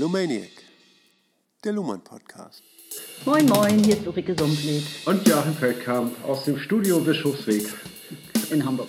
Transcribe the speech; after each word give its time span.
Lumaniac, 0.00 0.48
der 1.62 1.74
Luhmann 1.74 2.00
Podcast. 2.02 2.62
Moin 3.26 3.44
Moin, 3.44 3.84
hier 3.84 3.96
ist 3.98 4.06
Ulrike 4.06 4.34
Sumpled 4.34 4.82
Und 5.04 5.28
Joachim 5.28 5.52
Feldkamp 5.52 6.12
aus 6.26 6.46
dem 6.46 6.56
Studio 6.56 7.00
Bischofsweg. 7.00 7.64
in 8.50 8.64
Hamburg. 8.64 8.88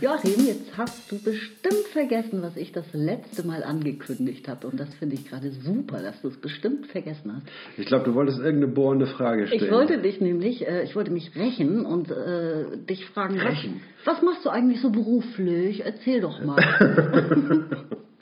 Joachim, 0.00 0.46
jetzt 0.46 0.76
hast 0.76 1.10
du 1.10 1.20
bestimmt 1.20 1.88
vergessen, 1.92 2.40
was 2.40 2.56
ich 2.56 2.70
das 2.70 2.84
letzte 2.92 3.44
Mal 3.44 3.64
angekündigt 3.64 4.46
habe. 4.46 4.68
Und 4.68 4.78
das 4.78 4.94
finde 4.94 5.16
ich 5.16 5.28
gerade 5.28 5.50
super, 5.50 6.00
dass 6.00 6.22
du 6.22 6.28
es 6.28 6.36
bestimmt 6.36 6.86
vergessen 6.86 7.34
hast. 7.34 7.46
Ich 7.76 7.86
glaube, 7.86 8.04
du 8.04 8.14
wolltest 8.14 8.38
irgendeine 8.38 8.72
bohrende 8.72 9.08
Frage 9.08 9.48
stellen. 9.48 9.64
Ich 9.64 9.72
wollte 9.72 9.98
dich 10.00 10.20
nämlich, 10.20 10.68
äh, 10.68 10.84
ich 10.84 10.94
wollte 10.94 11.10
mich 11.10 11.34
rächen 11.34 11.84
und 11.84 12.12
äh, 12.12 12.76
dich 12.76 13.06
fragen, 13.06 13.38
was, 13.38 13.44
Rächen? 13.44 13.80
was 14.04 14.22
machst 14.22 14.44
du 14.44 14.50
eigentlich 14.50 14.80
so 14.80 14.90
beruflich? 14.90 15.84
Erzähl 15.84 16.20
doch 16.20 16.40
mal. 16.44 17.66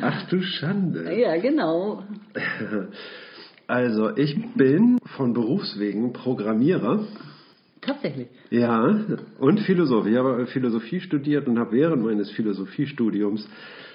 Ach 0.00 0.28
du 0.28 0.40
Schande. 0.42 1.18
ja, 1.18 1.36
genau. 1.36 2.02
Also, 3.66 4.16
ich 4.16 4.36
bin 4.54 4.98
von 5.16 5.32
Berufswegen 5.32 6.12
Programmierer. 6.12 7.04
Tatsächlich. 7.80 8.28
Ja, 8.50 9.04
und 9.38 9.60
Philosoph. 9.60 10.06
Ich 10.06 10.16
habe 10.16 10.46
Philosophie 10.46 11.00
studiert 11.00 11.48
und 11.48 11.58
habe 11.58 11.72
während 11.72 12.04
meines 12.04 12.30
Philosophiestudiums 12.30 13.48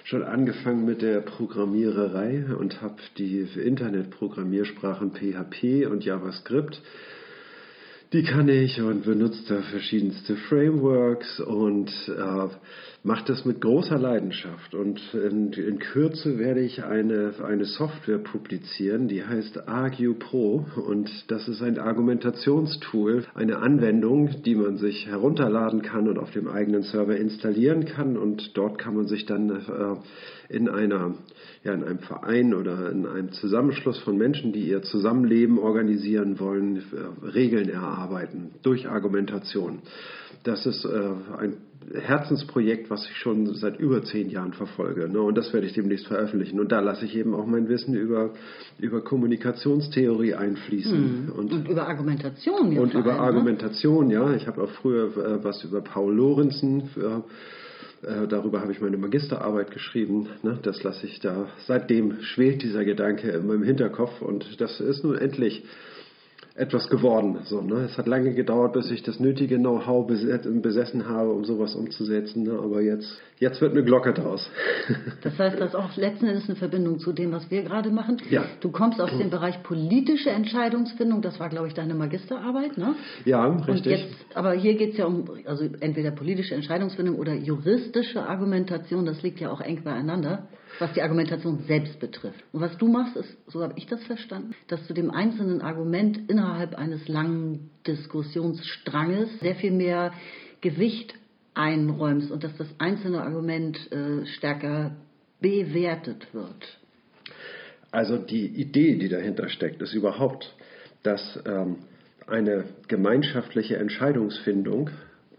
schon 0.03 0.23
angefangen 0.23 0.85
mit 0.85 1.01
der 1.01 1.21
Programmiererei 1.21 2.45
und 2.57 2.81
habe 2.81 2.95
die 3.17 3.47
Internetprogrammiersprachen 3.55 5.11
PHP 5.11 5.87
und 5.89 6.03
JavaScript. 6.03 6.81
Die 8.13 8.23
kann 8.23 8.49
ich 8.49 8.81
und 8.81 9.05
benutze 9.05 9.41
da 9.47 9.61
verschiedenste 9.61 10.35
Frameworks 10.35 11.39
und 11.39 11.89
äh, 12.09 12.47
mache 13.03 13.25
das 13.25 13.45
mit 13.45 13.61
großer 13.61 13.97
Leidenschaft. 13.97 14.75
Und 14.75 15.01
in, 15.13 15.51
in 15.53 15.79
Kürze 15.79 16.37
werde 16.37 16.61
ich 16.61 16.83
eine, 16.83 17.33
eine 17.43 17.65
Software 17.65 18.19
publizieren, 18.19 19.07
die 19.07 19.23
heißt 19.25 19.67
Argue 19.67 20.13
Pro. 20.13 20.65
Und 20.75 21.09
das 21.29 21.47
ist 21.47 21.61
ein 21.61 21.79
Argumentationstool, 21.79 23.25
eine 23.33 23.57
Anwendung, 23.57 24.41
die 24.43 24.55
man 24.55 24.77
sich 24.77 25.07
herunterladen 25.07 25.81
kann 25.81 26.07
und 26.07 26.19
auf 26.19 26.31
dem 26.31 26.47
eigenen 26.47 26.83
Server 26.83 27.15
installieren 27.15 27.85
kann. 27.85 28.17
Und 28.17 28.55
dort 28.55 28.77
kann 28.77 28.95
man 28.95 29.07
sich 29.07 29.25
dann 29.25 29.49
äh, 29.49 30.53
in 30.55 30.69
einer 30.69 31.15
ja, 31.63 31.73
in 31.73 31.83
einem 31.83 31.99
Verein 31.99 32.53
oder 32.55 32.89
in 32.91 33.05
einem 33.05 33.31
Zusammenschluss 33.33 33.99
von 33.99 34.17
Menschen, 34.17 34.51
die 34.51 34.67
ihr 34.67 34.81
Zusammenleben 34.81 35.59
organisieren 35.59 36.39
wollen, 36.39 36.77
äh, 36.77 37.25
Regeln 37.27 37.69
erarbeiten 37.69 38.55
durch 38.63 38.89
Argumentation. 38.89 39.79
Das 40.43 40.65
ist 40.65 40.85
äh, 40.85 41.11
ein 41.37 41.57
Herzensprojekt, 41.93 42.89
was 42.89 43.05
ich 43.09 43.17
schon 43.17 43.53
seit 43.55 43.79
über 43.79 44.03
zehn 44.03 44.29
Jahren 44.29 44.53
verfolge. 44.53 45.09
Ne? 45.09 45.21
Und 45.21 45.37
das 45.37 45.51
werde 45.53 45.67
ich 45.67 45.73
demnächst 45.73 46.07
veröffentlichen. 46.07 46.59
Und 46.59 46.71
da 46.71 46.79
lasse 46.79 47.05
ich 47.05 47.15
eben 47.15 47.33
auch 47.33 47.45
mein 47.45 47.67
Wissen 47.69 47.95
über, 47.95 48.31
über 48.79 49.03
Kommunikationstheorie 49.03 50.35
einfließen. 50.35 51.31
Und, 51.35 51.51
Und 51.51 51.67
über 51.67 51.87
Argumentation. 51.87 52.77
und 52.77 52.93
über 52.93 53.13
allem, 53.13 53.17
ne? 53.17 53.19
Argumentation, 53.19 54.09
ja. 54.09 54.33
Ich 54.35 54.47
habe 54.47 54.63
auch 54.63 54.69
früher 54.81 55.05
äh, 55.17 55.43
was 55.43 55.63
über 55.63 55.81
Paul 55.81 56.15
Lorenzen. 56.15 56.89
Äh, 56.97 57.21
äh, 58.07 58.27
darüber 58.27 58.61
habe 58.61 58.71
ich 58.71 58.81
meine 58.81 58.97
Magisterarbeit 58.97 59.71
geschrieben. 59.71 60.27
Ne? 60.43 60.59
Das 60.61 60.81
lasse 60.83 61.05
ich 61.05 61.19
da. 61.19 61.47
Seitdem 61.65 62.21
schwelt 62.21 62.63
dieser 62.63 62.85
Gedanke 62.85 63.29
in 63.31 63.47
meinem 63.47 63.63
Hinterkopf 63.63 64.21
und 64.21 64.59
das 64.59 64.79
ist 64.79 65.03
nun 65.03 65.17
endlich 65.17 65.63
etwas 66.61 66.87
geworden. 66.89 67.39
So, 67.45 67.61
ne? 67.61 67.87
Es 67.89 67.97
hat 67.97 68.05
lange 68.05 68.35
gedauert, 68.35 68.73
bis 68.73 68.91
ich 68.91 69.01
das 69.01 69.19
nötige 69.19 69.57
Know-how 69.57 70.05
besessen 70.05 71.09
habe, 71.09 71.31
um 71.31 71.43
sowas 71.43 71.73
umzusetzen. 71.73 72.43
Ne? 72.43 72.51
Aber 72.51 72.81
jetzt, 72.81 73.19
jetzt 73.39 73.59
wird 73.61 73.71
eine 73.71 73.83
Glocke 73.83 74.13
draus. 74.13 74.49
Das 75.23 75.37
heißt, 75.37 75.59
das 75.59 75.69
ist 75.69 75.75
auch 75.75 75.95
letzten 75.97 76.27
Endes 76.27 76.47
eine 76.47 76.55
Verbindung 76.55 76.99
zu 76.99 77.11
dem, 77.13 77.31
was 77.31 77.49
wir 77.49 77.63
gerade 77.63 77.89
machen. 77.89 78.17
Ja. 78.29 78.45
Du 78.59 78.71
kommst 78.71 78.99
aus 78.99 79.11
dem 79.17 79.29
Bereich 79.29 79.61
politische 79.63 80.29
Entscheidungsfindung, 80.29 81.21
das 81.21 81.39
war, 81.39 81.49
glaube 81.49 81.67
ich, 81.67 81.73
deine 81.73 81.93
Magisterarbeit, 81.93 82.77
ne? 82.77 82.95
ja, 83.25 83.45
richtig. 83.45 83.99
jetzt, 83.99 84.15
aber 84.35 84.53
hier 84.53 84.75
geht 84.75 84.91
es 84.91 84.97
ja 84.97 85.05
um, 85.05 85.25
also 85.45 85.65
entweder 85.79 86.11
politische 86.11 86.55
Entscheidungsfindung 86.55 87.17
oder 87.17 87.33
juristische 87.33 88.23
Argumentation, 88.23 89.05
das 89.05 89.21
liegt 89.21 89.39
ja 89.39 89.51
auch 89.51 89.61
eng 89.61 89.83
beieinander, 89.83 90.47
was 90.79 90.93
die 90.93 91.01
Argumentation 91.01 91.63
selbst 91.67 91.99
betrifft. 91.99 92.43
Und 92.51 92.61
was 92.61 92.77
du 92.77 92.87
machst, 92.87 93.15
ist, 93.15 93.37
so 93.47 93.61
habe 93.61 93.73
ich 93.77 93.85
das 93.85 94.03
verstanden, 94.03 94.55
dass 94.67 94.85
du 94.87 94.93
dem 94.93 95.11
einzelnen 95.11 95.61
Argument 95.61 96.29
innerhalb 96.29 96.75
eines 96.75 97.07
langen 97.07 97.69
Diskussionsstranges 97.85 99.39
sehr 99.39 99.55
viel 99.55 99.71
mehr 99.71 100.11
Gewicht 100.61 101.13
einräumst 101.53 102.31
und 102.31 102.43
dass 102.43 102.55
das 102.57 102.67
einzelne 102.79 103.21
Argument 103.21 103.91
äh, 103.91 104.25
stärker 104.25 104.95
bewertet 105.39 106.33
wird. 106.33 106.77
Also 107.91 108.17
die 108.17 108.45
Idee, 108.45 108.95
die 108.95 109.09
dahinter 109.09 109.49
steckt, 109.49 109.81
ist 109.81 109.93
überhaupt, 109.93 110.55
dass 111.03 111.39
ähm, 111.45 111.77
eine 112.27 112.65
gemeinschaftliche 112.87 113.77
Entscheidungsfindung 113.77 114.89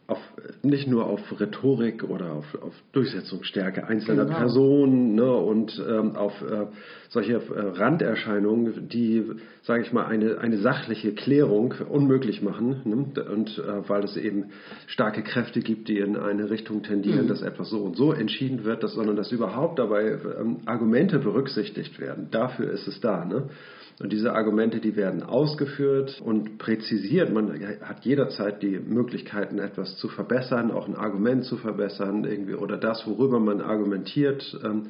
auf, 0.08 0.18
nicht 0.62 0.88
nur 0.88 1.06
auf 1.06 1.20
Rhetorik 1.40 2.02
oder 2.04 2.32
auf, 2.32 2.44
auf 2.60 2.74
Durchsetzungsstärke 2.92 3.86
einzelner 3.86 4.24
Genau. 4.24 4.36
Personen 4.36 5.14
ne, 5.14 5.32
und 5.32 5.80
ähm, 5.88 6.16
auf 6.16 6.32
äh, 6.42 6.66
solche 7.08 7.34
äh, 7.34 7.40
Randerscheinungen, 7.78 8.88
die, 8.88 9.24
sage 9.62 9.82
ich 9.82 9.92
mal, 9.92 10.06
eine, 10.06 10.38
eine 10.38 10.58
sachliche 10.58 11.12
Klärung 11.12 11.74
unmöglich 11.88 12.42
machen. 12.42 12.82
Ne, 12.84 13.22
und 13.22 13.58
äh, 13.58 13.88
weil 13.88 14.04
es 14.04 14.16
eben 14.16 14.46
starke 14.86 15.22
Kräfte 15.22 15.60
gibt, 15.60 15.88
die 15.88 15.98
in 15.98 16.16
eine 16.16 16.50
Richtung 16.50 16.82
tendieren, 16.82 17.28
dass 17.28 17.42
etwas 17.42 17.70
so 17.70 17.78
und 17.78 17.96
so 17.96 18.12
entschieden 18.12 18.64
wird, 18.64 18.82
dass, 18.82 18.94
sondern 18.94 19.16
dass 19.16 19.30
überhaupt 19.30 19.78
dabei 19.78 20.18
ähm, 20.40 20.58
Argumente 20.66 21.20
berücksichtigt 21.20 22.00
werden. 22.00 22.28
Dafür 22.30 22.70
ist 22.72 22.88
es 22.88 23.00
da. 23.00 23.24
Ne? 23.24 23.50
Und 24.00 24.12
diese 24.12 24.32
Argumente, 24.32 24.80
die 24.80 24.96
werden 24.96 25.22
ausgeführt 25.22 26.20
und 26.24 26.58
präzisiert. 26.58 27.32
Man 27.32 27.60
hat 27.82 28.04
jederzeit 28.04 28.62
die 28.62 28.78
Möglichkeiten, 28.78 29.58
etwas 29.58 29.96
zu 29.96 30.08
verbessern, 30.08 30.70
auch 30.70 30.88
ein 30.88 30.96
Argument 30.96 31.44
zu 31.44 31.56
verbessern, 31.56 32.24
irgendwie 32.24 32.54
oder 32.54 32.78
das, 32.78 33.06
worüber 33.06 33.38
man 33.38 33.60
argumentiert, 33.60 34.58
ähm, 34.64 34.86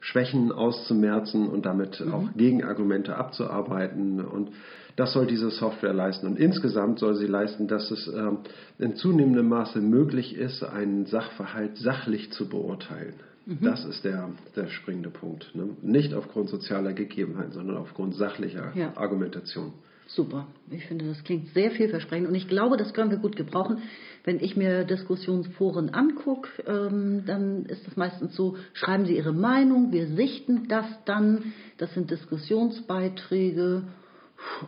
Schwächen 0.00 0.50
auszumerzen 0.50 1.48
und 1.48 1.66
damit 1.66 2.02
auch 2.10 2.28
Gegenargumente 2.34 3.16
abzuarbeiten. 3.16 4.24
Und 4.24 4.50
das 4.96 5.12
soll 5.12 5.26
diese 5.26 5.50
Software 5.50 5.92
leisten. 5.92 6.26
Und 6.26 6.38
insgesamt 6.38 6.98
soll 6.98 7.16
sie 7.16 7.26
leisten, 7.26 7.68
dass 7.68 7.90
es 7.90 8.08
ähm, 8.08 8.38
in 8.78 8.96
zunehmendem 8.96 9.48
Maße 9.48 9.80
möglich 9.80 10.36
ist, 10.36 10.62
einen 10.62 11.06
Sachverhalt 11.06 11.76
sachlich 11.76 12.32
zu 12.32 12.48
beurteilen. 12.48 13.14
Das 13.46 13.84
ist 13.84 14.04
der, 14.04 14.30
der 14.54 14.68
springende 14.68 15.10
Punkt. 15.10 15.54
Ne? 15.54 15.70
Nicht 15.82 16.14
aufgrund 16.14 16.50
sozialer 16.50 16.92
Gegebenheiten, 16.92 17.52
sondern 17.52 17.78
aufgrund 17.78 18.14
sachlicher 18.14 18.72
Ja. 18.74 18.96
Argumentation. 18.96 19.72
Super. 20.06 20.48
Ich 20.70 20.86
finde, 20.86 21.06
das 21.06 21.22
klingt 21.22 21.52
sehr 21.54 21.70
vielversprechend 21.70 22.28
und 22.28 22.34
ich 22.34 22.48
glaube, 22.48 22.76
das 22.76 22.92
können 22.94 23.10
wir 23.12 23.18
gut 23.18 23.36
gebrauchen. 23.36 23.78
Wenn 24.24 24.40
ich 24.40 24.56
mir 24.56 24.84
Diskussionsforen 24.84 25.90
angucke, 25.90 26.48
ähm, 26.66 27.22
dann 27.26 27.64
ist 27.66 27.86
das 27.86 27.96
meistens 27.96 28.34
so, 28.34 28.56
schreiben 28.72 29.06
Sie 29.06 29.16
Ihre 29.16 29.32
Meinung, 29.32 29.92
wir 29.92 30.08
sichten 30.08 30.66
das 30.68 30.86
dann, 31.04 31.52
das 31.78 31.94
sind 31.94 32.10
Diskussionsbeiträge 32.10 33.84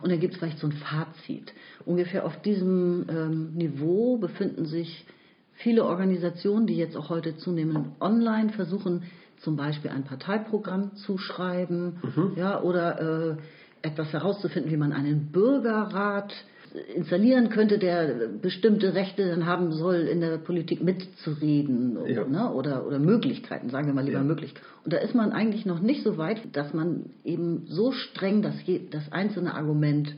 und 0.01 0.09
dann 0.11 0.19
gibt 0.19 0.33
es 0.33 0.39
vielleicht 0.39 0.59
so 0.59 0.67
ein 0.67 0.73
Fazit. 0.73 1.53
Ungefähr 1.85 2.25
auf 2.25 2.41
diesem 2.41 3.05
ähm, 3.09 3.53
Niveau 3.53 4.17
befinden 4.17 4.65
sich 4.65 5.05
viele 5.63 5.85
Organisationen, 5.85 6.67
die 6.67 6.77
jetzt 6.77 6.95
auch 6.97 7.09
heute 7.09 7.37
zunehmend 7.37 7.87
online 7.99 8.49
versuchen, 8.49 9.03
zum 9.39 9.55
Beispiel 9.55 9.91
ein 9.91 10.03
Parteiprogramm 10.03 10.95
zu 10.95 11.17
schreiben, 11.17 11.97
ja, 12.35 12.61
oder 12.61 13.31
äh, 13.31 13.35
etwas 13.81 14.13
herauszufinden, 14.13 14.71
wie 14.71 14.77
man 14.77 14.93
einen 14.93 15.31
Bürgerrat 15.31 16.33
installieren 16.95 17.49
könnte, 17.49 17.77
der 17.77 18.27
bestimmte 18.41 18.93
Rechte 18.95 19.27
dann 19.29 19.45
haben 19.45 19.71
soll, 19.73 19.95
in 20.13 20.21
der 20.21 20.37
Politik 20.37 20.81
mitzureden 20.81 21.97
Ja. 22.07 22.25
ne? 22.25 22.51
oder, 22.51 22.87
oder 22.87 22.99
Möglichkeiten, 22.99 23.69
sagen 23.69 23.87
wir 23.87 23.93
mal 23.93 24.03
lieber 24.05 24.19
Ja. 24.19 24.23
Möglichkeiten. 24.23 24.65
Und 24.83 24.91
da 24.93 24.97
ist 24.97 25.13
man 25.13 25.31
eigentlich 25.33 25.65
noch 25.65 25.79
nicht 25.81 26.03
so 26.03 26.17
weit, 26.17 26.39
dass 26.53 26.73
man 26.73 27.07
eben 27.23 27.65
so 27.67 27.91
streng 27.91 28.41
das, 28.41 28.55
das 28.91 29.11
einzelne 29.11 29.53
Argument 29.53 30.15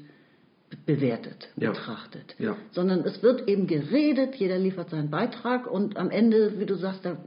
bewertet, 0.85 1.49
Ja. 1.57 1.71
betrachtet. 1.71 2.35
Ja. 2.39 2.55
Sondern 2.71 3.01
es 3.01 3.21
wird 3.23 3.47
eben 3.47 3.67
geredet, 3.67 4.35
jeder 4.35 4.57
liefert 4.57 4.89
seinen 4.89 5.09
Beitrag 5.09 5.67
und 5.69 5.97
am 5.97 6.09
Ende, 6.11 6.59
wie 6.59 6.65
du 6.65 6.75
sagst, 6.75 7.05
da 7.05 7.17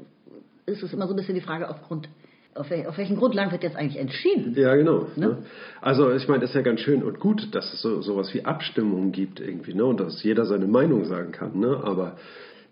ist 0.66 0.82
es 0.82 0.92
immer 0.92 1.06
so 1.06 1.14
ein 1.14 1.16
bisschen 1.16 1.34
die 1.34 1.40
Frage, 1.40 1.68
aufgrund, 1.70 2.08
auf, 2.54 2.68
wel, 2.70 2.86
auf 2.86 2.98
welchen 2.98 3.16
Grundlagen 3.16 3.52
wird 3.52 3.62
jetzt 3.62 3.76
eigentlich 3.76 3.98
entschieden? 4.00 4.54
Ja, 4.56 4.74
genau. 4.74 5.06
Ne? 5.16 5.26
Ne? 5.26 5.36
Also 5.80 6.12
ich 6.12 6.26
meine, 6.28 6.44
es 6.44 6.50
ist 6.50 6.56
ja 6.56 6.62
ganz 6.62 6.80
schön 6.80 7.02
und 7.02 7.20
gut, 7.20 7.54
dass 7.54 7.72
es 7.72 7.80
so 7.80 8.02
sowas 8.02 8.34
wie 8.34 8.44
Abstimmungen 8.44 9.12
gibt 9.12 9.40
irgendwie, 9.40 9.74
ne? 9.74 9.84
Und 9.84 10.00
dass 10.00 10.22
jeder 10.22 10.44
seine 10.44 10.66
Meinung 10.66 11.04
sagen 11.04 11.32
kann, 11.32 11.58
ne? 11.58 11.80
Aber 11.82 12.16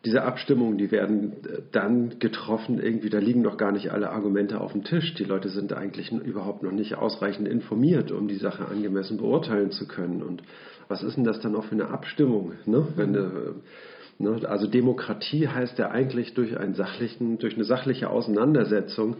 diese 0.07 0.23
Abstimmungen, 0.23 0.79
die 0.79 0.93
werden 0.93 1.33
äh, 1.45 1.63
dann 1.73 2.19
getroffen, 2.21 2.79
irgendwie, 2.79 3.11
da 3.11 3.19
liegen 3.19 3.43
doch 3.43 3.57
gar 3.57 3.73
nicht 3.73 3.91
alle 3.91 4.11
Argumente 4.11 4.61
auf 4.61 4.73
dem 4.73 4.85
Tisch. 4.85 5.15
Die 5.15 5.25
Leute 5.25 5.49
sind 5.49 5.73
eigentlich 5.73 6.13
überhaupt 6.13 6.63
noch 6.63 6.73
nicht 6.73 6.95
ausreichend 6.95 7.49
informiert, 7.49 8.13
um 8.13 8.29
die 8.29 8.37
Sache 8.37 8.67
angemessen 8.67 9.19
beurteilen 9.19 9.73
zu 9.73 9.89
können. 9.89 10.23
Und 10.23 10.43
was 10.89 11.03
ist 11.03 11.17
denn 11.17 11.25
das 11.25 11.41
dann 11.41 11.57
auch 11.57 11.65
für 11.65 11.73
eine 11.73 11.89
Abstimmung? 11.89 12.53
Ne? 12.65 12.87
Wenn, 12.95 13.15
äh, 13.17 13.29
ne? 14.19 14.49
Also 14.49 14.69
Demokratie 14.69 15.49
heißt 15.49 15.77
ja 15.79 15.91
eigentlich 15.91 16.35
durch, 16.35 16.55
durch 16.55 17.55
eine 17.55 17.65
sachliche 17.65 18.09
Auseinandersetzung 18.09 19.17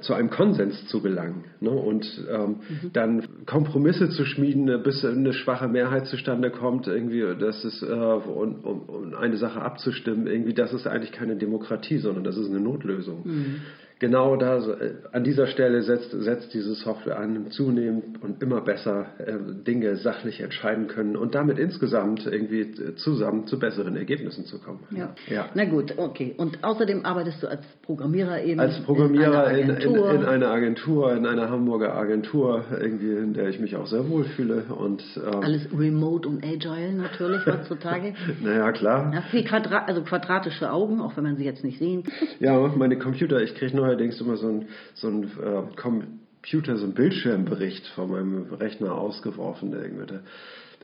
zu 0.00 0.14
einem 0.14 0.30
Konsens 0.30 0.86
zu 0.88 1.00
gelangen 1.00 1.44
ne? 1.60 1.70
und 1.70 2.06
ähm, 2.30 2.48
mhm. 2.48 2.92
dann 2.92 3.46
Kompromisse 3.46 4.08
zu 4.10 4.24
schmieden, 4.24 4.82
bis 4.82 5.04
eine 5.04 5.32
schwache 5.32 5.68
Mehrheit 5.68 6.06
zustande 6.06 6.50
kommt, 6.50 6.86
irgendwie, 6.86 7.24
das 7.38 7.64
ist, 7.64 7.82
äh, 7.82 7.86
um, 7.86 8.56
um, 8.62 8.82
um, 8.82 9.14
eine 9.14 9.36
Sache 9.36 9.60
abzustimmen, 9.60 10.26
irgendwie, 10.26 10.54
das 10.54 10.72
ist 10.72 10.86
eigentlich 10.86 11.12
keine 11.12 11.36
Demokratie, 11.36 11.98
sondern 11.98 12.24
das 12.24 12.36
ist 12.36 12.48
eine 12.48 12.60
Notlösung. 12.60 13.22
Mhm 13.24 13.56
genau 13.98 14.36
da, 14.36 14.58
äh, 14.58 14.94
an 15.12 15.24
dieser 15.24 15.46
Stelle 15.46 15.82
setzt, 15.82 16.10
setzt 16.10 16.52
diese 16.52 16.74
Software 16.74 17.18
an, 17.18 17.50
zunehmend 17.50 18.22
und 18.22 18.42
immer 18.42 18.60
besser 18.60 19.06
äh, 19.18 19.34
Dinge 19.66 19.96
sachlich 19.96 20.40
entscheiden 20.40 20.88
können 20.88 21.16
und 21.16 21.34
damit 21.34 21.58
insgesamt 21.58 22.26
irgendwie 22.26 22.60
äh, 22.60 22.94
zusammen 22.96 23.46
zu 23.46 23.58
besseren 23.58 23.96
Ergebnissen 23.96 24.44
zu 24.46 24.60
kommen. 24.60 24.80
Ja. 24.90 25.14
ja. 25.28 25.46
Na 25.54 25.64
gut, 25.64 25.94
okay. 25.96 26.34
Und 26.36 26.62
außerdem 26.62 27.04
arbeitest 27.04 27.42
du 27.42 27.46
als 27.46 27.62
Programmierer 27.82 28.42
eben 28.42 28.60
als 28.60 28.80
Programmierer 28.82 29.50
in, 29.52 29.70
in, 29.70 29.76
in, 29.76 29.94
in 29.94 30.24
einer 30.24 30.50
Agentur, 30.50 31.12
in 31.12 31.26
einer 31.26 31.50
Hamburger 31.50 31.94
Agentur, 31.94 32.64
irgendwie, 32.80 33.12
in 33.12 33.34
der 33.34 33.48
ich 33.48 33.60
mich 33.60 33.76
auch 33.76 33.86
sehr 33.86 34.08
wohl 34.08 34.24
fühle. 34.24 34.64
Und, 34.76 35.02
ähm, 35.16 35.40
Alles 35.40 35.68
remote 35.76 36.28
und 36.28 36.44
agile 36.44 36.92
natürlich 36.92 37.44
heutzutage. 37.46 38.14
naja, 38.42 38.72
klar. 38.72 39.12
Ja, 39.12 39.42
Quadrat, 39.42 39.88
also 39.88 40.02
quadratische 40.02 40.72
Augen, 40.72 41.00
auch 41.00 41.16
wenn 41.16 41.24
man 41.24 41.36
sie 41.36 41.44
jetzt 41.44 41.64
nicht 41.64 41.78
sehen. 41.78 42.04
Ja, 42.40 42.58
meine 42.76 42.98
Computer, 42.98 43.40
ich 43.42 43.54
kriege 43.54 43.76
neuerdings 43.84 44.20
immer 44.20 44.36
so 44.36 44.48
ein, 44.48 44.68
so 44.94 45.08
ein 45.08 45.24
äh, 45.24 45.76
Computer, 45.76 46.76
so 46.76 46.86
ein 46.86 46.94
Bildschirmbericht 46.94 47.86
von 47.88 48.10
meinem 48.10 48.54
Rechner 48.54 48.94
ausgeworfen. 48.94 49.72
Irgendwie. 49.72 50.20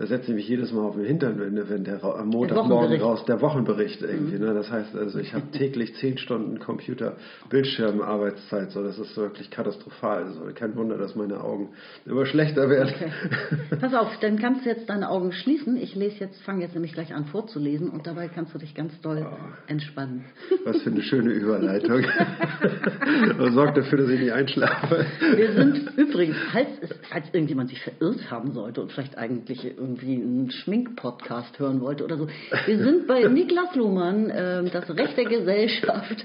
Da 0.00 0.06
setze 0.06 0.31
ich 0.31 0.35
mich 0.35 0.49
jedes 0.49 0.73
Mal 0.73 0.81
auf 0.81 0.97
den 0.97 1.05
Hintern, 1.05 1.38
wenn, 1.38 1.69
wenn 1.69 1.85
der 1.85 2.02
am 2.02 2.29
Montagmorgen 2.29 3.02
raus, 3.02 3.23
der 3.26 3.43
Wochenbericht 3.43 4.00
irgendwie. 4.00 4.37
Mhm. 4.37 4.47
Ne? 4.47 4.55
Das 4.55 4.70
heißt 4.70 4.97
also, 4.97 5.19
ich 5.19 5.35
habe 5.35 5.50
täglich 5.52 5.94
zehn 5.97 6.17
Stunden 6.17 6.58
Computer, 6.58 7.19
Bildschirm, 7.50 8.00
Arbeitszeit. 8.00 8.70
So, 8.70 8.82
das 8.82 8.99
ist 8.99 9.14
wirklich 9.19 9.50
katastrophal. 9.50 10.25
Also, 10.25 10.41
kein 10.55 10.75
Wunder, 10.75 10.97
dass 10.97 11.17
meine 11.17 11.44
Augen 11.44 11.75
immer 12.06 12.25
schlechter 12.25 12.70
werden. 12.70 12.94
Okay. 12.94 13.76
Pass 13.79 13.93
auf, 13.93 14.08
dann 14.23 14.38
kannst 14.38 14.64
du 14.64 14.70
jetzt 14.70 14.88
deine 14.88 15.11
Augen 15.11 15.32
schließen. 15.32 15.76
Ich 15.76 15.94
lese 15.94 16.20
jetzt, 16.20 16.41
fange 16.44 16.62
jetzt 16.62 16.73
nämlich 16.73 16.94
gleich 16.94 17.12
an 17.14 17.26
vorzulesen 17.26 17.91
und 17.91 18.06
dabei 18.06 18.29
kannst 18.29 18.55
du 18.55 18.58
dich 18.58 18.75
ganz 18.75 18.99
doll 19.03 19.26
oh. 19.31 19.37
entspannen. 19.67 20.25
Was 20.64 20.81
für 20.81 20.93
eine 20.93 21.03
schöne 21.03 21.31
Überleitung. 21.31 22.03
Sorgt 23.53 23.76
dafür, 23.76 23.99
dass 23.99 24.08
ich 24.08 24.20
nicht 24.20 24.32
einschlafe. 24.32 25.05
Wir 25.37 25.53
sind 25.53 25.93
übrigens, 25.99 26.37
falls, 26.53 26.70
falls 27.11 27.26
irgendjemand 27.35 27.69
sich 27.69 27.82
verirrt 27.82 28.31
haben 28.31 28.53
sollte 28.53 28.81
und 28.81 28.93
vielleicht 28.93 29.19
eigentlich 29.19 29.62
irgendwie 29.62 29.90
einen 29.99 30.51
Schminkpodcast 30.51 31.59
hören 31.59 31.81
wollte 31.81 32.05
oder 32.05 32.17
so. 32.17 32.29
Wir 32.67 32.79
sind 32.79 33.07
bei 33.07 33.23
Niklas 33.29 33.75
Luhmann, 33.75 34.31
äh, 34.31 34.65
das 34.71 34.91
Recht 34.91 35.17
der 35.17 35.25
Gesellschaft, 35.25 36.25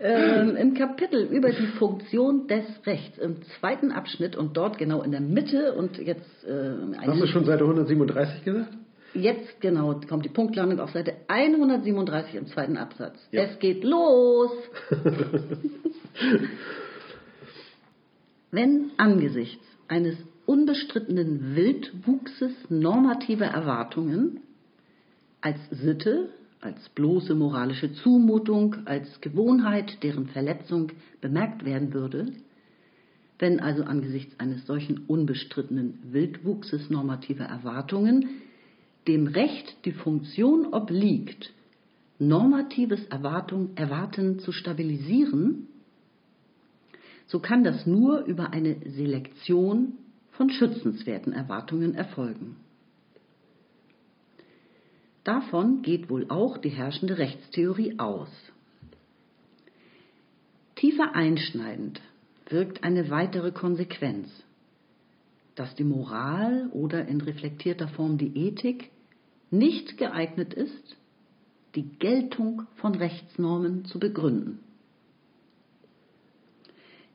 äh, 0.00 0.60
im 0.60 0.74
Kapitel 0.74 1.24
über 1.24 1.50
die 1.50 1.66
Funktion 1.78 2.46
des 2.46 2.64
Rechts, 2.86 3.18
im 3.18 3.42
zweiten 3.58 3.90
Abschnitt 3.92 4.36
und 4.36 4.56
dort 4.56 4.78
genau 4.78 5.02
in 5.02 5.10
der 5.10 5.20
Mitte 5.20 5.74
und 5.74 5.98
jetzt... 5.98 6.44
Äh, 6.44 6.96
Hast 7.06 7.20
du 7.20 7.26
schon 7.26 7.44
Seite 7.44 7.64
137 7.64 8.44
gesagt? 8.44 8.72
Jetzt 9.14 9.60
genau 9.60 10.00
kommt 10.08 10.24
die 10.24 10.30
Punktlandung 10.30 10.80
auf 10.80 10.90
Seite 10.90 11.14
137 11.28 12.34
im 12.34 12.48
zweiten 12.48 12.76
Absatz. 12.76 13.16
Ja. 13.30 13.42
Es 13.42 13.60
geht 13.60 13.84
los! 13.84 14.50
Wenn 18.50 18.90
angesichts 18.96 19.64
eines 19.88 20.16
unbestrittenen 20.46 21.54
Wildwuchses 21.54 22.52
normativer 22.68 23.46
Erwartungen 23.46 24.40
als 25.40 25.58
Sitte, 25.70 26.30
als 26.60 26.88
bloße 26.90 27.34
moralische 27.34 27.92
Zumutung, 27.92 28.76
als 28.86 29.20
Gewohnheit, 29.20 30.02
deren 30.02 30.26
Verletzung 30.28 30.92
bemerkt 31.20 31.64
werden 31.64 31.92
würde, 31.92 32.32
wenn 33.38 33.60
also 33.60 33.84
angesichts 33.84 34.38
eines 34.38 34.64
solchen 34.66 35.04
unbestrittenen 35.06 35.98
Wildwuchses 36.12 36.88
normativer 36.88 37.44
Erwartungen 37.44 38.28
dem 39.06 39.26
Recht 39.26 39.84
die 39.84 39.92
Funktion 39.92 40.66
obliegt, 40.72 41.52
normatives 42.18 43.04
Erwartung, 43.06 43.70
Erwarten 43.74 44.38
zu 44.38 44.52
stabilisieren, 44.52 45.66
so 47.26 47.40
kann 47.40 47.64
das 47.64 47.86
nur 47.86 48.24
über 48.24 48.52
eine 48.52 48.76
Selektion 48.86 49.98
von 50.36 50.50
schützenswerten 50.50 51.32
Erwartungen 51.32 51.94
erfolgen. 51.94 52.56
Davon 55.22 55.82
geht 55.82 56.10
wohl 56.10 56.26
auch 56.28 56.58
die 56.58 56.68
herrschende 56.68 57.18
Rechtstheorie 57.18 57.98
aus. 57.98 58.28
Tiefer 60.76 61.14
einschneidend 61.14 62.00
wirkt 62.48 62.84
eine 62.84 63.08
weitere 63.08 63.52
Konsequenz, 63.52 64.28
dass 65.54 65.74
die 65.76 65.84
Moral 65.84 66.68
oder 66.72 67.06
in 67.06 67.20
reflektierter 67.20 67.88
Form 67.88 68.18
die 68.18 68.36
Ethik 68.36 68.90
nicht 69.50 69.96
geeignet 69.96 70.52
ist, 70.52 70.96
die 71.74 71.88
Geltung 71.98 72.66
von 72.76 72.94
Rechtsnormen 72.94 73.84
zu 73.86 73.98
begründen. 73.98 74.58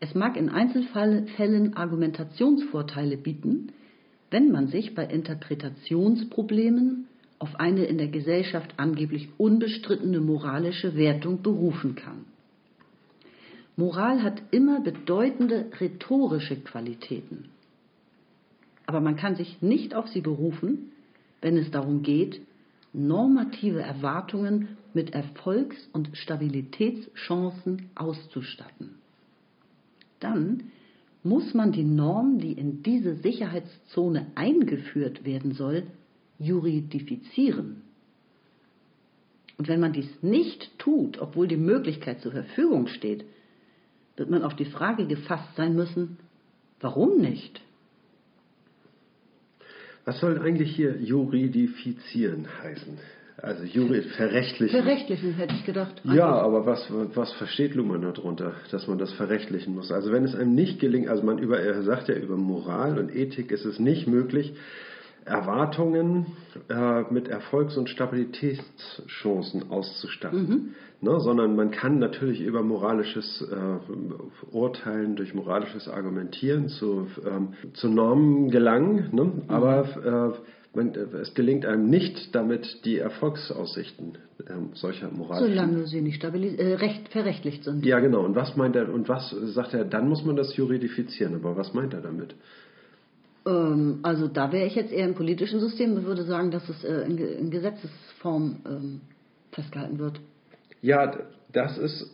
Es 0.01 0.15
mag 0.15 0.37
in 0.37 0.49
Einzelfällen 0.49 1.75
Argumentationsvorteile 1.75 3.17
bieten, 3.17 3.73
wenn 4.31 4.51
man 4.51 4.67
sich 4.67 4.95
bei 4.95 5.05
Interpretationsproblemen 5.05 7.07
auf 7.37 7.59
eine 7.59 7.85
in 7.85 7.97
der 7.97 8.07
Gesellschaft 8.07 8.75
angeblich 8.77 9.27
unbestrittene 9.37 10.21
moralische 10.21 10.95
Wertung 10.95 11.41
berufen 11.41 11.95
kann. 11.95 12.25
Moral 13.75 14.23
hat 14.23 14.41
immer 14.51 14.81
bedeutende 14.81 15.65
rhetorische 15.79 16.57
Qualitäten. 16.57 17.49
Aber 18.85 19.01
man 19.01 19.15
kann 19.15 19.35
sich 19.35 19.61
nicht 19.61 19.95
auf 19.95 20.07
sie 20.09 20.21
berufen, 20.21 20.91
wenn 21.41 21.57
es 21.57 21.71
darum 21.71 22.03
geht, 22.03 22.41
normative 22.93 23.81
Erwartungen 23.81 24.77
mit 24.93 25.13
Erfolgs- 25.13 25.89
und 25.93 26.09
Stabilitätschancen 26.13 27.89
auszustatten 27.95 28.99
dann 30.19 30.71
muss 31.23 31.53
man 31.53 31.71
die 31.71 31.83
Norm, 31.83 32.39
die 32.39 32.53
in 32.53 32.81
diese 32.83 33.15
Sicherheitszone 33.15 34.27
eingeführt 34.35 35.25
werden 35.25 35.53
soll, 35.53 35.83
juridifizieren. 36.39 37.81
Und 39.57 39.67
wenn 39.67 39.81
man 39.81 39.91
dies 39.91 40.09
nicht 40.21 40.77
tut, 40.79 41.19
obwohl 41.19 41.47
die 41.47 41.57
Möglichkeit 41.57 42.21
zur 42.21 42.31
Verfügung 42.31 42.87
steht, 42.87 43.25
wird 44.15 44.29
man 44.29 44.43
auf 44.43 44.55
die 44.55 44.65
Frage 44.65 45.05
gefasst 45.05 45.55
sein 45.57 45.75
müssen, 45.75 46.17
warum 46.79 47.19
nicht? 47.19 47.61
Was 50.05 50.19
soll 50.21 50.39
eigentlich 50.39 50.75
hier 50.75 51.01
juridifizieren 51.01 52.47
heißen? 52.63 52.97
Also 53.41 53.63
Juri, 53.63 54.01
verrechtlichen. 54.01 54.81
Verrechtlichen 54.81 55.33
hätte 55.33 55.55
ich 55.55 55.65
gedacht. 55.65 56.01
Ja, 56.03 56.29
aber 56.29 56.65
was, 56.65 56.91
was 57.15 57.31
versteht 57.33 57.73
Luhmann 57.75 58.01
darunter, 58.01 58.53
dass 58.71 58.87
man 58.87 58.97
das 58.97 59.13
verrechtlichen 59.13 59.75
muss? 59.75 59.91
Also 59.91 60.11
wenn 60.11 60.23
es 60.23 60.35
einem 60.35 60.55
nicht 60.55 60.79
gelingt, 60.79 61.07
also 61.07 61.23
man 61.23 61.37
über, 61.37 61.59
er 61.59 61.81
sagt 61.83 62.09
ja 62.09 62.15
über 62.15 62.35
Moral 62.35 62.97
und 62.99 63.15
Ethik 63.15 63.51
ist 63.51 63.65
es 63.65 63.79
nicht 63.79 64.07
möglich, 64.07 64.53
Erwartungen 65.25 66.25
äh, 66.69 67.03
mit 67.11 67.27
Erfolgs- 67.27 67.77
und 67.77 67.89
Stabilitätschancen 67.89 69.69
auszustatten. 69.69 70.49
Mhm. 70.49 70.69
Ne, 71.01 71.17
sondern 71.21 71.55
man 71.55 71.71
kann 71.71 71.97
natürlich 71.97 72.41
über 72.41 72.61
moralisches 72.61 73.41
äh, 73.49 74.53
Urteilen, 74.53 75.15
durch 75.15 75.33
moralisches 75.33 75.87
Argumentieren 75.87 76.67
zu, 76.67 77.07
ähm, 77.25 77.53
zu 77.73 77.87
Normen 77.87 78.49
gelangen, 78.49 79.07
ne? 79.13 79.23
Mhm. 79.23 79.43
aber 79.47 80.33
äh, 80.35 80.58
man, 80.75 80.93
es 80.93 81.33
gelingt 81.33 81.65
einem 81.65 81.89
nicht 81.89 82.33
damit 82.35 82.85
die 82.85 82.97
Erfolgsaussichten 82.97 84.17
äh, 84.45 84.75
solcher 84.75 85.09
moralischen. 85.09 85.55
Solange 85.55 85.87
sie 85.87 86.01
nicht 86.01 86.23
äh, 86.23 86.73
recht, 86.75 87.09
verrechtlicht 87.09 87.63
sind. 87.63 87.85
Ja, 87.85 87.99
genau. 87.99 88.23
Und 88.23 88.35
was 88.35 88.55
meint 88.55 88.75
er, 88.75 88.93
und 88.93 89.09
was 89.09 89.29
sagt 89.29 89.73
er, 89.73 89.85
dann 89.85 90.07
muss 90.07 90.23
man 90.23 90.35
das 90.35 90.55
juridifizieren. 90.55 91.35
Aber 91.35 91.57
was 91.57 91.73
meint 91.73 91.93
er 91.93 92.01
damit? 92.01 92.35
Ähm, 93.45 93.99
also 94.03 94.27
da 94.27 94.51
wäre 94.51 94.67
ich 94.67 94.75
jetzt 94.75 94.91
eher 94.91 95.07
im 95.07 95.15
politischen 95.15 95.59
System 95.59 95.95
und 95.95 96.05
würde 96.05 96.23
sagen, 96.23 96.51
dass 96.51 96.67
es 96.69 96.83
äh, 96.83 97.01
in, 97.01 97.17
in, 97.17 97.49
Gesetzesform 97.49 98.57
ähm, 98.65 99.01
festgehalten 99.51 99.97
wird. 99.97 100.19
Ja, 100.81 101.17
das 101.51 101.77
ist 101.77 102.05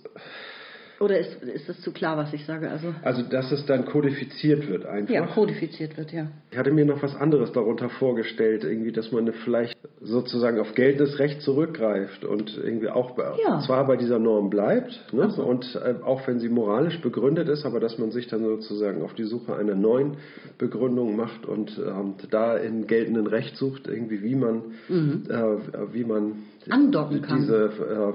oder 0.99 1.19
ist, 1.19 1.43
ist 1.43 1.67
das 1.67 1.81
zu 1.81 1.91
klar, 1.91 2.15
was 2.17 2.33
ich 2.33 2.45
sage? 2.45 2.69
Also, 2.69 2.93
also, 3.03 3.23
dass 3.23 3.51
es 3.51 3.65
dann 3.65 3.85
kodifiziert 3.85 4.67
wird 4.67 4.85
einfach. 4.85 5.13
Ja, 5.13 5.25
kodifiziert 5.25 5.97
wird, 5.97 6.13
ja. 6.13 6.27
Ich 6.51 6.57
hatte 6.57 6.71
mir 6.71 6.85
noch 6.85 7.03
was 7.03 7.15
anderes 7.15 7.51
darunter 7.51 7.89
vorgestellt, 7.89 8.63
irgendwie, 8.63 8.91
dass 8.91 9.11
man 9.11 9.31
vielleicht 9.43 9.77
sozusagen 10.01 10.59
auf 10.59 10.73
geltendes 10.73 11.19
Recht 11.19 11.41
zurückgreift 11.41 12.23
und 12.23 12.57
irgendwie 12.57 12.89
auch 12.89 13.17
ja. 13.17 13.59
zwar 13.65 13.85
bei 13.87 13.97
dieser 13.97 14.19
Norm 14.19 14.49
bleibt 14.49 15.13
ne, 15.13 15.29
so. 15.31 15.43
und 15.43 15.75
äh, 15.75 15.95
auch 16.03 16.25
wenn 16.27 16.39
sie 16.39 16.49
moralisch 16.49 17.01
begründet 17.01 17.49
ist, 17.49 17.65
aber 17.65 17.79
dass 17.79 17.97
man 17.97 18.11
sich 18.11 18.27
dann 18.27 18.43
sozusagen 18.43 19.01
auf 19.01 19.13
die 19.13 19.23
Suche 19.23 19.55
einer 19.55 19.75
neuen 19.75 20.17
Begründung 20.57 21.15
macht 21.15 21.45
und 21.45 21.77
ähm, 21.77 22.15
da 22.29 22.55
in 22.55 22.87
geltenden 22.87 23.27
Recht 23.27 23.57
sucht, 23.57 23.87
irgendwie, 23.87 24.21
wie 24.21 24.35
man, 24.35 24.61
mhm. 24.87 25.23
äh, 25.29 25.93
wie 25.93 26.03
man 26.03 26.43
andocken 26.69 27.21
kann. 27.21 27.39
Diese, 27.39 27.69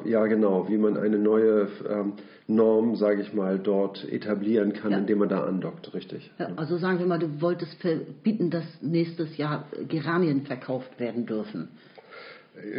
äh, 0.04 0.08
ja, 0.08 0.26
genau, 0.26 0.68
wie 0.68 0.78
man 0.78 0.96
eine 0.96 1.18
neue 1.18 1.68
ähm, 1.88 2.12
Norm, 2.54 2.97
sage 2.97 3.23
ich 3.23 3.33
mal, 3.33 3.59
dort 3.59 4.04
etablieren 4.11 4.73
kann, 4.73 4.92
Ja. 4.92 4.99
indem 4.99 5.19
man 5.19 5.28
da 5.28 5.45
andockt, 5.45 5.95
richtig? 5.95 6.30
Ja, 6.38 6.49
also 6.57 6.76
sagen 6.78 6.99
wir 6.99 7.07
mal, 7.07 7.19
du 7.19 7.40
wolltest 7.40 7.75
verbieten, 7.80 8.50
dass 8.50 8.64
nächstes 8.83 9.37
Jahr 9.37 9.66
Geranien 9.88 10.42
verkauft 10.42 10.99
werden 10.99 11.26
dürfen. 11.26 11.69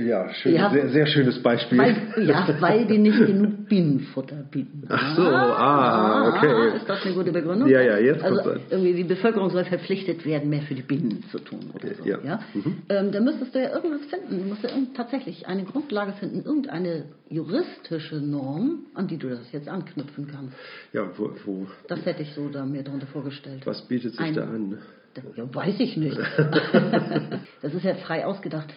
Ja, 0.06 0.34
schön, 0.34 0.56
Ja. 0.56 0.70
Sehr, 0.70 0.90
sehr 0.90 1.06
schönes 1.06 1.42
Beispiel. 1.42 1.78
Weil, 1.78 2.26
ja, 2.26 2.48
weil 2.60 2.86
die 2.86 2.98
nicht 2.98 3.26
genug 3.26 3.68
Bienenfutter 3.68 4.44
bieten. 4.50 4.84
Ach 4.90 5.16
so, 5.16 5.24
ah, 5.24 6.30
okay. 6.30 6.78
Ist 6.78 6.90
das 6.90 7.04
eine 7.06 7.14
gute 7.14 7.32
Begründung? 7.32 7.70
Ja, 7.70 7.82
ja, 7.82 7.98
jetzt 7.98 8.24
also 8.24 8.42
kommt's 8.42 8.62
irgendwie 8.70 8.94
die 8.94 9.04
Bevölkerung 9.04 9.50
soll 9.50 9.66
verpflichtet 9.66 10.26
werden, 10.26 10.50
mehr 10.50 10.62
für 10.62 10.76
die 10.76 10.82
Bienen 10.82 11.24
zu 11.32 11.40
tun 11.40 11.72
oder 11.74 11.94
so. 11.96 12.06
Ja. 12.06 12.20
Ja. 12.24 12.40
Mhm. 12.54 12.78
Ähm, 12.90 13.12
da 13.12 13.20
müsstest 13.20 13.56
du 13.56 13.60
ja 13.62 13.74
irgendwas 13.74 14.02
finden. 14.06 14.44
Du 14.44 14.50
musst 14.50 14.64
ja 14.64 14.70
tatsächlich 14.96 15.48
eine 15.48 15.64
Grundlage 15.64 16.14
finden, 16.14 16.44
irgendeine 16.46 17.06
juristische 17.30 18.18
Norm, 18.18 18.86
an 18.94 19.08
die 19.08 19.18
du 19.18 19.30
das 19.30 19.52
jetzt 19.52 19.68
anknüpfen 19.68 20.28
kannst. 20.28 20.56
Ja, 20.94 21.10
wo, 21.18 21.32
wo, 21.46 21.68
Das 21.88 22.06
hätte 22.06 22.24
ich 22.24 22.34
so 22.34 22.50
da 22.50 22.66
mir 22.66 22.84
darunter 22.84 23.08
vorgestellt. 23.08 23.66
was 23.66 23.82
bietet 23.88 24.12
sich 24.12 24.20
Ein- 24.22 24.34
da 24.34 24.44
an? 24.44 24.78
Ja, 25.36 25.54
weiß 25.54 25.76
ich 25.80 25.98
nicht. 25.98 26.18
das 27.62 27.74
ist 27.74 27.84
ja 27.84 27.96
frei 27.96 28.26
ausgedacht. 28.26 28.74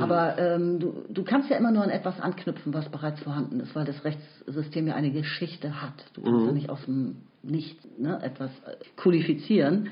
Aber 0.00 0.38
ähm, 0.38 0.80
du, 0.80 1.04
du 1.08 1.22
kannst 1.22 1.50
ja 1.50 1.56
immer 1.56 1.70
nur 1.70 1.84
an 1.84 1.90
etwas 1.90 2.20
anknüpfen, 2.20 2.74
was 2.74 2.88
bereits 2.88 3.20
vorhanden 3.20 3.60
ist, 3.60 3.74
weil 3.76 3.84
das 3.84 4.04
Rechtssystem 4.04 4.88
ja 4.88 4.94
eine 4.94 5.12
Geschichte 5.12 5.80
hat. 5.80 5.94
Du 6.14 6.22
kannst 6.22 6.46
ja 6.46 6.52
nicht 6.52 6.70
aus 6.70 6.84
dem 6.86 7.16
Nichts 7.44 7.86
ne, 7.96 8.20
etwas 8.22 8.50
äh, 8.66 8.74
kodifizieren. 8.96 9.90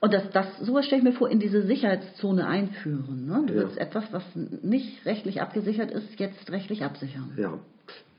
Und 0.00 0.14
das, 0.14 0.30
das, 0.30 0.46
sowas 0.60 0.86
stelle 0.86 1.00
ich 1.00 1.04
mir 1.04 1.14
vor, 1.14 1.28
in 1.28 1.40
diese 1.40 1.62
Sicherheitszone 1.66 2.46
einführen. 2.46 3.26
Ne? 3.26 3.42
Du 3.46 3.54
Ja. 3.54 3.60
willst 3.62 3.76
etwas, 3.78 4.04
was 4.12 4.22
nicht 4.62 5.04
rechtlich 5.04 5.42
abgesichert 5.42 5.90
ist, 5.90 6.18
jetzt 6.20 6.50
rechtlich 6.52 6.84
absichern. 6.84 7.32
Ja, 7.36 7.54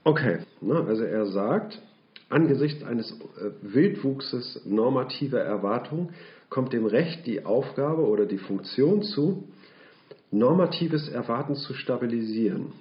okay. 0.03 0.39
Ne, 0.59 0.75
also 0.75 1.03
er 1.03 1.27
sagt, 1.27 1.79
angesichts 2.29 2.83
eines 2.83 3.09
äh, 3.11 3.51
Wildwuchses 3.61 4.61
normativer 4.65 5.39
Erwartung 5.39 6.09
kommt 6.49 6.73
dem 6.73 6.85
Recht 6.85 7.25
die 7.25 7.45
Aufgabe 7.45 8.05
oder 8.05 8.25
die 8.25 8.37
Funktion 8.37 9.03
zu, 9.03 9.45
normatives 10.31 11.07
Erwarten 11.09 11.55
zu 11.55 11.73
stabilisieren. 11.73 12.73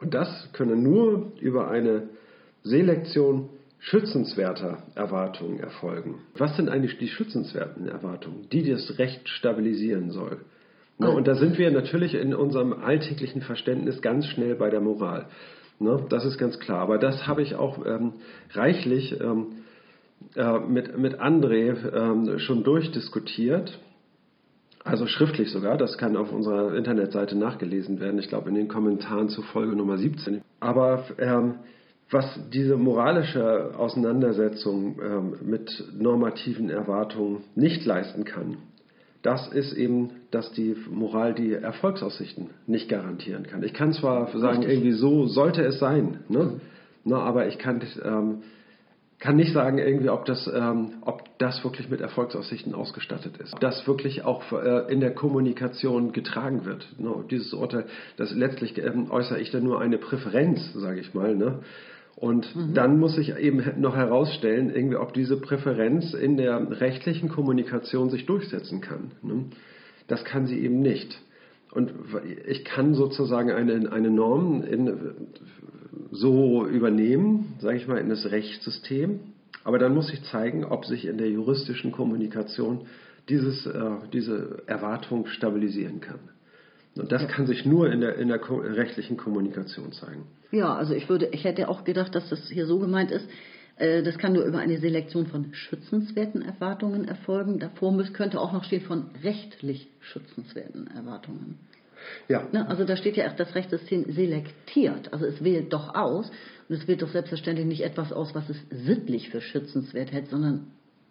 Und 0.00 0.14
das 0.14 0.48
könne 0.52 0.76
nur 0.76 1.32
über 1.40 1.68
eine 1.68 2.08
Selektion 2.62 3.48
schützenswerter 3.78 4.78
Erwartungen 4.94 5.58
erfolgen. 5.58 6.20
Was 6.36 6.56
sind 6.56 6.68
eigentlich 6.68 6.98
die 6.98 7.08
schützenswerten 7.08 7.88
Erwartungen, 7.88 8.48
die 8.52 8.68
das 8.68 8.98
Recht 8.98 9.28
stabilisieren 9.28 10.10
soll? 10.10 10.38
Ne, 10.98 11.10
und 11.10 11.26
da 11.26 11.34
sind 11.34 11.58
wir 11.58 11.70
natürlich 11.70 12.14
in 12.14 12.34
unserem 12.34 12.72
alltäglichen 12.72 13.42
Verständnis 13.42 14.02
ganz 14.02 14.26
schnell 14.26 14.54
bei 14.54 14.70
der 14.70 14.80
Moral. 14.80 15.26
Ne, 15.80 16.04
das 16.08 16.24
ist 16.24 16.38
ganz 16.38 16.60
klar. 16.60 16.78
Aber 16.80 16.98
das 16.98 17.26
habe 17.26 17.42
ich 17.42 17.56
auch 17.56 17.84
ähm, 17.84 18.14
reichlich 18.52 19.20
ähm, 19.20 19.46
äh, 20.36 20.60
mit, 20.60 20.96
mit 20.96 21.20
André 21.20 21.74
ähm, 21.92 22.38
schon 22.38 22.62
durchdiskutiert. 22.62 23.78
Also 24.84 25.06
schriftlich 25.06 25.50
sogar, 25.50 25.76
das 25.76 25.96
kann 25.96 26.16
auf 26.16 26.32
unserer 26.32 26.74
Internetseite 26.74 27.36
nachgelesen 27.36 28.00
werden, 28.00 28.18
ich 28.18 28.28
glaube 28.28 28.48
in 28.48 28.56
den 28.56 28.68
Kommentaren 28.68 29.28
zu 29.28 29.42
Folge 29.42 29.76
Nummer 29.76 29.96
17. 29.96 30.42
Aber 30.58 31.04
ähm, 31.18 31.54
was 32.10 32.38
diese 32.52 32.76
moralische 32.76 33.74
Auseinandersetzung 33.76 34.98
ähm, 35.00 35.34
mit 35.42 35.70
normativen 35.96 36.68
Erwartungen 36.68 37.44
nicht 37.54 37.84
leisten 37.86 38.24
kann, 38.24 38.58
das 39.22 39.48
ist 39.48 39.72
eben, 39.72 40.10
dass 40.32 40.50
die 40.52 40.76
Moral 40.90 41.32
die 41.32 41.52
Erfolgsaussichten 41.52 42.50
nicht 42.66 42.88
garantieren 42.88 43.44
kann. 43.44 43.62
Ich 43.62 43.72
kann 43.72 43.92
zwar 43.92 44.26
sagen, 44.36 44.58
Richtig. 44.58 44.72
irgendwie 44.72 44.92
so 44.92 45.26
sollte 45.26 45.62
es 45.62 45.78
sein, 45.78 46.20
ne? 46.28 46.60
Na, 47.04 47.18
aber 47.18 47.46
ich 47.48 47.58
kann, 47.58 47.80
ähm, 48.04 48.42
kann 49.22 49.36
nicht 49.36 49.52
sagen, 49.52 49.78
irgendwie, 49.78 50.08
ob 50.08 50.24
das, 50.24 50.50
ähm, 50.52 50.94
ob 51.02 51.22
das 51.38 51.62
wirklich 51.62 51.88
mit 51.88 52.00
Erfolgsaussichten 52.00 52.74
ausgestattet 52.74 53.36
ist. 53.36 53.54
Ob 53.54 53.60
das 53.60 53.86
wirklich 53.86 54.24
auch 54.24 54.42
äh, 54.50 54.92
in 54.92 54.98
der 54.98 55.14
Kommunikation 55.14 56.12
getragen 56.12 56.64
wird. 56.64 56.88
Ne? 56.98 57.24
Dieses 57.30 57.54
Urteil, 57.54 57.84
das 58.16 58.34
letztlich 58.34 58.76
ähm, 58.78 59.12
äußere 59.12 59.38
ich 59.38 59.52
dann 59.52 59.62
nur 59.62 59.80
eine 59.80 59.98
Präferenz, 59.98 60.72
sage 60.72 60.98
ich 60.98 61.14
mal. 61.14 61.36
Ne? 61.36 61.60
Und 62.16 62.52
dann 62.74 62.98
muss 62.98 63.16
ich 63.16 63.36
eben 63.36 63.62
noch 63.80 63.94
herausstellen, 63.94 64.74
irgendwie, 64.74 64.96
ob 64.96 65.14
diese 65.14 65.36
Präferenz 65.40 66.14
in 66.14 66.36
der 66.36 66.80
rechtlichen 66.80 67.28
Kommunikation 67.28 68.10
sich 68.10 68.26
durchsetzen 68.26 68.80
kann. 68.80 69.12
Ne? 69.22 69.44
Das 70.08 70.24
kann 70.24 70.46
sie 70.46 70.58
eben 70.58 70.80
nicht. 70.80 71.16
Und 71.70 71.92
ich 72.48 72.64
kann 72.64 72.94
sozusagen 72.94 73.52
eine, 73.52 73.92
eine 73.92 74.10
Norm 74.10 74.64
in, 74.64 75.14
so 76.10 76.66
übernehmen, 76.66 77.54
sage 77.60 77.76
ich 77.76 77.86
mal, 77.86 77.98
in 77.98 78.08
das 78.08 78.30
Rechtssystem. 78.30 79.20
Aber 79.64 79.78
dann 79.78 79.94
muss 79.94 80.12
ich 80.12 80.22
zeigen, 80.24 80.64
ob 80.64 80.84
sich 80.86 81.06
in 81.06 81.18
der 81.18 81.30
juristischen 81.30 81.92
Kommunikation 81.92 82.86
dieses, 83.28 83.66
äh, 83.66 83.90
diese 84.12 84.62
Erwartung 84.66 85.26
stabilisieren 85.26 86.00
kann. 86.00 86.18
Und 86.96 87.10
das 87.12 87.26
kann 87.28 87.46
sich 87.46 87.64
nur 87.64 87.90
in 87.90 88.00
der, 88.00 88.16
in 88.16 88.28
der 88.28 88.40
rechtlichen 88.76 89.16
Kommunikation 89.16 89.92
zeigen. 89.92 90.24
Ja, 90.50 90.74
also 90.74 90.92
ich 90.94 91.08
würde, 91.08 91.28
ich 91.32 91.44
hätte 91.44 91.68
auch 91.68 91.84
gedacht, 91.84 92.14
dass 92.14 92.28
das 92.28 92.50
hier 92.50 92.66
so 92.66 92.78
gemeint 92.78 93.10
ist. 93.10 93.26
äh, 93.76 94.02
Das 94.02 94.18
kann 94.18 94.32
nur 94.32 94.44
über 94.44 94.58
eine 94.58 94.78
Selektion 94.78 95.26
von 95.26 95.54
schützenswerten 95.54 96.42
Erwartungen 96.42 97.06
erfolgen. 97.06 97.58
Davor 97.58 97.92
müß- 97.92 98.12
könnte 98.12 98.40
auch 98.40 98.52
noch 98.52 98.64
stehen 98.64 98.82
von 98.82 99.04
rechtlich 99.22 99.88
schützenswerten 100.00 100.88
Erwartungen. 100.88 101.58
Ja, 102.28 102.46
Ne? 102.52 102.68
Also 102.68 102.84
da 102.84 102.96
steht 102.96 103.16
ja 103.16 103.24
erst 103.24 103.40
das 103.40 103.54
Rechtssystem 103.54 104.12
selektiert. 104.12 105.12
Also 105.12 105.26
es 105.26 105.42
wählt 105.42 105.72
doch 105.72 105.94
aus 105.94 106.30
und 106.68 106.76
es 106.76 106.86
wählt 106.88 107.02
doch 107.02 107.10
selbstverständlich 107.10 107.66
nicht 107.66 107.82
etwas 107.82 108.12
aus, 108.12 108.34
was 108.34 108.48
es 108.48 108.56
sittlich 108.70 109.30
für 109.30 109.40
schützenswert 109.40 110.12
hält, 110.12 110.28
sondern 110.28 110.68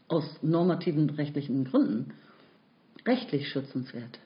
aus 0.07 0.25
normativen 0.41 1.09
rechtlichen 1.09 1.65
Gründen 1.65 2.13
rechtlich 3.05 3.49
schützenswert. 3.49 4.19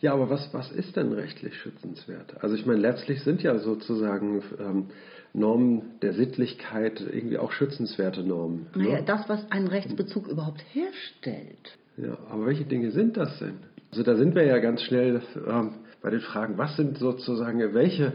Ja, 0.00 0.12
aber 0.12 0.30
was, 0.30 0.52
was 0.52 0.70
ist 0.70 0.96
denn 0.96 1.12
rechtlich 1.12 1.54
schützenswert? 1.56 2.42
Also 2.42 2.54
ich 2.54 2.66
meine, 2.66 2.80
letztlich 2.80 3.22
sind 3.22 3.42
ja 3.42 3.58
sozusagen 3.58 4.42
ähm, 4.60 4.86
Normen 5.32 5.98
der 6.02 6.12
Sittlichkeit 6.12 7.00
irgendwie 7.00 7.38
auch 7.38 7.52
schützenswerte 7.52 8.22
Normen. 8.22 8.66
Naja, 8.74 8.98
ne? 8.98 9.02
das, 9.04 9.28
was 9.28 9.50
einen 9.50 9.68
Rechtsbezug 9.68 10.28
überhaupt 10.28 10.62
herstellt. 10.72 11.78
Ja, 11.96 12.18
aber 12.28 12.46
welche 12.46 12.64
Dinge 12.64 12.90
sind 12.90 13.16
das 13.16 13.38
denn? 13.38 13.58
Also 13.90 14.02
da 14.02 14.16
sind 14.16 14.34
wir 14.34 14.44
ja 14.44 14.58
ganz 14.58 14.82
schnell 14.82 15.22
ähm, 15.46 15.74
bei 16.02 16.10
den 16.10 16.20
Fragen, 16.20 16.58
was 16.58 16.76
sind 16.76 16.98
sozusagen, 16.98 17.74
welche 17.74 18.14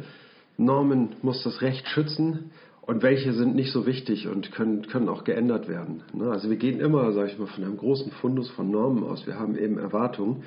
Normen 0.58 1.16
muss 1.22 1.44
das 1.44 1.62
Recht 1.62 1.88
schützen 1.88 2.52
und 2.82 3.04
welche 3.04 3.34
sind 3.34 3.56
nicht 3.56 3.72
so 3.72 3.86
wichtig 3.86 4.28
und 4.28 4.52
können, 4.52 4.88
können 4.88 5.10
auch 5.10 5.24
geändert 5.24 5.68
werden. 5.68 6.04
Ne? 6.14 6.30
Also 6.32 6.50
wir 6.50 6.58
gehen 6.58 6.80
immer, 6.80 7.12
sage 7.12 7.30
ich 7.32 7.38
mal, 7.38 7.48
von 7.48 7.64
einem 7.64 7.78
großen 7.78 8.12
Fundus 8.14 8.50
von 8.52 8.72
Normen 8.72 9.04
aus. 9.04 9.28
Wir 9.28 9.40
haben 9.40 9.58
eben 9.58 9.78
Erwartungen. 9.78 10.44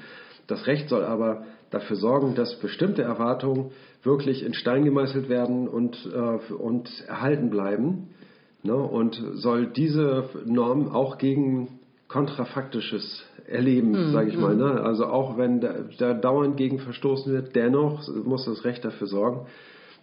Das 0.46 0.66
Recht 0.66 0.88
soll 0.88 1.04
aber 1.04 1.44
dafür 1.70 1.96
sorgen, 1.96 2.34
dass 2.34 2.58
bestimmte 2.58 3.02
Erwartungen 3.02 3.70
wirklich 4.02 4.42
in 4.42 4.54
Stein 4.54 4.84
gemeißelt 4.84 5.28
werden 5.28 5.68
und, 5.68 5.96
äh, 6.12 6.52
und 6.52 6.88
erhalten 7.06 7.50
bleiben. 7.50 8.08
Ne? 8.62 8.74
Und 8.74 9.22
soll 9.34 9.66
diese 9.66 10.28
Norm 10.44 10.88
auch 10.88 11.18
gegen 11.18 11.78
kontrafaktisches 12.08 13.24
erleben, 13.50 14.12
sage 14.12 14.30
ich 14.30 14.38
mal. 14.38 14.56
Ne? 14.56 14.80
Also 14.82 15.06
auch 15.06 15.36
wenn 15.36 15.60
da, 15.60 15.74
da 15.98 16.14
dauernd 16.14 16.56
gegen 16.56 16.78
verstoßen 16.78 17.32
wird, 17.32 17.54
dennoch 17.56 18.06
muss 18.24 18.44
das 18.44 18.64
Recht 18.64 18.84
dafür 18.84 19.06
sorgen, 19.06 19.46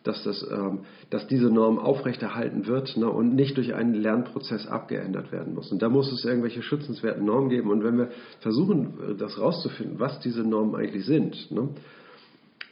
dass, 0.03 0.23
das, 0.23 0.45
ähm, 0.51 0.79
dass 1.09 1.27
diese 1.27 1.49
Norm 1.49 1.79
aufrechterhalten 1.79 2.67
wird 2.67 2.95
ne, 2.97 3.09
und 3.09 3.35
nicht 3.35 3.57
durch 3.57 3.73
einen 3.73 3.93
Lernprozess 3.93 4.67
abgeändert 4.67 5.31
werden 5.31 5.53
muss. 5.53 5.71
Und 5.71 5.81
da 5.81 5.89
muss 5.89 6.11
es 6.11 6.23
irgendwelche 6.23 6.61
schützenswerten 6.61 7.25
Normen 7.25 7.49
geben. 7.49 7.69
Und 7.69 7.83
wenn 7.83 7.97
wir 7.97 8.09
versuchen, 8.39 8.93
äh, 9.11 9.15
das 9.15 9.39
rauszufinden, 9.39 9.99
was 9.99 10.19
diese 10.19 10.43
Normen 10.43 10.75
eigentlich 10.75 11.05
sind, 11.05 11.51
ne, 11.51 11.69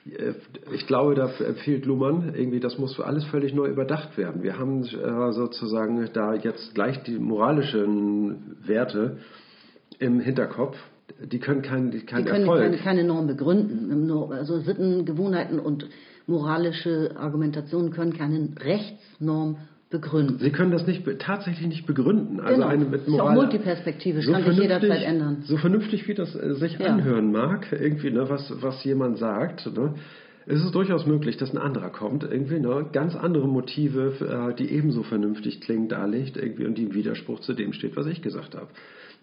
äh, 0.05 0.34
ich 0.74 0.88
glaube, 0.88 1.15
da 1.15 1.29
empfiehlt 1.46 1.86
Luhmann, 1.86 2.34
irgendwie, 2.36 2.60
das 2.60 2.77
muss 2.77 3.00
alles 3.00 3.25
völlig 3.25 3.53
neu 3.53 3.67
überdacht 3.67 4.17
werden. 4.17 4.44
Wir 4.44 4.58
haben 4.58 4.84
äh, 4.84 5.32
sozusagen 5.32 6.08
da 6.13 6.34
jetzt 6.36 6.74
gleich 6.74 7.03
die 7.03 7.20
moralischen 7.20 8.58
Werte 8.65 9.17
im 9.99 10.19
Hinterkopf. 10.19 10.77
Die 11.23 11.39
können 11.39 11.61
keinen 11.61 11.91
kein 12.05 12.23
Die 12.23 12.29
können 12.29 12.41
Erfolg. 12.41 12.61
keine, 12.61 12.77
keine 12.77 13.03
Norm 13.03 13.27
begründen. 13.27 14.11
Also 14.31 14.59
Sitten, 14.59 15.05
Gewohnheiten 15.05 15.59
und 15.59 15.87
moralische 16.27 17.11
Argumentationen 17.17 17.91
können 17.91 18.13
keine 18.17 18.49
Rechtsnorm 18.59 19.57
begründen. 19.91 20.39
Sie 20.39 20.51
können 20.51 20.71
das 20.71 20.85
nicht, 20.87 21.03
tatsächlich 21.19 21.67
nicht 21.67 21.85
begründen. 21.85 22.39
Also 22.39 22.55
Genau. 22.55 22.67
eine 22.67 22.85
mit 22.85 23.01
Ist 23.01 23.07
ja 23.07 23.13
auch 23.13 23.17
Moral, 23.19 23.35
multiperspektivisch, 23.35 24.25
kann 24.25 24.43
sich 24.43 24.57
jederzeit 24.57 25.03
ändern. 25.03 25.43
So 25.45 25.57
vernünftig, 25.57 26.07
wie 26.07 26.15
das 26.15 26.35
äh, 26.35 26.55
sich 26.55 26.79
Ja. 26.79 26.87
anhören 26.87 27.31
mag, 27.31 27.67
irgendwie, 27.71 28.09
ne, 28.11 28.27
was, 28.27 28.51
was 28.61 28.83
jemand 28.83 29.19
sagt, 29.19 29.67
ne, 29.77 29.93
ist 30.47 30.63
es 30.63 30.71
durchaus 30.71 31.05
möglich, 31.05 31.37
dass 31.37 31.51
ein 31.53 31.57
anderer 31.59 31.89
kommt, 31.91 32.23
irgendwie, 32.23 32.59
ne, 32.59 32.87
ganz 32.91 33.15
andere 33.15 33.47
Motive, 33.47 34.49
äh, 34.51 34.55
die 34.55 34.71
ebenso 34.71 35.03
vernünftig 35.03 35.61
klingen, 35.61 35.87
darlegt, 35.87 36.35
irgendwie, 36.37 36.65
und 36.65 36.77
die 36.77 36.83
im 36.83 36.93
Widerspruch 36.95 37.39
zu 37.41 37.53
dem 37.53 37.71
steht, 37.71 37.95
was 37.95 38.07
ich 38.07 38.21
gesagt 38.23 38.55
habe. 38.55 38.67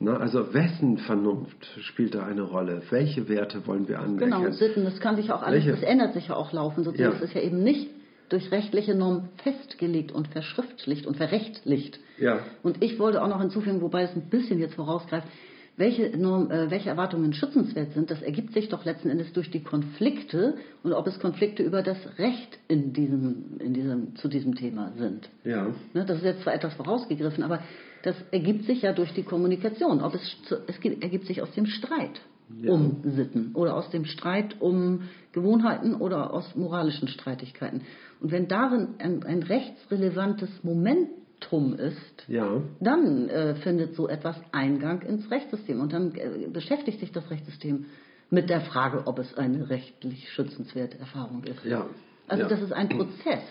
Ne, 0.03 0.19
also 0.19 0.53
wessen 0.53 0.99
Vernunft 0.99 1.65
spielt 1.83 2.17
da 2.17 2.25
eine 2.25 2.43
Rolle? 2.43 2.83
Welche 2.91 3.29
Werte 3.29 3.67
wollen 3.69 3.87
wir 3.87 4.01
anerkennen? 4.01 4.33
Genau, 4.33 4.51
Sitten, 4.51 4.85
das 4.85 4.99
kann 4.99 5.15
sich 5.15 5.31
auch 5.31 5.43
alles, 5.43 5.65
Welche? 5.65 5.81
das 5.81 5.89
ändert 5.89 6.13
sich 6.15 6.29
ja 6.29 6.35
auch 6.35 6.53
laufend. 6.53 6.87
Sozusagen. 6.87 7.13
Ja. 7.13 7.17
Es 7.17 7.23
ist 7.23 7.35
ja 7.35 7.41
eben 7.41 7.63
nicht 7.63 7.89
durch 8.29 8.51
rechtliche 8.51 8.97
Normen 8.97 9.29
festgelegt 9.45 10.11
und 10.11 10.27
verschriftlicht 10.29 11.07
und 11.07 11.17
verrechtlicht. 11.17 12.01
Ja. 12.19 12.41
Und 12.65 12.83
ich 12.83 12.99
wollte 12.99 13.23
auch 13.23 13.29
noch 13.29 13.41
hinzufügen, 13.41 13.81
wobei 13.81 14.03
es 14.03 14.17
ein 14.17 14.29
bisschen 14.29 14.59
jetzt 14.59 14.75
vorausgreift, 14.75 15.29
welche, 15.77 16.17
Norm, 16.19 16.51
äh, 16.51 16.71
welche 16.71 16.91
Erwartungen 16.91 17.33
schützenswert 17.33 17.93
sind, 17.93 18.11
das 18.11 18.23
ergibt 18.23 18.53
sich 18.53 18.69
doch 18.69 18.85
letzten 18.85 19.09
Endes 19.09 19.33
durch 19.33 19.51
die 19.51 19.63
Konflikte 19.63 20.55
und 20.83 20.93
ob 20.93 21.07
es 21.07 21.19
Konflikte 21.19 21.63
über 21.63 21.83
das 21.83 21.97
Recht 22.19 22.59
in 22.69 22.93
diesem, 22.93 23.59
in 23.59 23.73
diesem, 23.73 24.17
zu 24.17 24.29
diesem 24.29 24.55
Thema 24.55 24.93
sind. 24.97 25.31
Ja. 25.45 25.69
Ne, 25.95 26.05
das 26.05 26.19
ist 26.19 26.25
jetzt 26.25 26.43
zwar 26.43 26.55
etwas 26.55 26.75
vorausgegriffen, 26.75 27.43
aber 27.43 27.61
das 28.03 28.17
ergibt 28.31 28.65
sich 28.67 28.83
ja 28.83 28.93
durch 28.93 29.13
die 29.15 29.23
Kommunikation. 29.23 30.03
Ob 30.03 30.15
es, 30.15 30.37
es 30.67 30.79
ergibt 30.79 31.27
sich 31.27 31.41
aus 31.43 31.53
dem 31.53 31.67
Streit 31.67 32.21
Ja. 32.61 32.73
um 32.73 33.01
Sitten 33.05 33.53
oder 33.55 33.77
aus 33.77 33.91
dem 33.91 34.05
Streit 34.05 34.61
um 34.61 35.09
Gewohnheiten 35.33 35.95
oder 35.95 36.33
aus 36.33 36.55
moralischen 36.57 37.09
Streitigkeiten. 37.09 37.83
Und 38.21 38.31
wenn 38.33 38.49
darin 38.49 38.89
ein, 38.99 39.23
ein 39.25 39.43
rechtsrelevantes 39.43 40.51
Momentum 40.63 41.75
ist, 41.75 42.25
Ja. 42.29 42.61
dann 42.81 43.29
äh, 43.29 43.55
findet 43.57 43.95
so 43.95 44.09
etwas 44.09 44.37
Eingang 44.53 45.03
ins 45.03 45.31
Rechtssystem 45.31 45.81
und 45.81 45.93
dann 45.93 46.15
äh, 46.15 46.49
beschäftigt 46.53 47.01
sich 47.01 47.13
das 47.13 47.31
Rechtssystem 47.31 47.87
mit 48.31 48.49
der 48.51 48.63
Frage, 48.63 49.07
ob 49.07 49.19
es 49.19 49.37
eine 49.37 49.69
rechtlich 49.71 50.29
schützenswerte 50.31 50.99
Erfahrung 50.99 51.45
ist. 51.45 51.65
Ja. 51.65 51.87
Also 52.29 52.49
das 52.49 52.61
ist 52.63 52.73
ein 52.73 52.89
Prozess. 52.89 53.43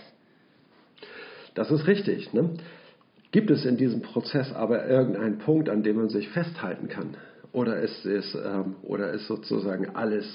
Das 1.53 1.69
ist 1.69 1.85
richtig. 1.87 2.33
Ne? 2.33 2.51
Gibt 3.31 3.49
es 3.49 3.65
in 3.65 3.77
diesem 3.77 4.01
Prozess 4.01 4.51
aber 4.51 4.87
irgendeinen 4.87 5.37
Punkt, 5.37 5.69
an 5.69 5.83
dem 5.83 5.95
man 5.97 6.09
sich 6.09 6.29
festhalten 6.29 6.89
kann? 6.89 7.15
Oder 7.53 7.79
ist, 7.79 8.05
es, 8.05 8.35
ähm, 8.35 8.75
oder 8.83 9.11
ist 9.11 9.27
sozusagen 9.27 9.95
alles 9.95 10.25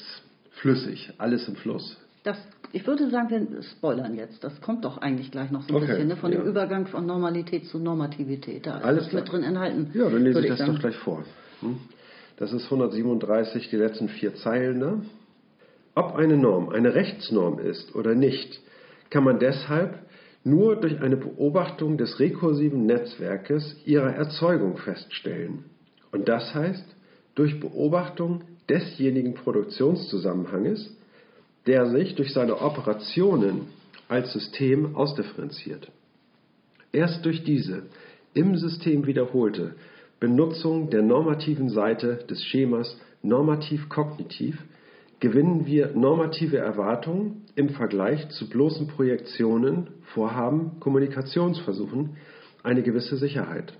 flüssig, 0.52 1.12
alles 1.18 1.46
im 1.48 1.56
Fluss? 1.56 1.98
Das, 2.24 2.36
ich 2.72 2.86
würde 2.86 3.08
sagen, 3.10 3.48
wir 3.50 3.62
spoilern 3.62 4.14
jetzt. 4.14 4.42
Das 4.42 4.60
kommt 4.60 4.84
doch 4.84 4.98
eigentlich 4.98 5.30
gleich 5.30 5.50
noch 5.50 5.62
so 5.62 5.68
ein 5.68 5.76
Okay, 5.76 5.86
bisschen, 5.86 6.08
ne? 6.08 6.16
von 6.16 6.32
ja. 6.32 6.38
dem 6.38 6.46
Übergang 6.46 6.86
von 6.86 7.06
Normalität 7.06 7.66
zu 7.66 7.78
Normativität. 7.78 8.66
Da 8.66 8.78
ist 8.78 8.84
Alles 8.84 9.12
mit 9.12 9.30
drin 9.30 9.42
enthalten. 9.42 9.90
Ja, 9.94 10.08
dann 10.08 10.22
lese 10.24 10.40
ich 10.40 10.48
das 10.48 10.58
sagen. 10.58 10.72
doch 10.72 10.80
gleich 10.80 10.96
vor. 10.96 11.22
Hm? 11.60 11.78
Das 12.38 12.52
ist 12.52 12.64
137, 12.64 13.70
die 13.70 13.76
letzten 13.76 14.08
vier 14.08 14.34
Zeilen. 14.34 14.78
Ne? 14.78 15.02
Ob 15.94 16.16
eine 16.16 16.36
Norm 16.36 16.68
eine 16.70 16.94
Rechtsnorm 16.94 17.58
ist 17.58 17.94
oder 17.94 18.14
nicht, 18.14 18.60
kann 19.08 19.24
man 19.24 19.38
deshalb 19.38 19.98
nur 20.46 20.76
durch 20.76 21.00
eine 21.00 21.16
Beobachtung 21.16 21.98
des 21.98 22.20
rekursiven 22.20 22.86
Netzwerkes 22.86 23.76
ihrer 23.84 24.14
Erzeugung 24.14 24.76
feststellen. 24.76 25.64
Und 26.12 26.28
das 26.28 26.54
heißt, 26.54 26.84
durch 27.34 27.58
Beobachtung 27.58 28.42
desjenigen 28.68 29.34
Produktionszusammenhanges, 29.34 30.96
der 31.66 31.86
sich 31.86 32.14
durch 32.14 32.32
seine 32.32 32.60
Operationen 32.60 33.62
als 34.06 34.32
System 34.32 34.94
ausdifferenziert. 34.94 35.90
Erst 36.92 37.24
durch 37.24 37.42
diese 37.42 37.82
im 38.32 38.56
System 38.56 39.04
wiederholte 39.04 39.74
Benutzung 40.20 40.90
der 40.90 41.02
normativen 41.02 41.70
Seite 41.70 42.24
des 42.30 42.44
Schemas 42.44 42.96
normativ-kognitiv 43.22 44.62
gewinnen 45.18 45.66
wir 45.66 45.90
normative 45.96 46.58
Erwartungen 46.58 47.45
im 47.56 47.70
Vergleich 47.70 48.28
zu 48.28 48.48
bloßen 48.48 48.86
Projektionen, 48.86 49.88
Vorhaben, 50.14 50.78
Kommunikationsversuchen 50.78 52.16
eine 52.62 52.82
gewisse 52.82 53.16
Sicherheit. 53.16 53.72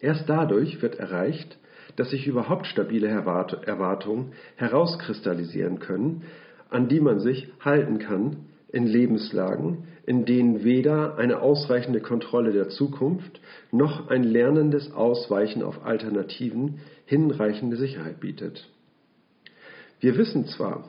Erst 0.00 0.28
dadurch 0.28 0.80
wird 0.80 0.96
erreicht, 0.96 1.58
dass 1.96 2.10
sich 2.10 2.26
überhaupt 2.26 2.66
stabile 2.66 3.08
Erwart- 3.08 3.66
Erwartungen 3.66 4.32
herauskristallisieren 4.56 5.80
können, 5.80 6.22
an 6.70 6.88
die 6.88 7.00
man 7.00 7.18
sich 7.18 7.48
halten 7.64 7.98
kann 7.98 8.36
in 8.70 8.86
Lebenslagen, 8.86 9.84
in 10.04 10.26
denen 10.26 10.62
weder 10.62 11.16
eine 11.16 11.40
ausreichende 11.40 12.00
Kontrolle 12.00 12.52
der 12.52 12.68
Zukunft 12.68 13.40
noch 13.72 14.08
ein 14.08 14.22
lernendes 14.22 14.92
Ausweichen 14.92 15.62
auf 15.62 15.84
Alternativen 15.84 16.80
hinreichende 17.06 17.76
Sicherheit 17.76 18.20
bietet. 18.20 18.68
Wir 20.00 20.16
wissen 20.16 20.46
zwar, 20.46 20.84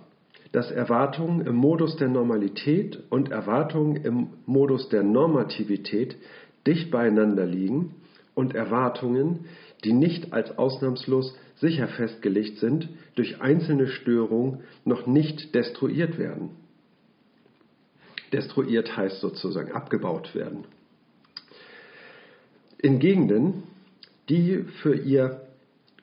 dass 0.51 0.71
Erwartungen 0.71 1.45
im 1.45 1.55
Modus 1.55 1.95
der 1.97 2.07
Normalität 2.07 2.99
und 3.09 3.29
Erwartungen 3.31 3.97
im 3.97 4.27
Modus 4.45 4.89
der 4.89 5.03
Normativität 5.03 6.17
dicht 6.65 6.89
beieinander 6.91 7.45
liegen 7.45 7.95
und 8.33 8.55
Erwartungen, 8.55 9.45
die 9.83 9.93
nicht 9.93 10.33
als 10.33 10.57
ausnahmslos 10.57 11.35
sicher 11.57 11.87
festgelegt 11.87 12.57
sind, 12.57 12.89
durch 13.15 13.41
einzelne 13.41 13.87
Störungen 13.87 14.61
noch 14.85 15.07
nicht 15.07 15.53
destruiert 15.53 16.17
werden. 16.17 16.51
Destruiert 18.31 18.95
heißt 18.95 19.19
sozusagen 19.19 19.71
abgebaut 19.71 20.33
werden. 20.35 20.65
In 22.77 22.99
Gegenden, 22.99 23.63
die 24.29 24.63
für 24.81 24.95
ihr 24.95 25.41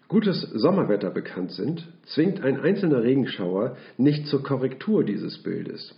gutes 0.08 0.40
Sommerwetter 0.54 1.10
bekannt 1.10 1.52
sind, 1.52 1.86
zwingt 2.06 2.42
ein 2.42 2.60
einzelner 2.60 3.02
Regenschauer 3.02 3.76
nicht 3.98 4.26
zur 4.26 4.42
Korrektur 4.42 5.04
dieses 5.04 5.42
Bildes. 5.42 5.94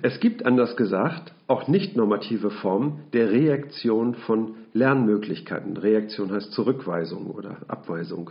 Es 0.00 0.20
gibt 0.20 0.46
anders 0.46 0.76
gesagt 0.76 1.32
auch 1.48 1.68
nicht 1.68 1.96
normative 1.96 2.50
Formen 2.50 3.04
der 3.12 3.30
Reaktion 3.30 4.14
von 4.14 4.54
Lernmöglichkeiten. 4.72 5.76
Reaktion 5.76 6.32
heißt 6.32 6.52
Zurückweisung 6.52 7.26
oder 7.26 7.58
Abweisung. 7.68 8.30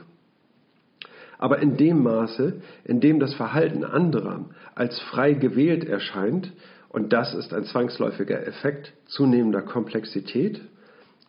Aber 1.38 1.60
in 1.60 1.76
dem 1.76 2.04
Maße, 2.04 2.62
in 2.84 3.00
dem 3.00 3.20
das 3.20 3.34
Verhalten 3.34 3.84
anderer 3.84 4.46
als 4.76 5.00
frei 5.00 5.34
gewählt 5.34 5.84
erscheint, 5.84 6.52
und 6.90 7.14
das 7.14 7.34
ist 7.34 7.54
ein 7.54 7.64
zwangsläufiger 7.64 8.46
Effekt 8.46 8.94
zunehmender 9.06 9.62
Komplexität, 9.62 10.62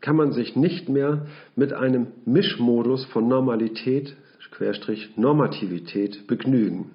kann 0.03 0.17
man 0.17 0.33
sich 0.33 0.55
nicht 0.57 0.91
mehr 0.91 1.27
mit 1.57 1.73
einem 1.73 2.09
Mischmodus 2.27 3.07
von 3.07 3.27
Normalität, 3.27 4.15
Querstrich 4.53 5.17
Normativität 5.17 6.27
begnügen. 6.27 6.91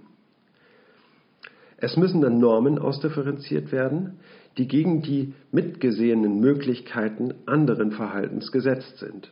Es 1.77 1.97
müssen 1.97 2.21
dann 2.21 2.39
Normen 2.39 2.79
ausdifferenziert 2.79 3.71
werden, 3.71 4.19
die 4.57 4.67
gegen 4.67 5.01
die 5.01 5.33
mitgesehenen 5.51 6.39
Möglichkeiten 6.39 7.33
anderen 7.45 7.91
Verhaltens 7.91 8.51
gesetzt 8.51 8.99
sind. 8.99 9.31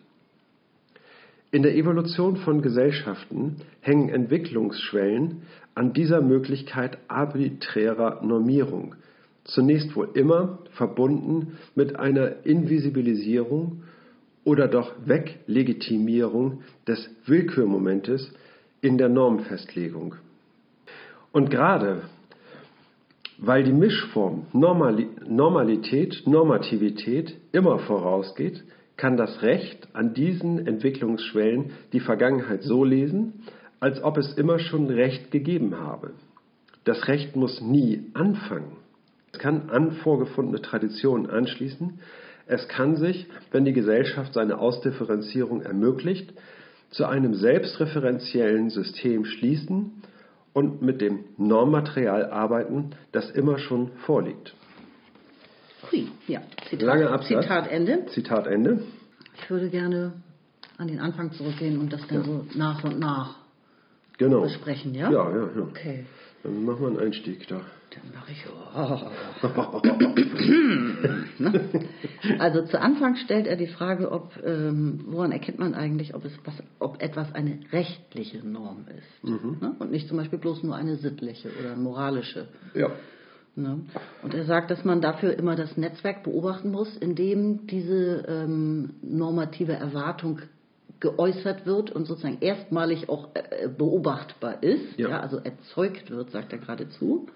In 1.52 1.64
der 1.64 1.76
Evolution 1.76 2.38
von 2.38 2.62
Gesellschaften 2.62 3.58
hängen 3.80 4.10
Entwicklungsschwellen 4.10 5.44
an 5.74 5.94
dieser 5.94 6.22
Möglichkeit 6.22 6.98
arbiträrer 7.08 8.24
Normierung, 8.24 8.96
zunächst 9.45 9.95
wohl 9.95 10.10
immer 10.13 10.60
verbunden 10.71 11.58
mit 11.75 11.95
einer 11.95 12.45
Invisibilisierung 12.45 13.84
oder 14.43 14.67
doch 14.67 14.93
Weglegitimierung 15.05 16.62
des 16.88 17.10
Willkürmomentes 17.25 18.31
in 18.81 18.97
der 18.97 19.10
Normfestlegung. 19.10 20.15
Und 21.31 21.49
gerade 21.49 22.03
weil 23.38 23.63
die 23.63 23.73
Mischform 23.73 24.47
Normali 24.53 25.10
Normalität, 25.27 26.23
Normativität 26.25 27.36
immer 27.51 27.79
vorausgeht, 27.79 28.63
kann 28.97 29.17
das 29.17 29.41
Recht 29.41 29.89
an 29.93 30.13
diesen 30.13 30.65
Entwicklungsschwellen 30.65 31.71
die 31.91 31.99
Vergangenheit 31.99 32.63
so 32.63 32.86
lesen, 32.86 33.43
als 33.81 34.01
ob 34.01 34.17
es 34.17 34.34
immer 34.36 34.60
schon 34.60 34.89
Recht 34.89 35.31
gegeben 35.31 35.77
habe. 35.77 36.12
Das 36.86 37.08
Recht 37.08 37.36
muss 37.36 37.60
nie 37.62 38.05
anfangen. 38.13 38.77
Es 39.36 39.39
kann 39.39 39.69
an 39.69 39.91
vorgefundene 39.91 40.62
Traditionen 40.62 41.30
anschließen. 41.30 42.00
Es 42.48 42.69
kann 42.69 42.95
sich, 42.95 43.28
wenn 43.52 43.65
die 43.65 43.74
Gesellschaft 43.74 44.34
seine 44.34 44.60
Ausdifferenzierung 44.60 45.62
ermöglicht, 45.62 46.34
zu 46.91 47.06
einem 47.06 47.34
selbstreferenziellen 47.34 48.69
System 48.69 49.26
schließen 49.26 49.91
und 50.54 50.82
mit 50.82 51.02
dem 51.02 51.26
Normmaterial 51.38 52.32
arbeiten, 52.32 52.91
das 53.12 53.30
immer 53.32 53.58
schon 53.58 53.91
vorliegt. 54.06 54.56
Hui, 55.91 56.08
ja. 56.28 56.41
Zitat, 56.69 56.88
Langer 56.88 57.12
Absatz. 57.12 57.41
Zitat 57.41 57.67
Ende. 57.69 58.06
Zitat 58.13 58.48
Ende. 58.48 58.84
Ich 59.36 59.50
würde 59.50 59.69
gerne 59.69 60.13
an 60.78 60.88
den 60.88 61.02
Anfang 61.02 61.34
zurückgehen 61.34 61.78
und 61.78 61.91
das 61.91 62.08
dann 62.08 62.24
so 62.24 62.45
nach 62.56 62.82
und 62.86 63.00
nach 63.00 63.36
Genau. 64.17 64.43
besprechen, 64.43 64.93
ja? 64.95 65.12
Ja, 65.12 65.30
ja, 65.30 65.50
ja. 65.58 65.62
Okay. 65.63 66.06
Dann 66.45 66.63
machen 66.63 66.81
wir 66.81 66.88
einen 66.89 66.99
Einstieg 66.99 67.47
da. 67.47 67.62
Dann 67.89 68.13
mache 68.13 68.31
ich. 68.31 68.45
Also 72.39 72.63
zu 72.63 72.79
Anfang 72.79 73.15
stellt 73.15 73.47
er 73.47 73.55
die 73.55 73.67
Frage, 73.67 74.12
ob 74.12 74.31
ähm, 74.45 75.05
woran 75.08 75.31
erkennt 75.31 75.60
man 75.60 75.73
eigentlich, 75.73 76.13
ob 76.13 76.25
es 76.25 76.34
was, 76.43 76.55
ob 76.79 77.01
etwas 77.01 77.34
eine 77.34 77.60
rechtliche 77.71 78.45
Norm 78.45 78.86
ist 78.88 79.23
ne? 79.23 79.75
und 79.79 79.91
nicht 79.91 80.08
zum 80.08 80.17
Beispiel 80.17 80.39
bloß 80.39 80.63
nur 80.63 80.75
eine 80.75 80.97
sittliche 80.97 81.49
oder 81.60 81.75
moralische. 81.75 82.47
Ja. 82.73 82.91
Ne? 83.55 83.81
Und 84.21 84.34
er 84.34 84.45
sagt, 84.45 84.71
dass 84.71 84.84
man 84.84 85.01
dafür 85.01 85.38
immer 85.38 85.55
das 85.55 85.77
Netzwerk 85.77 86.23
beobachten 86.23 86.71
muss, 86.71 86.95
in 86.97 87.15
dem 87.15 87.67
diese 87.67 88.25
ähm, 88.27 88.95
normative 89.01 89.73
Erwartung 89.73 90.41
geäußert 90.99 91.65
wird 91.65 91.91
und 91.91 92.05
sozusagen 92.05 92.38
erstmalig 92.41 93.10
auch 93.10 93.29
äh, 93.34 93.67
beobachtbar 93.67 94.63
ist, 94.63 94.97
Ja. 94.97 95.10
ja. 95.10 95.19
also 95.19 95.38
erzeugt 95.38 96.10
wird, 96.10 96.31
sagt 96.31 96.53
er 96.53 96.60
geradezu. 96.60 97.27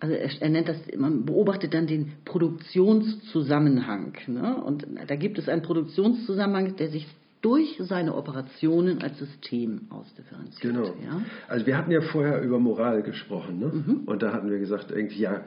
also 0.00 0.14
er, 0.14 0.30
er, 0.40 0.48
nennt 0.48 0.68
das, 0.68 0.76
man 0.96 1.24
beobachtet 1.24 1.74
dann 1.74 1.86
den 1.86 2.12
Produktionszusammenhang. 2.24 4.14
Ne? 4.26 4.56
Und 4.62 4.86
da 5.06 5.16
gibt 5.16 5.38
es 5.38 5.48
einen 5.48 5.62
Produktionszusammenhang, 5.62 6.76
der 6.76 6.88
sich 6.88 7.06
durch 7.42 7.76
seine 7.78 8.14
Operationen 8.14 9.02
als 9.02 9.18
System 9.18 9.82
ausdifferenziert. 9.90 10.74
Genau. 10.74 10.86
Ja? 11.02 11.22
Also 11.48 11.66
wir 11.66 11.76
hatten 11.78 11.90
ja 11.90 12.02
vorher 12.02 12.42
über 12.42 12.58
Moral 12.58 13.02
gesprochen, 13.02 13.58
ne? 13.58 13.66
Mhm. 13.66 14.00
Und 14.04 14.22
da 14.22 14.32
hatten 14.32 14.50
wir 14.50 14.58
gesagt, 14.58 14.90
irgendwie 14.90 15.20
ja, 15.20 15.42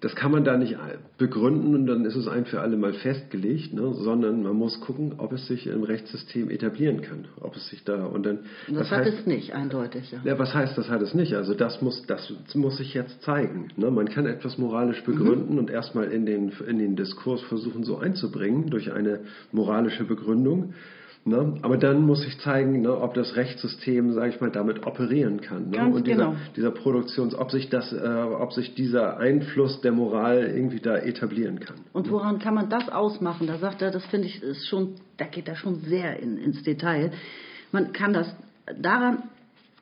das 0.00 0.14
kann 0.14 0.30
man 0.30 0.44
da 0.44 0.58
nicht 0.58 0.76
begründen 1.16 1.74
und 1.74 1.86
dann 1.86 2.04
ist 2.04 2.16
es 2.16 2.28
ein 2.28 2.44
für 2.44 2.60
alle 2.60 2.76
Mal 2.76 2.92
festgelegt, 2.92 3.72
ne? 3.72 3.94
sondern 3.94 4.42
man 4.42 4.54
muss 4.54 4.78
gucken, 4.80 5.14
ob 5.18 5.32
es 5.32 5.46
sich 5.46 5.66
im 5.66 5.84
Rechtssystem 5.84 6.50
etablieren 6.50 7.00
kann, 7.00 7.28
ob 7.40 7.56
es 7.56 7.66
sich 7.68 7.82
da 7.84 8.04
und 8.04 8.26
dann. 8.26 8.40
Das, 8.68 8.78
das 8.78 8.90
hat 8.90 9.04
heißt, 9.06 9.20
es 9.20 9.26
nicht 9.26 9.54
eindeutig. 9.54 10.12
Ja. 10.12 10.20
ja. 10.22 10.38
was 10.38 10.52
heißt, 10.52 10.76
das 10.76 10.90
hat 10.90 11.00
es 11.00 11.14
nicht? 11.14 11.34
Also 11.34 11.54
das 11.54 11.80
muss, 11.80 12.04
das 12.06 12.30
muss 12.54 12.76
sich 12.76 12.92
jetzt 12.92 13.22
zeigen. 13.22 13.68
Ne? 13.76 13.90
Man 13.90 14.08
kann 14.08 14.26
etwas 14.26 14.58
moralisch 14.58 15.02
begründen 15.02 15.54
mhm. 15.54 15.60
und 15.60 15.70
erstmal 15.70 16.12
in 16.12 16.26
den 16.26 16.52
in 16.66 16.78
den 16.78 16.94
Diskurs 16.94 17.40
versuchen 17.42 17.84
so 17.84 17.96
einzubringen 17.96 18.68
durch 18.68 18.92
eine 18.92 19.20
moralische 19.50 20.04
Begründung. 20.04 20.74
Ne? 21.26 21.58
Aber 21.62 21.76
dann 21.76 22.02
muss 22.02 22.24
ich 22.24 22.38
zeigen, 22.38 22.82
ne, 22.82 23.00
ob 23.00 23.14
das 23.14 23.34
Rechtssystem, 23.34 24.12
sage 24.12 24.28
ich 24.28 24.40
mal, 24.40 24.52
damit 24.52 24.86
operieren 24.86 25.40
kann. 25.40 25.70
Ne? 25.70 25.84
Und 25.84 26.06
dieser, 26.06 26.26
genau. 26.26 26.36
dieser 26.54 26.70
Produktions, 26.70 27.34
ob 27.34 27.50
sich 27.50 27.68
das, 27.68 27.92
äh, 27.92 27.96
ob 27.98 28.52
sich 28.52 28.76
dieser 28.76 29.18
Einfluss 29.18 29.80
der 29.80 29.90
Moral 29.90 30.44
irgendwie 30.46 30.78
da 30.78 30.96
etablieren 30.96 31.58
kann. 31.58 31.78
Und 31.92 32.12
woran 32.12 32.38
kann 32.38 32.54
man 32.54 32.70
das 32.70 32.88
ausmachen? 32.88 33.48
Da 33.48 33.58
sagt 33.58 33.82
er, 33.82 33.90
das 33.90 34.06
finde 34.06 34.28
ich 34.28 34.40
ist 34.40 34.68
schon, 34.68 34.94
da 35.16 35.24
geht 35.24 35.48
er 35.48 35.56
schon 35.56 35.80
sehr 35.80 36.20
in, 36.20 36.38
ins 36.38 36.62
Detail. 36.62 37.10
Man 37.72 37.92
kann 37.92 38.12
das 38.12 38.32
daran 38.80 39.24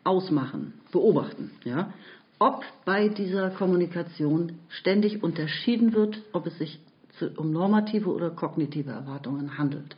ausmachen, 0.03 0.73
beobachten, 0.93 1.51
ja, 1.65 1.93
ob 2.39 2.63
bei 2.87 3.09
dieser 3.09 3.51
Kommunikation 3.51 4.53
ständig 4.69 5.23
unterschieden 5.23 5.93
wird, 5.93 6.23
ob 6.33 6.47
es 6.47 6.57
sich 6.57 6.81
um 7.37 7.53
normative 7.53 8.09
oder 8.09 8.31
kognitive 8.31 8.91
Erwartungen 8.91 9.59
handelt. 9.59 9.95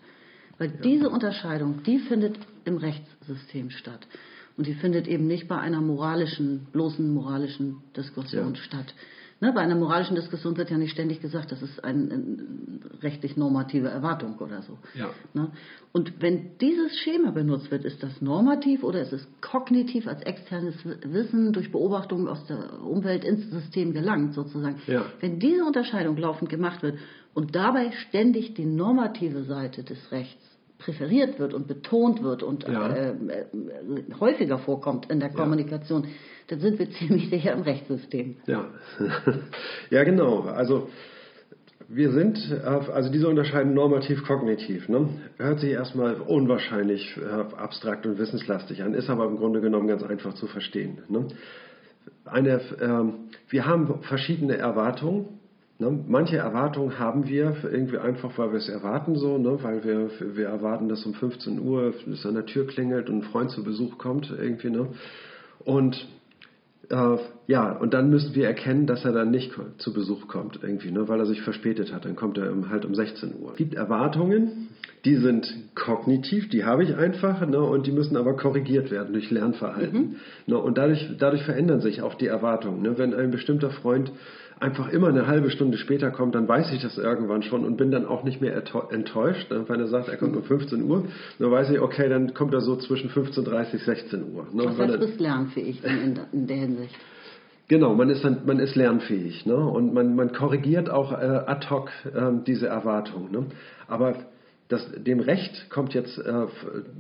Weil 0.58 0.68
ja. 0.68 0.76
diese 0.82 1.10
Unterscheidung, 1.10 1.82
die 1.84 1.98
findet 1.98 2.38
im 2.64 2.76
Rechtssystem 2.76 3.70
statt. 3.70 4.06
Und 4.56 4.66
die 4.66 4.74
findet 4.74 5.06
eben 5.06 5.26
nicht 5.26 5.48
bei 5.48 5.58
einer 5.58 5.80
moralischen, 5.80 6.66
bloßen 6.72 7.12
moralischen 7.12 7.82
Diskussion 7.94 8.54
ja. 8.54 8.60
statt. 8.62 8.94
Ne, 9.38 9.52
bei 9.52 9.60
einer 9.60 9.74
moralischen 9.74 10.16
Diskussion 10.16 10.56
wird 10.56 10.70
ja 10.70 10.78
nicht 10.78 10.92
ständig 10.92 11.20
gesagt, 11.20 11.52
das 11.52 11.60
ist 11.60 11.84
eine 11.84 12.14
ein 12.14 12.80
rechtlich 13.02 13.36
normative 13.36 13.88
Erwartung 13.88 14.38
oder 14.38 14.62
so. 14.62 14.78
Ja. 14.94 15.10
Ne? 15.34 15.50
Und 15.92 16.22
wenn 16.22 16.56
dieses 16.58 16.96
Schema 17.00 17.32
benutzt 17.32 17.70
wird, 17.70 17.84
ist 17.84 18.02
das 18.02 18.22
normativ 18.22 18.82
oder 18.82 19.02
ist 19.02 19.12
es 19.12 19.28
kognitiv 19.42 20.08
als 20.08 20.22
externes 20.22 20.74
Wissen 21.02 21.52
durch 21.52 21.70
Beobachtung 21.70 22.28
aus 22.28 22.46
der 22.46 22.82
Umwelt 22.82 23.24
ins 23.24 23.50
System 23.50 23.92
gelangt, 23.92 24.32
sozusagen. 24.32 24.80
Ja. 24.86 25.04
Wenn 25.20 25.38
diese 25.38 25.66
Unterscheidung 25.66 26.16
laufend 26.16 26.48
gemacht 26.48 26.82
wird 26.82 26.98
und 27.34 27.54
dabei 27.54 27.92
ständig 28.08 28.54
die 28.54 28.64
normative 28.64 29.44
Seite 29.44 29.82
des 29.84 29.98
Rechts 30.12 30.45
präferiert 30.78 31.38
wird 31.38 31.54
und 31.54 31.66
betont 31.66 32.22
wird 32.22 32.42
und 32.42 32.66
ja. 32.68 32.88
äh, 32.88 33.10
äh, 33.10 33.44
häufiger 34.20 34.58
vorkommt 34.58 35.10
in 35.10 35.20
der 35.20 35.30
Kommunikation, 35.30 36.04
ja. 36.04 36.10
dann 36.48 36.60
sind 36.60 36.78
wir 36.78 36.90
ziemlich 36.98 37.30
sicher 37.30 37.52
im 37.52 37.62
Rechtssystem. 37.62 38.36
Ja, 38.46 38.66
ja 39.90 40.04
genau. 40.04 40.42
Also 40.42 40.88
wir 41.88 42.10
sind, 42.10 42.38
also 42.64 43.10
diese 43.10 43.28
unterscheiden 43.28 43.72
normativ-kognitiv. 43.74 44.88
Ne? 44.88 45.08
Hört 45.36 45.60
sich 45.60 45.70
erstmal 45.70 46.16
unwahrscheinlich 46.16 47.16
äh, 47.16 47.54
abstrakt 47.56 48.06
und 48.06 48.18
wissenslastig 48.18 48.82
an, 48.82 48.94
ist 48.94 49.08
aber 49.08 49.24
im 49.26 49.36
Grunde 49.36 49.60
genommen 49.60 49.86
ganz 49.86 50.02
einfach 50.02 50.34
zu 50.34 50.48
verstehen. 50.48 50.98
Ne? 51.08 51.28
Eine, 52.24 52.54
äh, 52.54 53.12
wir 53.48 53.66
haben 53.66 54.02
verschiedene 54.02 54.56
Erwartungen 54.56 55.35
Ne? 55.78 56.04
Manche 56.06 56.38
Erwartungen 56.38 56.98
haben 56.98 57.26
wir 57.26 57.54
irgendwie 57.64 57.98
einfach, 57.98 58.36
weil 58.38 58.50
wir 58.52 58.58
es 58.58 58.68
erwarten 58.68 59.16
so, 59.16 59.36
ne? 59.36 59.58
weil 59.62 59.84
wir, 59.84 60.10
wir 60.36 60.46
erwarten, 60.46 60.88
dass 60.88 61.04
um 61.04 61.12
15 61.12 61.60
Uhr 61.60 61.92
es 62.10 62.24
an 62.24 62.34
der 62.34 62.46
Tür 62.46 62.66
klingelt 62.66 63.10
und 63.10 63.18
ein 63.18 63.22
Freund 63.22 63.50
zu 63.50 63.62
Besuch 63.62 63.98
kommt 63.98 64.30
irgendwie. 64.30 64.70
Ne? 64.70 64.88
Und 65.64 66.08
äh, 66.88 67.16
ja, 67.46 67.72
und 67.72 67.92
dann 67.92 68.08
müssen 68.08 68.34
wir 68.34 68.46
erkennen, 68.46 68.86
dass 68.86 69.04
er 69.04 69.12
dann 69.12 69.30
nicht 69.30 69.52
zu 69.76 69.92
Besuch 69.92 70.28
kommt 70.28 70.60
irgendwie, 70.62 70.90
ne? 70.90 71.08
weil 71.08 71.20
er 71.20 71.26
sich 71.26 71.42
verspätet 71.42 71.92
hat. 71.92 72.06
Dann 72.06 72.16
kommt 72.16 72.38
er 72.38 72.54
halt 72.70 72.86
um 72.86 72.94
16 72.94 73.34
Uhr. 73.38 73.50
Es 73.50 73.56
gibt 73.56 73.74
Erwartungen, 73.74 74.68
die 75.06 75.14
sind 75.14 75.46
kognitiv, 75.76 76.48
die 76.48 76.64
habe 76.64 76.82
ich 76.82 76.96
einfach, 76.96 77.46
ne? 77.46 77.60
und 77.60 77.86
die 77.86 77.92
müssen 77.92 78.16
aber 78.16 78.34
korrigiert 78.34 78.90
werden 78.90 79.12
durch 79.12 79.30
Lernverhalten. 79.30 80.00
Mhm. 80.00 80.16
Ne? 80.46 80.58
Und 80.58 80.78
dadurch, 80.78 81.08
dadurch 81.18 81.44
verändern 81.44 81.80
sich 81.80 82.02
auch 82.02 82.14
die 82.14 82.26
Erwartungen. 82.26 82.82
Ne? 82.82 82.98
Wenn 82.98 83.14
ein 83.14 83.30
bestimmter 83.30 83.70
Freund 83.70 84.10
einfach 84.58 84.88
immer 84.88 85.08
eine 85.08 85.28
halbe 85.28 85.50
Stunde 85.50 85.78
später 85.78 86.10
kommt, 86.10 86.34
dann 86.34 86.48
weiß 86.48 86.72
ich 86.72 86.82
das 86.82 86.98
irgendwann 86.98 87.44
schon 87.44 87.64
und 87.64 87.76
bin 87.76 87.92
dann 87.92 88.04
auch 88.04 88.24
nicht 88.24 88.40
mehr 88.40 88.60
enttäuscht. 88.90 89.48
Ne? 89.48 89.64
Wenn 89.68 89.78
er 89.78 89.86
sagt, 89.86 90.08
er 90.08 90.16
kommt 90.16 90.34
um 90.34 90.42
15 90.42 90.82
Uhr, 90.82 91.04
dann 91.38 91.50
weiß 91.52 91.70
ich, 91.70 91.78
okay, 91.78 92.08
dann 92.08 92.34
kommt 92.34 92.52
er 92.52 92.60
so 92.60 92.74
zwischen 92.74 93.08
15.30 93.08 93.72
und 93.72 93.80
16 93.80 94.34
Uhr. 94.34 94.48
Ne? 94.52 94.64
Das 94.64 94.76
heißt, 94.76 94.94
du 94.94 94.98
bist 94.98 95.20
lernfähig 95.20 95.84
in, 95.84 96.18
in 96.32 96.46
der 96.48 96.56
Hinsicht. 96.56 96.94
Genau, 97.68 97.94
man 97.94 98.10
ist, 98.10 98.24
dann, 98.24 98.40
man 98.44 98.58
ist 98.58 98.74
lernfähig 98.74 99.46
ne? 99.46 99.56
und 99.56 99.94
man, 99.94 100.16
man 100.16 100.32
korrigiert 100.32 100.90
auch 100.90 101.12
äh, 101.12 101.14
ad 101.14 101.68
hoc 101.70 101.90
äh, 102.04 102.32
diese 102.44 102.66
Erwartung. 102.66 103.30
Ne? 103.30 103.46
Aber 103.86 104.16
das, 104.68 104.84
dem 104.96 105.20
Recht 105.20 105.70
kommt 105.70 105.94
jetzt 105.94 106.18
äh, 106.18 106.46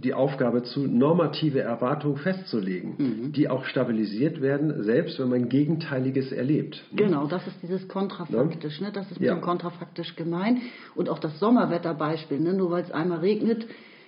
die 0.00 0.14
Aufgabe 0.14 0.62
zu, 0.62 0.86
normative 0.86 1.60
Erwartungen 1.60 2.16
festzulegen, 2.16 2.94
mhm. 2.96 3.32
die 3.32 3.48
auch 3.48 3.64
stabilisiert 3.64 4.40
werden, 4.40 4.84
selbst 4.84 5.18
wenn 5.18 5.28
man 5.28 5.48
Gegenteiliges 5.48 6.30
erlebt. 6.30 6.84
Ne? 6.92 7.04
Genau, 7.04 7.26
das 7.26 7.44
ist 7.46 7.56
dieses 7.62 7.88
kontrafaktisch, 7.88 8.80
ne? 8.80 8.92
das 8.92 9.10
ist 9.10 9.20
mit 9.20 9.28
ja. 9.28 9.34
dem 9.34 9.40
kontrafaktisch 9.40 10.14
gemein. 10.14 10.62
Und 10.94 11.08
auch 11.08 11.18
das 11.18 11.40
Sommerwetterbeispiel, 11.40 12.38
ne? 12.38 12.54
nur 12.54 12.70
weil 12.70 12.84
es 12.84 12.92
einmal 12.92 13.18
regnet, 13.18 13.66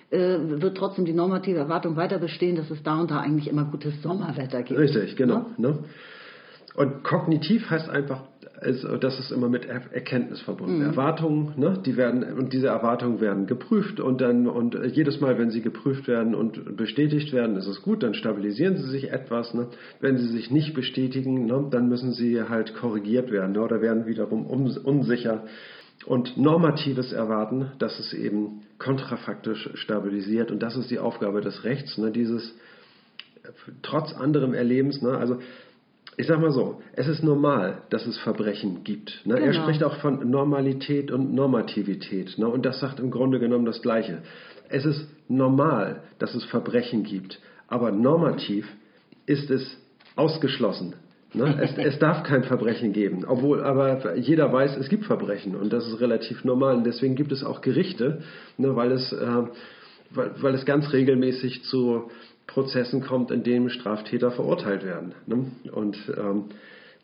äh, 0.09 0.17
wird 0.17 0.77
trotzdem 0.77 1.03
die 1.03 1.13
normative 1.13 1.59
Erwartung 1.59 1.97
weiter 1.97 2.17
bestehen, 2.17 2.55
dass 2.55 2.71
es 2.71 2.81
da 2.81 2.99
und 2.99 3.11
da 3.11 3.19
eigentlich 3.19 3.49
immer 3.49 3.65
gutes 3.65 4.01
Sommerwetter 4.01 4.63
gibt. 4.63 4.79
Richtig, 4.79 5.17
genau. 5.17 5.47
Ne? 5.57 5.69
ne? 5.69 5.79
Und 6.79 7.03
kognitiv 7.03 7.69
heißt 7.69 7.89
einfach, 7.89 8.23
ist, 8.61 8.87
das 9.01 9.19
ist 9.19 9.33
immer 9.33 9.49
mit 9.49 9.65
Erkenntnis 9.65 10.39
verbunden. 10.39 10.77
Mhm. 10.77 10.85
Erwartungen, 10.85 11.53
ne, 11.57 11.77
die 11.85 11.97
werden 11.97 12.23
und 12.23 12.53
diese 12.53 12.67
Erwartungen 12.67 13.19
werden 13.19 13.47
geprüft 13.47 13.99
und 13.99 14.21
dann 14.21 14.47
und 14.47 14.79
jedes 14.93 15.19
Mal, 15.19 15.37
wenn 15.37 15.49
sie 15.49 15.59
geprüft 15.59 16.07
werden 16.07 16.33
und 16.33 16.77
bestätigt 16.77 17.33
werden, 17.33 17.57
ist 17.57 17.67
es 17.67 17.81
gut, 17.81 18.01
dann 18.01 18.13
stabilisieren 18.13 18.77
sie 18.77 18.87
sich 18.91 19.11
etwas. 19.11 19.53
Ne. 19.53 19.67
Wenn 19.99 20.15
sie 20.15 20.27
sich 20.27 20.51
nicht 20.51 20.73
bestätigen, 20.73 21.47
ne, 21.47 21.67
dann 21.69 21.89
müssen 21.89 22.13
sie 22.13 22.43
halt 22.43 22.73
korrigiert 22.75 23.29
werden 23.29 23.51
ne, 23.51 23.61
oder 23.61 23.81
werden 23.81 24.05
wiederum 24.05 24.45
unsicher. 24.45 25.43
Und 26.05 26.37
normatives 26.37 27.11
Erwarten, 27.11 27.73
das 27.79 27.99
ist 27.99 28.13
eben 28.13 28.61
kontrafaktisch 28.77 29.69
stabilisiert 29.73 30.49
und 30.49 30.63
das 30.63 30.77
ist 30.77 30.89
die 30.89 30.99
Aufgabe 30.99 31.41
des 31.41 31.65
Rechts, 31.65 31.97
ne, 31.97 32.09
dieses 32.09 32.55
trotz 33.81 34.13
anderem 34.13 34.53
Erlebens, 34.53 35.01
ne, 35.01 35.17
also 35.17 35.39
ich 36.19 36.27
sag 36.27 36.41
mal 36.41 36.51
so, 36.51 36.81
es 36.97 37.07
ist 37.07 37.23
normal, 37.23 37.83
dass 37.91 38.05
es 38.05 38.17
Verbrechen 38.17 38.83
gibt. 38.83 39.21
Ne? 39.25 39.35
Genau. 39.35 39.45
Er 39.47 39.53
spricht 39.53 39.85
auch 39.85 39.95
von 40.01 40.29
Normalität 40.29 41.11
und 41.11 41.33
Normativität. 41.33 42.37
Ne? 42.37 42.45
Und 42.45 42.65
das 42.65 42.81
sagt 42.81 42.99
im 42.99 43.09
Grunde 43.09 43.39
genommen 43.39 43.63
das 43.63 43.81
Gleiche. 43.81 44.17
Es 44.67 44.83
ist 44.83 45.07
normal, 45.29 46.03
dass 46.17 46.35
es 46.35 46.43
Verbrechen 46.43 47.05
gibt. 47.05 47.39
Aber 47.69 47.93
normativ 47.93 48.67
ist 49.27 49.49
es 49.49 49.77
ausgeschlossen. 50.17 50.95
Ne? 51.33 51.57
Es, 51.61 51.77
es, 51.77 51.99
darf 51.99 52.23
kein 52.23 52.43
Verbrechen 52.43 52.91
geben, 52.91 53.23
obwohl 53.25 53.63
aber 53.63 54.17
jeder 54.17 54.51
weiß, 54.51 54.75
es 54.75 54.89
gibt 54.89 55.05
Verbrechen 55.05 55.55
und 55.55 55.71
das 55.71 55.87
ist 55.87 56.01
relativ 56.01 56.43
normal. 56.43 56.75
Und 56.75 56.85
deswegen 56.85 57.15
gibt 57.15 57.31
es 57.31 57.45
auch 57.45 57.61
Gerichte, 57.61 58.23
ne, 58.57 58.75
weil, 58.75 58.91
es, 58.91 59.13
äh, 59.13 59.43
weil, 60.09 60.31
weil, 60.41 60.53
es 60.53 60.65
ganz 60.65 60.91
regelmäßig 60.91 61.63
zu 61.63 62.09
Prozessen 62.49 63.01
kommt, 63.01 63.31
in 63.31 63.43
denen 63.43 63.69
Straftäter 63.69 64.31
verurteilt 64.31 64.83
werden. 64.83 65.13
Ne? 65.27 65.51
Und 65.71 65.97
ähm, 66.17 66.45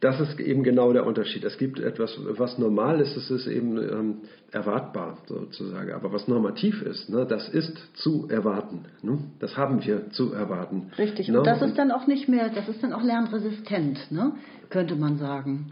das 0.02 0.20
ist 0.20 0.40
eben 0.40 0.64
genau 0.64 0.92
der 0.92 1.06
Unterschied. 1.06 1.44
Es 1.44 1.58
gibt 1.58 1.80
etwas, 1.80 2.18
was 2.38 2.58
normal 2.58 3.00
ist, 3.00 3.16
es 3.16 3.32
ist 3.32 3.48
eben 3.48 3.78
ähm, 3.78 4.16
erwartbar 4.52 5.20
sozusagen. 5.26 5.94
Aber 5.94 6.12
was 6.12 6.28
normativ 6.28 6.82
ist, 6.82 7.10
ne, 7.10 7.26
das 7.26 7.48
ist 7.50 7.78
zu 7.96 8.28
erwarten. 8.30 8.86
Ne? 9.02 9.20
Das 9.40 9.56
haben 9.56 9.86
wir 9.86 10.10
zu 10.12 10.34
erwarten. 10.34 10.92
Richtig. 10.98 11.30
Ne? 11.30 11.40
Und 11.40 11.48
das 11.48 11.62
ist 11.62 11.78
dann 11.78 11.92
auch 11.92 12.08
nicht 12.08 12.28
mehr, 12.28 12.50
das 12.50 12.68
ist 12.68 12.84
dann 12.84 12.92
auch 12.92 13.04
lernresistent, 13.04 14.12
ne? 14.12 14.34
könnte 14.70 14.96
man 14.96 15.18
sagen. 15.18 15.72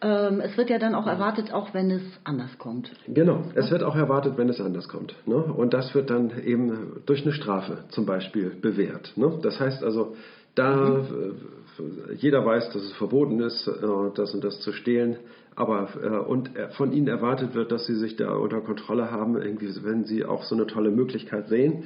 Ähm, 0.00 0.40
es 0.40 0.56
wird 0.56 0.70
ja 0.70 0.78
dann 0.78 0.94
auch 0.94 1.06
erwartet, 1.06 1.52
auch 1.52 1.74
wenn 1.74 1.90
es 1.90 2.02
anders 2.22 2.56
kommt. 2.58 2.90
Genau, 3.08 3.42
es 3.54 3.70
wird 3.70 3.82
auch 3.82 3.96
erwartet, 3.96 4.34
wenn 4.36 4.48
es 4.48 4.60
anders 4.60 4.88
kommt. 4.88 5.14
Ne? 5.26 5.36
Und 5.36 5.74
das 5.74 5.94
wird 5.94 6.10
dann 6.10 6.30
eben 6.44 7.02
durch 7.06 7.22
eine 7.22 7.32
Strafe 7.32 7.78
zum 7.88 8.06
Beispiel 8.06 8.50
bewährt. 8.50 9.12
Ne? 9.16 9.38
Das 9.42 9.58
heißt 9.58 9.82
also, 9.82 10.14
da 10.54 10.76
mhm. 10.76 11.34
jeder 12.16 12.44
weiß, 12.44 12.70
dass 12.72 12.82
es 12.82 12.92
verboten 12.92 13.40
ist, 13.40 13.66
äh, 13.66 13.72
das 14.14 14.34
und 14.34 14.44
das 14.44 14.60
zu 14.60 14.72
stehlen, 14.72 15.16
aber 15.56 15.88
äh, 16.00 16.08
und 16.08 16.50
von 16.76 16.92
ihnen 16.92 17.08
erwartet 17.08 17.54
wird, 17.54 17.72
dass 17.72 17.86
sie 17.86 17.96
sich 17.96 18.14
da 18.14 18.34
unter 18.34 18.60
Kontrolle 18.60 19.10
haben, 19.10 19.36
irgendwie, 19.36 19.72
wenn 19.82 20.04
sie 20.04 20.24
auch 20.24 20.44
so 20.44 20.54
eine 20.54 20.68
tolle 20.68 20.90
Möglichkeit 20.92 21.48
sehen, 21.48 21.84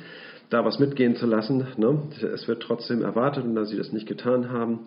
da 0.51 0.67
was 0.67 0.79
mitgehen 0.79 1.17
zu 1.17 1.25
lassen. 1.25 1.67
Ne? 1.79 2.03
Es 2.35 2.47
wird 2.47 2.63
trotzdem 2.63 3.01
erwartet 3.01 3.45
und 3.45 3.55
dass 3.55 3.71
sie 3.71 3.79
das 3.79 3.91
nicht 3.93 4.07
getan 4.07 4.51
haben 4.51 4.81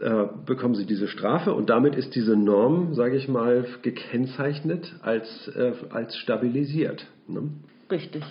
äh, 0.00 0.26
bekommen 0.46 0.74
sie 0.74 0.86
diese 0.86 1.08
Strafe 1.08 1.52
und 1.52 1.70
damit 1.70 1.96
ist 1.96 2.14
diese 2.14 2.36
Norm, 2.36 2.94
sage 2.94 3.16
ich 3.16 3.28
mal, 3.28 3.66
gekennzeichnet 3.82 4.94
als, 5.02 5.48
äh, 5.56 5.72
als 5.90 6.16
stabilisiert. 6.16 7.06
Ne? 7.26 7.50
Richtig. 7.90 8.22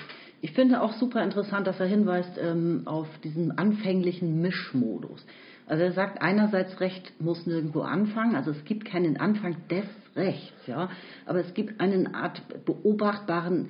Ich 0.41 0.51
finde 0.53 0.82
auch 0.82 0.93
super 0.93 1.23
interessant, 1.23 1.67
dass 1.67 1.80
er 1.80 1.88
hinweist 1.88 2.38
ähm, 2.39 2.84
auf 2.86 3.08
diesen 3.23 3.58
anfänglichen 3.58 4.39
Mischmodus. 4.39 5.25
Also 5.65 5.84
er 5.84 5.91
sagt 5.91 6.21
einerseits 6.21 6.80
Recht 6.80 7.12
muss 7.19 7.45
nirgendwo 7.45 7.82
anfangen, 7.82 8.36
also 8.36 8.51
es 8.51 8.63
gibt 8.63 8.86
keinen 8.86 9.17
Anfang 9.17 9.58
des 9.69 9.86
Rechts, 10.15 10.67
ja, 10.67 10.89
aber 11.25 11.39
es 11.39 11.53
gibt 11.53 11.82
eine 11.82 12.15
Art 12.15 12.41
beobachtbaren 12.65 13.69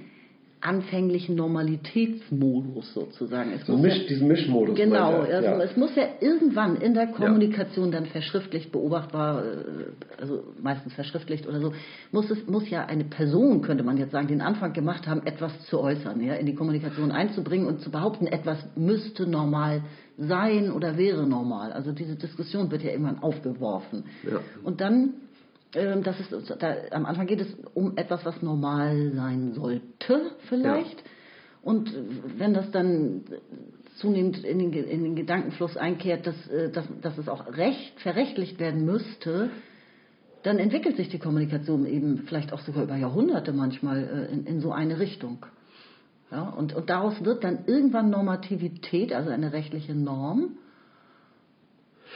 anfänglichen 0.60 1.36
Normalitätsmodus 1.36 2.94
sozusagen. 2.94 3.52
Es 3.54 3.66
so 3.66 3.78
Misch, 3.78 3.98
ja, 3.98 4.08
diesen 4.08 4.28
Mischmodus. 4.28 4.76
Genau, 4.76 5.20
also 5.20 5.48
ja. 5.48 5.62
es 5.62 5.78
muss 5.78 5.96
ja 5.96 6.04
irgendwann 6.20 6.78
in 6.78 6.96
der 6.96 7.08
Kommunikation 7.08 7.92
dann 7.92 8.08
verschriftlicht 8.08 8.72
beobachtbar, 8.72 9.44
äh, 9.44 10.20
also 10.20 10.44
meistens 10.62 10.94
verschriftlicht 10.94 11.48
oder 11.48 11.60
so, 11.60 11.74
muss 12.12 12.32
es 12.32 12.48
muss 12.48 12.70
ja 12.70 12.86
eine 12.86 13.04
Person, 13.04 13.62
könnte 13.62 13.84
man 13.84 13.98
jetzt 13.98 14.12
sagen, 14.12 14.28
den 14.28 14.42
Anfang 14.42 14.74
gemacht 14.74 15.08
haben, 15.08 15.26
etwas 15.26 15.52
zu 15.68 15.80
äußern, 15.80 16.22
ja, 16.22 16.34
in 16.34 16.48
die 16.48 16.56
Kommunikation 16.56 17.12
einzubringen 17.12 17.68
und 17.68 17.82
zu 17.82 17.92
behaupten, 17.92 18.26
etwas 18.26 18.58
müsste 18.76 19.28
normal 19.28 19.84
sein 20.18 20.72
oder 20.72 20.98
wäre 20.98 21.28
normal. 21.28 21.72
Also 21.72 21.92
diese 21.92 22.16
Diskussion 22.16 22.72
wird 22.72 22.82
ja 22.82 22.92
irgendwann 22.92 23.20
aufgeworfen. 23.20 24.06
Und 24.64 24.82
dann 24.82 25.14
ähm, 25.76 26.04
das 26.04 26.20
ist, 26.20 26.34
da, 26.60 26.76
am 26.92 27.06
Anfang 27.06 27.28
geht 27.28 27.42
es 27.42 27.48
um 27.74 27.98
etwas, 27.98 28.26
was 28.26 28.42
normal 28.42 29.12
sein 29.16 29.54
sollte, 29.54 30.32
vielleicht. 30.48 30.98
Ja. 30.98 31.12
Und 31.62 31.94
wenn 32.38 32.54
das 32.54 32.72
dann 32.72 33.24
zunehmend 33.98 34.44
in 34.44 34.60
den, 34.60 34.72
in 34.72 35.04
den 35.04 35.16
Gedankenfluss 35.16 35.76
einkehrt, 35.76 36.26
dass, 36.28 36.48
äh, 36.50 36.72
dass, 36.72 36.86
dass 37.02 37.18
es 37.18 37.28
auch 37.28 37.58
recht, 37.58 38.00
verrechtlicht 38.00 38.60
werden 38.60 38.86
müsste, 38.86 39.50
dann 40.44 40.60
entwickelt 40.60 40.96
sich 40.96 41.10
die 41.10 41.20
Kommunikation 41.20 41.86
eben 41.86 42.20
vielleicht 42.20 42.54
auch 42.54 42.62
sogar 42.62 42.84
über 42.84 42.96
Jahrhunderte 42.96 43.54
manchmal 43.54 44.30
äh, 44.30 44.34
in, 44.34 44.46
in 44.46 44.62
so 44.62 44.72
eine 44.72 45.00
Richtung. 45.00 45.46
Ja, 46.32 46.50
und, 46.50 46.76
und 46.76 46.90
daraus 46.90 47.24
wird 47.24 47.44
dann 47.44 47.60
irgendwann 47.68 48.10
Normativität, 48.10 49.14
also 49.14 49.30
eine 49.30 49.54
rechtliche 49.54 49.96
Norm, 49.96 50.58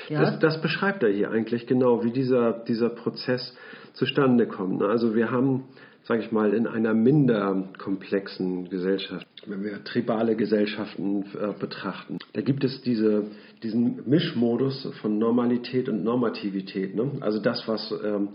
ja. 0.09 0.21
Das, 0.21 0.39
das, 0.39 0.61
beschreibt 0.61 1.03
er 1.03 1.09
hier 1.09 1.31
eigentlich 1.31 1.67
genau, 1.67 2.03
wie 2.03 2.11
dieser, 2.11 2.53
dieser 2.53 2.89
Prozess 2.89 3.55
zustande 3.93 4.47
kommt. 4.47 4.79
Ne? 4.79 4.87
Also 4.87 5.15
wir 5.15 5.31
haben, 5.31 5.65
sage 6.03 6.21
ich 6.21 6.31
mal, 6.31 6.53
in 6.53 6.67
einer 6.67 6.93
minder 6.93 7.69
komplexen 7.77 8.69
Gesellschaft, 8.69 9.27
wenn 9.45 9.63
wir 9.63 9.83
tribale 9.83 10.35
Gesellschaften 10.35 11.25
äh, 11.39 11.53
betrachten, 11.59 12.17
da 12.33 12.41
gibt 12.41 12.63
es 12.63 12.81
diese, 12.81 13.25
diesen 13.63 14.07
Mischmodus 14.07 14.87
von 15.01 15.17
Normalität 15.17 15.89
und 15.89 16.03
Normativität. 16.03 16.95
Ne? 16.95 17.11
Also 17.19 17.39
das, 17.39 17.67
was 17.67 17.93
ähm, 18.03 18.29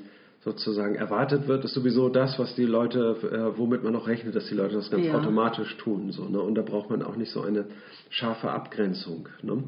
sozusagen 0.46 0.94
erwartet 0.94 1.48
wird, 1.48 1.64
ist 1.64 1.74
sowieso 1.74 2.08
das, 2.08 2.38
was 2.38 2.54
die 2.54 2.66
Leute, 2.66 3.16
äh, 3.22 3.58
womit 3.58 3.82
man 3.82 3.96
auch 3.96 4.06
rechnet, 4.06 4.36
dass 4.36 4.46
die 4.46 4.54
Leute 4.54 4.76
das 4.76 4.90
ganz 4.92 5.04
ja. 5.04 5.18
automatisch 5.18 5.76
tun. 5.76 6.12
So, 6.12 6.28
ne? 6.28 6.40
Und 6.40 6.54
da 6.54 6.62
braucht 6.62 6.88
man 6.88 7.02
auch 7.02 7.16
nicht 7.16 7.32
so 7.32 7.42
eine 7.42 7.64
scharfe 8.10 8.50
Abgrenzung. 8.50 9.28
Ne? 9.42 9.64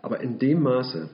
Aber 0.00 0.20
in 0.20 0.38
dem 0.38 0.62
Maße, 0.62 1.10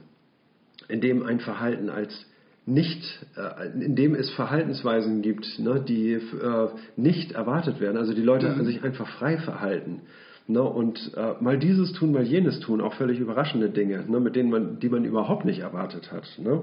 in 0.88 1.00
dem 1.00 1.24
ein 1.24 1.40
Verhalten 1.40 1.90
als 1.90 2.26
nicht, 2.66 3.02
äh, 3.36 3.84
in 3.84 3.96
dem 3.96 4.14
es 4.14 4.30
Verhaltensweisen 4.30 5.22
gibt, 5.22 5.58
ne, 5.58 5.84
die 5.86 6.12
äh, 6.12 6.68
nicht 6.96 7.32
erwartet 7.32 7.80
werden, 7.80 7.96
also 7.96 8.14
die 8.14 8.22
Leute 8.22 8.48
mhm. 8.48 8.64
sich 8.64 8.82
einfach 8.82 9.08
frei 9.08 9.38
verhalten. 9.38 10.02
Ne, 10.46 10.62
und 10.62 11.12
äh, 11.16 11.34
mal 11.40 11.58
dieses 11.58 11.92
tun, 11.92 12.12
mal 12.12 12.24
jenes 12.24 12.60
tun, 12.60 12.80
auch 12.80 12.94
völlig 12.94 13.18
überraschende 13.18 13.70
Dinge, 13.70 14.04
ne, 14.08 14.20
mit 14.20 14.36
denen 14.36 14.50
man, 14.50 14.80
die 14.80 14.88
man 14.88 15.04
überhaupt 15.04 15.44
nicht 15.44 15.60
erwartet 15.60 16.12
hat. 16.12 16.26
Ne 16.38 16.62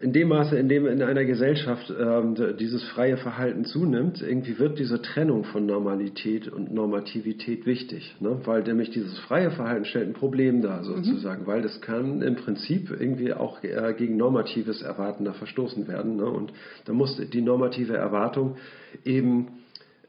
in 0.00 0.12
dem 0.12 0.28
Maße, 0.28 0.56
in 0.56 0.68
dem 0.68 0.86
in 0.86 1.02
einer 1.02 1.24
Gesellschaft 1.24 1.90
äh, 1.90 2.54
dieses 2.54 2.84
freie 2.90 3.16
Verhalten 3.16 3.64
zunimmt, 3.64 4.22
irgendwie 4.22 4.58
wird 4.58 4.78
diese 4.78 5.00
Trennung 5.00 5.44
von 5.44 5.66
Normalität 5.66 6.48
und 6.48 6.72
Normativität 6.72 7.66
wichtig. 7.66 8.14
Ne? 8.20 8.40
Weil 8.44 8.62
nämlich 8.62 8.90
dieses 8.90 9.18
freie 9.20 9.50
Verhalten 9.50 9.84
stellt 9.84 10.08
ein 10.08 10.14
Problem 10.14 10.62
dar, 10.62 10.84
sozusagen, 10.84 11.42
mhm. 11.42 11.46
weil 11.46 11.62
das 11.62 11.80
kann 11.80 12.22
im 12.22 12.36
Prinzip 12.36 12.90
irgendwie 12.90 13.32
auch 13.32 13.62
äh, 13.62 13.94
gegen 13.96 14.16
normatives 14.16 14.82
Erwarten 14.82 15.24
da 15.24 15.32
verstoßen 15.32 15.88
werden. 15.88 16.16
Ne? 16.16 16.26
Und 16.26 16.52
da 16.84 16.92
muss 16.92 17.16
die 17.16 17.42
normative 17.42 17.96
Erwartung 17.96 18.56
eben 19.04 19.48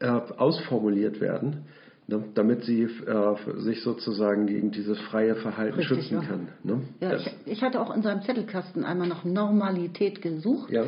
äh, 0.00 0.06
ausformuliert 0.06 1.20
werden 1.20 1.64
Ne, 2.10 2.24
damit 2.34 2.64
sie 2.64 2.84
äh, 2.84 3.34
sich 3.58 3.82
sozusagen 3.82 4.46
gegen 4.46 4.70
dieses 4.70 4.98
freie 4.98 5.34
Verhalten 5.34 5.76
Richtig, 5.76 6.06
schützen 6.06 6.22
ja. 6.22 6.26
kann. 6.26 6.48
Ne? 6.64 6.80
Ja, 7.00 7.16
ich, 7.16 7.30
ich, 7.44 7.62
hatte 7.62 7.78
auch 7.82 7.94
in 7.94 8.00
seinem 8.00 8.22
Zettelkasten 8.22 8.82
einmal 8.82 9.08
nach 9.08 9.24
Normalität 9.24 10.22
gesucht 10.22 10.70
ja. 10.70 10.84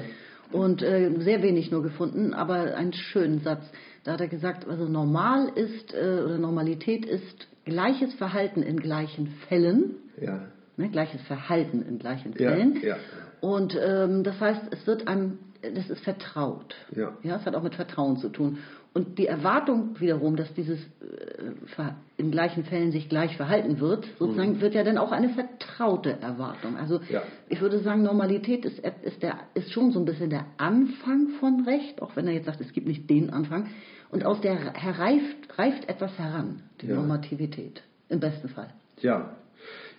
und 0.51 0.83
äh, 0.83 1.11
sehr 1.19 1.43
wenig 1.43 1.71
nur 1.71 1.83
gefunden, 1.83 2.33
aber 2.33 2.75
einen 2.75 2.95
schönen 2.95 3.41
Satz. 3.41 3.71
Da 4.03 4.13
hat 4.13 4.23
er 4.23 4.29
gesagt, 4.29 4.67
also 4.67 4.89
normal 4.89 5.51
ist 5.57 5.93
äh, 5.93 6.23
oder 6.25 6.39
Normalität 6.39 7.05
ist 7.05 7.49
gleiches 7.67 8.15
Verhalten 8.15 8.63
in 8.63 8.81
gleichen 8.81 9.27
Fällen. 9.47 9.97
Ja. 10.19 10.47
Ne, 10.79 10.89
gleiches 10.89 11.21
Verhalten 11.27 11.83
in 11.83 11.99
gleichen 11.99 12.33
Fällen. 12.33 12.79
Ja, 12.81 12.89
ja. 12.89 12.97
Und 13.43 13.79
ähm, 13.79 14.25
das 14.25 14.41
heißt, 14.41 14.63
es 14.71 14.87
wird 14.87 15.07
einem, 15.07 15.39
das 15.63 15.91
ist 15.91 16.03
vertraut. 16.03 16.75
Ja. 16.95 17.17
ja. 17.23 17.37
Es 17.37 17.47
hat 17.47 17.55
auch 17.55 17.63
mit 17.63 17.75
Vertrauen 17.75 18.17
zu 18.17 18.29
tun. 18.29 18.59
Und 18.93 19.19
die 19.19 19.27
Erwartung 19.27 20.01
wiederum, 20.01 20.35
dass 20.35 20.53
dieses 20.55 20.81
äh, 20.81 21.93
in 22.17 22.33
gleichen 22.33 22.65
Fällen 22.65 22.91
sich 22.91 23.09
gleich 23.09 23.37
verhalten 23.37 23.79
wird, 23.79 24.07
sozusagen, 24.19 24.55
mhm. 24.55 24.61
wird 24.61 24.75
ja 24.75 24.83
dann 24.83 24.99
auch 24.99 25.13
eine 25.13 25.29
vertraute 25.29 26.21
Erwartung. 26.21 26.77
Also 26.77 27.01
ja. 27.09 27.23
ich 27.49 27.61
würde 27.61 27.79
sagen, 27.81 28.03
Normalität 28.03 28.65
ist, 28.65 28.81
ist, 28.81 29.23
der, 29.23 29.39
ist 29.55 29.73
schon 29.73 29.93
so 29.93 30.01
ein 30.01 30.07
bisschen 30.07 30.31
der 30.31 30.47
Anfang 30.57 31.29
von 31.39 31.65
Recht, 31.65 32.03
auch 32.03 32.17
wenn 32.17 32.27
er 32.27 32.35
jetzt 32.35 32.47
sagt, 32.47 32.61
es 32.61 32.73
gibt 32.73 32.89
nicht 32.89 33.09
den 33.09 33.31
Anfang. 33.31 33.69
Und 34.11 34.27
aus 34.27 34.41
der 34.41 34.57
reift, 34.75 35.57
reift 35.57 35.89
etwas 35.89 36.19
heran, 36.19 36.63
die 36.81 36.89
ja. 36.89 36.97
Normativität, 36.97 37.83
im 38.09 38.19
besten 38.19 38.49
Fall. 38.49 38.71
Ja, 39.01 39.37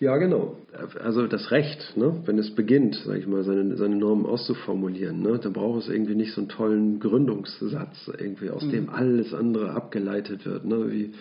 ja, 0.01 0.17
genau. 0.17 0.57
Also 0.99 1.27
das 1.27 1.51
Recht, 1.51 1.95
ne, 1.95 2.23
wenn 2.25 2.39
es 2.39 2.55
beginnt, 2.55 2.95
sage 3.05 3.19
ich 3.19 3.27
mal, 3.27 3.43
seine, 3.43 3.77
seine 3.77 3.95
Normen 3.95 4.25
auszuformulieren, 4.25 5.21
ne, 5.21 5.37
dann 5.37 5.53
braucht 5.53 5.83
es 5.83 5.89
irgendwie 5.89 6.15
nicht 6.15 6.33
so 6.33 6.41
einen 6.41 6.49
tollen 6.49 6.99
Gründungssatz, 6.99 8.11
irgendwie, 8.17 8.49
aus 8.49 8.63
mhm. 8.63 8.71
dem 8.71 8.89
alles 8.89 9.31
andere 9.31 9.69
abgeleitet 9.73 10.43
wird, 10.47 10.65
ne, 10.65 10.91
wie, 10.91 11.11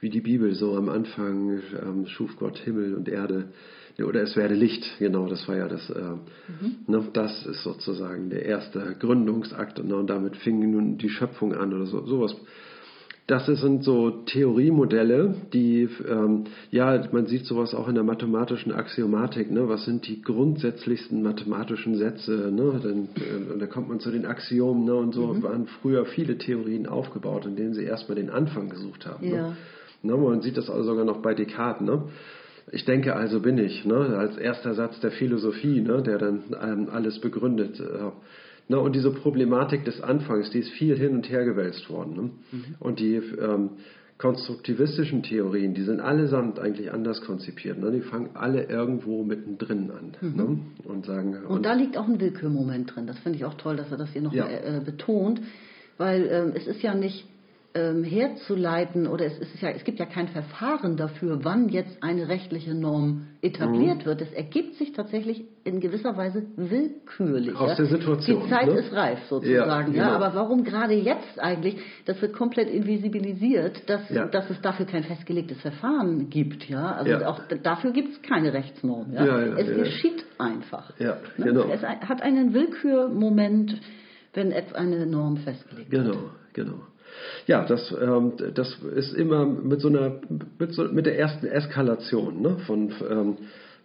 wie 0.00 0.08
die 0.08 0.22
Bibel 0.22 0.54
so 0.54 0.74
am 0.74 0.88
Anfang 0.88 1.60
ähm, 1.82 2.06
schuf 2.06 2.34
Gott 2.36 2.56
Himmel 2.56 2.94
und 2.94 3.10
Erde. 3.10 3.50
Oder 4.02 4.22
es 4.22 4.36
werde 4.36 4.54
Licht, 4.54 4.86
genau, 4.98 5.26
das 5.26 5.46
war 5.46 5.56
ja 5.56 5.68
das, 5.68 5.90
äh, 5.90 6.00
mhm. 6.00 6.76
ne, 6.86 7.04
das 7.12 7.44
ist 7.44 7.62
sozusagen 7.62 8.30
der 8.30 8.46
erste 8.46 8.96
Gründungsakt 8.98 9.84
ne, 9.84 9.94
und 9.94 10.08
damit 10.08 10.34
fing 10.36 10.58
nun 10.70 10.96
die 10.96 11.10
Schöpfung 11.10 11.52
an 11.52 11.74
oder 11.74 11.84
so, 11.84 12.06
sowas 12.06 12.34
das 13.28 13.44
sind 13.44 13.84
so 13.84 14.10
Theoriemodelle, 14.24 15.34
die, 15.52 15.86
ähm, 16.08 16.44
ja, 16.70 17.06
man 17.12 17.26
sieht 17.26 17.44
sowas 17.44 17.74
auch 17.74 17.86
in 17.86 17.94
der 17.94 18.02
mathematischen 18.02 18.72
Axiomatik, 18.72 19.50
ne? 19.50 19.68
was 19.68 19.84
sind 19.84 20.08
die 20.08 20.22
grundsätzlichsten 20.22 21.22
mathematischen 21.22 21.94
Sätze, 21.96 22.50
ne? 22.50 22.80
Dann, 22.82 23.08
äh, 23.16 23.58
da 23.58 23.66
kommt 23.66 23.90
man 23.90 24.00
zu 24.00 24.10
den 24.10 24.24
Axiomen, 24.24 24.86
ne? 24.86 24.94
und 24.94 25.12
so 25.12 25.26
mhm. 25.26 25.42
waren 25.42 25.66
früher 25.66 26.06
viele 26.06 26.38
Theorien 26.38 26.86
aufgebaut, 26.86 27.44
in 27.44 27.54
denen 27.54 27.74
sie 27.74 27.84
erstmal 27.84 28.16
den 28.16 28.30
Anfang 28.30 28.70
gesucht 28.70 29.06
haben. 29.06 29.28
Ne? 29.28 29.36
Ja. 29.36 29.56
Ne? 30.02 30.16
Man 30.16 30.40
sieht 30.40 30.56
das 30.56 30.70
also 30.70 30.84
sogar 30.84 31.04
noch 31.04 31.20
bei 31.20 31.34
Descartes, 31.34 31.86
ne? 31.86 32.04
Ich 32.72 32.86
denke, 32.86 33.14
also 33.14 33.40
bin 33.40 33.58
ich, 33.58 33.84
ne? 33.84 34.16
als 34.16 34.38
erster 34.38 34.72
Satz 34.72 35.00
der 35.00 35.10
Philosophie, 35.10 35.82
ne? 35.82 36.02
der 36.02 36.16
dann 36.16 36.44
ähm, 36.62 36.88
alles 36.90 37.18
begründet. 37.20 37.78
Äh, 37.78 38.10
Ne, 38.68 38.78
und 38.78 38.94
diese 38.94 39.10
Problematik 39.10 39.84
des 39.86 40.02
Anfangs, 40.02 40.50
die 40.50 40.58
ist 40.58 40.70
viel 40.70 40.96
hin 40.96 41.14
und 41.14 41.30
her 41.30 41.44
gewälzt 41.44 41.88
worden. 41.88 42.14
Ne? 42.14 42.22
Mhm. 42.52 42.74
Und 42.78 43.00
die 43.00 43.14
ähm, 43.14 43.70
konstruktivistischen 44.18 45.22
Theorien, 45.22 45.72
die 45.72 45.84
sind 45.84 46.00
allesamt 46.00 46.58
eigentlich 46.58 46.92
anders 46.92 47.22
konzipiert. 47.22 47.78
Ne? 47.78 47.92
Die 47.92 48.00
fangen 48.02 48.30
alle 48.34 48.64
irgendwo 48.64 49.22
mittendrin 49.24 49.90
an 49.90 50.16
mhm. 50.20 50.36
ne? 50.36 50.58
und 50.84 51.06
sagen. 51.06 51.34
Und, 51.36 51.46
und, 51.46 51.62
da 51.64 51.72
liegt 51.72 51.96
auch 51.96 52.06
ein 52.06 52.20
Willkürmoment 52.20 52.94
drin. 52.94 53.06
Das 53.06 53.18
finde 53.20 53.38
ich 53.38 53.44
auch 53.46 53.54
toll, 53.54 53.76
dass 53.76 53.90
er 53.90 53.96
das 53.96 54.10
hier 54.12 54.22
nochmal 54.22 54.50
ja. 54.50 54.78
äh, 54.78 54.80
betont, 54.84 55.40
weil 55.96 56.28
ähm, 56.30 56.52
es 56.54 56.66
ist 56.66 56.82
ja 56.82 56.94
nicht 56.94 57.26
ähm, 57.78 58.02
herzuleiten 58.02 59.06
oder 59.06 59.26
es, 59.26 59.38
ist 59.38 59.62
ja, 59.62 59.70
es 59.70 59.84
gibt 59.84 59.98
ja 59.98 60.06
kein 60.06 60.28
Verfahren 60.28 60.96
dafür, 60.96 61.44
wann 61.44 61.68
jetzt 61.68 62.02
eine 62.02 62.28
rechtliche 62.28 62.74
Norm 62.74 63.28
etabliert 63.40 63.98
mhm. 63.98 64.04
wird. 64.06 64.20
Es 64.20 64.32
ergibt 64.32 64.74
sich 64.74 64.92
tatsächlich 64.92 65.44
in 65.64 65.80
gewisser 65.80 66.16
Weise 66.16 66.46
willkürlich. 66.56 67.54
Aus 67.54 67.76
der 67.76 67.86
Situation. 67.86 68.42
Die 68.42 68.48
Zeit 68.48 68.66
ne? 68.66 68.80
ist 68.80 68.92
reif 68.92 69.20
sozusagen. 69.28 69.54
Ja, 69.54 69.82
genau. 69.82 69.98
ja, 69.98 70.16
aber 70.16 70.34
warum 70.34 70.64
gerade 70.64 70.94
jetzt 70.94 71.38
eigentlich? 71.38 71.76
Das 72.06 72.20
wird 72.20 72.32
komplett 72.32 72.68
invisibilisiert, 72.68 73.88
dass, 73.88 74.08
ja. 74.10 74.26
dass 74.26 74.50
es 74.50 74.60
dafür 74.60 74.86
kein 74.86 75.04
festgelegtes 75.04 75.60
Verfahren 75.60 76.30
gibt. 76.30 76.68
Ja, 76.68 76.92
also 76.92 77.10
ja. 77.12 77.28
auch 77.28 77.40
dafür 77.62 77.92
gibt 77.92 78.12
es 78.12 78.22
keine 78.22 78.52
Rechtsnorm. 78.52 79.12
Ja? 79.12 79.24
es 79.56 79.74
geschieht 79.76 80.24
einfach. 80.38 80.92
Ja, 80.98 81.18
ne? 81.36 81.46
genau. 81.46 81.64
Es 81.68 81.82
hat 81.82 82.22
einen 82.22 82.54
Willkürmoment, 82.54 83.80
wenn 84.34 84.52
eine 84.52 85.06
Norm 85.06 85.36
festgelegt 85.36 85.90
genau, 85.90 86.06
wird. 86.06 86.18
Genau, 86.54 86.72
genau. 86.72 86.82
Ja, 87.46 87.64
das, 87.64 87.94
ähm, 88.00 88.32
das 88.54 88.76
ist 88.94 89.14
immer 89.14 89.46
mit 89.46 89.80
so 89.80 89.88
einer, 89.88 90.20
mit, 90.58 90.72
so, 90.72 90.84
mit 90.84 91.06
der 91.06 91.18
ersten 91.18 91.46
Eskalation 91.46 92.42
ne, 92.42 92.58
von, 92.66 92.92
ähm, 93.08 93.36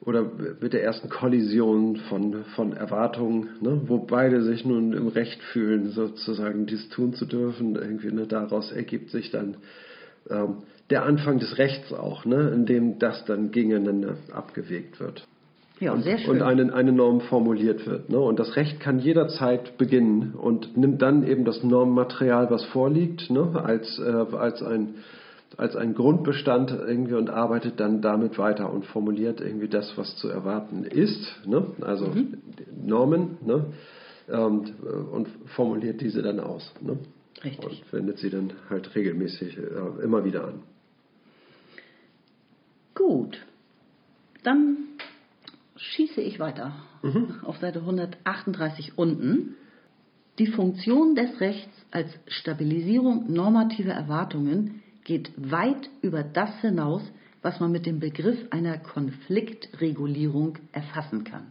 oder 0.01 0.29
mit 0.59 0.73
der 0.73 0.83
ersten 0.83 1.09
Kollision 1.09 1.95
von, 2.09 2.43
von 2.55 2.73
Erwartungen, 2.73 3.49
ne, 3.61 3.81
wo 3.85 3.99
beide 3.99 4.43
sich 4.43 4.65
nun 4.65 4.93
im 4.93 5.07
Recht 5.07 5.41
fühlen, 5.41 5.91
sozusagen 5.91 6.65
dies 6.65 6.89
tun 6.89 7.13
zu 7.13 7.25
dürfen. 7.25 7.75
Irgendwie, 7.75 8.11
ne, 8.11 8.27
daraus 8.27 8.71
ergibt 8.71 9.11
sich 9.11 9.31
dann 9.31 9.57
ähm, 10.29 10.63
der 10.89 11.05
Anfang 11.05 11.39
des 11.39 11.57
Rechts 11.57 11.93
auch, 11.93 12.25
ne, 12.25 12.49
in 12.49 12.65
dem 12.65 12.99
das 12.99 13.23
dann 13.25 13.51
gegeneinander 13.51 14.17
abgewegt 14.31 14.99
wird. 14.99 15.25
Ja, 15.83 15.91
und, 15.91 16.03
sehr 16.03 16.17
schön. 16.17 16.29
und 16.31 16.41
eine, 16.41 16.73
eine 16.73 16.93
Norm 16.93 17.19
formuliert 17.19 17.85
wird. 17.85 18.09
Ne? 18.09 18.17
Und 18.17 18.39
das 18.39 18.55
Recht 18.55 18.79
kann 18.79 18.99
jederzeit 18.99 19.77
beginnen 19.77 20.33
und 20.33 20.77
nimmt 20.77 21.01
dann 21.01 21.27
eben 21.27 21.43
das 21.43 21.61
Normmaterial, 21.61 22.49
was 22.49 22.63
vorliegt, 22.65 23.29
ne? 23.29 23.61
als, 23.61 23.99
äh, 23.99 24.35
als 24.35 24.63
ein 24.63 24.95
als 25.55 25.75
ein 25.75 25.93
Grundbestand 25.93 26.71
irgendwie 26.71 27.13
und 27.13 27.29
arbeitet 27.29 27.79
dann 27.79 28.01
damit 28.01 28.39
weiter 28.39 28.73
und 28.73 28.85
formuliert 28.85 29.39
irgendwie 29.39 29.67
das, 29.67 29.95
was 29.97 30.15
zu 30.15 30.27
erwarten 30.27 30.83
ist, 30.83 31.45
ne? 31.45 31.63
also 31.81 32.07
mhm. 32.07 32.39
Normen, 32.83 33.37
ne? 33.45 33.65
und, 34.29 34.73
und, 35.11 35.27
formuliert 35.55 36.01
diese 36.01 36.23
dann 36.23 36.39
aus. 36.39 36.73
Ne? 36.81 36.97
Richtig. 37.43 37.83
Und 37.83 37.93
wendet 37.93 38.17
sie 38.17 38.31
dann 38.31 38.53
halt 38.67 38.95
regelmäßig 38.95 39.57
äh, 39.57 40.03
immer 40.03 40.25
wieder 40.25 40.47
an. 40.47 40.63
Gut, 42.95 43.37
dann 44.43 44.77
schieße 45.83 46.21
ich 46.21 46.39
weiter 46.39 46.73
mhm. 47.01 47.39
auf 47.43 47.57
Seite 47.57 47.79
138 47.79 48.97
unten. 48.97 49.55
Die 50.39 50.47
Funktion 50.47 51.15
des 51.15 51.39
Rechts 51.39 51.85
als 51.91 52.09
Stabilisierung 52.27 53.31
normativer 53.31 53.91
Erwartungen 53.91 54.81
geht 55.03 55.31
weit 55.37 55.89
über 56.01 56.23
das 56.23 56.59
hinaus, 56.61 57.03
was 57.41 57.59
man 57.59 57.71
mit 57.71 57.85
dem 57.85 57.99
Begriff 57.99 58.39
einer 58.49 58.77
Konfliktregulierung 58.77 60.57
erfassen 60.71 61.25
kann. 61.25 61.47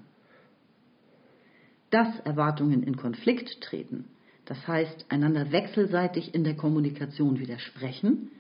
Dass 1.91 2.19
Erwartungen 2.21 2.83
in 2.83 2.97
Konflikt 2.97 3.61
treten, 3.61 4.07
das 4.47 4.67
heißt 4.67 5.07
einander 5.11 5.53
wechselseitig 5.53 6.35
in 6.35 6.43
der 6.43 6.57
Kommunikation 6.57 7.39
widersprechen, 7.39 8.31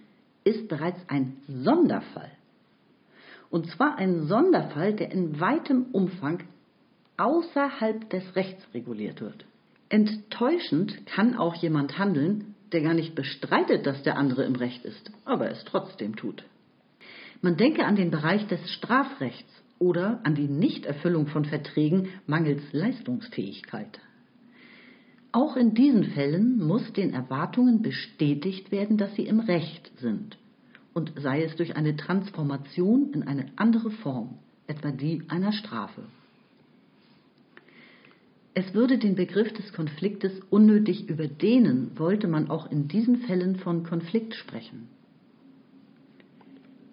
ist 0.44 0.66
bereits 0.68 0.98
ein 1.08 1.36
Sonderfall. 1.46 2.30
Und 3.52 3.66
zwar 3.66 3.96
ein 3.96 4.28
Sonderfall, 4.28 4.94
der 4.94 5.12
in 5.12 5.38
weitem 5.38 5.84
Umfang 5.92 6.42
außerhalb 7.18 8.08
des 8.08 8.34
Rechts 8.34 8.66
reguliert 8.72 9.20
wird. 9.20 9.44
Enttäuschend 9.90 11.04
kann 11.04 11.36
auch 11.36 11.54
jemand 11.56 11.98
handeln, 11.98 12.54
der 12.72 12.80
gar 12.80 12.94
nicht 12.94 13.14
bestreitet, 13.14 13.84
dass 13.84 14.02
der 14.04 14.16
andere 14.16 14.44
im 14.44 14.54
Recht 14.54 14.86
ist, 14.86 15.12
aber 15.26 15.50
es 15.50 15.62
trotzdem 15.66 16.16
tut. 16.16 16.44
Man 17.42 17.58
denke 17.58 17.84
an 17.84 17.94
den 17.94 18.10
Bereich 18.10 18.46
des 18.46 18.70
Strafrechts 18.70 19.52
oder 19.78 20.20
an 20.24 20.34
die 20.34 20.48
Nichterfüllung 20.48 21.26
von 21.26 21.44
Verträgen 21.44 22.08
mangels 22.26 22.62
Leistungsfähigkeit. 22.72 24.00
Auch 25.30 25.56
in 25.58 25.74
diesen 25.74 26.04
Fällen 26.04 26.56
muss 26.56 26.90
den 26.94 27.12
Erwartungen 27.12 27.82
bestätigt 27.82 28.72
werden, 28.72 28.96
dass 28.96 29.14
sie 29.14 29.26
im 29.26 29.40
Recht 29.40 29.92
sind, 29.98 30.38
und 30.94 31.12
sei 31.16 31.42
es 31.42 31.56
durch 31.56 31.76
eine 31.76 31.96
Transformation 31.96 33.12
in 33.12 33.22
eine 33.22 33.46
andere 33.56 33.90
Form, 33.90 34.38
etwa 34.66 34.90
die 34.90 35.22
einer 35.28 35.52
Strafe. 35.52 36.02
Es 38.54 38.74
würde 38.74 38.98
den 38.98 39.14
Begriff 39.14 39.52
des 39.54 39.72
Konfliktes 39.72 40.32
unnötig 40.50 41.08
überdehnen, 41.08 41.92
wollte 41.96 42.28
man 42.28 42.50
auch 42.50 42.70
in 42.70 42.86
diesen 42.86 43.18
Fällen 43.22 43.56
von 43.56 43.82
Konflikt 43.82 44.34
sprechen. 44.34 44.88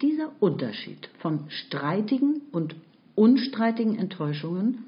Dieser 0.00 0.32
Unterschied 0.40 1.10
von 1.18 1.50
streitigen 1.50 2.40
und 2.52 2.74
unstreitigen 3.14 3.98
Enttäuschungen 3.98 4.84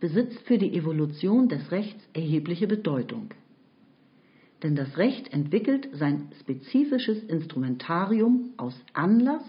besitzt 0.00 0.40
für 0.46 0.56
die 0.56 0.74
Evolution 0.74 1.48
des 1.48 1.70
Rechts 1.70 2.02
erhebliche 2.14 2.66
Bedeutung. 2.66 3.30
Denn 4.64 4.76
das 4.76 4.96
Recht 4.96 5.30
entwickelt 5.30 5.90
sein 5.92 6.32
spezifisches 6.40 7.22
Instrumentarium 7.24 8.54
aus 8.56 8.74
Anlass 8.94 9.44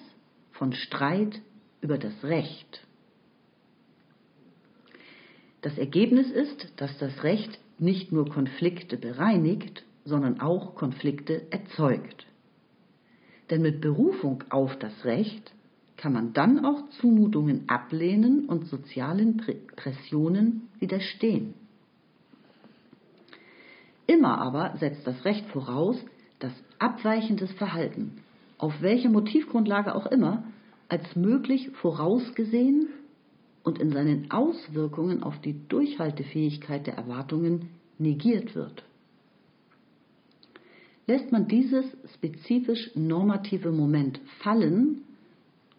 von 0.52 0.74
Streit 0.74 1.42
über 1.80 1.98
das 1.98 2.22
Recht. 2.26 2.86
Das 5.62 5.78
Ergebnis 5.78 6.30
ist, 6.32 6.68
dass 6.76 6.98
das 6.98 7.24
Recht 7.24 7.58
nicht 7.80 8.12
nur 8.12 8.28
Konflikte 8.28 8.98
bereinigt, 8.98 9.86
sondern 10.04 10.42
auch 10.42 10.76
Konflikte 10.76 11.50
erzeugt. 11.50 12.28
Denn 13.50 13.62
mit 13.62 13.80
Berufung 13.80 14.44
auf 14.50 14.78
das 14.80 15.06
Recht 15.06 15.54
kann 15.96 16.12
man 16.12 16.34
dann 16.34 16.66
auch 16.66 16.90
Zumutungen 17.00 17.70
ablehnen 17.70 18.48
und 18.48 18.68
sozialen 18.68 19.42
Pressionen 19.78 20.68
widerstehen. 20.80 21.54
Immer 24.08 24.40
aber 24.40 24.78
setzt 24.78 25.06
das 25.08 25.26
Recht 25.26 25.46
voraus, 25.48 25.98
dass 26.40 26.54
abweichendes 26.80 27.52
Verhalten, 27.54 28.22
auf 28.58 28.82
welcher 28.82 29.10
Motivgrundlage 29.10 29.96
auch 29.96 30.06
immer, 30.08 30.44
als 30.90 31.16
möglich 31.16 31.70
vorausgesehen 31.82 32.90
und 33.64 33.80
in 33.80 33.92
seinen 33.92 34.30
Auswirkungen 34.30 35.24
auf 35.24 35.40
die 35.42 35.68
Durchhaltefähigkeit 35.68 36.86
der 36.86 36.96
Erwartungen 36.96 37.70
negiert 37.98 38.54
wird. 38.56 38.84
Lässt 41.08 41.32
man 41.32 41.48
dieses 41.48 41.86
spezifisch 42.16 42.92
normative 42.96 43.72
Moment 43.72 44.20
fallen 44.40 45.04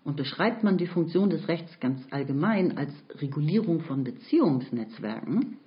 und 0.04 0.16
beschreibt 0.16 0.62
man 0.62 0.78
die 0.78 0.86
Funktion 0.86 1.30
des 1.30 1.48
Rechts 1.48 1.80
ganz 1.80 2.00
allgemein 2.10 2.76
als 2.76 2.92
Regulierung 3.20 3.80
von 3.80 4.04
Beziehungsnetzwerken, 4.04 5.58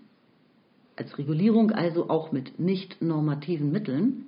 als 1.00 1.18
Regulierung 1.18 1.72
also 1.72 2.10
auch 2.10 2.32
mit 2.32 2.60
nicht 2.60 3.02
normativen 3.02 3.72
Mitteln, 3.72 4.26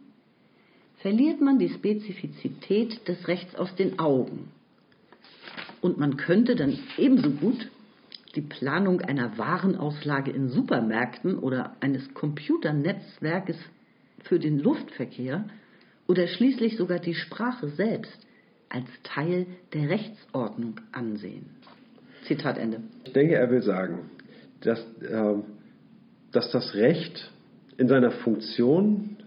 verliert 0.97 1.41
man 1.41 1.59
die 1.59 1.69
Spezifizität 1.69 3.07
des 3.07 3.27
Rechts 3.27 3.55
aus 3.55 3.75
den 3.75 3.99
Augen. 3.99 4.49
Und 5.81 5.97
man 5.97 6.15
könnte 6.15 6.55
dann 6.55 6.77
ebenso 6.97 7.31
gut 7.31 7.69
die 8.35 8.41
Planung 8.41 9.01
einer 9.01 9.37
Warenauslage 9.37 10.31
in 10.31 10.47
Supermärkten 10.47 11.37
oder 11.39 11.75
eines 11.81 12.13
Computernetzwerkes 12.13 13.57
für 14.23 14.39
den 14.39 14.59
Luftverkehr 14.59 15.45
oder 16.07 16.27
schließlich 16.27 16.77
sogar 16.77 16.99
die 16.99 17.15
Sprache 17.15 17.67
selbst 17.69 18.25
als 18.69 18.87
Teil 19.03 19.47
der 19.73 19.89
Rechtsordnung 19.89 20.79
ansehen. 20.93 21.47
Zitat 22.27 22.57
Ende. 22.57 22.81
Ich 23.03 23.11
denke, 23.11 23.35
er 23.35 23.49
will 23.49 23.63
sagen, 23.63 24.11
dass, 24.61 24.79
äh, 25.01 25.33
dass 26.31 26.51
das 26.51 26.73
Recht 26.73 27.31
in 27.77 27.87
seiner 27.87 28.11
Funktion 28.11 29.17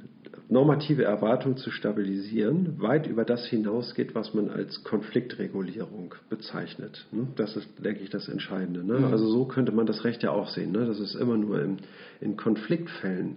normative 0.48 1.04
Erwartungen 1.04 1.56
zu 1.56 1.70
stabilisieren, 1.70 2.80
weit 2.80 3.06
über 3.06 3.24
das 3.24 3.46
hinausgeht, 3.46 4.14
was 4.14 4.34
man 4.34 4.50
als 4.50 4.84
Konfliktregulierung 4.84 6.14
bezeichnet. 6.28 7.06
Ne? 7.12 7.28
Das 7.36 7.56
ist, 7.56 7.68
denke 7.82 8.02
ich, 8.02 8.10
das 8.10 8.28
Entscheidende. 8.28 8.84
Ne? 8.84 8.98
Mhm. 9.00 9.04
Also 9.06 9.26
so 9.26 9.46
könnte 9.46 9.72
man 9.72 9.86
das 9.86 10.04
Recht 10.04 10.22
ja 10.22 10.30
auch 10.30 10.48
sehen, 10.50 10.72
ne? 10.72 10.86
dass 10.86 10.98
es 10.98 11.14
immer 11.14 11.36
nur 11.36 11.62
in, 11.62 11.78
in 12.20 12.36
Konfliktfällen 12.36 13.36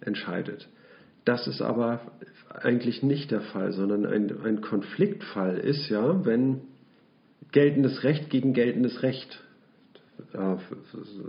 entscheidet. 0.00 0.68
Das 1.24 1.46
ist 1.46 1.62
aber 1.62 2.00
eigentlich 2.50 3.02
nicht 3.02 3.30
der 3.30 3.42
Fall, 3.42 3.72
sondern 3.72 4.06
ein, 4.06 4.32
ein 4.44 4.60
Konfliktfall 4.60 5.58
ist 5.58 5.88
ja, 5.88 6.24
wenn 6.24 6.62
geltendes 7.52 8.02
Recht 8.02 8.30
gegen 8.30 8.52
geltendes 8.52 9.02
Recht 9.02 9.42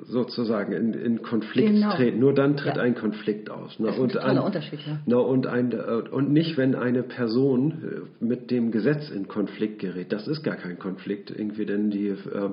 sozusagen 0.06 0.74
in, 0.74 0.94
in 0.94 1.22
Konflikt 1.22 1.70
genau. 1.70 1.96
treten. 1.96 2.20
Nur 2.20 2.34
dann 2.34 2.58
tritt 2.58 2.76
ja. 2.78 2.82
ein 2.82 2.96
Konflikt 2.96 3.50
aus. 3.50 3.80
Ne? 3.80 3.88
Das 3.88 3.96
ist 3.96 4.00
ein 4.00 4.04
und 4.04 4.12
totaler 4.14 4.42
ein, 4.42 4.46
Unterschied, 4.46 4.80
ja. 4.86 5.00
Ne? 5.06 5.20
Und, 5.20 5.48
ein, 5.48 5.74
und 5.74 6.32
nicht, 6.32 6.58
wenn 6.58 6.76
eine 6.76 7.04
Person 7.04 8.08
äh, 8.22 8.24
mit 8.24 8.52
dem 8.52 8.72
Gesetz 8.72 9.10
in 9.10 9.28
Konflikt 9.28 9.80
gerät. 9.80 10.12
Das 10.12 10.28
ist 10.28 10.44
gar 10.44 10.56
kein 10.56 10.80
Konflikt 10.80 11.32
irgendwie, 11.32 11.66
denn 11.66 11.92
die 11.92 12.08
äh, 12.08 12.14
äh, 12.14 12.50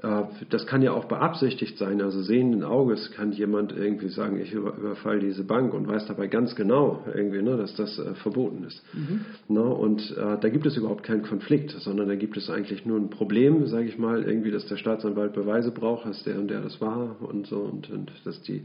das 0.00 0.66
kann 0.68 0.82
ja 0.82 0.92
auch 0.92 1.06
beabsichtigt 1.06 1.76
sein. 1.76 2.00
Also 2.00 2.22
sehenden 2.22 2.62
Auges 2.62 3.10
kann 3.10 3.32
jemand 3.32 3.72
irgendwie 3.72 4.08
sagen, 4.08 4.38
ich 4.40 4.52
überfalle 4.52 5.18
diese 5.18 5.42
Bank 5.42 5.74
und 5.74 5.88
weiß 5.88 6.06
dabei 6.06 6.28
ganz 6.28 6.54
genau 6.54 7.04
irgendwie, 7.12 7.42
ne, 7.42 7.56
dass 7.56 7.74
das 7.74 7.98
äh, 7.98 8.14
verboten 8.14 8.62
ist. 8.64 8.80
Mhm. 8.94 9.24
Ne, 9.48 9.64
und 9.64 10.16
äh, 10.16 10.38
da 10.40 10.48
gibt 10.50 10.66
es 10.66 10.76
überhaupt 10.76 11.02
keinen 11.02 11.22
Konflikt, 11.22 11.72
sondern 11.72 12.06
da 12.06 12.14
gibt 12.14 12.36
es 12.36 12.48
eigentlich 12.48 12.86
nur 12.86 12.96
ein 12.96 13.10
Problem, 13.10 13.66
sage 13.66 13.86
ich 13.86 13.98
mal, 13.98 14.22
irgendwie, 14.22 14.52
dass 14.52 14.66
der 14.66 14.76
Staatsanwalt 14.76 15.32
Beweise 15.32 15.72
braucht, 15.72 16.06
dass 16.06 16.22
der 16.22 16.38
und 16.38 16.48
der 16.48 16.60
das 16.60 16.80
war 16.80 17.16
und 17.20 17.48
so 17.48 17.58
und, 17.58 17.90
und 17.90 18.12
dass 18.24 18.40
die 18.42 18.62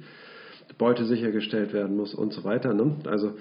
Beute 0.77 1.05
sichergestellt 1.05 1.73
werden 1.73 1.97
muss 1.97 2.13
und 2.13 2.31
so 2.31 2.43
weiter. 2.43 2.75
Ne? 2.75 2.95
Also, 3.05 3.33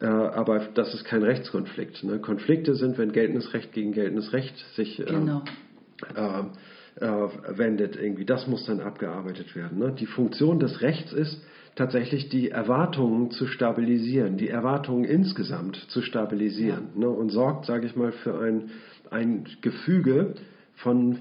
äh, 0.00 0.06
aber 0.06 0.68
das 0.74 0.94
ist 0.94 1.04
kein 1.04 1.24
Rechtskonflikt. 1.24 2.04
Ne? 2.04 2.20
Konflikte 2.20 2.76
sind, 2.76 2.96
wenn 2.96 3.10
geltendes 3.10 3.52
Recht 3.54 3.72
gegen 3.72 3.90
geltendes 3.90 4.32
Recht 4.32 4.56
sich 4.76 4.98
genau. 4.98 5.42
Äh, 6.96 7.06
wendet. 7.06 7.96
Irgendwie. 7.96 8.24
Das 8.24 8.46
muss 8.46 8.66
dann 8.66 8.80
abgearbeitet 8.80 9.54
werden. 9.54 9.78
Ne? 9.78 9.94
Die 9.98 10.06
Funktion 10.06 10.58
des 10.58 10.80
Rechts 10.80 11.12
ist 11.12 11.42
tatsächlich 11.76 12.28
die 12.28 12.50
Erwartungen 12.50 13.30
zu 13.30 13.46
stabilisieren, 13.46 14.36
die 14.36 14.48
Erwartungen 14.48 15.04
insgesamt 15.04 15.76
zu 15.88 16.02
stabilisieren 16.02 16.88
ja. 16.94 17.00
ne? 17.00 17.08
und 17.08 17.30
sorgt, 17.30 17.66
sage 17.66 17.86
ich 17.86 17.96
mal, 17.96 18.12
für 18.12 18.38
ein, 18.40 18.70
ein 19.10 19.46
Gefüge 19.60 20.34
von 20.76 21.18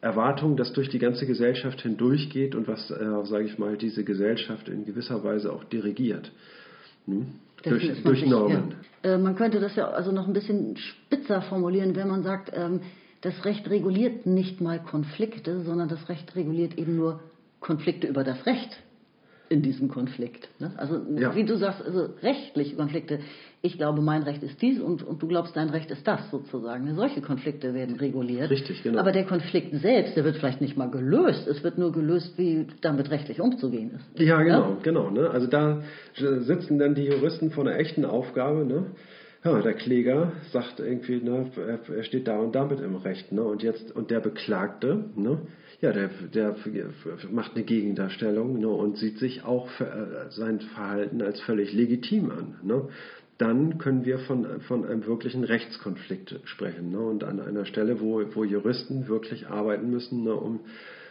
Erwartung, 0.00 0.56
das 0.56 0.72
durch 0.72 0.88
die 0.88 0.98
ganze 0.98 1.26
Gesellschaft 1.26 1.80
hindurchgeht 1.82 2.56
und 2.56 2.66
was, 2.66 2.90
äh, 2.90 3.24
sage 3.24 3.44
ich 3.44 3.58
mal, 3.58 3.76
diese 3.76 4.02
Gesellschaft 4.02 4.68
in 4.68 4.84
gewisser 4.84 5.22
Weise 5.22 5.52
auch 5.52 5.64
dirigiert. 5.64 6.32
Hm? 7.06 7.26
Durch, 7.62 8.02
durch 8.02 8.26
Normen. 8.26 8.74
Ja. 9.04 9.14
Äh, 9.14 9.18
man 9.18 9.36
könnte 9.36 9.60
das 9.60 9.76
ja 9.76 9.88
also 9.88 10.10
noch 10.10 10.26
ein 10.26 10.32
bisschen 10.32 10.76
spitzer 10.76 11.42
formulieren, 11.42 11.94
wenn 11.94 12.08
man 12.08 12.24
sagt, 12.24 12.50
ähm, 12.52 12.80
das 13.22 13.44
Recht 13.44 13.70
reguliert 13.70 14.26
nicht 14.26 14.60
mal 14.60 14.78
Konflikte, 14.80 15.62
sondern 15.62 15.88
das 15.88 16.08
Recht 16.08 16.36
reguliert 16.36 16.76
eben 16.76 16.96
nur 16.96 17.20
Konflikte 17.60 18.06
über 18.08 18.24
das 18.24 18.44
Recht 18.46 18.76
in 19.48 19.62
diesem 19.62 19.88
Konflikt. 19.88 20.48
Ne? 20.58 20.72
Also 20.76 21.00
ja. 21.16 21.34
wie 21.36 21.44
du 21.44 21.56
sagst, 21.56 21.82
also 21.84 22.08
rechtliche 22.22 22.74
Konflikte. 22.74 23.20
Ich 23.60 23.76
glaube, 23.76 24.00
mein 24.00 24.22
Recht 24.22 24.42
ist 24.42 24.60
dies 24.60 24.80
und, 24.80 25.04
und 25.04 25.22
du 25.22 25.28
glaubst, 25.28 25.54
dein 25.54 25.68
Recht 25.68 25.90
ist 25.90 26.06
das 26.08 26.30
sozusagen. 26.30 26.84
Ne? 26.84 26.94
Solche 26.94 27.20
Konflikte 27.20 27.74
werden 27.74 27.96
reguliert. 27.96 28.50
Richtig, 28.50 28.82
genau. 28.82 28.98
Aber 28.98 29.12
der 29.12 29.24
Konflikt 29.24 29.74
selbst, 29.74 30.16
der 30.16 30.24
wird 30.24 30.36
vielleicht 30.36 30.60
nicht 30.60 30.76
mal 30.76 30.90
gelöst. 30.90 31.46
Es 31.46 31.62
wird 31.62 31.78
nur 31.78 31.92
gelöst, 31.92 32.32
wie 32.38 32.66
damit 32.80 33.10
rechtlich 33.10 33.40
umzugehen 33.40 33.92
ist. 33.94 34.20
Ja, 34.20 34.42
genau, 34.42 34.70
ja? 34.70 34.76
genau. 34.82 35.10
Ne? 35.10 35.30
Also 35.30 35.46
da 35.46 35.82
sitzen 36.16 36.78
dann 36.78 36.96
die 36.96 37.04
Juristen 37.04 37.52
vor 37.52 37.64
einer 37.66 37.78
echten 37.78 38.04
Aufgabe. 38.04 38.64
Ne? 38.64 38.86
Ja, 39.44 39.60
der 39.60 39.74
Kläger 39.74 40.32
sagt 40.52 40.78
irgendwie, 40.78 41.20
ne, 41.20 41.50
er 41.56 42.04
steht 42.04 42.28
da 42.28 42.38
und 42.38 42.54
damit 42.54 42.80
im 42.80 42.96
Recht, 42.96 43.32
ne, 43.32 43.42
und 43.42 43.62
jetzt, 43.62 43.94
und 43.94 44.10
der 44.10 44.20
Beklagte, 44.20 45.04
ne, 45.16 45.38
ja, 45.80 45.92
der, 45.92 46.10
der 46.32 46.54
macht 47.30 47.56
eine 47.56 47.64
Gegendarstellung 47.64 48.60
ne, 48.60 48.68
und 48.68 48.98
sieht 48.98 49.18
sich 49.18 49.44
auch 49.44 49.68
für, 49.70 49.84
äh, 49.84 50.30
sein 50.30 50.60
Verhalten 50.60 51.20
als 51.22 51.40
völlig 51.40 51.72
legitim 51.72 52.30
an. 52.30 52.54
Ne. 52.62 52.88
Dann 53.38 53.78
können 53.78 54.04
wir 54.04 54.20
von, 54.20 54.60
von 54.60 54.84
einem 54.84 55.04
wirklichen 55.06 55.42
Rechtskonflikt 55.42 56.38
sprechen. 56.44 56.92
Ne, 56.92 57.00
und 57.00 57.24
an 57.24 57.40
einer 57.40 57.64
Stelle, 57.64 58.00
wo, 58.00 58.22
wo 58.34 58.44
Juristen 58.44 59.08
wirklich 59.08 59.48
arbeiten 59.48 59.90
müssen, 59.90 60.22
ne, 60.22 60.34
um 60.34 60.60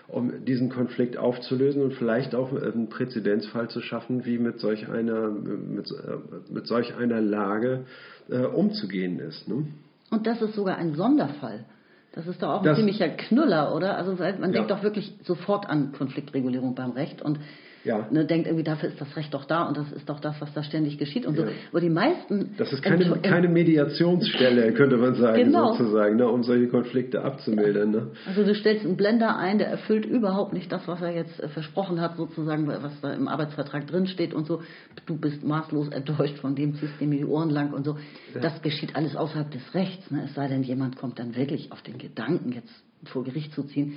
um 0.07 0.45
diesen 0.45 0.69
Konflikt 0.69 1.17
aufzulösen 1.17 1.81
und 1.81 1.93
vielleicht 1.93 2.35
auch 2.35 2.51
einen 2.51 2.89
Präzedenzfall 2.89 3.69
zu 3.69 3.81
schaffen, 3.81 4.25
wie 4.25 4.37
mit 4.37 4.59
solch 4.59 4.89
einer, 4.89 5.29
mit, 5.29 5.91
äh, 5.91 6.51
mit 6.51 6.67
solch 6.67 6.95
einer 6.95 7.21
Lage 7.21 7.85
äh, 8.29 8.39
umzugehen 8.39 9.19
ist. 9.19 9.47
Ne? 9.47 9.67
Und 10.09 10.27
das 10.27 10.41
ist 10.41 10.55
sogar 10.55 10.77
ein 10.77 10.95
Sonderfall. 10.95 11.65
Das 12.13 12.27
ist 12.27 12.43
doch 12.43 12.49
auch 12.49 12.59
ein 12.59 12.65
das, 12.65 12.77
ziemlicher 12.77 13.07
Knüller, 13.07 13.73
oder? 13.73 13.95
Also 13.95 14.15
man 14.15 14.41
ja. 14.41 14.47
denkt 14.47 14.71
doch 14.71 14.83
wirklich 14.83 15.13
sofort 15.23 15.69
an 15.69 15.93
Konfliktregulierung 15.93 16.75
beim 16.75 16.91
Recht 16.91 17.21
und 17.21 17.39
ja. 17.83 18.07
ne, 18.11 18.25
denkt 18.25 18.47
irgendwie, 18.47 18.63
dafür 18.63 18.89
ist 18.89 18.99
das 18.99 19.15
Recht 19.15 19.33
doch 19.33 19.45
da 19.45 19.67
und 19.67 19.77
das 19.77 19.91
ist 19.91 20.09
doch 20.09 20.19
das, 20.19 20.39
was 20.39 20.53
da 20.53 20.63
ständig 20.63 20.97
geschieht 20.97 21.25
und 21.25 21.37
ja. 21.37 21.45
so. 21.45 21.51
Aber 21.71 21.81
die 21.81 21.89
meisten. 21.89 22.55
Das 22.57 22.71
ist 22.71 22.81
keine, 22.81 23.05
keine 23.21 23.47
Mediationsstelle, 23.47 24.73
könnte 24.73 24.97
man 24.97 25.15
sagen, 25.15 25.45
genau. 25.45 25.73
sozusagen, 25.73 26.17
ne, 26.17 26.27
um 26.27 26.43
solche 26.43 26.67
Konflikte 26.67 27.23
abzumildern. 27.23 27.91
Ne? 27.91 28.11
Also 28.27 28.43
du 28.43 28.53
stellst 28.55 28.85
einen 28.85 28.97
Blender 28.97 29.37
ein, 29.37 29.57
der 29.57 29.67
erfüllt 29.67 30.05
überhaupt 30.05 30.53
nicht 30.53 30.71
das, 30.71 30.87
was 30.87 31.01
er 31.01 31.11
jetzt 31.11 31.39
äh, 31.39 31.49
versprochen 31.49 32.01
hat, 32.01 32.17
sozusagen, 32.17 32.67
was 32.67 32.99
da 33.01 33.13
im 33.13 33.27
Arbeitsvertrag 33.27 33.87
drinsteht 33.87 34.33
und 34.33 34.45
so. 34.45 34.61
Du 35.05 35.17
bist 35.17 35.43
maßlos 35.43 35.89
enttäuscht 35.89 36.37
von 36.39 36.55
dem, 36.55 36.75
ziehst 36.75 36.99
dir 36.99 37.09
die 37.09 37.25
Ohren 37.25 37.49
lang 37.49 37.73
und 37.73 37.85
so. 37.85 37.97
Ja. 38.33 38.41
Das 38.41 38.61
geschieht 38.61 38.95
alles 38.95 39.15
außerhalb 39.15 39.51
des 39.51 39.73
Rechts. 39.73 40.09
Ne? 40.11 40.23
Es 40.25 40.35
sei 40.35 40.47
denn, 40.47 40.63
jemand 40.63 40.97
kommt 40.97 41.19
dann 41.19 41.35
wirklich 41.35 41.71
auf 41.71 41.81
den 41.81 41.97
Gedanken, 41.97 42.51
jetzt 42.51 42.71
vor 43.05 43.23
Gericht 43.23 43.53
zu 43.53 43.63
ziehen. 43.63 43.95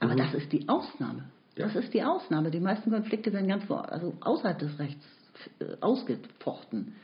Aber 0.00 0.14
mhm. 0.14 0.18
das 0.18 0.34
ist 0.34 0.52
die 0.52 0.68
Ausnahme. 0.68 1.24
Das 1.56 1.76
ist 1.76 1.94
die 1.94 2.02
Ausnahme. 2.02 2.50
Die 2.50 2.60
meisten 2.60 2.90
Konflikte 2.90 3.32
werden 3.32 3.48
ganz 3.48 3.64
vor, 3.64 3.90
also 3.90 4.14
außerhalb 4.20 4.58
des 4.58 4.78
Rechts 4.78 5.04
äh, 5.60 5.64
ausgefochten. 5.80 6.94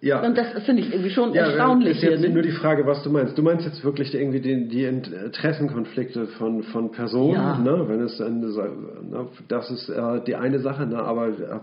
Ja. 0.00 0.22
Und 0.24 0.38
das 0.38 0.62
finde 0.64 0.82
ich 0.82 0.92
irgendwie 0.92 1.10
schon 1.10 1.34
ja, 1.34 1.46
erstaunlich. 1.46 1.96
Ist 1.96 2.02
jetzt 2.02 2.20
hier, 2.20 2.30
nur 2.30 2.42
die 2.42 2.52
Frage, 2.52 2.86
was 2.86 3.02
du 3.02 3.10
meinst. 3.10 3.36
Du 3.36 3.42
meinst 3.42 3.66
jetzt 3.66 3.84
wirklich 3.84 4.14
irgendwie 4.14 4.40
die, 4.40 4.68
die 4.68 4.84
Interessenkonflikte 4.84 6.26
von, 6.38 6.62
von 6.62 6.90
Personen, 6.90 7.34
ja. 7.34 7.58
ne? 7.58 7.84
Wenn 7.86 8.00
es 8.00 8.18
ne? 8.18 9.28
das 9.48 9.70
ist 9.70 9.90
äh, 9.90 10.24
die 10.24 10.36
eine 10.36 10.60
Sache, 10.60 10.86
ne? 10.86 11.02
aber 11.02 11.28
äh, 11.28 11.60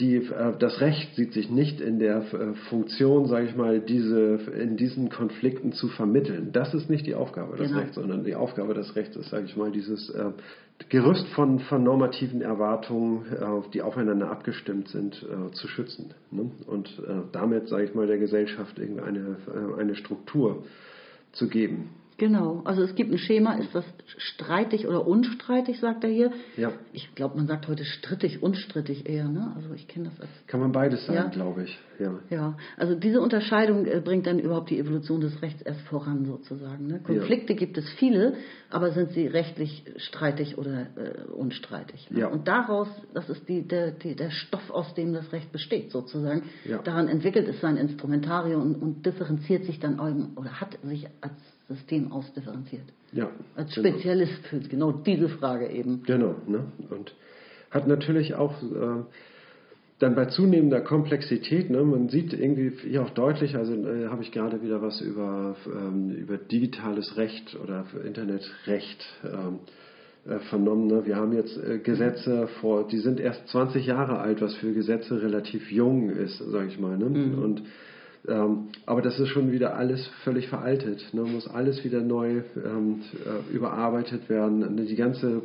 die, 0.00 0.16
äh, 0.16 0.56
das 0.58 0.80
Recht 0.80 1.14
sieht 1.14 1.32
sich 1.32 1.50
nicht 1.50 1.80
in 1.80 1.98
der 1.98 2.18
äh, 2.18 2.54
Funktion, 2.68 3.26
sage 3.26 3.46
ich 3.46 3.56
mal, 3.56 3.80
diese, 3.80 4.40
in 4.58 4.76
diesen 4.76 5.08
Konflikten 5.08 5.72
zu 5.72 5.88
vermitteln. 5.88 6.50
Das 6.52 6.74
ist 6.74 6.90
nicht 6.90 7.06
die 7.06 7.14
Aufgabe 7.14 7.56
des 7.56 7.68
genau. 7.68 7.80
Rechts, 7.80 7.94
sondern 7.94 8.24
die 8.24 8.34
Aufgabe 8.34 8.74
des 8.74 8.96
Rechts 8.96 9.16
ist, 9.16 9.30
sage 9.30 9.44
ich 9.46 9.56
mal, 9.56 9.70
dieses 9.70 10.10
äh, 10.10 10.30
Gerüst 10.88 11.28
von, 11.28 11.60
von 11.60 11.84
normativen 11.84 12.42
Erwartungen, 12.42 13.24
äh, 13.32 13.70
die 13.72 13.82
aufeinander 13.82 14.30
abgestimmt 14.30 14.88
sind, 14.88 15.22
äh, 15.22 15.52
zu 15.52 15.68
schützen. 15.68 16.12
Ne? 16.32 16.50
Und 16.66 16.88
äh, 17.06 17.22
damit, 17.30 17.68
sage 17.68 17.84
ich 17.84 17.94
mal, 17.94 18.08
der 18.08 18.18
Gesellschaft 18.18 18.78
irgendeine 18.78 19.36
eine 19.78 19.94
Struktur 19.94 20.64
zu 21.32 21.48
geben. 21.48 21.90
Genau, 22.16 22.62
also 22.64 22.82
es 22.82 22.94
gibt 22.94 23.10
ein 23.10 23.18
Schema, 23.18 23.54
ist 23.54 23.74
das 23.74 23.84
streitig 24.18 24.86
oder 24.86 25.06
unstreitig, 25.06 25.80
sagt 25.80 26.04
er 26.04 26.10
hier. 26.10 26.32
Ja. 26.56 26.72
Ich 26.92 27.14
glaube, 27.16 27.36
man 27.36 27.48
sagt 27.48 27.66
heute 27.66 27.84
strittig, 27.84 28.40
unstrittig 28.42 29.08
eher, 29.08 29.28
ne? 29.28 29.52
Also 29.56 29.74
ich 29.74 29.88
kenne 29.88 30.10
das 30.10 30.20
als. 30.20 30.30
Kann 30.46 30.60
man 30.60 30.70
beides 30.70 31.06
sagen, 31.06 31.16
ja. 31.16 31.28
glaube 31.28 31.64
ich. 31.64 31.78
Ja. 31.98 32.18
ja, 32.28 32.56
also 32.76 32.94
diese 32.94 33.20
Unterscheidung 33.20 33.86
äh, 33.86 34.00
bringt 34.00 34.26
dann 34.26 34.38
überhaupt 34.38 34.70
die 34.70 34.78
Evolution 34.78 35.20
des 35.20 35.40
Rechts 35.42 35.62
erst 35.62 35.80
voran 35.82 36.24
sozusagen. 36.24 36.86
Ne? 36.86 37.00
Konflikte 37.00 37.52
ja. 37.52 37.58
gibt 37.58 37.78
es 37.78 37.88
viele, 37.98 38.34
aber 38.70 38.90
sind 38.90 39.12
sie 39.12 39.26
rechtlich 39.26 39.84
streitig 39.96 40.58
oder 40.58 40.88
äh, 40.96 41.30
unstreitig? 41.32 42.10
Ne? 42.10 42.20
Ja. 42.20 42.26
Und 42.28 42.48
daraus, 42.48 42.88
das 43.12 43.28
ist 43.28 43.48
die, 43.48 43.62
der, 43.66 43.92
die, 43.92 44.16
der 44.16 44.30
Stoff, 44.30 44.70
aus 44.70 44.94
dem 44.94 45.12
das 45.12 45.32
Recht 45.32 45.52
besteht 45.52 45.92
sozusagen. 45.92 46.42
Ja. 46.64 46.78
Daran 46.78 47.08
entwickelt 47.08 47.46
es 47.48 47.60
sein 47.60 47.76
Instrumentarium 47.76 48.62
und, 48.62 48.74
und 48.74 49.06
differenziert 49.06 49.64
sich 49.64 49.78
dann 49.78 50.00
oder 50.36 50.60
hat 50.60 50.76
sich 50.82 51.06
als 51.20 51.34
System 51.68 52.12
ausdifferenziert. 52.12 52.84
Ja. 53.12 53.30
Als 53.56 53.74
genau. 53.74 53.88
Spezialist 53.88 54.46
für 54.48 54.60
genau 54.60 54.92
diese 54.92 55.28
Frage 55.28 55.68
eben. 55.68 56.02
Genau. 56.04 56.34
Ne? 56.46 56.64
Und 56.90 57.14
hat 57.70 57.86
natürlich 57.86 58.34
auch 58.34 58.62
äh, 58.62 59.04
dann 59.98 60.14
bei 60.14 60.26
zunehmender 60.26 60.80
Komplexität, 60.80 61.70
ne, 61.70 61.82
man 61.82 62.08
sieht 62.08 62.32
irgendwie 62.32 62.72
hier 62.82 63.02
auch 63.02 63.10
deutlich, 63.10 63.56
also 63.56 63.72
äh, 63.72 64.08
habe 64.08 64.22
ich 64.22 64.32
gerade 64.32 64.62
wieder 64.62 64.82
was 64.82 65.00
über, 65.00 65.56
ähm, 65.66 66.10
über 66.10 66.36
digitales 66.36 67.16
Recht 67.16 67.56
oder 67.62 67.86
Internetrecht 68.04 69.06
ähm, 69.24 69.60
äh, 70.26 70.40
vernommen. 70.50 70.88
Ne? 70.88 71.06
Wir 71.06 71.16
haben 71.16 71.32
jetzt 71.32 71.56
äh, 71.56 71.78
Gesetze 71.78 72.48
vor, 72.60 72.88
die 72.88 72.98
sind 72.98 73.20
erst 73.20 73.46
20 73.48 73.86
Jahre 73.86 74.18
alt, 74.18 74.40
was 74.40 74.54
für 74.56 74.72
Gesetze 74.72 75.22
relativ 75.22 75.70
jung 75.70 76.10
ist, 76.10 76.38
sage 76.38 76.66
ich 76.68 76.78
mal. 76.78 76.98
Ne? 76.98 77.06
Mhm. 77.06 77.38
Und 77.42 77.62
ähm, 78.26 78.68
aber 78.86 79.02
das 79.02 79.18
ist 79.20 79.28
schon 79.28 79.52
wieder 79.52 79.76
alles 79.76 80.06
völlig 80.22 80.48
veraltet. 80.48 81.12
Ne? 81.12 81.22
Muss 81.22 81.46
alles 81.48 81.84
wieder 81.84 82.00
neu 82.00 82.42
ähm, 82.56 83.02
äh, 83.24 83.54
überarbeitet 83.54 84.28
werden. 84.28 84.74
Ne, 84.74 84.84
die 84.84 84.96
ganze 84.96 85.42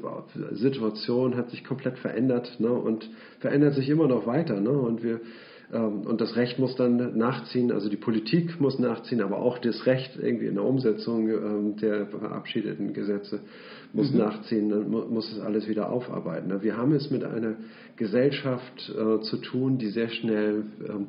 Situation 0.52 1.36
hat 1.36 1.50
sich 1.50 1.64
komplett 1.64 1.98
verändert 1.98 2.56
ne? 2.60 2.72
und 2.72 3.10
verändert 3.40 3.76
sich 3.76 3.90
immer 3.90 4.08
noch 4.08 4.26
weiter. 4.26 4.62
Ne? 4.62 4.72
Und 4.72 5.04
wir 5.04 5.20
ähm, 5.72 6.02
und 6.02 6.22
das 6.22 6.36
Recht 6.36 6.58
muss 6.58 6.76
dann 6.76 7.18
nachziehen, 7.18 7.72
also 7.72 7.90
die 7.90 7.98
Politik 7.98 8.60
muss 8.60 8.80
nachziehen, 8.80 9.22
aber 9.22 9.38
auch 9.40 9.60
das 9.60 9.86
Recht 9.86 10.18
irgendwie 10.20 10.48
in 10.48 10.56
der 10.56 10.64
Umsetzung 10.64 11.30
ähm, 11.30 11.76
der 11.78 12.08
verabschiedeten 12.08 12.94
Gesetze 12.94 13.42
muss 13.94 14.12
mhm. 14.12 14.20
nachziehen, 14.20 14.70
dann 14.70 14.90
muss 14.90 15.32
es 15.32 15.40
alles 15.40 15.68
wieder 15.68 15.92
aufarbeiten. 15.92 16.48
Ne? 16.48 16.64
Wir 16.64 16.78
haben 16.78 16.94
es 16.94 17.12
mit 17.12 17.24
einer 17.24 17.56
Gesellschaft 17.98 18.90
äh, 18.90 19.22
zu 19.22 19.38
tun, 19.38 19.78
die 19.78 19.90
sehr 19.90 20.10
schnell 20.10 20.64
ähm, 20.88 21.08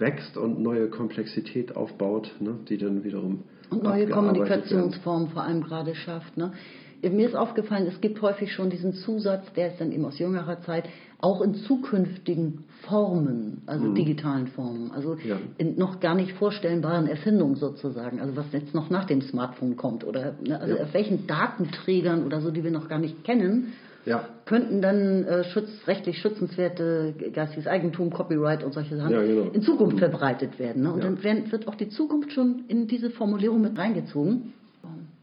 wächst 0.00 0.36
und 0.36 0.60
neue 0.60 0.88
Komplexität 0.88 1.76
aufbaut, 1.76 2.34
ne, 2.40 2.56
die 2.68 2.78
dann 2.78 3.04
wiederum. 3.04 3.44
Und 3.70 3.84
neue 3.84 4.08
Kommunikationsformen 4.08 5.28
vor 5.28 5.42
allem 5.42 5.62
gerade 5.62 5.94
schafft. 5.94 6.36
Ne. 6.36 6.52
Mir 7.02 7.28
ist 7.28 7.36
aufgefallen, 7.36 7.86
es 7.86 8.00
gibt 8.00 8.20
häufig 8.20 8.52
schon 8.52 8.68
diesen 8.68 8.92
Zusatz, 8.92 9.52
der 9.54 9.68
ist 9.68 9.80
dann 9.80 9.92
eben 9.92 10.04
aus 10.04 10.18
jüngerer 10.18 10.60
Zeit, 10.62 10.84
auch 11.18 11.40
in 11.40 11.54
zukünftigen 11.54 12.64
Formen, 12.82 13.62
also 13.66 13.86
mhm. 13.86 13.94
digitalen 13.94 14.46
Formen, 14.48 14.90
also 14.90 15.16
ja. 15.26 15.36
in 15.58 15.76
noch 15.76 16.00
gar 16.00 16.14
nicht 16.14 16.32
vorstellbaren 16.32 17.06
Erfindungen 17.06 17.56
sozusagen, 17.56 18.20
also 18.20 18.36
was 18.36 18.46
jetzt 18.52 18.74
noch 18.74 18.90
nach 18.90 19.04
dem 19.04 19.20
Smartphone 19.20 19.76
kommt 19.76 20.04
oder 20.04 20.34
ne, 20.46 20.58
also 20.58 20.76
ja. 20.76 20.82
auf 20.82 20.94
welchen 20.94 21.26
Datenträgern 21.26 22.24
oder 22.24 22.40
so, 22.40 22.50
die 22.50 22.64
wir 22.64 22.70
noch 22.70 22.88
gar 22.88 22.98
nicht 22.98 23.22
kennen, 23.24 23.72
ja. 24.04 24.28
könnten 24.46 24.80
dann 24.82 25.24
äh, 25.24 25.44
schütz, 25.44 25.68
rechtlich 25.86 26.18
schützenswerte 26.18 27.14
geistiges 27.32 27.66
Eigentum, 27.66 28.10
Copyright 28.10 28.64
und 28.64 28.72
solche 28.72 28.96
Sachen 28.96 29.12
ja, 29.12 29.22
genau. 29.22 29.50
in 29.50 29.62
Zukunft 29.62 29.96
mhm. 29.96 30.00
verbreitet 30.00 30.58
werden. 30.58 30.82
Ne? 30.82 30.92
Und 30.92 30.98
ja. 31.00 31.04
dann 31.04 31.22
werden, 31.22 31.52
wird 31.52 31.68
auch 31.68 31.74
die 31.74 31.88
Zukunft 31.88 32.32
schon 32.32 32.64
in 32.68 32.86
diese 32.86 33.10
Formulierung 33.10 33.60
mit 33.60 33.76
reingezogen. 33.76 34.52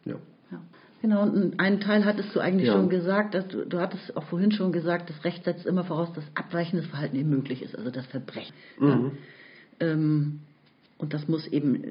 Ja. 0.05 0.15
ja. 0.51 0.59
Genau, 1.01 1.23
und 1.23 1.59
einen 1.59 1.79
Teil 1.79 2.05
hattest 2.05 2.35
du 2.35 2.39
eigentlich 2.39 2.69
schon 2.69 2.89
gesagt, 2.89 3.33
dass 3.33 3.47
du, 3.47 3.65
du 3.65 3.79
hattest 3.79 4.15
auch 4.15 4.23
vorhin 4.23 4.51
schon 4.51 4.71
gesagt, 4.71 5.09
das 5.09 5.23
Recht 5.23 5.43
setzt 5.43 5.65
immer 5.65 5.83
voraus, 5.83 6.11
dass 6.13 6.23
abweichendes 6.35 6.87
Verhalten 6.87 7.15
eben 7.15 7.29
möglich 7.29 7.61
ist, 7.61 7.77
also 7.77 7.91
das 7.91 8.05
Verbrechen. 8.07 8.53
Mhm. 8.79 9.11
Ähm, 9.79 10.39
und 10.97 11.13
das 11.13 11.27
muss 11.27 11.47
eben 11.47 11.83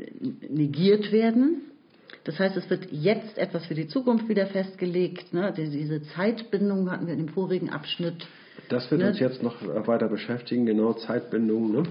negiert 0.48 1.12
werden. 1.12 1.62
Das 2.24 2.38
heißt, 2.38 2.56
es 2.56 2.68
wird 2.70 2.88
jetzt 2.90 3.38
etwas 3.38 3.66
für 3.66 3.74
die 3.74 3.86
Zukunft 3.86 4.28
wieder 4.28 4.46
festgelegt. 4.46 5.32
Ne? 5.32 5.52
Diese 5.56 6.02
Zeitbindung 6.02 6.90
hatten 6.90 7.06
wir 7.06 7.14
in 7.14 7.26
dem 7.26 7.28
vorigen 7.28 7.70
Abschnitt. 7.70 8.26
Das 8.68 8.90
wird 8.90 9.00
ne? 9.00 9.08
uns 9.08 9.20
jetzt 9.20 9.42
noch 9.42 9.56
weiter 9.86 10.08
beschäftigen, 10.08 10.66
genau 10.66 10.92
Zeitbindung. 10.94 11.72
Ne? 11.72 11.82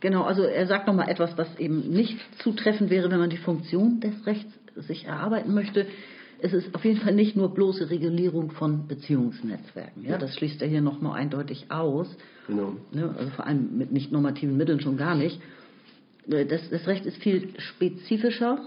Genau, 0.00 0.24
also 0.24 0.42
er 0.42 0.66
sagt 0.66 0.86
nochmal 0.86 1.08
etwas, 1.10 1.36
was 1.36 1.58
eben 1.58 1.90
nicht 1.90 2.18
zutreffend 2.38 2.90
wäre, 2.90 3.10
wenn 3.10 3.18
man 3.18 3.30
die 3.30 3.36
Funktion 3.36 4.00
des 4.00 4.26
Rechts 4.26 4.52
sich 4.76 5.04
erarbeiten 5.06 5.52
möchte. 5.54 5.86
es 6.42 6.54
ist 6.54 6.74
auf 6.74 6.84
jeden 6.84 7.00
Fall 7.00 7.14
nicht 7.14 7.36
nur 7.36 7.52
bloße 7.52 7.90
Regulierung 7.90 8.50
von 8.50 8.88
Beziehungsnetzwerken. 8.88 10.04
Ja, 10.04 10.12
Ja. 10.12 10.18
das 10.18 10.34
schließt 10.36 10.62
er 10.62 10.68
hier 10.68 10.80
nochmal 10.80 11.20
eindeutig 11.20 11.66
aus. 11.70 12.08
Genau. 12.46 12.76
Ne, 12.92 13.14
also 13.18 13.30
vor 13.32 13.46
allem 13.46 13.76
mit 13.76 13.92
nicht 13.92 14.10
normativen 14.10 14.56
Mitteln 14.56 14.80
schon 14.80 14.96
gar 14.96 15.14
nicht. 15.14 15.38
Das, 16.26 16.70
das 16.70 16.86
Recht 16.86 17.04
ist 17.06 17.18
viel 17.18 17.50
spezifischer. 17.58 18.58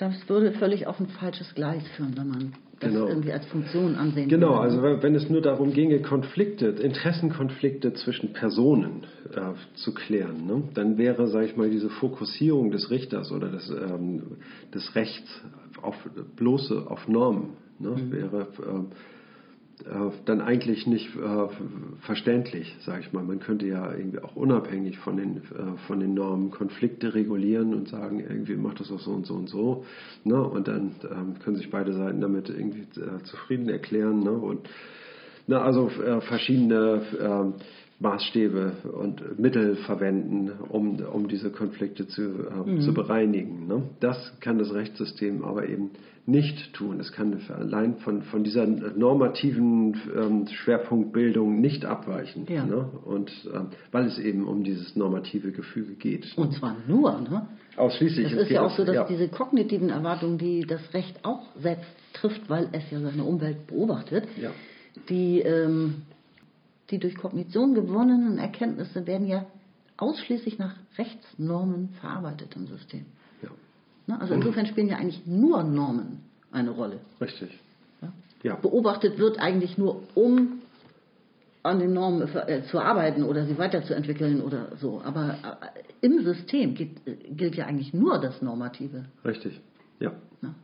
Das 0.00 0.26
würde 0.30 0.52
völlig 0.52 0.86
auf 0.86 0.98
ein 0.98 1.08
falsches 1.08 1.54
Gleis 1.54 1.82
führen, 1.94 2.16
wenn 2.16 2.28
man 2.28 2.52
das 2.80 2.90
Genau. 2.90 3.06
irgendwie 3.06 3.32
als 3.32 3.44
Funktion 3.44 3.96
ansehen 3.96 4.30
Genau, 4.30 4.52
würde. 4.52 4.60
also 4.62 4.82
wenn 4.82 5.02
wenn 5.02 5.14
es 5.14 5.28
nur 5.28 5.42
darum 5.42 5.74
ginge, 5.74 6.00
Konflikte, 6.00 6.68
Interessenkonflikte 6.68 7.92
zwischen 7.92 8.32
Personen 8.32 9.02
äh, 9.34 9.52
zu 9.74 9.92
klären, 9.92 10.46
ne, 10.46 10.62
dann 10.72 10.96
wäre, 10.96 11.26
sage 11.26 11.44
ich 11.44 11.56
mal, 11.58 11.68
diese 11.68 11.90
Fokussierung 11.90 12.70
des 12.70 12.90
Richters 12.90 13.30
oder 13.30 13.50
des, 13.50 13.68
ähm, 13.68 14.38
des 14.74 14.94
Rechts 14.94 15.28
auf 15.82 15.96
bloße, 16.36 16.86
auf 16.90 17.06
Normen, 17.06 17.50
ne, 17.78 17.94
wäre 18.10 18.48
ähm, 18.66 18.86
äh, 18.86 18.94
dann 20.24 20.40
eigentlich 20.40 20.86
nicht 20.86 21.08
äh, 21.16 21.48
verständlich, 22.00 22.76
sage 22.84 23.00
ich 23.00 23.12
mal. 23.12 23.22
Man 23.22 23.40
könnte 23.40 23.66
ja 23.66 23.92
irgendwie 23.92 24.20
auch 24.20 24.36
unabhängig 24.36 24.98
von 24.98 25.16
den, 25.16 25.38
äh, 25.38 25.76
von 25.86 26.00
den 26.00 26.14
Normen 26.14 26.50
Konflikte 26.50 27.14
regulieren 27.14 27.74
und 27.74 27.88
sagen, 27.88 28.20
irgendwie 28.20 28.56
macht 28.56 28.80
das 28.80 28.90
auch 28.90 29.00
so 29.00 29.12
und 29.12 29.26
so 29.26 29.34
und 29.34 29.48
so. 29.48 29.84
Ne? 30.24 30.42
Und 30.42 30.68
dann 30.68 30.92
ähm, 31.10 31.38
können 31.42 31.56
sich 31.56 31.70
beide 31.70 31.92
Seiten 31.92 32.20
damit 32.20 32.48
irgendwie 32.48 32.86
äh, 33.00 33.22
zufrieden 33.24 33.68
erklären. 33.68 34.20
Ne? 34.20 34.32
Und 34.32 34.68
na, 35.46 35.62
also 35.62 35.88
äh, 35.88 36.20
verschiedene 36.20 37.02
ähm, 37.20 37.54
Maßstäbe 38.00 38.72
und 38.98 39.38
Mittel 39.38 39.76
verwenden, 39.76 40.50
um, 40.70 40.98
um 41.00 41.28
diese 41.28 41.50
Konflikte 41.50 42.08
zu, 42.08 42.22
äh, 42.22 42.80
zu 42.80 42.94
bereinigen. 42.94 43.66
Ne? 43.66 43.82
Das 44.00 44.16
kann 44.40 44.58
das 44.58 44.72
Rechtssystem 44.72 45.44
aber 45.44 45.68
eben 45.68 45.90
nicht 46.24 46.72
tun. 46.72 46.98
Es 46.98 47.12
kann 47.12 47.38
allein 47.50 47.96
von, 47.96 48.22
von 48.22 48.42
dieser 48.42 48.66
normativen 48.66 50.00
ähm, 50.16 50.46
Schwerpunktbildung 50.48 51.60
nicht 51.60 51.84
abweichen. 51.84 52.46
Ja. 52.48 52.64
Ne? 52.64 52.88
Und 53.04 53.30
ähm, 53.52 53.66
weil 53.92 54.06
es 54.06 54.18
eben 54.18 54.46
um 54.46 54.64
dieses 54.64 54.96
normative 54.96 55.52
Gefüge 55.52 55.94
geht. 55.94 56.26
Und 56.38 56.54
zwar 56.54 56.76
nur, 56.88 57.20
ne? 57.20 57.48
Ausschließlich. 57.76 58.26
Es 58.28 58.32
es 58.32 58.42
ist 58.44 58.50
ja 58.50 58.62
auch 58.62 58.74
so, 58.76 58.84
dass 58.84 58.94
ja. 58.94 59.04
diese 59.04 59.28
kognitiven 59.28 59.90
Erwartungen, 59.90 60.38
die 60.38 60.64
das 60.66 60.80
Recht 60.94 61.22
auch 61.24 61.42
setzt, 61.58 61.84
trifft, 62.14 62.48
weil 62.48 62.68
es 62.72 62.90
ja 62.90 62.98
seine 63.00 63.24
Umwelt 63.24 63.66
beobachtet, 63.66 64.24
Ja. 64.40 64.50
die, 65.08 65.40
ähm, 65.40 66.02
die 66.90 66.98
durch 66.98 67.16
Kognition 67.16 67.74
gewonnenen 67.74 68.38
Erkenntnisse 68.38 69.06
werden 69.06 69.26
ja 69.26 69.46
ausschließlich 69.96 70.58
nach 70.58 70.74
Rechtsnormen 70.98 71.90
verarbeitet 72.00 72.56
im 72.56 72.66
System. 72.66 73.06
ja, 73.42 73.50
Ne? 74.06 74.20
Also 74.20 74.34
insofern 74.34 74.66
spielen 74.66 74.88
ja 74.88 74.96
eigentlich 74.96 75.26
nur 75.26 75.62
Normen 75.62 76.20
eine 76.50 76.70
Rolle. 76.70 77.00
richtig. 77.20 77.50
Ja? 78.02 78.12
Ja. 78.42 78.56
Beobachtet 78.56 79.18
wird 79.18 79.38
eigentlich 79.38 79.78
nur, 79.78 80.02
um 80.14 80.60
an 81.62 81.78
den 81.78 81.92
Normen 81.92 82.22
äh, 82.22 82.62
zu 82.70 82.80
arbeiten 82.80 83.22
oder 83.22 83.44
sie 83.44 83.58
weiterzuentwickeln 83.58 84.40
oder 84.40 84.68
so. 84.80 85.02
Aber 85.04 85.36
äh, 85.42 86.06
im 86.06 86.24
System 86.24 86.74
gilt, 86.74 87.06
äh, 87.06 87.16
gilt 87.30 87.54
ja 87.54 87.66
eigentlich 87.66 87.92
nur 87.92 88.18
das 88.18 88.40
Normative. 88.40 89.04
Richtig. 89.24 89.60
Ja. 89.98 90.12
Ne? 90.40 90.54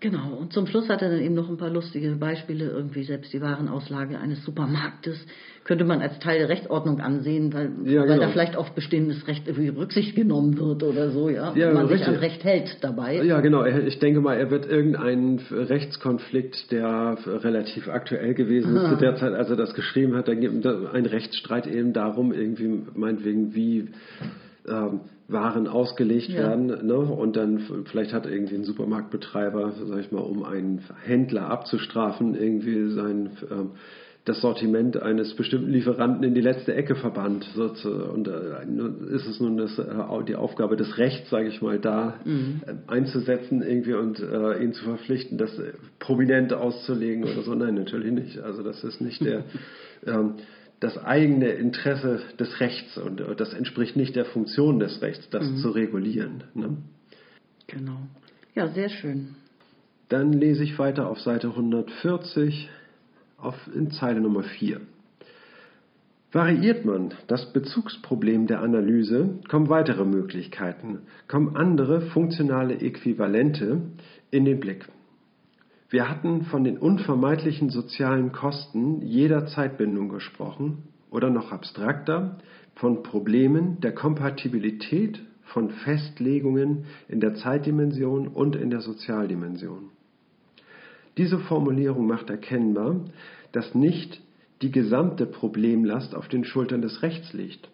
Genau, 0.00 0.34
und 0.38 0.52
zum 0.52 0.66
Schluss 0.66 0.88
hat 0.88 1.02
er 1.02 1.10
dann 1.10 1.20
eben 1.20 1.34
noch 1.34 1.48
ein 1.48 1.56
paar 1.56 1.70
lustige 1.70 2.12
Beispiele, 2.16 2.66
irgendwie 2.70 3.02
selbst 3.02 3.32
die 3.32 3.40
Warenauslage 3.40 4.18
eines 4.18 4.44
Supermarktes 4.44 5.18
könnte 5.64 5.84
man 5.84 6.00
als 6.00 6.18
Teil 6.20 6.38
der 6.38 6.48
Rechtsordnung 6.48 7.00
ansehen, 7.00 7.52
weil, 7.52 7.70
Ja, 7.84 8.00
weil 8.00 8.08
da 8.08 8.14
genau. 8.16 8.28
vielleicht 8.30 8.56
auf 8.56 8.70
bestehendes 8.74 9.28
Recht 9.28 9.46
irgendwie 9.46 9.68
Rücksicht 9.68 10.16
genommen 10.16 10.58
wird 10.58 10.82
oder 10.82 11.10
so, 11.10 11.28
ja, 11.28 11.52
Ja, 11.54 11.74
man 11.74 11.88
sich 11.88 11.98
richtig. 11.98 12.08
an 12.08 12.14
Recht 12.14 12.42
hält 12.42 12.78
dabei. 12.80 13.22
Ja, 13.22 13.40
genau. 13.40 13.64
Ich 13.66 13.98
denke 13.98 14.20
mal, 14.22 14.34
er 14.38 14.50
wird 14.50 14.66
irgendeinen 14.66 15.40
Rechtskonflikt, 15.50 16.72
der 16.72 17.18
relativ 17.26 17.88
aktuell 17.88 18.32
gewesen 18.32 18.76
ist, 18.76 18.88
zu 18.88 18.96
der 18.96 19.16
Zeit, 19.16 19.34
als 19.34 19.50
er 19.50 19.56
das 19.56 19.74
geschrieben 19.74 20.16
hat, 20.16 20.26
da 20.28 20.34
gibt 20.34 20.64
es 20.64 20.86
ein 20.92 21.04
Rechtsstreit 21.04 21.66
eben 21.66 21.92
darum, 21.92 22.32
irgendwie 22.32 22.84
meinetwegen, 22.94 23.54
wie 23.54 23.88
ähm, 24.70 25.00
Waren 25.30 25.66
ausgelegt 25.68 26.30
Ja. 26.30 26.38
werden. 26.40 26.86
Ne? 26.86 26.96
Und 26.96 27.36
dann 27.36 27.84
vielleicht 27.84 28.14
hat 28.14 28.24
irgendwie 28.24 28.54
ein 28.54 28.64
Supermarktbetreiber, 28.64 29.72
sag 29.86 30.00
ich 30.00 30.10
mal, 30.10 30.20
um 30.20 30.42
einen 30.42 30.80
Händler 31.04 31.50
abzustrafen, 31.50 32.34
irgendwie 32.34 32.90
sein 32.94 33.30
ähm, 33.50 33.70
das 34.28 34.40
Sortiment 34.42 35.00
eines 35.00 35.34
bestimmten 35.34 35.70
Lieferanten 35.70 36.22
in 36.22 36.34
die 36.34 36.42
letzte 36.42 36.74
Ecke 36.74 36.94
verbannt. 36.96 37.46
Und 37.56 38.28
äh, 38.28 38.66
nun 38.66 39.08
ist 39.08 39.26
es 39.26 39.40
nun 39.40 39.56
das, 39.56 39.78
äh, 39.78 39.84
die 40.26 40.36
Aufgabe 40.36 40.76
des 40.76 40.98
Rechts, 40.98 41.30
sage 41.30 41.48
ich 41.48 41.62
mal, 41.62 41.78
da 41.78 42.14
äh, 42.26 42.90
einzusetzen 42.90 43.62
irgendwie 43.62 43.94
und 43.94 44.20
äh, 44.20 44.62
ihn 44.62 44.72
zu 44.74 44.84
verpflichten, 44.84 45.38
das 45.38 45.50
prominent 45.98 46.52
auszulegen 46.52 47.24
oder 47.24 47.42
so. 47.42 47.54
Nein, 47.54 47.74
natürlich 47.74 48.12
nicht. 48.12 48.38
Also 48.40 48.62
das 48.62 48.84
ist 48.84 49.00
nicht 49.00 49.24
der 49.24 49.44
ähm, 50.06 50.34
das 50.80 50.96
eigene 50.98 51.48
Interesse 51.48 52.20
des 52.38 52.60
Rechts 52.60 52.96
und 52.98 53.20
äh, 53.20 53.34
das 53.34 53.52
entspricht 53.52 53.96
nicht 53.96 54.16
der 54.16 54.24
Funktion 54.24 54.78
des 54.78 55.02
Rechts, 55.02 55.28
das 55.30 55.60
zu 55.60 55.70
regulieren. 55.70 56.44
Ne? 56.54 56.76
Genau. 57.66 57.98
Ja, 58.54 58.68
sehr 58.68 58.88
schön. 58.88 59.36
Dann 60.08 60.32
lese 60.32 60.64
ich 60.64 60.78
weiter 60.78 61.08
auf 61.08 61.20
Seite 61.20 61.48
140 61.48 62.68
auf, 63.36 63.54
in 63.74 63.90
Zeile 63.90 64.20
Nummer 64.20 64.42
4. 64.42 64.80
Variiert 66.32 66.84
man 66.84 67.14
das 67.26 67.52
Bezugsproblem 67.52 68.46
der 68.46 68.60
Analyse, 68.60 69.38
kommen 69.48 69.68
weitere 69.70 70.04
Möglichkeiten, 70.04 71.00
kommen 71.26 71.56
andere 71.56 72.02
funktionale 72.02 72.74
Äquivalente 72.74 73.80
in 74.30 74.44
den 74.44 74.60
Blick. 74.60 74.88
Wir 75.90 76.08
hatten 76.08 76.42
von 76.42 76.64
den 76.64 76.76
unvermeidlichen 76.76 77.70
sozialen 77.70 78.32
Kosten 78.32 79.00
jeder 79.00 79.46
Zeitbindung 79.46 80.10
gesprochen 80.10 80.82
oder 81.10 81.30
noch 81.30 81.50
abstrakter 81.50 82.38
von 82.74 83.02
Problemen 83.02 83.80
der 83.80 83.94
Kompatibilität 83.94 85.22
von 85.44 85.70
Festlegungen 85.70 86.84
in 87.08 87.20
der 87.20 87.34
Zeitdimension 87.34 88.28
und 88.28 88.54
in 88.54 88.68
der 88.68 88.82
Sozialdimension. 88.82 89.88
Diese 91.16 91.38
Formulierung 91.38 92.06
macht 92.06 92.28
erkennbar, 92.28 93.00
dass 93.52 93.74
nicht 93.74 94.20
die 94.60 94.70
gesamte 94.70 95.24
Problemlast 95.24 96.14
auf 96.14 96.28
den 96.28 96.44
Schultern 96.44 96.82
des 96.82 97.02
Rechts 97.02 97.32
liegt. 97.32 97.70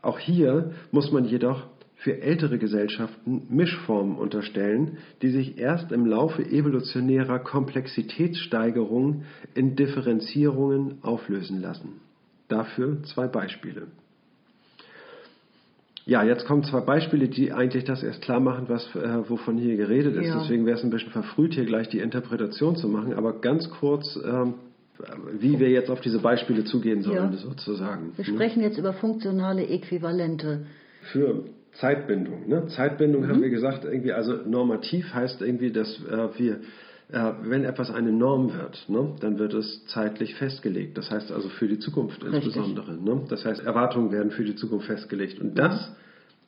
Auch 0.00 0.18
hier 0.18 0.72
muss 0.90 1.12
man 1.12 1.26
jedoch 1.26 1.66
für 2.02 2.20
ältere 2.20 2.58
Gesellschaften 2.58 3.46
Mischformen 3.48 4.16
unterstellen, 4.16 4.98
die 5.22 5.30
sich 5.30 5.58
erst 5.58 5.92
im 5.92 6.04
Laufe 6.04 6.42
evolutionärer 6.44 7.38
Komplexitätssteigerung 7.38 9.22
in 9.54 9.76
Differenzierungen 9.76 10.98
auflösen 11.02 11.60
lassen. 11.60 12.00
Dafür 12.48 13.02
zwei 13.04 13.28
Beispiele. 13.28 13.86
Ja, 16.04 16.24
jetzt 16.24 16.46
kommen 16.46 16.64
zwei 16.64 16.80
Beispiele, 16.80 17.28
die 17.28 17.52
eigentlich 17.52 17.84
das 17.84 18.02
erst 18.02 18.22
klar 18.22 18.40
machen, 18.40 18.64
was, 18.68 18.84
äh, 18.96 19.30
wovon 19.30 19.56
hier 19.56 19.76
geredet 19.76 20.16
ist. 20.16 20.26
Ja. 20.26 20.40
Deswegen 20.40 20.66
wäre 20.66 20.76
es 20.76 20.82
ein 20.82 20.90
bisschen 20.90 21.12
verfrüht, 21.12 21.54
hier 21.54 21.64
gleich 21.64 21.88
die 21.88 22.00
Interpretation 22.00 22.74
zu 22.74 22.88
machen. 22.88 23.14
Aber 23.14 23.40
ganz 23.40 23.70
kurz, 23.70 24.18
ähm, 24.24 24.54
wie 25.38 25.60
wir 25.60 25.70
jetzt 25.70 25.90
auf 25.90 26.00
diese 26.00 26.18
Beispiele 26.18 26.64
zugehen 26.64 27.02
sollen, 27.02 27.32
Ja. 27.32 27.38
sozusagen. 27.38 28.12
Wir 28.16 28.24
sprechen 28.24 28.62
jetzt 28.62 28.78
über 28.78 28.92
funktionale 28.92 29.68
Äquivalente. 29.68 30.66
Für 31.12 31.44
Zeitbindung. 31.74 32.48
Ne? 32.48 32.66
Zeitbindung 32.68 33.26
haben 33.28 33.42
wir 33.42 33.50
gesagt, 33.50 33.84
irgendwie, 33.84 34.12
also 34.12 34.34
normativ 34.46 35.12
heißt 35.14 35.40
irgendwie, 35.40 35.72
dass 35.72 35.88
äh, 36.04 36.28
wir, 36.38 36.60
äh, 37.10 37.32
wenn 37.42 37.64
etwas 37.64 37.90
eine 37.90 38.12
Norm 38.12 38.52
wird, 38.52 38.84
ne, 38.88 39.14
dann 39.20 39.38
wird 39.38 39.54
es 39.54 39.86
zeitlich 39.86 40.34
festgelegt. 40.34 40.98
Das 40.98 41.10
heißt 41.10 41.32
also 41.32 41.48
für 41.48 41.68
die 41.68 41.78
Zukunft 41.78 42.22
Richtig. 42.22 42.44
insbesondere. 42.44 42.94
Ne? 42.94 43.24
Das 43.28 43.44
heißt, 43.44 43.64
Erwartungen 43.64 44.12
werden 44.12 44.30
für 44.30 44.44
die 44.44 44.54
Zukunft 44.54 44.86
festgelegt. 44.86 45.40
Und 45.40 45.58
das 45.58 45.92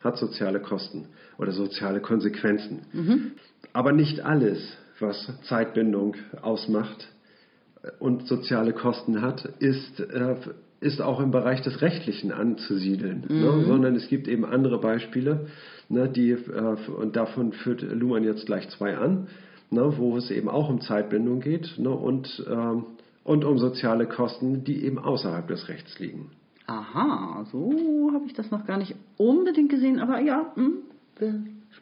hat 0.01 0.19
soziale 0.19 0.61
Kosten 0.61 1.07
oder 1.39 1.53
soziale 1.53 2.01
Konsequenzen. 2.01 2.83
Aber 3.73 3.93
nicht 3.93 4.21
alles, 4.21 4.77
was 5.01 5.33
Zeitbindung 5.45 6.17
ausmacht, 6.43 7.09
und 7.99 8.27
soziale 8.27 8.73
Kosten 8.73 9.23
hat, 9.23 9.45
ist, 9.59 10.01
äh, 10.01 10.37
ist 10.81 11.01
auch 11.01 11.21
im 11.21 11.31
Bereich 11.31 11.63
des 11.63 11.81
Rechtlichen 11.81 12.33
anzusiedeln. 12.33 13.25
Ne? 13.29 13.65
Sondern 13.67 13.95
es 13.97 14.09
gibt 14.09 14.29
eben 14.29 14.45
andere 14.45 14.79
Beispiele, 14.81 15.47
ne, 15.89 16.09
die, 16.09 16.31
äh, 16.31 16.77
und 16.91 17.17
davon 17.17 17.53
führt 17.53 17.83
Luhmann 17.83 18.25
jetzt 18.25 18.47
gleich 18.47 18.69
zwei 18.71 18.97
an, 18.97 19.29
ne, 19.71 19.95
wo 19.97 20.17
es 20.17 20.31
eben 20.31 20.49
auch 20.49 20.69
um 20.69 20.81
Zeitbindung 20.81 21.41
geht 21.41 21.79
ne, 21.79 21.91
und, 21.91 22.45
ähm, 22.51 22.85
und 23.25 23.45
um 23.45 23.59
soziale 23.59 24.07
Kosten, 24.07 24.65
die 24.65 24.85
eben 24.85 24.99
außerhalb 24.99 25.47
des 25.49 25.69
Rechts 25.69 25.99
liegen. 25.99 26.31
Aha, 26.67 27.47
so 27.53 28.11
habe 28.15 28.27
ich 28.27 28.33
das 28.33 28.51
noch 28.51 28.67
gar 28.67 28.79
nicht 28.79 28.95
unbedingt 29.19 29.71
gesehen, 29.71 30.01
aber 30.01 30.21
ja, 30.21 30.53
hm, 30.55 30.79
wir 31.19 31.35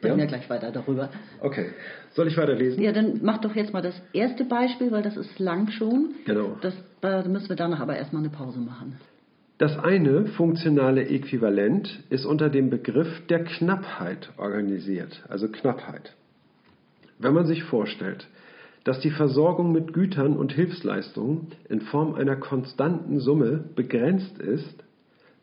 sprechen 0.02 0.18
ja. 0.18 0.24
Ja. 0.24 0.28
gleich 0.28 0.50
weiter 0.50 0.72
darüber. 0.72 1.10
Okay, 1.40 1.66
soll 2.10 2.26
ich 2.28 2.36
weiterlesen? 2.36 2.82
Ja, 2.82 2.92
dann 2.92 3.20
mach 3.22 3.38
doch 3.38 3.54
jetzt 3.54 3.72
mal 3.72 3.82
das 3.82 4.00
erste 4.12 4.44
Beispiel, 4.44 4.90
weil 4.90 5.02
das 5.02 5.16
ist 5.16 5.38
lang 5.38 5.70
schon. 5.70 6.10
Genau. 6.24 6.56
Das 6.60 6.74
da 7.00 7.22
müssen 7.26 7.48
wir 7.48 7.56
danach 7.56 7.80
aber 7.80 7.96
erstmal 7.96 8.22
eine 8.22 8.30
Pause 8.30 8.60
machen. 8.60 8.98
Das 9.58 9.78
eine 9.78 10.26
funktionale 10.26 11.04
Äquivalent 11.08 12.02
ist 12.10 12.24
unter 12.24 12.48
dem 12.48 12.70
Begriff 12.70 13.08
der 13.28 13.44
Knappheit 13.44 14.30
organisiert, 14.36 15.22
also 15.28 15.48
Knappheit. 15.48 16.14
Wenn 17.18 17.34
man 17.34 17.46
sich 17.46 17.62
vorstellt, 17.64 18.26
dass 18.84 18.98
die 19.00 19.10
Versorgung 19.10 19.70
mit 19.70 19.92
Gütern 19.92 20.36
und 20.36 20.52
Hilfsleistungen 20.52 21.48
in 21.68 21.80
Form 21.80 22.14
einer 22.14 22.36
konstanten 22.36 23.20
Summe 23.20 23.64
begrenzt 23.76 24.38
ist, 24.38 24.82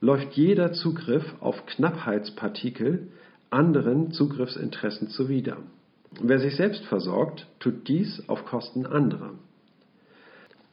läuft 0.01 0.34
jeder 0.34 0.74
Zugriff 0.74 1.24
auf 1.39 1.66
Knappheitspartikel 1.66 3.07
anderen 3.50 4.12
Zugriffsinteressen 4.12 5.10
zuwider. 5.10 5.58
Wer 6.22 6.39
sich 6.39 6.56
selbst 6.56 6.86
versorgt, 6.86 7.47
tut 7.60 7.88
dies 7.88 8.24
auf 8.28 8.45
Kosten 8.45 8.86
anderer. 8.86 9.34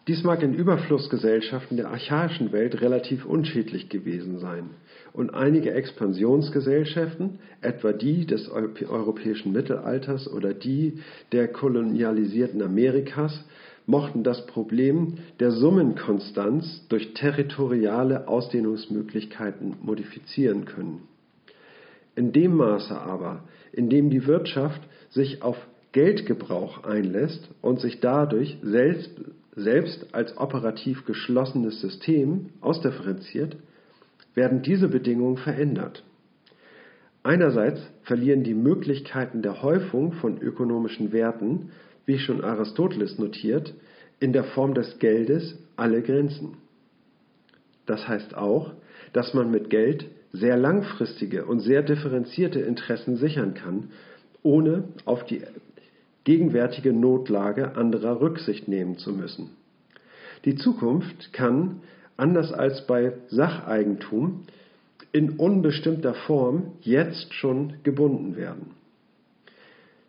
Dies 0.08 0.22
mag 0.22 0.42
in 0.42 0.54
Überflussgesellschaften 0.54 1.76
der 1.76 1.90
archaischen 1.90 2.52
Welt 2.52 2.80
relativ 2.80 3.26
unschädlich 3.26 3.88
gewesen 3.88 4.38
sein, 4.38 4.70
und 5.12 5.34
einige 5.34 5.72
Expansionsgesellschaften, 5.72 7.40
etwa 7.60 7.92
die 7.92 8.24
des 8.24 8.48
europäischen 8.48 9.52
Mittelalters 9.52 10.30
oder 10.30 10.54
die 10.54 11.00
der 11.32 11.48
kolonialisierten 11.48 12.62
Amerikas, 12.62 13.44
mochten 13.86 14.22
das 14.22 14.46
Problem 14.46 15.14
der 15.40 15.50
Summenkonstanz 15.50 16.86
durch 16.88 17.14
territoriale 17.14 18.28
Ausdehnungsmöglichkeiten 18.28 19.76
modifizieren 19.82 20.66
können. 20.66 21.00
In 22.16 22.32
dem 22.32 22.56
Maße 22.56 22.98
aber, 22.98 23.44
in 23.72 23.88
dem 23.88 24.10
die 24.10 24.26
Wirtschaft 24.26 24.80
sich 25.10 25.42
auf 25.42 25.56
Geldgebrauch 25.92 26.82
einlässt 26.84 27.48
und 27.62 27.80
sich 27.80 28.00
dadurch 28.00 28.58
selbst, 28.62 29.10
selbst 29.54 30.14
als 30.14 30.36
operativ 30.36 31.04
geschlossenes 31.04 31.80
System 31.80 32.50
ausdifferenziert, 32.60 33.56
werden 34.34 34.62
diese 34.62 34.88
Bedingungen 34.88 35.36
verändert. 35.36 36.04
Einerseits 37.22 37.80
verlieren 38.02 38.44
die 38.44 38.54
Möglichkeiten 38.54 39.42
der 39.42 39.62
Häufung 39.62 40.12
von 40.12 40.40
ökonomischen 40.40 41.12
Werten, 41.12 41.70
wie 42.04 42.18
schon 42.18 42.44
Aristoteles 42.44 43.18
notiert, 43.18 43.74
in 44.20 44.32
der 44.32 44.44
Form 44.44 44.74
des 44.74 44.98
Geldes 44.98 45.58
alle 45.76 46.02
Grenzen. 46.02 46.56
Das 47.84 48.06
heißt 48.06 48.36
auch, 48.36 48.72
dass 49.12 49.34
man 49.34 49.50
mit 49.50 49.70
Geld 49.70 50.06
sehr 50.38 50.56
langfristige 50.56 51.44
und 51.44 51.60
sehr 51.60 51.82
differenzierte 51.82 52.60
Interessen 52.60 53.16
sichern 53.16 53.54
kann, 53.54 53.90
ohne 54.42 54.84
auf 55.04 55.24
die 55.24 55.42
gegenwärtige 56.24 56.92
Notlage 56.92 57.76
anderer 57.76 58.20
Rücksicht 58.20 58.68
nehmen 58.68 58.98
zu 58.98 59.12
müssen. 59.12 59.50
Die 60.44 60.56
Zukunft 60.56 61.32
kann, 61.32 61.80
anders 62.16 62.52
als 62.52 62.86
bei 62.86 63.14
Sacheigentum, 63.28 64.42
in 65.12 65.30
unbestimmter 65.30 66.14
Form 66.14 66.72
jetzt 66.80 67.32
schon 67.34 67.74
gebunden 67.82 68.36
werden. 68.36 68.72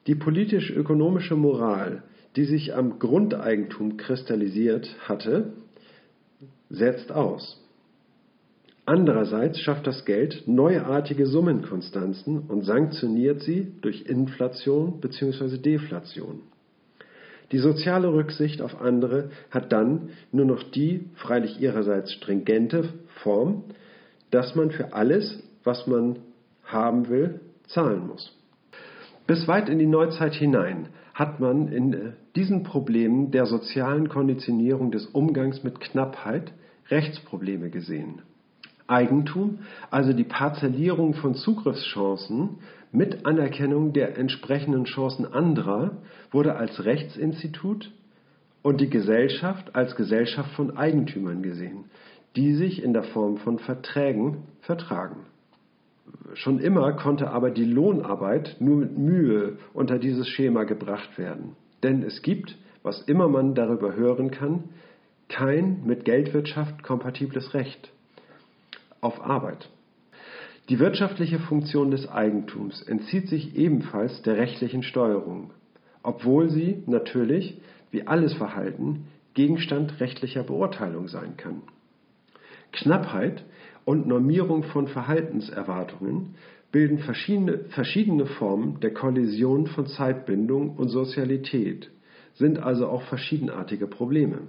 Die 0.08 0.16
politisch-ökonomische 0.16 1.36
Moral, 1.36 2.04
die 2.36 2.46
sich 2.46 2.76
am 2.76 3.00
Grundeigentum 3.00 3.98
kristallisiert 3.98 4.96
hatte, 5.08 5.54
setzt 6.70 7.12
aus. 7.12 7.62
Andererseits 8.88 9.60
schafft 9.60 9.86
das 9.86 10.06
Geld 10.06 10.44
neuartige 10.48 11.26
Summenkonstanzen 11.26 12.40
und 12.48 12.64
sanktioniert 12.64 13.42
sie 13.42 13.74
durch 13.82 14.04
Inflation 14.04 15.02
bzw. 15.02 15.58
Deflation. 15.58 16.40
Die 17.52 17.58
soziale 17.58 18.14
Rücksicht 18.14 18.62
auf 18.62 18.80
andere 18.80 19.30
hat 19.52 19.74
dann 19.74 20.12
nur 20.32 20.46
noch 20.46 20.64
die, 20.64 21.10
freilich 21.16 21.60
ihrerseits 21.60 22.14
stringente 22.14 22.88
Form, 23.24 23.66
dass 24.32 24.56
man 24.56 24.72
für 24.72 24.94
alles, 24.94 25.44
was 25.66 25.86
man 25.86 26.20
haben 26.64 27.10
will, 27.10 27.42
zahlen 27.68 28.08
muss. 28.08 28.34
Bis 29.28 29.50
weit 29.50 29.68
in 29.68 29.80
die 29.80 29.86
Neuzeit 29.86 30.34
hinein 30.34 30.88
hat 31.14 31.42
man 31.42 31.68
in 31.68 32.14
diesen 32.38 32.64
Problemen 32.64 33.32
der 33.32 33.48
sozialen 33.48 34.08
Konditionierung 34.08 34.92
des 34.92 35.08
Umgangs 35.08 35.62
mit 35.62 35.82
Knappheit 35.82 36.54
Rechtsprobleme 36.90 37.70
gesehen. 37.70 38.22
Eigentum, 38.88 39.60
also 39.92 40.14
die 40.14 40.24
Parzellierung 40.24 41.14
von 41.14 41.36
Zugriffschancen 41.36 42.60
mit 42.92 43.26
Anerkennung 43.26 43.94
der 43.94 44.18
entsprechenden 44.18 44.86
Chancen 44.86 45.26
anderer, 45.32 45.98
wurde 46.32 46.56
als 46.56 46.86
Rechtsinstitut 46.86 47.92
und 48.62 48.82
die 48.82 48.90
Gesellschaft 48.90 49.76
als 49.76 49.96
Gesellschaft 49.96 50.52
von 50.54 50.78
Eigentümern 50.78 51.44
gesehen, 51.44 51.86
die 52.36 52.56
sich 52.56 52.82
in 52.82 52.94
der 52.94 53.04
Form 53.04 53.38
von 53.38 53.60
Verträgen 53.60 54.44
vertragen. 54.62 55.26
Schon 56.34 56.60
immer 56.60 56.94
konnte 56.94 57.30
aber 57.30 57.52
die 57.52 57.66
Lohnarbeit 57.66 58.58
nur 58.60 58.78
mit 58.78 58.98
Mühe 58.98 59.58
unter 59.74 60.00
dieses 60.00 60.28
Schema 60.30 60.64
gebracht 60.64 61.18
werden. 61.18 61.56
Denn 61.84 62.04
es 62.04 62.22
gibt, 62.22 62.58
was 62.84 63.02
immer 63.02 63.28
man 63.28 63.56
darüber 63.56 63.96
hören 63.96 64.32
kann, 64.32 64.66
kein 65.28 65.86
mit 65.86 66.06
Geldwirtschaft 66.06 66.84
kompatibles 66.84 67.54
Recht 67.54 67.92
auf 69.02 69.24
Arbeit. 69.24 69.70
Die 70.70 70.80
wirtschaftliche 70.80 71.40
Funktion 71.40 71.92
des 71.92 72.10
Eigentums 72.10 72.82
entzieht 72.82 73.30
sich 73.30 73.56
ebenfalls 73.56 74.22
der 74.24 74.38
rechtlichen 74.38 74.84
Steuerung, 74.84 75.52
obwohl 76.04 76.50
sie 76.50 76.84
natürlich, 76.88 77.62
wie 77.92 78.06
alles 78.06 78.34
Verhalten, 78.34 79.08
Gegenstand 79.34 80.00
rechtlicher 80.00 80.44
Beurteilung 80.44 81.08
sein 81.08 81.38
kann. 81.38 81.62
Knappheit 82.74 83.46
und 83.86 84.08
Normierung 84.08 84.64
von 84.64 84.88
Verhaltenserwartungen 84.88 86.36
bilden 86.72 87.00
verschiedene, 87.00 87.60
verschiedene 87.70 88.26
Formen 88.26 88.80
der 88.82 88.94
Kollision 88.94 89.68
von 89.68 89.88
Zeitbindung 89.88 90.76
und 90.76 90.90
Sozialität, 90.90 91.90
sind 92.34 92.60
also 92.60 92.88
auch 92.88 93.04
verschiedenartige 93.04 93.88
Probleme. 93.88 94.40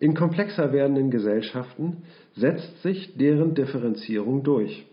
In 0.00 0.14
komplexer 0.14 0.72
werdenden 0.72 1.10
Gesellschaften 1.10 2.04
setzt 2.34 2.82
sich 2.82 3.16
deren 3.18 3.54
Differenzierung 3.54 4.42
durch. 4.42 4.86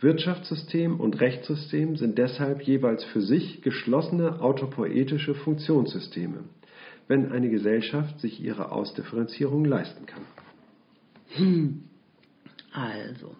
Wirtschaftssystem 0.00 0.98
und 0.98 1.20
Rechtssystem 1.20 1.96
sind 1.96 2.16
deshalb 2.16 2.62
jeweils 2.62 3.04
für 3.04 3.20
sich 3.20 3.60
geschlossene 3.60 4.40
autopoetische 4.40 5.34
Funktionssysteme, 5.34 6.44
wenn 7.06 7.32
eine 7.32 7.50
Gesellschaft 7.50 8.18
sich 8.20 8.42
ihre 8.42 8.72
Ausdifferenzierung 8.72 9.66
leisten 9.66 10.06
kann. 10.06 10.22
Hm. 11.36 11.84
Also, 12.72 13.36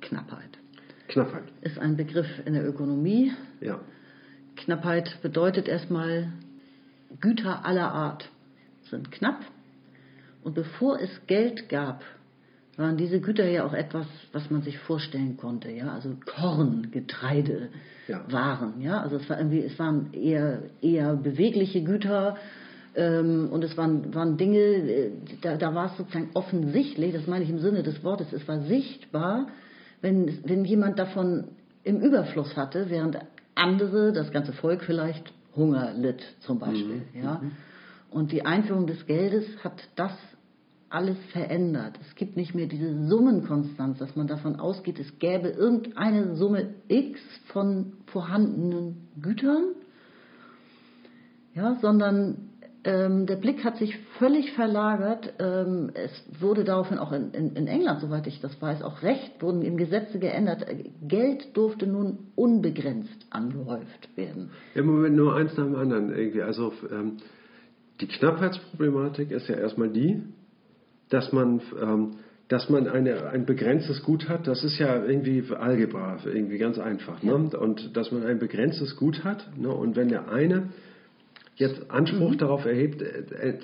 Knappheit. 0.00 0.58
Knappheit. 1.06 1.44
Ist 1.62 1.78
ein 1.78 1.96
Begriff 1.96 2.28
in 2.44 2.54
der 2.54 2.68
Ökonomie. 2.68 3.32
Ja. 3.60 3.80
Knappheit 4.56 5.18
bedeutet 5.22 5.68
erstmal, 5.68 6.32
Güter 7.20 7.64
aller 7.64 7.92
Art 7.92 8.28
sind 8.82 9.12
knapp 9.12 9.44
und 10.48 10.54
bevor 10.54 10.98
es 10.98 11.10
Geld 11.26 11.68
gab, 11.68 12.02
waren 12.78 12.96
diese 12.96 13.20
Güter 13.20 13.46
ja 13.46 13.66
auch 13.66 13.74
etwas, 13.74 14.06
was 14.32 14.50
man 14.50 14.62
sich 14.62 14.78
vorstellen 14.78 15.36
konnte, 15.36 15.70
ja, 15.70 15.92
also 15.92 16.16
Korn, 16.24 16.88
Getreide, 16.90 17.68
ja. 18.06 18.24
Waren, 18.30 18.80
ja, 18.80 19.02
also 19.02 19.16
es 19.16 19.28
war 19.28 19.36
irgendwie, 19.36 19.60
es 19.60 19.78
waren 19.78 20.14
eher 20.14 20.62
eher 20.80 21.16
bewegliche 21.16 21.82
Güter 21.82 22.38
ähm, 22.94 23.50
und 23.50 23.62
es 23.62 23.76
waren 23.76 24.14
waren 24.14 24.38
Dinge, 24.38 24.58
äh, 24.58 25.10
da, 25.42 25.58
da 25.58 25.74
war 25.74 25.90
es 25.90 25.98
sozusagen 25.98 26.30
offensichtlich, 26.32 27.12
das 27.12 27.26
meine 27.26 27.44
ich 27.44 27.50
im 27.50 27.58
Sinne 27.58 27.82
des 27.82 28.02
Wortes, 28.02 28.32
es 28.32 28.48
war 28.48 28.62
sichtbar, 28.62 29.48
wenn 30.00 30.38
wenn 30.44 30.64
jemand 30.64 30.98
davon 30.98 31.48
im 31.84 32.00
Überfluss 32.00 32.56
hatte, 32.56 32.88
während 32.88 33.18
andere, 33.54 34.14
das 34.14 34.32
ganze 34.32 34.54
Volk 34.54 34.82
vielleicht 34.82 35.30
Hunger 35.54 35.92
litt 35.92 36.22
zum 36.40 36.58
Beispiel, 36.58 37.02
mhm. 37.12 37.22
ja. 37.22 37.40
Mhm. 37.42 37.50
Und 38.10 38.32
die 38.32 38.46
Einführung 38.46 38.86
des 38.86 39.06
Geldes 39.06 39.44
hat 39.62 39.86
das 39.96 40.12
alles 40.90 41.18
verändert. 41.32 41.98
Es 42.00 42.14
gibt 42.14 42.36
nicht 42.36 42.54
mehr 42.54 42.66
diese 42.66 43.06
Summenkonstanz, 43.08 43.98
dass 43.98 44.16
man 44.16 44.26
davon 44.26 44.58
ausgeht, 44.58 44.98
es 44.98 45.18
gäbe 45.18 45.48
irgendeine 45.48 46.36
Summe 46.36 46.74
X 46.88 47.20
von 47.48 47.94
vorhandenen 48.06 49.08
Gütern, 49.20 49.74
ja, 51.54 51.76
sondern 51.82 52.48
ähm, 52.84 53.26
der 53.26 53.36
Blick 53.36 53.64
hat 53.64 53.76
sich 53.76 53.98
völlig 54.18 54.52
verlagert. 54.52 55.34
Ähm, 55.40 55.90
es 55.94 56.10
wurde 56.40 56.64
daraufhin 56.64 56.98
auch 56.98 57.12
in, 57.12 57.32
in, 57.32 57.56
in, 57.56 57.66
England, 57.66 58.00
soweit 58.00 58.26
ich 58.26 58.40
das 58.40 58.60
weiß, 58.62 58.82
auch 58.82 59.02
Recht, 59.02 59.42
wurden 59.42 59.62
im 59.62 59.76
Gesetze 59.76 60.18
geändert. 60.18 60.64
Geld 61.02 61.56
durfte 61.56 61.86
nun 61.86 62.30
unbegrenzt 62.36 63.26
angehäuft 63.30 64.16
werden. 64.16 64.50
Ja, 64.74 64.82
Moment, 64.82 65.16
nur 65.16 65.34
eins 65.34 65.56
nach 65.56 65.64
dem 65.64 65.74
anderen 65.74 66.16
irgendwie. 66.16 66.42
Also 66.42 66.72
ähm, 66.90 67.18
die 68.00 68.06
Knappheitsproblematik 68.06 69.32
ist 69.32 69.48
ja 69.48 69.56
erstmal 69.56 69.90
die, 69.90 70.22
dass 71.08 71.32
man, 71.32 71.60
ähm, 71.80 72.16
dass 72.48 72.68
man 72.68 72.88
eine, 72.88 73.28
ein 73.28 73.46
begrenztes 73.46 74.02
Gut 74.02 74.28
hat, 74.28 74.46
das 74.46 74.64
ist 74.64 74.78
ja 74.78 75.04
irgendwie 75.04 75.44
Algebra, 75.54 76.18
irgendwie 76.24 76.58
ganz 76.58 76.78
einfach. 76.78 77.22
Ne? 77.22 77.34
Und 77.34 77.96
dass 77.96 78.10
man 78.12 78.24
ein 78.24 78.38
begrenztes 78.38 78.96
Gut 78.96 79.24
hat 79.24 79.56
ne? 79.56 79.68
und 79.68 79.96
wenn 79.96 80.08
der 80.08 80.30
eine 80.30 80.70
jetzt 81.56 81.90
Anspruch 81.90 82.32
mhm. 82.32 82.38
darauf 82.38 82.64
erhebt, 82.64 83.02
äh, 83.02 83.58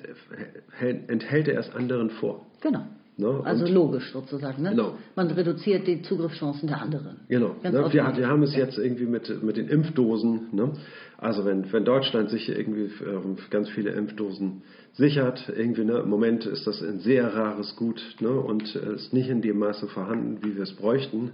enthält 1.08 1.48
er 1.48 1.60
es 1.60 1.74
anderen 1.74 2.10
vor. 2.10 2.46
Genau. 2.60 2.86
Ne? 3.16 3.40
Also 3.44 3.66
logisch 3.66 4.12
sozusagen. 4.12 4.62
Ne? 4.62 4.70
Genau. 4.70 4.96
Man 5.14 5.30
reduziert 5.30 5.86
die 5.86 6.02
Zugriffschancen 6.02 6.66
der 6.66 6.82
anderen. 6.82 7.20
Genau. 7.28 7.54
Ne, 7.62 7.72
wir, 7.92 8.16
wir 8.16 8.28
haben 8.28 8.42
es 8.42 8.56
jetzt 8.56 8.76
irgendwie 8.76 9.06
mit, 9.06 9.42
mit 9.42 9.56
den 9.56 9.68
Impfdosen. 9.68 10.48
Ne? 10.50 10.72
Also 11.18 11.44
wenn, 11.44 11.72
wenn 11.72 11.84
Deutschland 11.84 12.30
sich 12.30 12.48
irgendwie 12.48 12.90
ähm, 13.04 13.36
ganz 13.50 13.68
viele 13.70 13.90
Impfdosen 13.90 14.62
sichert, 14.94 15.48
irgendwie 15.48 15.84
ne, 15.84 15.98
im 15.98 16.10
Moment 16.10 16.44
ist 16.44 16.66
das 16.66 16.82
ein 16.82 16.98
sehr 16.98 17.32
rares 17.32 17.76
Gut 17.76 18.02
ne, 18.18 18.30
und 18.30 18.74
äh, 18.74 18.94
ist 18.94 19.12
nicht 19.12 19.28
in 19.28 19.42
dem 19.42 19.60
Maße 19.60 19.86
vorhanden, 19.86 20.38
wie 20.42 20.56
wir 20.56 20.64
es 20.64 20.72
bräuchten. 20.72 21.32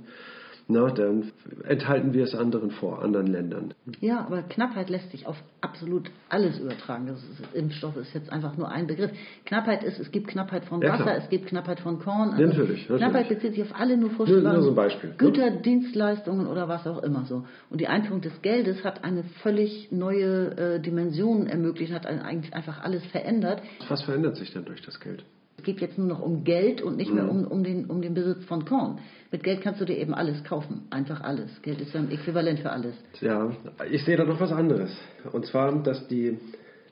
Ne, 0.70 0.92
dann 0.94 1.32
enthalten 1.68 2.14
wir 2.14 2.22
es 2.22 2.34
anderen 2.34 2.70
vor, 2.70 3.02
anderen 3.02 3.26
Ländern. 3.26 3.74
Ja, 4.00 4.24
aber 4.24 4.42
Knappheit 4.42 4.88
lässt 4.88 5.10
sich 5.10 5.26
auf 5.26 5.36
absolut 5.60 6.08
alles 6.28 6.60
übertragen. 6.60 7.08
Das 7.08 7.18
ist, 7.18 7.54
Impfstoff 7.54 7.96
ist 7.96 8.14
jetzt 8.14 8.30
einfach 8.30 8.56
nur 8.56 8.68
ein 8.70 8.86
Begriff. 8.86 9.10
Knappheit 9.46 9.82
ist, 9.82 9.98
es 9.98 10.12
gibt 10.12 10.28
Knappheit 10.28 10.64
von 10.66 10.80
Ja, 10.80 10.92
Wasser, 10.92 11.02
klar. 11.02 11.16
es 11.16 11.28
gibt 11.28 11.46
Knappheit 11.46 11.80
von 11.80 11.98
Korn. 11.98 12.30
Also 12.30 12.42
Natürlich, 12.44 12.88
natürlich. 12.88 13.02
Knappheit 13.02 13.28
bezieht 13.28 13.54
sich 13.54 13.62
auf 13.64 13.74
alle 13.74 13.96
nur 13.96 14.10
vorstellbaren 14.10 14.54
nur 14.58 14.62
so 14.62 14.70
ein 14.70 14.76
Beispiel, 14.76 15.10
ne? 15.10 15.16
Güter, 15.16 15.50
Dienstleistungen 15.50 16.46
oder 16.46 16.68
was 16.68 16.86
auch 16.86 17.02
immer 17.02 17.24
so. 17.24 17.44
Und 17.68 17.80
die 17.80 17.88
Einführung 17.88 18.20
des 18.20 18.40
Geldes 18.40 18.84
hat 18.84 19.02
eine 19.02 19.24
völlig 19.42 19.90
neue 19.90 20.56
äh, 20.56 20.80
Dimension 20.80 21.48
ermöglicht, 21.48 21.92
hat 21.92 22.06
eigentlich 22.06 22.54
einfach 22.54 22.84
alles 22.84 23.04
verändert. 23.06 23.60
Was 23.88 24.02
verändert 24.04 24.36
sich 24.36 24.52
denn 24.52 24.64
durch 24.64 24.82
das 24.82 25.00
Geld? 25.00 25.24
Es 25.60 25.66
geht 25.66 25.82
jetzt 25.82 25.98
nur 25.98 26.06
noch 26.06 26.22
um 26.22 26.42
Geld 26.42 26.80
und 26.80 26.96
nicht 26.96 27.12
mehr 27.12 27.24
Mhm. 27.24 27.30
um, 27.30 27.44
um, 27.46 27.62
den, 27.62 27.84
um 27.84 28.00
den 28.00 28.14
Besitz 28.14 28.42
von 28.46 28.64
Korn. 28.64 28.98
Mit 29.30 29.42
Geld 29.42 29.60
kannst 29.60 29.78
du 29.78 29.84
dir 29.84 29.98
eben 29.98 30.14
alles 30.14 30.42
kaufen, 30.42 30.86
einfach 30.88 31.20
alles. 31.20 31.50
Geld 31.60 31.82
ist 31.82 31.92
ja 31.92 32.00
ein 32.00 32.10
Äquivalent 32.10 32.60
für 32.60 32.70
alles. 32.70 32.94
Ja, 33.20 33.50
ich 33.90 34.02
sehe 34.04 34.16
da 34.16 34.24
noch 34.24 34.40
was 34.40 34.52
anderes. 34.52 34.90
Und 35.32 35.44
zwar, 35.44 35.70
dass, 35.82 36.08
die, 36.08 36.38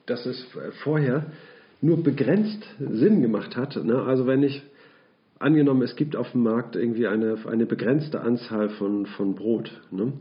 dass 0.05 0.23
es 0.27 0.45
vorher 0.83 1.25
nur 1.81 2.03
begrenzt 2.03 2.63
Sinn 2.77 3.23
gemacht 3.23 3.57
hat. 3.57 3.75
Ne? 3.83 4.03
Also 4.03 4.27
wenn 4.27 4.43
ich, 4.43 4.61
angenommen, 5.39 5.81
es 5.81 5.95
gibt 5.95 6.15
auf 6.15 6.31
dem 6.33 6.43
Markt 6.43 6.75
irgendwie 6.75 7.07
eine, 7.07 7.37
eine 7.49 7.65
begrenzte 7.65 8.21
Anzahl 8.21 8.69
von, 8.69 9.07
von 9.07 9.33
Brot, 9.33 9.71
ne? 9.89 10.13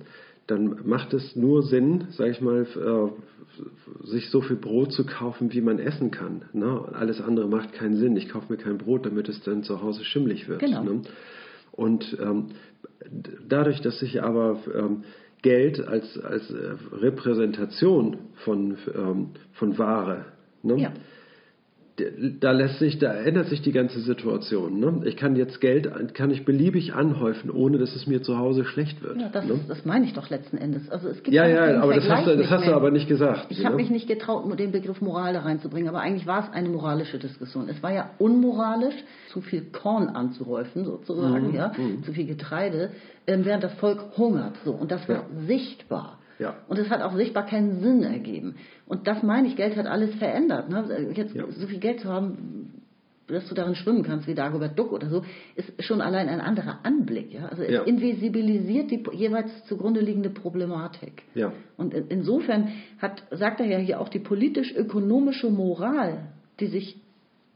Dann 0.49 0.81
macht 0.85 1.13
es 1.13 1.37
nur 1.37 1.63
Sinn, 1.63 2.07
sage 2.11 2.31
ich 2.31 2.41
mal, 2.41 2.63
äh, 2.63 4.07
sich 4.07 4.31
so 4.31 4.41
viel 4.41 4.57
Brot 4.57 4.93
zu 4.93 5.05
kaufen, 5.05 5.53
wie 5.53 5.61
man 5.61 5.79
essen 5.79 6.11
kann. 6.11 6.43
Ne? 6.53 6.89
Alles 6.93 7.21
andere 7.21 7.49
macht 7.49 7.75
keinen 7.75 7.97
Sinn. 7.97 8.17
Ich 8.17 8.31
kaufe 8.31 8.51
mir 8.51 8.59
kein 8.59 8.79
Brot, 8.79 9.05
damit 9.07 9.29
es 9.29 9.43
dann 9.43 9.63
zu 9.63 9.83
Hause 9.83 10.05
schimmelig 10.05 10.49
wird. 10.49 10.61
Genau. 10.61 10.83
Ne? 10.83 11.03
Und 11.73 12.17
ähm, 12.21 12.47
dadurch, 13.47 13.83
dass 13.83 13.99
sich 13.99 14.23
aber 14.23 14.59
ähm, 14.75 15.05
Geld 15.43 15.87
als, 15.87 16.19
als 16.19 16.51
äh, 16.51 16.75
Repräsentation 16.93 18.17
von, 18.45 18.77
ähm, 18.95 19.29
von 19.53 19.79
Ware, 19.79 20.25
ne? 20.63 20.81
Ja. 20.81 20.93
Da 22.41 22.53
lässt 22.53 22.79
sich, 22.79 22.99
da 22.99 23.13
ändert 23.13 23.49
sich 23.49 23.61
die 23.61 23.73
ganze 23.73 24.01
Situation. 24.01 24.81
Ne? 24.81 25.03
Ich 25.05 25.17
kann 25.17 25.37
jetzt 25.37 25.61
Geld, 25.61 25.91
kann 26.15 26.31
ich 26.31 26.45
beliebig 26.45 26.95
anhäufen, 26.95 27.51
ohne 27.51 27.79
dass 27.79 27.95
es 27.95 28.07
mir 28.07 28.23
zu 28.23 28.39
Hause 28.39 28.65
schlecht 28.65 29.03
wird. 29.03 29.21
Ja, 29.21 29.29
das, 29.29 29.45
ne? 29.45 29.61
das 29.69 29.85
meine 29.85 30.07
ich 30.07 30.15
doch 30.15 30.31
letzten 30.31 30.57
Endes. 30.57 30.89
Also 30.89 31.09
es 31.09 31.23
gibt 31.23 31.35
ja, 31.35 31.47
ja, 31.47 31.83
aber 31.83 31.95
das 31.95 32.09
hast, 32.09 32.27
du, 32.27 32.37
das 32.37 32.51
hast 32.51 32.67
du 32.67 32.73
aber 32.73 32.91
nicht 32.91 33.09
gesagt. 33.09 33.47
Ich 33.51 33.65
habe 33.65 33.77
ne? 33.77 33.83
mich 33.83 33.91
nicht 33.91 34.09
getraut, 34.09 34.59
den 34.59 34.73
Begriff 34.73 35.01
Moral 35.01 35.35
da 35.35 35.41
reinzubringen, 35.41 35.89
aber 35.89 36.01
eigentlich 36.01 36.27
war 36.27 36.45
es 36.45 36.53
eine 36.55 36.69
moralische 36.69 37.19
Diskussion. 37.19 37.69
Es 37.69 37.83
war 37.83 37.93
ja 37.93 38.11
unmoralisch, 38.19 38.95
zu 39.29 39.43
viel 39.43 39.63
Korn 39.71 40.09
anzuhäufen, 40.09 40.79
Mhm, 40.79 40.85
sozusagen, 40.85 41.55
ja, 41.55 41.73
zu 42.05 42.13
viel 42.13 42.27
Getreide, 42.27 42.91
ähm, 43.27 43.45
während 43.45 43.65
das 43.65 43.75
Volk 43.75 44.17
hungert. 44.17 44.55
So. 44.65 44.73
Und 44.73 44.91
das 44.91 45.09
war 45.09 45.27
sichtbar. 45.47 46.19
Ja. 46.39 46.57
Und 46.69 46.79
es 46.79 46.89
hat 46.91 47.03
auch 47.03 47.15
sichtbar 47.17 47.47
keinen 47.47 47.81
Sinn 47.81 48.03
ergeben. 48.03 48.57
Und 48.87 49.07
das 49.07 49.23
meine 49.23 49.49
ich, 49.49 49.57
Geld 49.57 49.77
hat 49.77 49.87
alles 49.87 50.15
verändert. 50.17 50.69
Ne? 50.69 51.11
Jetzt 51.15 51.35
Ja. 51.35 51.45
so 51.51 51.67
viel 51.67 51.79
Geld 51.81 52.01
zu 52.01 52.09
haben, 52.09 52.83
dass 53.27 53.47
du 53.49 53.55
darin 53.55 53.75
schwimmen 53.75 54.03
kannst, 54.05 54.27
wie 54.27 54.35
Dagobert 54.35 54.79
Duck 54.79 54.93
oder 54.93 55.09
so, 55.11 55.23
ist 55.55 55.83
schon 55.85 56.01
allein 56.01 56.29
ein 56.29 56.41
anderer 56.41 56.79
Anblick. 56.85 57.35
Ja? 57.35 57.47
Also 57.47 57.63
es 57.63 57.73
Ja. 57.73 57.83
invisibilisiert 57.83 58.91
die 58.91 59.05
jeweils 59.13 59.51
zugrunde 59.67 60.01
liegende 60.01 60.31
Problematik. 60.31 61.25
Ja. 61.35 61.53
Und 61.77 61.93
in, 61.93 62.09
insofern 62.09 62.69
hat, 62.99 63.23
sagt 63.31 63.61
er 63.61 63.67
ja 63.67 63.79
hier 63.79 64.01
auch 64.01 64.09
die 64.09 64.21
politisch-ökonomische 64.21 65.51
Moral, 65.51 66.29
die 66.61 66.67
sich 66.69 66.97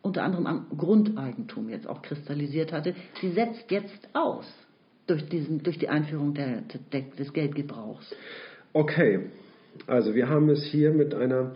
unter 0.03 0.25
anderem 0.25 0.47
am 0.47 0.67
Grundeigentum 0.77 1.69
jetzt 1.69 1.87
auch 1.89 2.03
kristallisiert 2.03 2.73
hatte, 2.73 2.95
die 3.23 3.31
setzt 3.31 3.71
jetzt 3.71 4.09
aus 4.15 4.45
durch, 5.07 5.29
diesen, 5.29 5.63
durch 5.63 5.79
die 5.79 5.89
Einführung 5.89 6.35
der, 6.35 6.63
der, 6.93 7.03
des 7.19 7.33
Geldgebrauchs. 7.33 8.15
Okay, 8.73 9.21
also 9.87 10.15
wir 10.15 10.29
haben 10.29 10.49
es 10.49 10.65
hier 10.65 10.93
mit 10.93 11.15
einer, 11.15 11.53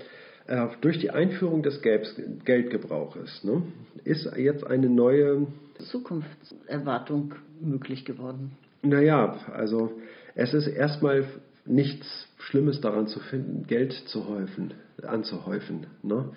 äh, 0.47 0.67
durch 0.81 0.99
die 0.99 1.11
Einführung 1.11 1.63
des 1.63 1.81
Gelbs, 1.83 2.15
Geldgebrauches, 2.45 3.45
ne, 3.45 3.63
ist 4.05 4.29
jetzt 4.37 4.67
eine 4.67 4.89
neue, 4.89 5.47
Zukunftserwartung 5.91 7.35
möglich 7.61 8.05
geworden. 8.05 8.53
naja, 8.83 9.37
also 9.53 9.93
es 10.35 10.55
ist 10.55 10.67
erstmal 10.69 11.25
nichts 11.67 12.29
Schlimmes 12.39 12.81
daran 12.81 13.09
zu 13.09 13.21
finden, 13.21 13.67
Geld 13.67 13.93
zu 13.93 14.29
häufen, 14.29 14.75
anzuhäufen. 15.03 15.87
Ne? 16.03 16.31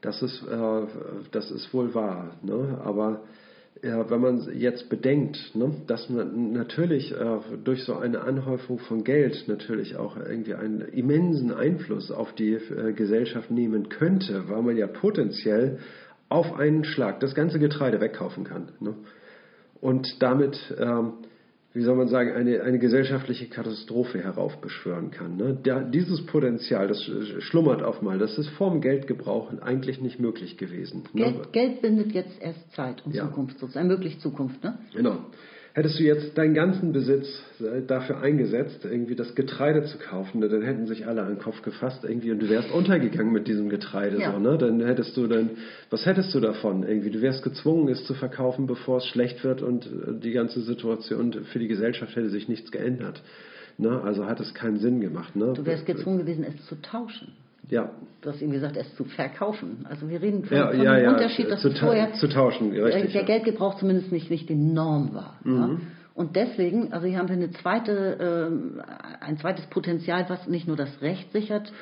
Das, 0.00 0.22
ist, 0.22 0.42
äh, 0.42 0.86
das 1.32 1.50
ist 1.50 1.72
wohl 1.74 1.94
wahr, 1.94 2.36
ne? 2.42 2.80
aber 2.84 3.22
ja, 3.82 4.10
wenn 4.10 4.20
man 4.20 4.48
jetzt 4.58 4.88
bedenkt, 4.88 5.38
ne, 5.54 5.72
dass 5.86 6.08
man 6.08 6.52
natürlich 6.52 7.12
äh, 7.12 7.38
durch 7.62 7.84
so 7.84 7.96
eine 7.96 8.20
Anhäufung 8.20 8.78
von 8.78 9.04
Geld 9.04 9.44
natürlich 9.46 9.96
auch 9.96 10.16
irgendwie 10.16 10.54
einen 10.54 10.80
immensen 10.80 11.52
Einfluss 11.52 12.10
auf 12.10 12.32
die 12.34 12.54
äh, 12.54 12.92
Gesellschaft 12.92 13.50
nehmen 13.50 13.88
könnte, 13.88 14.48
weil 14.48 14.62
man 14.62 14.76
ja 14.76 14.86
potenziell 14.86 15.78
auf 16.28 16.58
einen 16.58 16.84
Schlag 16.84 17.20
das 17.20 17.34
ganze 17.34 17.58
Getreide 17.58 18.00
wegkaufen 18.00 18.44
kann. 18.44 18.72
Ne? 18.80 18.94
Und 19.80 20.06
damit, 20.20 20.58
ähm, 20.78 21.12
wie 21.74 21.82
soll 21.82 21.96
man 21.96 22.08
sagen, 22.08 22.32
eine, 22.32 22.62
eine 22.62 22.78
gesellschaftliche 22.78 23.46
Katastrophe 23.48 24.18
heraufbeschwören 24.22 25.10
kann. 25.10 25.36
Ne? 25.36 25.58
Da, 25.62 25.80
dieses 25.80 26.24
Potenzial, 26.26 26.88
das 26.88 26.98
sch- 27.02 27.40
schlummert 27.42 27.82
auf 27.82 28.00
mal, 28.02 28.18
das 28.18 28.38
ist 28.38 28.48
vorm 28.50 28.80
Geldgebrauch 28.80 29.52
eigentlich 29.60 30.00
nicht 30.00 30.18
möglich 30.18 30.56
gewesen. 30.56 31.04
Ne? 31.12 31.24
Geld, 31.24 31.52
Geld 31.52 31.82
bindet 31.82 32.12
jetzt 32.12 32.40
erst 32.40 32.72
Zeit 32.72 33.04
und 33.04 33.14
Ja. 33.14 33.26
Zukunft 33.26 33.58
sozusagen, 33.58 33.88
ermöglicht 33.90 34.20
Zukunft. 34.22 34.64
Ne? 34.64 34.78
Genau. 34.94 35.18
Hättest 35.78 36.00
du 36.00 36.02
jetzt 36.02 36.36
deinen 36.36 36.54
ganzen 36.54 36.92
Besitz 36.92 37.40
äh, 37.60 37.82
dafür 37.86 38.20
eingesetzt, 38.20 38.80
irgendwie 38.82 39.14
das 39.14 39.36
Getreide 39.36 39.84
zu 39.84 39.96
kaufen, 39.98 40.40
dann 40.40 40.60
hätten 40.60 40.88
sich 40.88 41.06
alle 41.06 41.22
an 41.22 41.36
den 41.36 41.38
Kopf 41.38 41.62
gefasst 41.62 42.02
irgendwie 42.02 42.32
und 42.32 42.42
du 42.42 42.48
wärst 42.48 42.72
untergegangen 42.72 43.32
mit 43.32 43.46
diesem 43.46 43.68
Getreide. 43.68 44.18
Ja. 44.18 44.32
So, 44.32 44.40
ne? 44.40 44.58
Dann 44.58 44.84
hättest 44.84 45.16
du 45.16 45.28
dann, 45.28 45.50
was 45.88 46.04
hättest 46.04 46.34
du 46.34 46.40
davon 46.40 46.82
irgendwie? 46.82 47.10
Du 47.10 47.22
wärst 47.22 47.44
gezwungen, 47.44 47.86
es 47.90 48.04
zu 48.06 48.14
verkaufen, 48.14 48.66
bevor 48.66 48.96
es 48.96 49.06
schlecht 49.06 49.44
wird 49.44 49.62
und 49.62 49.86
äh, 49.86 50.18
die 50.20 50.32
ganze 50.32 50.62
Situation 50.62 51.32
für 51.44 51.60
die 51.60 51.68
Gesellschaft 51.68 52.16
hätte 52.16 52.28
sich 52.28 52.48
nichts 52.48 52.72
geändert. 52.72 53.22
Ne? 53.76 54.02
Also 54.02 54.26
hat 54.26 54.40
es 54.40 54.54
keinen 54.54 54.80
Sinn 54.80 55.00
gemacht. 55.00 55.36
Ne? 55.36 55.52
Du 55.54 55.64
wärst 55.64 55.86
gezwungen 55.86 56.18
gewesen, 56.18 56.42
es 56.42 56.66
zu 56.66 56.74
tauschen. 56.82 57.28
Ja, 57.70 57.90
Du 58.20 58.30
hast 58.30 58.42
ihm 58.42 58.50
gesagt, 58.50 58.76
es 58.76 58.94
zu 58.96 59.04
verkaufen. 59.04 59.86
Also 59.88 60.08
wir 60.08 60.20
reden 60.20 60.44
von, 60.44 60.56
ja, 60.56 60.70
von 60.70 60.82
ja, 60.82 60.96
dem 60.96 61.04
ja. 61.04 61.12
Unterschied, 61.12 61.48
dass 61.48 61.62
zu, 61.62 61.70
vorher 61.70 62.14
zu 62.14 62.28
tauschen, 62.28 62.72
der, 62.72 62.86
richtig. 62.86 63.12
der 63.12 63.20
ja. 63.20 63.26
Geldgebrauch 63.26 63.76
zumindest 63.78 64.10
nicht, 64.10 64.28
nicht 64.28 64.48
die 64.48 64.56
Norm 64.56 65.14
war. 65.14 65.38
Mhm. 65.44 65.82
Und 66.14 66.34
deswegen, 66.34 66.92
also 66.92 67.06
hier 67.06 67.18
haben 67.18 67.28
wir 67.28 67.36
eine 67.36 67.52
zweite, 67.52 68.50
ähm, 68.50 68.82
ein 69.20 69.38
zweites 69.38 69.66
Potenzial, 69.66 70.26
was 70.28 70.48
nicht 70.48 70.66
nur 70.66 70.76
das 70.76 71.00
Recht 71.00 71.30
sichert, 71.30 71.72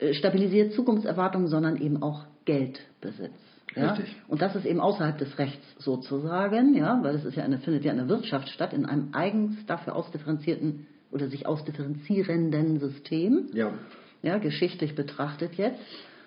äh, 0.00 0.14
stabilisiert 0.14 0.72
Zukunftserwartungen, 0.72 1.46
sondern 1.46 1.76
eben 1.76 2.02
auch 2.02 2.24
Geldbesitz. 2.44 3.30
Ja? 3.76 3.92
Richtig. 3.92 4.16
Und 4.26 4.42
das 4.42 4.56
ist 4.56 4.66
eben 4.66 4.80
außerhalb 4.80 5.16
des 5.16 5.38
Rechts 5.38 5.64
sozusagen, 5.78 6.74
ja, 6.74 6.98
weil 7.04 7.14
es 7.14 7.24
ist 7.24 7.36
ja 7.36 7.44
eine, 7.44 7.58
findet 7.58 7.84
ja 7.84 7.92
in 7.92 7.98
der 7.98 8.08
Wirtschaft 8.08 8.48
statt, 8.48 8.72
in 8.72 8.84
einem 8.84 9.10
eigens 9.12 9.64
dafür 9.66 9.94
ausdifferenzierten 9.94 10.88
oder 11.12 11.28
sich 11.28 11.46
ausdifferenzierenden 11.46 12.80
System 12.80 13.46
ja. 13.52 13.70
Ja, 14.22 14.38
geschichtlich 14.38 14.94
betrachtet 14.94 15.54
jetzt. 15.54 15.78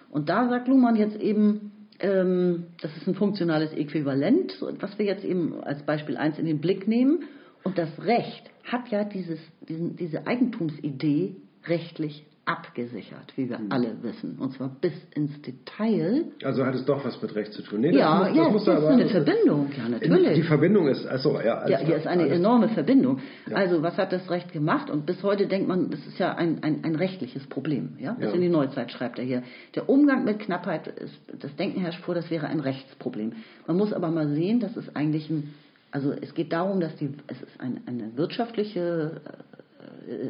Und 0.10 0.30
da 0.30 0.48
sagt 0.50 0.68
Luhmann 0.68 0.96
jetzt 0.96 1.20
eben, 1.20 1.72
ähm, 2.00 2.68
das 2.82 2.96
ist 2.98 3.08
ein 3.08 3.16
funktionales 3.16 3.74
Äquivalent, 3.74 4.62
was 4.80 4.98
wir 5.00 5.06
jetzt 5.06 5.24
eben 5.24 5.64
als 5.64 5.84
Beispiel 5.84 6.18
1 6.18 6.40
in 6.40 6.46
den 6.46 6.60
Blick 6.60 6.88
nehmen. 6.88 7.24
Und 7.64 7.78
das 7.78 7.90
Recht 8.00 8.50
hat 8.64 8.90
ja 8.90 9.04
dieses, 9.04 9.40
diesen, 9.68 9.96
diese 9.96 10.28
Eigentumsidee 10.28 11.36
rechtlich 11.66 12.26
abgesichert, 12.46 13.34
wie 13.36 13.50
wir 13.50 13.60
alle 13.70 14.04
wissen. 14.04 14.38
Und 14.40 14.54
zwar 14.54 14.70
bis 14.70 14.94
ins 15.16 15.42
Detail. 15.42 16.26
Also 16.44 16.64
hat 16.66 16.76
es 16.76 16.86
doch 16.86 17.04
was 17.04 17.20
mit 17.22 17.34
Recht 17.36 17.54
zu 17.54 17.64
tun. 17.64 17.82
Nee, 17.82 17.92
ja, 17.98 18.20
muss- 18.28 18.38
ja, 18.38 18.50
muss 18.50 18.66
das 18.66 18.80
ist 18.84 18.86
eine 18.88 19.08
Verbindung, 19.08 19.72
ja, 19.76 19.90
natürlich. 19.90 20.34
Die 20.36 20.44
Verbindung 20.44 20.88
ist, 20.88 21.06
also 21.08 21.40
ja, 21.42 21.56
alles 21.60 21.72
Ja, 21.72 21.78
hier 21.86 21.96
ist 21.98 22.06
eine 22.08 22.24
alles- 22.24 22.38
enorme 22.38 22.70
Verbindung. 22.70 23.20
Ja. 23.50 23.56
Also, 23.58 23.82
was 23.82 23.98
hat 23.98 24.12
das 24.14 24.30
Recht 24.30 24.54
gemacht? 24.54 24.90
Und 24.92 25.06
bis 25.08 25.24
heute 25.24 25.48
denkt 25.48 25.68
man, 25.68 25.90
das 25.90 26.06
ist 26.06 26.20
ja 26.20 26.36
ein, 26.36 26.62
ein, 26.64 26.84
ein 26.84 26.96
rechtliches 26.96 27.48
Problem. 27.48 27.98
Ja? 28.00 28.14
Bis 28.14 28.30
Ja. 28.30 28.36
in 28.36 28.42
die 28.42 28.50
Neuzeit 28.50 28.92
schreibt 28.92 29.18
er 29.18 29.26
hier. 29.26 29.42
Der 29.74 29.90
Umgang 29.90 30.24
mit 30.24 30.40
Knappheit, 30.40 30.88
ist, 30.88 31.16
das 31.42 31.56
Denken 31.56 31.80
herrscht 31.82 32.02
vor, 32.02 32.14
das 32.14 32.30
wäre 32.30 32.46
ein 32.48 32.60
Rechtsproblem. 32.60 33.34
Man 33.66 33.78
muss 33.78 33.92
aber 33.92 34.10
mal 34.12 34.28
sehen, 34.30 34.60
dass 34.60 34.78
es 34.78 34.96
eigentlich 34.96 35.30
ein, 35.32 35.54
also 35.92 36.12
es 36.12 36.34
geht 36.36 36.54
darum, 36.54 36.80
dass 36.80 36.96
die, 36.98 37.10
es 37.28 37.42
ist 37.42 37.60
ein, 37.60 37.82
eine 37.88 38.16
wirtschaftliche, 38.18 39.22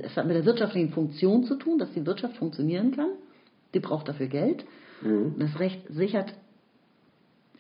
es 0.04 0.16
hat 0.16 0.26
mit 0.26 0.36
der 0.36 0.46
wirtschaftlichen 0.46 0.90
Funktion 0.90 1.44
zu 1.44 1.56
tun, 1.56 1.78
dass 1.78 1.92
die 1.94 2.06
Wirtschaft 2.06 2.38
funktionieren 2.38 2.96
kann. 2.96 3.10
Die 3.74 3.80
braucht 3.80 4.08
dafür 4.08 4.28
Geld. 4.28 4.66
Mhm. 5.02 5.36
Das 5.40 5.60
Recht 5.60 5.82
sichert 5.90 6.34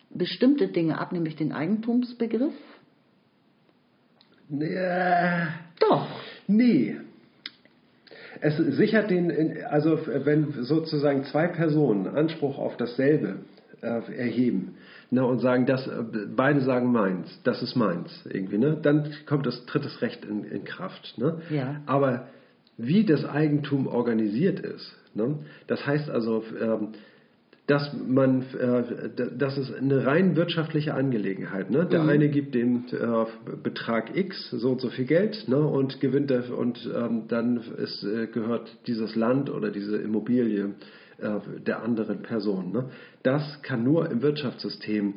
bestimmte 0.09 0.69
Dinge 0.69 0.97
ab, 0.97 1.11
nämlich 1.11 1.35
den 1.35 1.51
Eigentumsbegriff? 1.51 2.53
Ja, 4.49 5.49
Doch. 5.79 6.07
nee. 6.47 6.97
Es 8.41 8.57
sichert 8.57 9.09
den, 9.09 9.63
also 9.65 9.99
wenn 10.07 10.51
sozusagen 10.63 11.23
zwei 11.25 11.47
Personen 11.47 12.07
Anspruch 12.07 12.57
auf 12.57 12.77
dasselbe 12.77 13.39
äh, 13.81 13.87
erheben 13.87 14.75
ne, 15.15 15.25
und 15.25 15.39
sagen, 15.39 15.65
das, 15.65 15.89
beide 16.35 16.61
sagen 16.61 16.91
meins, 16.91 17.39
das 17.43 17.63
ist 17.63 17.75
meins 17.75 18.11
irgendwie, 18.29 18.57
ne, 18.57 18.77
dann 18.81 19.11
kommt 19.25 19.45
das 19.45 19.65
tritt 19.65 19.85
das 19.85 20.01
Recht 20.01 20.25
in, 20.25 20.43
in 20.43 20.65
Kraft. 20.65 21.15
Ne? 21.17 21.41
Ja. 21.49 21.81
Aber 21.85 22.27
wie 22.77 23.05
das 23.05 23.25
Eigentum 23.25 23.87
organisiert 23.87 24.59
ist, 24.59 24.93
ne, 25.15 25.39
das 25.67 25.87
heißt 25.87 26.09
also, 26.09 26.43
ähm, 26.61 26.89
dass 27.67 27.91
man, 28.07 28.43
äh, 28.59 29.09
das 29.35 29.57
ist 29.57 29.73
eine 29.73 30.05
rein 30.05 30.35
wirtschaftliche 30.35 30.93
Angelegenheit. 30.93 31.71
Ne? 31.71 31.87
Der 31.91 32.03
eine 32.03 32.29
gibt 32.29 32.53
dem 32.53 32.83
äh, 32.91 33.55
Betrag 33.63 34.15
X 34.15 34.51
so 34.51 34.69
und 34.73 34.81
so 34.81 34.89
viel 34.89 35.05
Geld 35.05 35.45
ne? 35.47 35.57
und 35.57 35.99
gewinnt 35.99 36.29
der, 36.29 36.55
und 36.55 36.87
ähm, 36.95 37.23
dann 37.27 37.59
ist, 37.77 38.03
äh, 38.03 38.27
gehört 38.27 38.69
dieses 38.85 39.15
Land 39.15 39.49
oder 39.49 39.71
diese 39.71 39.97
Immobilie 39.97 40.75
äh, 41.17 41.59
der 41.65 41.83
anderen 41.83 42.21
Person. 42.21 42.71
Ne? 42.71 42.89
Das 43.23 43.61
kann 43.61 43.83
nur 43.83 44.09
im 44.09 44.21
Wirtschaftssystem, 44.21 45.15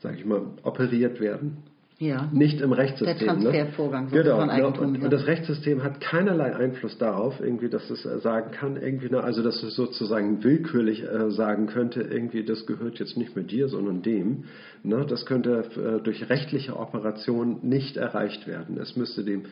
sage 0.00 0.16
ich 0.16 0.24
mal, 0.24 0.42
operiert 0.62 1.20
werden. 1.20 1.62
Ja. 1.98 2.28
Nicht 2.30 2.60
im 2.60 2.72
Rechtssystem. 2.72 3.18
Der 3.18 3.26
Transfervorgang 3.26 4.10
ne? 4.10 4.22
genau, 4.22 4.40
von 4.40 4.50
Eigentum, 4.50 4.88
Und, 4.88 4.94
ja. 4.96 5.04
und 5.04 5.10
das 5.10 5.26
Rechtssystem 5.26 5.82
hat 5.82 5.98
keinerlei 6.02 6.54
Einfluss 6.54 6.98
darauf, 6.98 7.40
irgendwie, 7.40 7.70
dass 7.70 7.88
es 7.88 8.04
äh, 8.04 8.18
sagen 8.18 8.50
kann, 8.50 8.76
irgendwie, 8.76 9.08
ne, 9.08 9.24
also 9.24 9.42
dass 9.42 9.62
es 9.62 9.74
sozusagen 9.74 10.44
willkürlich 10.44 11.04
äh, 11.04 11.30
sagen 11.30 11.68
könnte, 11.68 12.02
irgendwie, 12.02 12.44
das 12.44 12.66
gehört 12.66 12.98
jetzt 12.98 13.16
nicht 13.16 13.34
mehr 13.34 13.46
dir, 13.46 13.68
sondern 13.68 14.02
dem. 14.02 14.44
Ne? 14.82 15.06
Das 15.08 15.24
könnte 15.24 15.64
äh, 15.74 16.02
durch 16.02 16.28
rechtliche 16.28 16.76
Operationen 16.76 17.60
nicht 17.62 17.96
erreicht 17.96 18.46
werden. 18.46 18.76
Es 18.78 18.94
müsste 18.94 19.24
dem, 19.24 19.44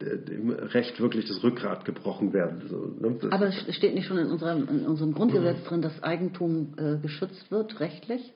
dem 0.00 0.50
Recht 0.50 1.00
wirklich 1.00 1.26
das 1.26 1.42
Rückgrat 1.44 1.84
gebrochen 1.84 2.32
werden. 2.32 2.62
So, 2.68 2.92
ne? 3.00 3.16
Aber 3.30 3.46
es 3.46 3.74
steht 3.76 3.94
nicht 3.94 4.06
schon 4.06 4.18
in 4.18 4.26
unserem, 4.26 4.68
in 4.68 4.86
unserem 4.86 5.12
Grundgesetz 5.14 5.62
drin, 5.64 5.82
dass 5.82 6.02
Eigentum 6.02 6.74
äh, 6.76 6.96
geschützt 7.00 7.50
wird, 7.50 7.78
rechtlich? 7.80 8.32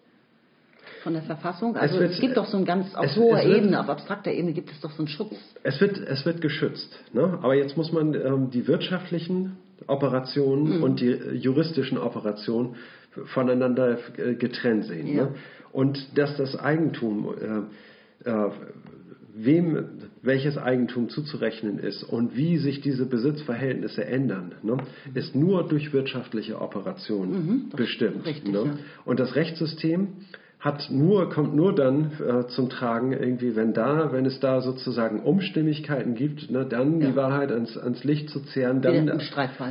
Von 1.02 1.12
der 1.12 1.22
Verfassung? 1.22 1.76
Also 1.76 1.96
es, 1.96 2.00
wird- 2.12 2.20
gibt 2.20 2.36
doch 2.36 2.46
so 2.46 2.56
ein 2.56 2.64
ganz, 2.64 2.94
auf 2.94 3.04
es- 3.06 3.16
hoher 3.16 3.38
es 3.40 3.46
wird- 3.46 3.56
Ebene, 3.58 3.80
auf 3.80 3.88
abstrakter 3.88 4.30
Ebene 4.32 4.52
gibt 4.52 4.70
es 4.70 4.80
doch 4.80 4.90
so 4.92 4.98
einen 4.98 5.08
Schutz. 5.08 5.34
Es 5.62 5.80
wird, 5.80 5.98
es 5.98 6.24
wird 6.24 6.40
geschützt. 6.40 6.96
Ne? 7.12 7.38
Aber 7.42 7.54
jetzt 7.54 7.76
muss 7.76 7.92
man 7.92 8.14
ähm, 8.14 8.50
die 8.50 8.66
wirtschaftlichen 8.66 9.56
Operationen 9.86 10.82
und 10.82 11.00
die 11.00 11.10
äh, 11.10 11.34
juristischen 11.34 11.98
Operationen 11.98 12.76
voneinander 13.26 13.98
äh, 14.16 14.34
getrennt 14.34 14.84
sehen. 14.86 15.08
Ja. 15.08 15.24
Ne? 15.24 15.34
Und 15.72 16.16
dass 16.16 16.36
das 16.36 16.56
Eigentum, 16.58 17.34
äh, 18.24 18.28
äh, 18.30 18.50
wem 19.44 19.84
welches 20.22 20.58
Eigentum 20.58 21.08
zuzurechnen 21.08 21.78
ist 21.78 22.02
und 22.02 22.36
wie 22.36 22.58
sich 22.58 22.80
diese 22.80 23.06
Besitzverhältnisse 23.06 24.04
ändern, 24.04 24.52
ne, 24.62 24.78
ist 25.14 25.34
nur 25.34 25.68
durch 25.68 25.92
wirtschaftliche 25.92 26.60
Operationen 26.60 27.70
bestimmt. 27.76 28.26
richtig, 28.26 28.52
ne? 28.52 28.62
ja. 28.64 28.78
Und 29.04 29.20
das 29.20 29.36
Rechtssystem 29.36 30.08
hat 30.60 30.90
nur, 30.90 31.30
kommt 31.30 31.54
nur 31.54 31.72
dann 31.72 32.10
äh, 32.18 32.48
zum 32.48 32.68
Tragen, 32.68 33.12
irgendwie, 33.12 33.54
wenn 33.54 33.72
da, 33.74 34.10
wenn 34.12 34.26
es 34.26 34.40
da 34.40 34.60
sozusagen 34.60 35.20
Umstimmigkeiten 35.22 36.16
gibt, 36.16 36.50
ne, 36.50 36.66
dann 36.68 37.00
Ja. 37.00 37.10
die 37.10 37.16
Wahrheit 37.16 37.52
ans, 37.52 37.78
ans 37.78 38.02
Licht 38.02 38.28
zu 38.30 38.40
zehren, 38.40 38.82
dann 38.82 38.94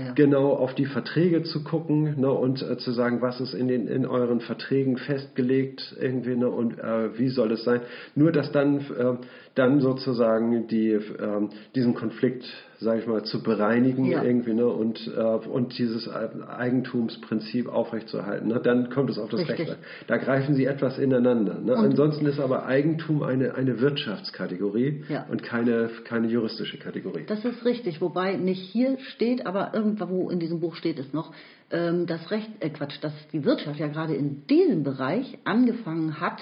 ja. 0.06 0.14
genau 0.16 0.54
auf 0.54 0.76
die 0.76 0.86
Verträge 0.86 1.44
zu 1.44 1.66
gucken 1.66 2.22
ne, 2.22 2.32
und 2.32 2.62
äh, 2.62 2.78
zu 2.78 2.92
sagen, 2.92 3.22
was 3.22 3.42
ist 3.42 3.54
in, 3.54 3.68
den, 3.68 3.88
in 3.88 4.06
euren 4.06 4.40
Verträgen 4.40 4.96
festgelegt 4.98 5.94
irgendwie 6.00 6.38
ne, 6.38 6.48
und 6.48 6.80
äh, 6.80 7.20
wie 7.20 7.28
soll 7.28 7.52
es 7.52 7.66
sein. 7.66 7.82
Nur, 8.16 8.32
dass 8.32 8.54
dann, 8.54 8.78
äh, 8.78 9.18
dann 9.58 9.82
sozusagen 9.82 10.68
die, 10.68 10.92
ähm, 10.92 11.50
diesen 11.76 11.94
Konflikt, 11.96 12.46
sage 12.80 13.00
ich 13.02 13.08
mal, 13.08 13.24
zu 13.24 13.42
bereinigen 13.42 14.06
Ja. 14.06 14.24
irgendwie 14.24 14.54
ne, 14.54 14.68
und, 14.68 15.08
äh, 15.16 15.22
und 15.22 15.78
dieses 15.78 16.08
Eigentumsprinzip 16.08 17.68
aufrechtzuerhalten. 17.68 18.50
Ne, 18.50 18.60
dann 18.62 18.90
kommt 18.90 19.10
es 19.10 19.18
auf 19.18 19.30
das 19.30 19.42
Richtig. 19.42 19.60
Recht 19.60 19.72
an. 19.72 19.78
Da 20.08 20.18
greifen 20.18 20.56
sie 20.56 20.66
etwas 20.66 20.98
ineinander. 21.00 21.60
Ne? 21.60 21.76
Ansonsten 21.76 22.26
ist 22.26 22.40
aber 22.40 22.66
Eigentum 22.66 23.24
eine, 23.24 23.56
eine 23.56 23.80
Wirtschaftskategorie 23.82 25.04
Ja. 25.10 25.26
und 25.30 25.44
keine, 25.44 25.90
keine 26.04 26.28
juristische 26.28 26.78
Kategorie. 26.78 27.24
Das 27.28 27.44
ist 27.46 27.66
richtig, 27.66 28.02
wobei 28.02 28.36
nicht 28.38 28.62
hier 28.62 28.98
steht, 29.00 29.46
aber 29.46 29.72
irgendwo 29.74 30.30
in 30.30 30.40
diesem 30.40 30.60
Buch 30.60 30.76
steht 30.76 31.00
es 31.00 31.14
noch, 31.14 31.32
ähm, 31.72 32.06
das 32.06 32.32
Recht, 32.32 32.50
äh 32.60 32.70
Quatsch, 32.70 32.98
dass 33.02 33.14
die 33.34 33.44
Wirtschaft 33.44 33.80
ja 33.80 33.88
gerade 33.88 34.14
in 34.16 34.46
diesem 34.48 34.84
Bereich 34.84 35.38
angefangen 35.46 36.20
hat, 36.22 36.42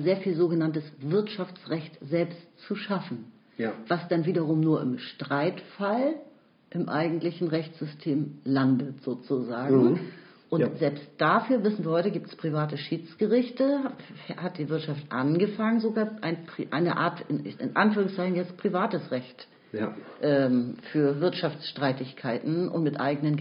sehr 0.00 0.18
viel 0.18 0.34
sogenanntes 0.34 0.84
Wirtschaftsrecht 1.00 1.98
selbst 2.02 2.38
zu 2.66 2.76
schaffen. 2.76 3.32
Ja. 3.56 3.72
Was 3.88 4.06
dann 4.08 4.26
wiederum 4.26 4.60
nur 4.60 4.82
im 4.82 4.98
Streitfall 4.98 6.14
im 6.70 6.88
eigentlichen 6.88 7.48
Rechtssystem 7.48 8.40
landet, 8.44 9.02
sozusagen. 9.02 9.92
Mhm. 9.92 10.00
Und 10.50 10.60
Ja. 10.60 10.70
selbst 10.76 11.08
dafür, 11.18 11.64
wissen 11.64 11.84
wir 11.84 11.92
heute, 11.92 12.10
gibt 12.10 12.26
es 12.26 12.36
private 12.36 12.76
Schiedsgerichte, 12.76 13.92
hat 14.36 14.58
die 14.58 14.68
Wirtschaft 14.68 15.10
angefangen, 15.10 15.80
sogar 15.80 16.16
ein, 16.20 16.46
eine 16.70 16.96
Art, 16.96 17.24
in, 17.28 17.44
in 17.44 17.74
Anführungszeichen 17.76 18.36
jetzt 18.36 18.56
privates 18.56 19.10
Recht 19.10 19.48
ja. 19.72 19.94
ähm, 20.20 20.76
für 20.92 21.20
Wirtschaftsstreitigkeiten 21.20 22.68
und 22.68 22.82
mit 22.82 23.00
eigenen 23.00 23.36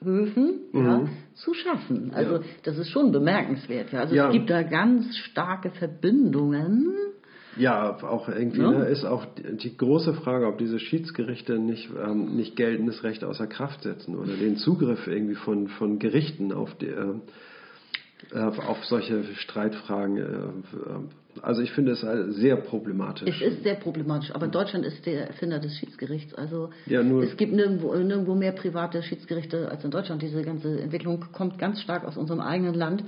Gerichtshöfen 0.00 0.60
ja, 0.72 1.08
zu 1.34 1.54
schaffen. 1.54 2.12
Also 2.14 2.38
Mhm. 2.38 2.42
Ja. 2.42 2.48
das 2.64 2.78
ist 2.78 2.90
schon 2.90 3.12
bemerkenswert. 3.12 3.92
Ja. 3.92 4.00
Also 4.00 4.16
es 4.16 4.32
gibt 4.32 4.50
da 4.50 4.62
ganz 4.62 5.16
starke 5.16 5.70
Verbindungen. 5.70 6.94
Ja, 7.56 7.96
auch 8.02 8.28
irgendwie 8.28 8.60
ne, 8.60 8.86
ist 8.86 9.04
auch 9.04 9.26
die, 9.34 9.76
große 9.76 10.14
Frage, 10.14 10.46
ob 10.46 10.58
diese 10.58 10.78
Schiedsgerichte 10.78 11.58
nicht, 11.58 11.90
ähm, 12.00 12.36
nicht 12.36 12.54
geltendes 12.56 13.02
Recht 13.02 13.24
außer 13.24 13.48
Kraft 13.48 13.82
setzen 13.82 14.14
oder 14.16 14.34
den 14.34 14.56
Zugriff 14.56 15.06
irgendwie 15.06 15.34
von, 15.34 15.66
von 15.66 15.98
Gerichten 15.98 16.52
auf, 16.52 16.72
die, 16.76 16.86
äh, 16.86 17.14
auf 18.34 18.84
solche 18.84 19.24
Streitfragen. 19.34 20.16
Äh, 20.16 20.22
äh, 20.22 21.42
also 21.42 21.62
ich 21.62 21.72
finde 21.72 21.92
es 21.92 22.02
äh, 22.02 22.30
sehr 22.32 22.56
problematisch. 22.56 23.28
Es 23.28 23.54
ist 23.54 23.62
sehr 23.62 23.76
problematisch, 23.76 24.34
aber 24.34 24.48
Deutschland 24.48 24.84
ist 24.84 25.06
der 25.06 25.28
Erfinder 25.28 25.58
des 25.58 25.76
Schiedsgerichts. 25.76 26.34
Also 26.34 26.70
Ja, 26.86 27.02
nur- 27.02 27.22
es 27.22 27.36
gibt 27.36 27.52
nirgendwo, 27.52 27.94
nirgendwo 27.94 28.34
mehr 28.34 28.52
private 28.52 29.02
Schiedsgerichte 29.02 29.70
als 29.70 29.84
in 29.84 29.90
Deutschland. 29.90 30.22
Diese 30.22 30.42
ganze 30.42 30.80
Entwicklung 30.80 31.24
kommt 31.32 31.58
ganz 31.58 31.80
stark 31.80 32.04
aus 32.04 32.16
unserem 32.16 32.40
eigenen 32.40 32.74
Land. 32.74 33.04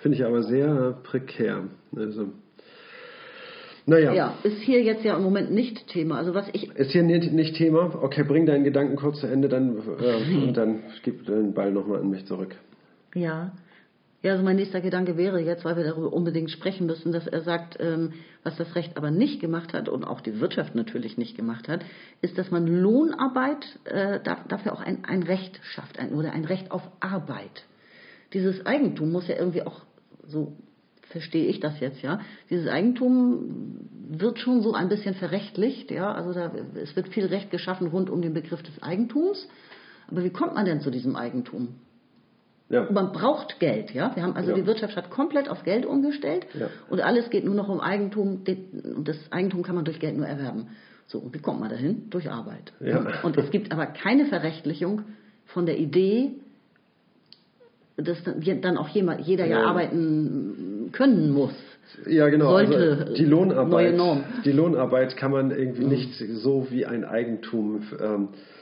Finde 0.00 0.16
ich 0.16 0.24
aber 0.24 0.42
sehr 0.42 0.98
prekär. 1.02 1.64
Also, 1.94 2.28
naja, 3.86 4.12
Ja, 4.12 4.34
ist 4.42 4.58
hier 4.62 4.82
jetzt 4.82 5.04
ja 5.04 5.16
im 5.16 5.22
Moment 5.22 5.52
nicht 5.52 5.86
Thema. 5.88 6.18
Also 6.18 6.34
was 6.34 6.48
ich 6.52 6.70
ist 6.74 6.90
hier 6.92 7.02
nicht, 7.02 7.32
nicht 7.32 7.56
Thema. 7.56 7.92
Okay, 8.02 8.24
bring 8.24 8.46
deinen 8.46 8.64
Gedanken 8.64 8.96
kurz 8.96 9.20
zu 9.20 9.26
Ende 9.26 9.48
dann, 9.48 9.76
äh, 9.76 10.36
und 10.46 10.56
dann 10.56 10.80
gib 11.02 11.24
den 11.26 11.54
Ball 11.54 11.72
nochmal 11.72 12.00
an 12.00 12.10
mich 12.10 12.26
zurück. 12.26 12.54
Ja. 13.14 13.52
Ja, 14.26 14.32
also 14.32 14.44
mein 14.44 14.56
nächster 14.56 14.80
Gedanke 14.80 15.16
wäre 15.16 15.38
jetzt, 15.38 15.64
weil 15.64 15.76
wir 15.76 15.84
darüber 15.84 16.12
unbedingt 16.12 16.50
sprechen 16.50 16.88
müssen, 16.88 17.12
dass 17.12 17.28
er 17.28 17.42
sagt, 17.42 17.76
ähm, 17.78 18.12
was 18.42 18.56
das 18.56 18.74
Recht 18.74 18.96
aber 18.96 19.12
nicht 19.12 19.38
gemacht 19.40 19.72
hat 19.72 19.88
und 19.88 20.02
auch 20.02 20.20
die 20.20 20.40
Wirtschaft 20.40 20.74
natürlich 20.74 21.16
nicht 21.16 21.36
gemacht 21.36 21.68
hat, 21.68 21.84
ist, 22.22 22.36
dass 22.36 22.50
man 22.50 22.66
Lohnarbeit 22.66 23.64
äh, 23.84 24.18
da, 24.24 24.38
dafür 24.48 24.72
auch 24.72 24.80
ein, 24.80 25.04
ein 25.04 25.22
Recht 25.22 25.60
schafft 25.62 26.00
ein, 26.00 26.12
oder 26.12 26.32
ein 26.32 26.44
Recht 26.44 26.72
auf 26.72 26.82
Arbeit. 26.98 27.66
Dieses 28.32 28.66
Eigentum 28.66 29.12
muss 29.12 29.28
ja 29.28 29.36
irgendwie 29.36 29.62
auch, 29.62 29.82
so 30.26 30.56
verstehe 31.02 31.46
ich 31.46 31.60
das 31.60 31.78
jetzt, 31.78 32.02
ja, 32.02 32.18
dieses 32.50 32.66
Eigentum 32.66 33.78
wird 34.08 34.40
schon 34.40 34.60
so 34.60 34.74
ein 34.74 34.88
bisschen 34.88 35.14
verrechtlicht, 35.14 35.92
ja, 35.92 36.12
also 36.12 36.32
da, 36.32 36.50
es 36.74 36.96
wird 36.96 37.10
viel 37.10 37.26
Recht 37.26 37.52
geschaffen 37.52 37.86
rund 37.86 38.10
um 38.10 38.22
den 38.22 38.34
Begriff 38.34 38.64
des 38.64 38.82
Eigentums. 38.82 39.46
Aber 40.08 40.24
wie 40.24 40.30
kommt 40.30 40.54
man 40.54 40.64
denn 40.64 40.80
zu 40.80 40.90
diesem 40.90 41.14
Eigentum? 41.14 41.76
Ja. 42.68 42.88
Man 42.90 43.12
braucht 43.12 43.60
Geld, 43.60 43.92
ja. 43.94 44.10
Wir 44.16 44.24
haben 44.24 44.34
also 44.34 44.50
Ja. 44.50 44.56
die 44.56 44.66
Wirtschaft 44.66 44.96
hat 44.96 45.10
komplett 45.10 45.48
auf 45.48 45.62
Geld 45.62 45.86
umgestellt 45.86 46.46
Ja. 46.58 46.68
und 46.90 47.00
alles 47.00 47.30
geht 47.30 47.44
nur 47.44 47.54
noch 47.54 47.68
um 47.68 47.80
Eigentum. 47.80 48.42
Und 48.96 49.06
das 49.08 49.16
Eigentum 49.30 49.62
kann 49.62 49.76
man 49.76 49.84
durch 49.84 50.00
Geld 50.00 50.16
nur 50.16 50.26
erwerben. 50.26 50.68
So, 51.06 51.18
und 51.18 51.32
wie 51.32 51.38
kommt 51.38 51.60
man 51.60 51.70
dahin? 51.70 52.10
Durch 52.10 52.28
Arbeit. 52.30 52.72
Und 53.22 53.36
es 53.38 53.50
gibt 53.50 53.70
aber 53.70 53.86
keine 53.86 54.26
Verrechtlichung 54.26 55.02
von 55.44 55.64
der 55.64 55.78
Idee, 55.78 56.32
dass 57.96 58.18
dann 58.24 58.76
auch 58.76 58.88
jeder 58.88 59.46
ja, 59.46 59.62
arbeiten 59.64 60.90
können 60.92 61.30
muss. 61.30 61.54
Ja, 62.06 62.28
genau. 62.28 62.50
Sollte 62.50 62.76
also 63.00 63.14
die 63.14 63.24
Lohnarbeit, 63.24 63.94
die 64.44 64.52
Lohnarbeit 64.52 65.16
kann 65.16 65.30
man 65.30 65.52
irgendwie 65.52 65.84
nicht 65.84 66.12
so 66.42 66.66
wie 66.70 66.84
ein 66.84 67.04
Eigentum 67.04 67.82
ähm, 68.00 68.28
äh, 68.32 68.55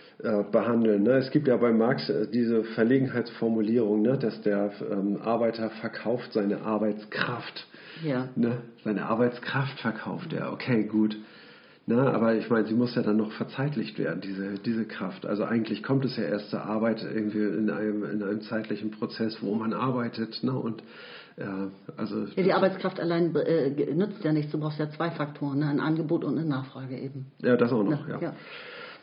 behandeln. 0.51 1.03
Ne? 1.03 1.13
Es 1.19 1.31
gibt 1.31 1.49
ja 1.49 1.57
bei 1.57 1.73
Marx 1.73 2.09
äh, 2.09 2.27
diese 2.27 2.65
Verlegenheitsformulierung, 2.65 4.03
ne? 4.03 4.19
dass 4.19 4.41
der 4.43 4.73
ähm, 4.91 5.19
Arbeiter 5.23 5.71
verkauft 5.71 6.33
seine 6.33 6.63
Arbeitskraft. 6.63 7.67
Ja. 8.03 8.29
Ne? 8.35 8.59
Seine 8.85 9.07
Arbeitskraft 9.07 9.81
verkauft 9.81 10.33
er. 10.33 10.53
Okay, 10.53 10.85
gut. 10.85 11.17
Na, 11.87 12.11
aber 12.13 12.35
ich 12.35 12.49
meine, 12.49 12.67
sie 12.67 12.75
muss 12.75 12.95
ja 12.95 13.03
dann 13.03 13.19
noch 13.19 13.33
verzeitlicht 13.33 13.99
werden, 13.99 14.23
diese, 14.23 14.55
diese 14.55 14.87
Kraft. 14.87 15.27
Also 15.27 15.45
eigentlich 15.45 15.83
kommt 15.83 16.07
es 16.07 16.17
ja 16.17 16.25
erst 16.25 16.49
zur 16.49 16.63
Arbeit 16.63 17.03
irgendwie 17.03 17.45
in 17.45 17.69
einem, 17.69 18.05
in 18.05 18.23
einem 18.23 18.41
zeitlichen 18.41 18.91
Prozess, 18.91 19.37
wo 19.43 19.55
man 19.55 19.75
arbeitet. 19.75 20.43
Ne? 20.43 20.53
Und 20.53 20.83
ja, 21.37 21.69
also 21.99 22.25
ja, 22.37 22.43
die 22.43 22.53
Arbeitskraft 22.55 23.01
allein 23.01 23.35
äh, 23.37 23.93
nützt 23.93 24.25
ja 24.25 24.33
nichts. 24.33 24.53
Du 24.53 24.59
brauchst 24.59 24.79
ja 24.79 24.89
zwei 24.91 25.11
Faktoren, 25.11 25.59
ne? 25.59 25.67
ein 25.67 25.81
Angebot 25.81 26.25
und 26.25 26.39
eine 26.39 26.49
Nachfrage 26.49 26.97
eben. 26.97 27.27
Ja, 27.43 27.57
das 27.57 27.71
auch 27.71 27.85
noch, 27.85 28.09
ja. 28.09 28.19
ja. 28.19 28.35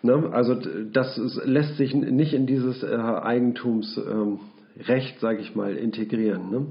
Ne? 0.04 0.30
Also 0.32 0.56
das 0.56 1.20
lässt 1.46 1.78
sich 1.78 1.94
nicht 1.94 2.34
in 2.34 2.48
dieses 2.48 2.84
äh, 2.84 2.96
Eigentumsrecht, 2.96 4.06
ähm, 4.08 5.20
sage 5.20 5.40
ich 5.40 5.56
mal, 5.56 5.76
integrieren. 5.76 6.50
Ne? 6.50 6.66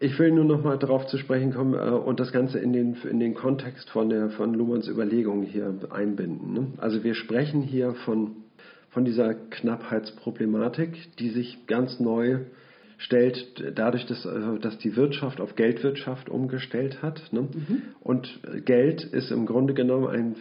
Ich 0.00 0.18
will 0.18 0.32
nur 0.32 0.44
noch 0.44 0.64
mal 0.64 0.78
darauf 0.78 1.06
zu 1.06 1.18
sprechen 1.18 1.52
kommen 1.52 1.74
äh, 1.74 1.90
und 1.90 2.20
das 2.20 2.32
Ganze 2.32 2.58
in 2.58 2.72
den, 2.72 2.96
in 3.08 3.20
den 3.20 3.34
Kontext 3.34 3.90
von, 3.90 4.08
der, 4.08 4.30
von 4.30 4.54
Luhmanns 4.54 4.88
Überlegungen 4.88 5.44
hier 5.44 5.74
einbinden. 5.90 6.54
Ne? 6.54 6.66
Also 6.78 7.04
wir 7.04 7.14
sprechen 7.14 7.62
hier 7.62 7.92
von, 8.06 8.32
von 8.90 9.04
dieser 9.04 9.34
Knappheitsproblematik, 9.34 11.16
die 11.18 11.30
sich 11.30 11.66
ganz 11.66 12.00
neu 12.00 12.40
stellt, 13.00 13.72
dadurch, 13.74 14.06
dass, 14.06 14.24
äh, 14.24 14.58
dass 14.60 14.78
die 14.78 14.94
Wirtschaft 14.94 15.40
auf 15.40 15.56
Geldwirtschaft 15.56 16.28
umgestellt 16.28 17.02
hat. 17.02 17.22
Ne? 17.32 17.42
Mhm. 17.42 17.82
Und 18.00 18.40
Geld 18.66 19.02
ist 19.02 19.30
im 19.30 19.46
Grunde 19.46 19.74
genommen 19.74 20.06
ein, 20.06 20.36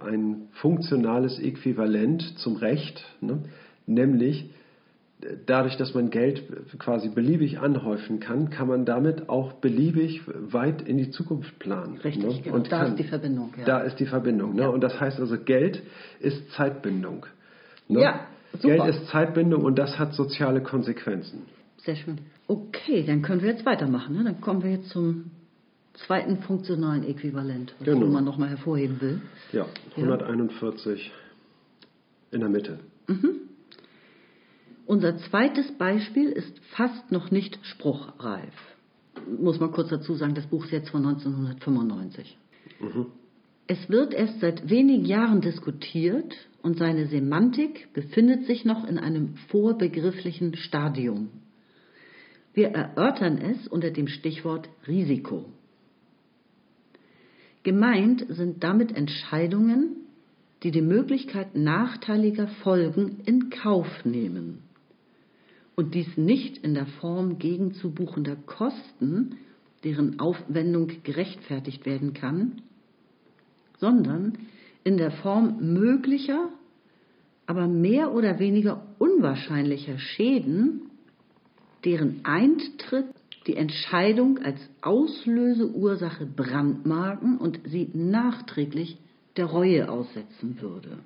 ein 0.00 0.48
funktionales 0.52 1.38
Äquivalent 1.38 2.38
zum 2.38 2.56
Recht, 2.56 3.04
ne? 3.20 3.44
nämlich 3.86 4.50
dadurch, 5.46 5.76
dass 5.76 5.94
man 5.94 6.10
Geld 6.10 6.42
quasi 6.78 7.08
beliebig 7.08 7.58
anhäufen 7.58 8.20
kann, 8.20 8.50
kann 8.50 8.68
man 8.68 8.84
damit 8.84 9.28
auch 9.28 9.54
beliebig 9.54 10.22
weit 10.26 10.82
in 10.82 10.98
die 10.98 11.10
Zukunft 11.10 11.58
planen. 11.58 11.98
Richtig, 11.98 12.24
ne? 12.24 12.40
genau. 12.42 12.56
Und 12.56 12.72
da 12.72 12.78
kann, 12.80 12.92
ist 12.92 12.98
die 12.98 13.04
Verbindung. 13.04 13.54
Ja. 13.58 13.64
Da 13.64 13.80
ist 13.80 14.00
die 14.00 14.06
Verbindung. 14.06 14.54
Ne? 14.54 14.62
Ja. 14.62 14.68
Und 14.68 14.82
das 14.82 14.98
heißt 14.98 15.20
also, 15.20 15.38
Geld 15.38 15.82
ist 16.20 16.50
Zeitbindung. 16.52 17.26
Ne? 17.88 18.00
Ja, 18.00 18.20
super. 18.52 18.76
Geld 18.76 18.86
ist 18.96 19.06
Zeitbindung 19.08 19.64
und 19.64 19.78
das 19.78 19.98
hat 19.98 20.14
soziale 20.14 20.62
Konsequenzen. 20.62 21.42
Sehr 21.84 21.96
schön. 21.96 22.18
Okay, 22.46 23.04
dann 23.06 23.22
können 23.22 23.42
wir 23.42 23.50
jetzt 23.50 23.64
weitermachen. 23.64 24.16
Ne? 24.16 24.24
Dann 24.24 24.40
kommen 24.40 24.62
wir 24.62 24.70
jetzt 24.70 24.90
zum 24.90 25.30
zweiten 25.94 26.38
funktionalen 26.38 27.04
Äquivalent, 27.04 27.74
was 27.78 27.86
genau. 27.86 28.06
man 28.06 28.24
nochmal 28.24 28.48
hervorheben 28.50 29.00
will. 29.00 29.20
Ja, 29.52 29.66
141 29.96 31.06
ja. 31.06 31.12
in 32.32 32.40
der 32.40 32.48
Mitte. 32.48 32.80
Mhm. 33.06 33.36
Unser 34.86 35.18
zweites 35.18 35.70
Beispiel 35.78 36.30
ist 36.30 36.58
fast 36.70 37.12
noch 37.12 37.30
nicht 37.30 37.58
spruchreif. 37.62 38.54
Muss 39.38 39.60
man 39.60 39.70
kurz 39.70 39.88
dazu 39.88 40.14
sagen, 40.14 40.34
das 40.34 40.46
Buch 40.46 40.64
ist 40.64 40.72
jetzt 40.72 40.90
von 40.90 41.06
1995. 41.06 42.36
Mhm. 42.80 43.06
Es 43.66 43.88
wird 43.88 44.14
erst 44.14 44.40
seit 44.40 44.68
wenigen 44.68 45.04
Jahren 45.04 45.40
diskutiert 45.42 46.34
und 46.62 46.76
seine 46.76 47.06
Semantik 47.06 47.92
befindet 47.92 48.46
sich 48.46 48.64
noch 48.64 48.84
in 48.84 48.98
einem 48.98 49.36
vorbegrifflichen 49.48 50.56
Stadium. 50.56 51.28
Wir 52.52 52.68
erörtern 52.68 53.38
es 53.38 53.68
unter 53.68 53.90
dem 53.90 54.08
Stichwort 54.08 54.68
Risiko. 54.86 55.44
Gemeint 57.62 58.24
sind 58.28 58.64
damit 58.64 58.96
Entscheidungen, 58.96 59.96
die 60.62 60.70
die 60.70 60.82
Möglichkeit 60.82 61.54
nachteiliger 61.54 62.48
Folgen 62.62 63.20
in 63.24 63.50
Kauf 63.50 64.04
nehmen 64.04 64.62
und 65.76 65.94
dies 65.94 66.16
nicht 66.16 66.58
in 66.58 66.74
der 66.74 66.86
Form 66.86 67.38
gegenzubuchender 67.38 68.36
Kosten, 68.36 69.36
deren 69.84 70.20
Aufwendung 70.20 70.90
gerechtfertigt 71.02 71.86
werden 71.86 72.12
kann, 72.12 72.60
sondern 73.78 74.36
in 74.84 74.98
der 74.98 75.10
Form 75.10 75.72
möglicher, 75.72 76.50
aber 77.46 77.66
mehr 77.66 78.12
oder 78.12 78.38
weniger 78.38 78.86
unwahrscheinlicher 78.98 79.98
Schäden, 79.98 80.89
deren 81.84 82.24
Eintritt 82.24 83.06
die 83.46 83.56
Entscheidung 83.56 84.38
als 84.38 84.60
Auslöseursache 84.82 86.26
brandmarken 86.26 87.38
und 87.38 87.60
sie 87.64 87.88
nachträglich 87.94 88.98
der 89.36 89.46
Reue 89.46 89.90
aussetzen 89.90 90.60
würde. 90.60 90.98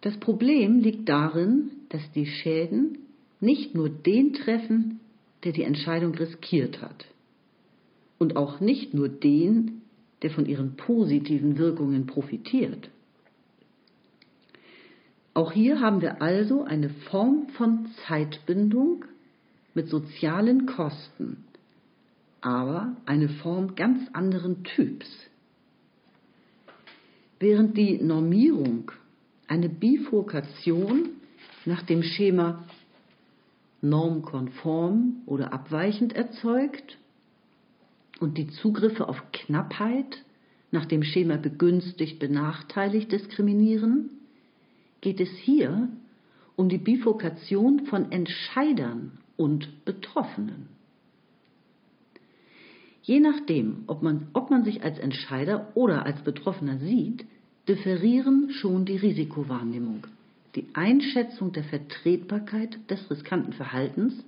Das 0.00 0.16
Problem 0.18 0.80
liegt 0.80 1.08
darin, 1.08 1.70
dass 1.88 2.10
die 2.12 2.26
Schäden 2.26 2.98
nicht 3.40 3.74
nur 3.74 3.88
den 3.88 4.32
treffen, 4.32 5.00
der 5.44 5.52
die 5.52 5.62
Entscheidung 5.62 6.14
riskiert 6.14 6.80
hat, 6.80 7.06
und 8.18 8.36
auch 8.36 8.60
nicht 8.60 8.94
nur 8.94 9.08
den, 9.08 9.82
der 10.22 10.30
von 10.30 10.46
ihren 10.46 10.76
positiven 10.76 11.58
Wirkungen 11.58 12.06
profitiert. 12.06 12.90
Auch 15.32 15.52
hier 15.52 15.80
haben 15.80 16.00
wir 16.00 16.20
also 16.22 16.64
eine 16.64 16.90
Form 16.90 17.48
von 17.50 17.88
Zeitbindung 18.06 19.04
mit 19.74 19.88
sozialen 19.88 20.66
Kosten, 20.66 21.44
aber 22.40 22.96
eine 23.06 23.28
Form 23.28 23.76
ganz 23.76 24.08
anderen 24.12 24.64
Typs. 24.64 25.06
Während 27.38 27.76
die 27.76 28.02
Normierung 28.02 28.90
eine 29.46 29.68
Bifurkation 29.68 31.10
nach 31.64 31.82
dem 31.82 32.02
Schema 32.02 32.64
normkonform 33.82 35.22
oder 35.26 35.52
abweichend 35.52 36.12
erzeugt 36.12 36.98
und 38.18 38.36
die 38.36 38.48
Zugriffe 38.48 39.08
auf 39.08 39.22
Knappheit 39.32 40.24
nach 40.70 40.86
dem 40.86 41.02
Schema 41.02 41.36
begünstigt, 41.36 42.18
benachteiligt 42.18 43.10
diskriminieren, 43.10 44.10
geht 45.00 45.20
es 45.20 45.30
hier 45.30 45.88
um 46.56 46.68
die 46.68 46.78
Bifurkation 46.78 47.86
von 47.86 48.12
Entscheidern 48.12 49.18
und 49.36 49.84
Betroffenen. 49.84 50.68
Je 53.02 53.20
nachdem, 53.20 53.84
ob 53.86 54.02
man, 54.02 54.28
ob 54.34 54.50
man 54.50 54.64
sich 54.64 54.84
als 54.84 54.98
Entscheider 54.98 55.72
oder 55.74 56.04
als 56.04 56.22
Betroffener 56.22 56.78
sieht, 56.78 57.24
differieren 57.66 58.50
schon 58.50 58.84
die 58.84 58.96
Risikowahrnehmung, 58.96 60.06
die 60.54 60.66
Einschätzung 60.74 61.52
der 61.52 61.64
Vertretbarkeit 61.64 62.78
des 62.90 63.10
riskanten 63.10 63.52
Verhaltens 63.52 64.22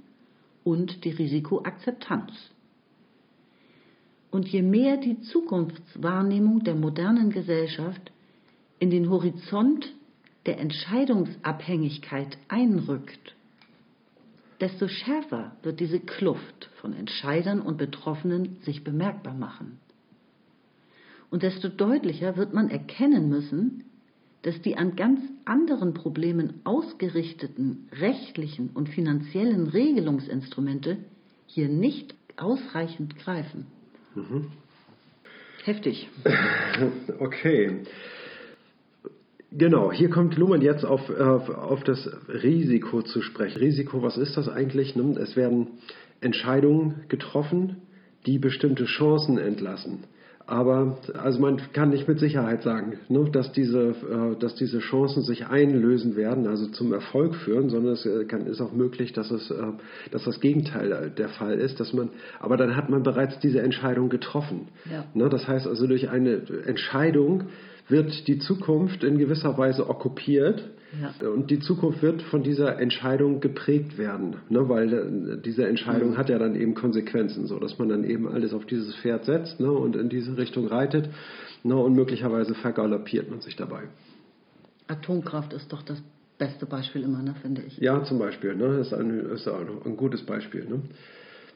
und 0.64 1.04
die 1.04 1.10
Risikoakzeptanz. 1.10 2.32
Und 4.30 4.48
je 4.48 4.62
mehr 4.62 4.96
die 4.96 5.20
Zukunftswahrnehmung 5.20 6.64
der 6.64 6.74
modernen 6.74 7.30
Gesellschaft 7.30 8.10
in 8.78 8.88
den 8.88 9.10
Horizont 9.10 9.92
der 10.46 10.58
Entscheidungsabhängigkeit 10.58 12.36
einrückt, 12.48 13.34
desto 14.60 14.88
schärfer 14.88 15.56
wird 15.62 15.80
diese 15.80 16.00
Kluft 16.00 16.70
von 16.80 16.92
Entscheidern 16.92 17.60
und 17.60 17.78
Betroffenen 17.78 18.58
sich 18.62 18.84
bemerkbar 18.84 19.34
machen. 19.34 19.78
Und 21.30 21.42
desto 21.42 21.68
deutlicher 21.68 22.36
wird 22.36 22.52
man 22.52 22.70
erkennen 22.70 23.28
müssen, 23.28 23.84
dass 24.42 24.60
die 24.60 24.76
an 24.76 24.96
ganz 24.96 25.20
anderen 25.44 25.94
Problemen 25.94 26.60
ausgerichteten 26.64 27.88
rechtlichen 27.92 28.70
und 28.74 28.88
finanziellen 28.88 29.68
Regelungsinstrumente 29.68 30.98
hier 31.46 31.68
nicht 31.68 32.14
ausreichend 32.36 33.16
greifen. 33.16 33.66
Mhm. 34.14 34.52
Heftig. 35.64 36.08
Okay. 37.18 37.82
Genau, 39.56 39.92
hier 39.92 40.08
kommt 40.08 40.36
Luhmann 40.38 40.62
jetzt 40.62 40.84
auf, 40.84 41.10
auf, 41.10 41.48
auf 41.50 41.84
das 41.84 42.08
Risiko 42.28 43.02
zu 43.02 43.20
sprechen. 43.20 43.58
Risiko, 43.58 44.02
was 44.02 44.16
ist 44.16 44.36
das 44.36 44.48
eigentlich? 44.48 44.96
Es 44.96 45.36
werden 45.36 45.68
Entscheidungen 46.20 47.04
getroffen, 47.08 47.76
die 48.24 48.38
bestimmte 48.38 48.84
Chancen 48.84 49.38
entlassen. 49.38 50.04
Aber 50.46 50.98
also 51.14 51.40
man 51.40 51.60
kann 51.72 51.90
nicht 51.90 52.08
mit 52.08 52.18
Sicherheit 52.18 52.62
sagen, 52.62 52.98
ne, 53.08 53.30
dass, 53.30 53.52
diese, 53.52 53.90
äh, 53.90 54.38
dass 54.38 54.54
diese 54.56 54.80
Chancen 54.80 55.22
sich 55.22 55.46
einlösen 55.46 56.16
werden, 56.16 56.46
also 56.46 56.66
zum 56.66 56.92
Erfolg 56.92 57.36
führen, 57.36 57.68
sondern 57.68 57.92
es 57.92 58.04
äh, 58.04 58.24
kann, 58.24 58.46
ist 58.46 58.60
auch 58.60 58.72
möglich, 58.72 59.12
dass, 59.12 59.30
es, 59.30 59.50
äh, 59.50 59.54
dass 60.10 60.24
das 60.24 60.40
Gegenteil 60.40 61.12
der 61.16 61.28
Fall 61.28 61.58
ist. 61.58 61.78
Dass 61.78 61.92
man, 61.92 62.10
aber 62.40 62.56
dann 62.56 62.76
hat 62.76 62.90
man 62.90 63.02
bereits 63.02 63.38
diese 63.38 63.62
Entscheidung 63.62 64.08
getroffen. 64.08 64.68
Ja. 64.90 65.04
Ne, 65.14 65.28
das 65.28 65.46
heißt 65.46 65.66
also, 65.66 65.86
durch 65.86 66.10
eine 66.10 66.42
Entscheidung 66.66 67.44
wird 67.92 68.26
die 68.26 68.40
Zukunft 68.40 69.04
in 69.04 69.18
gewisser 69.18 69.56
Weise 69.56 69.88
okkupiert 69.88 70.64
ja. 71.00 71.28
Und 71.28 71.50
die 71.50 71.58
Zukunft 71.58 72.02
wird 72.02 72.20
von 72.22 72.42
dieser 72.42 72.78
Entscheidung 72.78 73.40
geprägt 73.40 73.96
werden, 73.96 74.36
ne? 74.50 74.68
weil 74.68 74.92
äh, 74.92 75.40
diese 75.42 75.66
Entscheidung 75.66 76.10
mhm. 76.10 76.18
hat 76.18 76.28
ja 76.28 76.38
dann 76.38 76.54
eben 76.54 76.74
Konsequenzen, 76.74 77.46
so 77.46 77.58
dass 77.58 77.78
man 77.78 77.88
dann 77.88 78.04
eben 78.04 78.28
alles 78.28 78.52
auf 78.52 78.66
dieses 78.66 78.94
Pferd 78.96 79.24
setzt 79.24 79.58
ne? 79.58 79.72
und 79.72 79.96
in 79.96 80.10
diese 80.10 80.36
Richtung 80.36 80.66
reitet 80.66 81.08
ne? 81.62 81.76
und 81.76 81.94
möglicherweise 81.94 82.54
vergaloppiert 82.54 83.30
man 83.30 83.40
sich 83.40 83.56
dabei. 83.56 83.84
Atomkraft 84.86 85.54
ist 85.54 85.72
doch 85.72 85.82
das 85.82 86.02
beste 86.36 86.66
Beispiel 86.66 87.04
immer, 87.04 87.22
ne, 87.22 87.34
finde 87.40 87.62
ich. 87.62 87.78
Ja, 87.78 88.04
zum 88.04 88.18
Beispiel, 88.18 88.54
ne? 88.54 88.80
ist, 88.80 88.92
ein, 88.92 89.18
ist 89.30 89.48
ein, 89.48 89.68
ein 89.86 89.96
gutes 89.96 90.22
Beispiel. 90.26 90.66
Ne? 90.66 90.82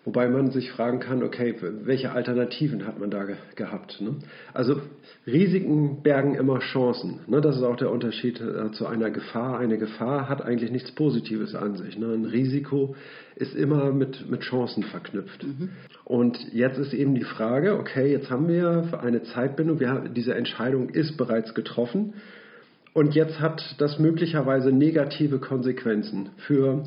Wobei 0.07 0.29
man 0.29 0.53
sich 0.53 0.71
fragen 0.71 1.01
kann, 1.01 1.25
okay, 1.25 1.57
welche 1.83 2.13
Alternativen 2.13 2.87
hat 2.87 3.01
man 3.01 3.11
da 3.11 3.25
ge 3.25 3.35
gehabt? 3.57 4.01
Ne? 4.01 4.15
Also 4.55 4.81
Risiken 5.27 6.05
bergen 6.05 6.37
immer 6.37 6.61
Chancen. 6.61 7.19
Ne? 7.27 7.41
Das 7.41 7.57
ist 7.57 7.65
auch 7.65 7.75
der 7.75 7.91
Unterschied 7.91 8.41
äh, 8.41 8.71
zu 8.71 8.87
einer 8.87 9.11
Gefahr. 9.11 9.59
Eine 9.59 9.79
Gefahr 9.79 10.29
hat 10.29 10.43
eigentlich 10.43 10.71
nichts 10.71 10.93
Positives 10.93 11.57
an 11.57 11.75
sich. 11.75 11.99
Ne? 11.99 12.07
Ein 12.07 12.25
Risiko 12.25 12.95
ist 13.35 13.57
immer 13.57 13.91
mit, 13.91 14.31
mit 14.31 14.43
Chancen 14.43 14.85
verknüpft. 14.85 15.43
Mhm. 15.43 15.71
Und 16.05 16.39
jetzt 16.53 16.79
ist 16.79 16.95
eben 16.95 17.17
die 17.17 17.25
Frage, 17.25 17.77
okay, 17.77 18.13
jetzt 18.13 18.31
haben 18.31 18.47
wir 18.47 19.01
eine 19.03 19.25
Zeitbindung, 19.25 19.81
wir 19.81 19.89
haben, 19.91 20.15
diese 20.15 20.37
Entscheidung 20.37 20.89
ist 20.89 21.17
bereits 21.17 21.53
getroffen 21.53 22.15
und 22.93 23.17
jetzt 23.17 23.41
hat 23.41 23.75
das 23.79 23.99
möglicherweise 23.99 24.71
negative 24.71 25.41
Konsequenzen 25.41 26.31
für 26.47 26.85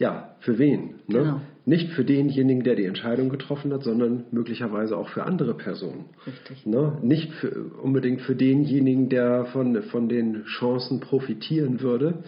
ja, 0.00 0.34
für 0.40 0.58
wen? 0.58 0.94
Ne? 1.06 1.18
Genau. 1.18 1.40
Nicht 1.66 1.90
für 1.90 2.04
denjenigen, 2.04 2.64
der 2.64 2.74
die 2.74 2.86
Entscheidung 2.86 3.28
getroffen 3.28 3.72
hat, 3.72 3.84
sondern 3.84 4.24
möglicherweise 4.32 4.96
auch 4.96 5.10
für 5.10 5.24
andere 5.24 5.54
Personen. 5.54 6.06
Richtig. 6.26 6.66
Ne? 6.66 6.98
Nicht 7.02 7.30
für, 7.34 7.50
unbedingt 7.80 8.22
für 8.22 8.34
denjenigen, 8.34 9.10
der 9.10 9.44
von, 9.52 9.80
von 9.84 10.08
den 10.08 10.44
Chancen 10.44 11.00
profitieren 11.00 11.82
würde, 11.82 12.24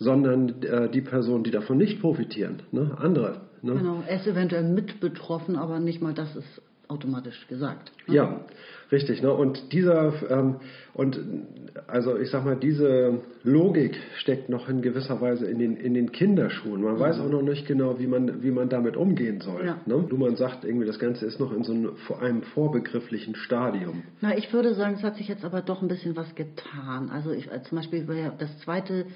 sondern 0.00 0.62
äh, 0.62 0.90
die 0.90 1.00
Personen, 1.00 1.44
die 1.44 1.52
davon 1.52 1.78
nicht 1.78 2.00
profitieren. 2.00 2.62
Ne? 2.72 2.90
Andere. 2.98 3.42
Ne? 3.62 3.74
Genau, 3.74 4.02
er 4.06 4.16
ist 4.16 4.26
eventuell 4.26 4.64
mit 4.64 4.98
betroffen, 4.98 5.54
aber 5.54 5.78
nicht 5.78 6.02
mal 6.02 6.12
das 6.12 6.34
ist 6.34 6.60
automatisch 6.88 7.46
gesagt. 7.48 7.92
Ne? 8.06 8.14
Ja, 8.14 8.40
richtig. 8.90 9.22
Ne? 9.22 9.32
Und 9.32 9.72
dieser 9.72 10.12
ähm, 10.30 10.56
und 10.94 11.18
also 11.86 12.18
ich 12.18 12.30
sag 12.30 12.44
mal, 12.44 12.56
diese 12.56 13.20
Logik 13.44 13.98
steckt 14.18 14.48
noch 14.50 14.68
in 14.68 14.82
gewisser 14.82 15.20
Weise 15.20 15.46
in 15.46 15.58
den, 15.58 15.76
in 15.76 15.94
den 15.94 16.12
Kinderschuhen. 16.12 16.82
Man 16.82 16.96
mhm. 16.96 17.00
weiß 17.00 17.20
auch 17.20 17.30
noch 17.30 17.42
nicht 17.42 17.66
genau, 17.66 17.98
wie 17.98 18.06
man, 18.06 18.42
wie 18.42 18.50
man 18.50 18.68
damit 18.68 18.96
umgehen 18.96 19.40
soll. 19.40 19.64
Ja. 19.64 19.80
Ne? 19.86 20.06
man 20.12 20.36
sagt 20.36 20.64
irgendwie, 20.64 20.86
das 20.86 20.98
Ganze 20.98 21.24
ist 21.24 21.40
noch 21.40 21.52
in 21.52 21.64
so 21.64 21.72
einem, 21.72 21.92
einem 22.20 22.42
vorbegrifflichen 22.42 23.34
Stadium. 23.34 24.02
Na, 24.20 24.36
ich 24.36 24.52
würde 24.52 24.74
sagen, 24.74 24.96
es 24.96 25.02
hat 25.02 25.16
sich 25.16 25.28
jetzt 25.28 25.44
aber 25.44 25.62
doch 25.62 25.80
ein 25.80 25.88
bisschen 25.88 26.14
was 26.14 26.34
getan. 26.34 27.10
Also 27.10 27.32
ich, 27.32 27.50
äh, 27.50 27.62
zum 27.62 27.78
Beispiel 27.78 28.06
das 28.38 28.58
zweite 28.58 29.06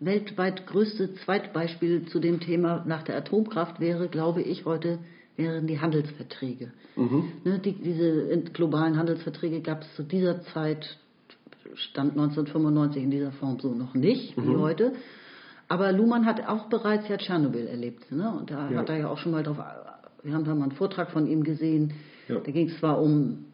weltweit 0.00 0.66
größte 0.66 1.14
Zweitbeispiel 1.24 2.06
zu 2.06 2.20
dem 2.20 2.40
Thema 2.40 2.84
nach 2.86 3.02
der 3.02 3.16
Atomkraft 3.16 3.80
wäre, 3.80 4.08
glaube 4.08 4.42
ich, 4.42 4.64
heute 4.64 4.98
wären 5.38 5.66
die 5.66 5.80
Handelsverträge. 5.80 6.72
Mhm. 6.96 7.32
Ne, 7.44 7.58
die, 7.60 7.72
diese 7.72 8.42
globalen 8.52 8.98
Handelsverträge 8.98 9.62
gab 9.62 9.82
es 9.82 9.94
zu 9.94 10.02
dieser 10.02 10.42
Zeit, 10.42 10.98
stand 11.74 12.12
1995 12.12 13.02
in 13.02 13.10
dieser 13.10 13.32
Form 13.32 13.58
so 13.60 13.72
noch 13.72 13.94
nicht, 13.94 14.36
mhm. 14.36 14.50
wie 14.50 14.56
heute. 14.56 14.92
Aber 15.68 15.92
Luhmann 15.92 16.26
hat 16.26 16.46
auch 16.46 16.66
bereits 16.66 17.08
ja 17.08 17.16
Tschernobyl 17.16 17.66
erlebt. 17.66 18.10
Ne? 18.10 18.30
Und 18.30 18.50
da 18.50 18.70
ja. 18.70 18.78
hat 18.78 18.88
er 18.88 18.96
ja 18.96 19.08
auch 19.08 19.18
schon 19.18 19.32
mal 19.32 19.42
drauf, 19.42 19.58
wir 20.22 20.34
haben 20.34 20.44
da 20.44 20.54
mal 20.54 20.64
einen 20.64 20.72
Vortrag 20.72 21.10
von 21.10 21.26
ihm 21.26 21.44
gesehen. 21.44 21.92
Ja. 22.26 22.40
Da 22.40 22.50
ging 22.50 22.68
es 22.68 22.78
zwar 22.78 23.00
um 23.00 23.44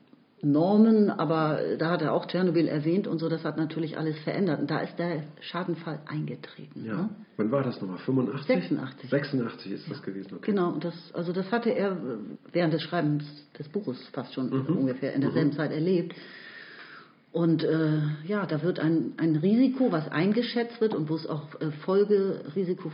Normen, 0.44 1.10
aber 1.10 1.58
da 1.78 1.90
hat 1.90 2.02
er 2.02 2.12
auch 2.12 2.26
Tschernobyl 2.26 2.68
erwähnt 2.68 3.06
und 3.06 3.18
so, 3.18 3.28
das 3.28 3.44
hat 3.44 3.56
natürlich 3.56 3.98
alles 3.98 4.18
verändert. 4.20 4.60
Und 4.60 4.70
da 4.70 4.78
ist 4.80 4.98
der 4.98 5.24
Schadenfall 5.40 6.00
eingetreten. 6.06 6.84
Ja. 6.84 6.94
Ne? 6.94 7.08
Wann 7.36 7.50
war 7.50 7.62
das 7.62 7.80
nochmal? 7.80 7.98
85? 7.98 8.46
86. 8.46 9.10
86 9.10 9.72
ist 9.72 9.90
das 9.90 10.02
gewesen. 10.02 10.36
Okay. 10.36 10.52
Genau, 10.52 10.72
das, 10.78 10.94
also 11.14 11.32
das 11.32 11.50
hatte 11.50 11.70
er 11.70 11.96
während 12.52 12.72
des 12.72 12.82
Schreibens 12.82 13.24
des 13.58 13.68
Buches 13.68 13.98
fast 14.12 14.34
schon 14.34 14.50
mhm. 14.50 14.76
ungefähr 14.76 15.14
in 15.14 15.20
derselben 15.20 15.50
mhm. 15.50 15.56
Zeit 15.56 15.72
erlebt. 15.72 16.14
Und 17.32 17.64
äh, 17.64 17.98
ja, 18.26 18.46
da 18.46 18.62
wird 18.62 18.78
ein, 18.78 19.14
ein 19.16 19.34
Risiko, 19.34 19.90
was 19.90 20.08
eingeschätzt 20.08 20.80
wird 20.80 20.94
und 20.94 21.08
wo 21.08 21.16
es 21.16 21.26
auch 21.26 21.60
äh, 21.60 21.72
Folgerisiko 21.84 22.92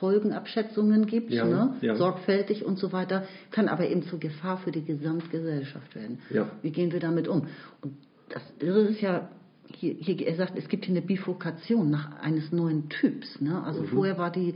Folgenabschätzungen 0.00 1.06
gibt, 1.06 1.30
ja, 1.30 1.44
ne? 1.44 1.74
ja. 1.82 1.94
sorgfältig 1.94 2.64
und 2.64 2.78
so 2.78 2.92
weiter, 2.92 3.24
kann 3.50 3.68
aber 3.68 3.88
eben 3.88 4.02
zur 4.02 4.18
Gefahr 4.18 4.58
für 4.58 4.72
die 4.72 4.84
Gesamtgesellschaft 4.84 5.94
werden. 5.94 6.18
Ja. 6.30 6.50
Wie 6.62 6.70
gehen 6.70 6.92
wir 6.92 7.00
damit 7.00 7.28
um? 7.28 7.46
Und 7.82 7.94
das 8.30 8.42
Irre 8.58 8.80
ist 8.88 9.00
ja, 9.00 9.28
hier, 9.66 9.94
hier, 9.94 10.26
er 10.26 10.34
sagt, 10.34 10.58
es 10.58 10.68
gibt 10.68 10.86
hier 10.86 10.96
eine 10.96 11.06
Bifurkation 11.06 11.90
nach 11.90 12.18
eines 12.20 12.50
neuen 12.50 12.88
Typs. 12.88 13.40
Ne? 13.40 13.62
Also 13.62 13.82
mhm. 13.82 13.86
vorher 13.88 14.18
war 14.18 14.32
die 14.32 14.54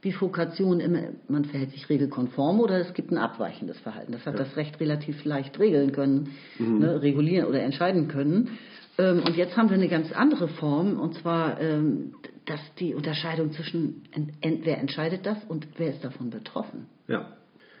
Bifurkation 0.00 0.80
immer, 0.80 1.02
man 1.28 1.44
verhält 1.44 1.72
sich 1.72 1.88
regelkonform 1.88 2.60
oder 2.60 2.78
es 2.78 2.94
gibt 2.94 3.10
ein 3.10 3.18
abweichendes 3.18 3.78
Verhalten. 3.80 4.12
Das 4.12 4.24
hat 4.24 4.38
das 4.38 4.56
Recht 4.56 4.78
relativ 4.80 5.24
leicht 5.24 5.58
regeln 5.58 5.92
können, 5.92 6.30
mhm. 6.58 6.78
ne, 6.78 7.02
regulieren 7.02 7.46
oder 7.46 7.62
entscheiden 7.62 8.08
können. 8.08 8.50
Ähm, 8.98 9.22
und 9.24 9.36
jetzt 9.36 9.56
haben 9.56 9.68
wir 9.68 9.76
eine 9.76 9.88
ganz 9.88 10.12
andere 10.12 10.48
Form, 10.48 10.98
und 10.98 11.14
zwar 11.14 11.60
ähm, 11.60 12.14
dass 12.46 12.60
die 12.78 12.94
Unterscheidung 12.94 13.52
zwischen 13.52 14.04
wer 14.40 14.78
entscheidet 14.78 15.26
das 15.26 15.38
und 15.48 15.66
wer 15.76 15.90
ist 15.90 16.04
davon 16.04 16.30
betroffen. 16.30 16.86
Ja. 17.08 17.32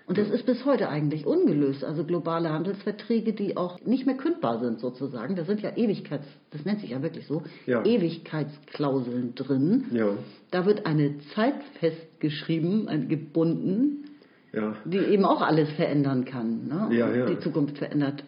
Und 0.06 0.18
das 0.18 0.30
ist 0.30 0.46
bis 0.46 0.64
heute 0.64 0.88
eigentlich 0.88 1.26
ungelöst. 1.26 1.84
Also 1.84 2.04
globale 2.04 2.50
Handelsverträge, 2.50 3.32
die 3.32 3.56
auch 3.56 3.80
nicht 3.84 4.06
mehr 4.06 4.16
kündbar 4.16 4.60
sind 4.60 4.78
sozusagen. 4.78 5.34
Da 5.34 5.44
sind 5.44 5.62
ja 5.62 5.76
Ewigkeits, 5.76 6.26
das 6.52 6.64
nennt 6.64 6.80
sich 6.80 6.90
ja 6.90 7.02
wirklich 7.02 7.26
so, 7.26 7.42
ja. 7.66 7.84
Ewigkeitsklauseln 7.84 9.34
drin. 9.34 9.86
Ja. 9.92 10.10
Da 10.52 10.64
wird 10.64 10.86
eine 10.86 11.18
Zeit 11.34 11.56
festgeschrieben, 11.80 13.08
gebunden, 13.08 14.04
ja. 14.52 14.76
die 14.84 14.98
eben 14.98 15.24
auch 15.24 15.42
alles 15.42 15.70
verändern 15.72 16.24
kann. 16.24 16.68
Ne? 16.68 16.96
Ja, 16.96 17.12
ja. 17.12 17.26
Die 17.26 17.40
Zukunft 17.40 17.78
verändert. 17.78 18.22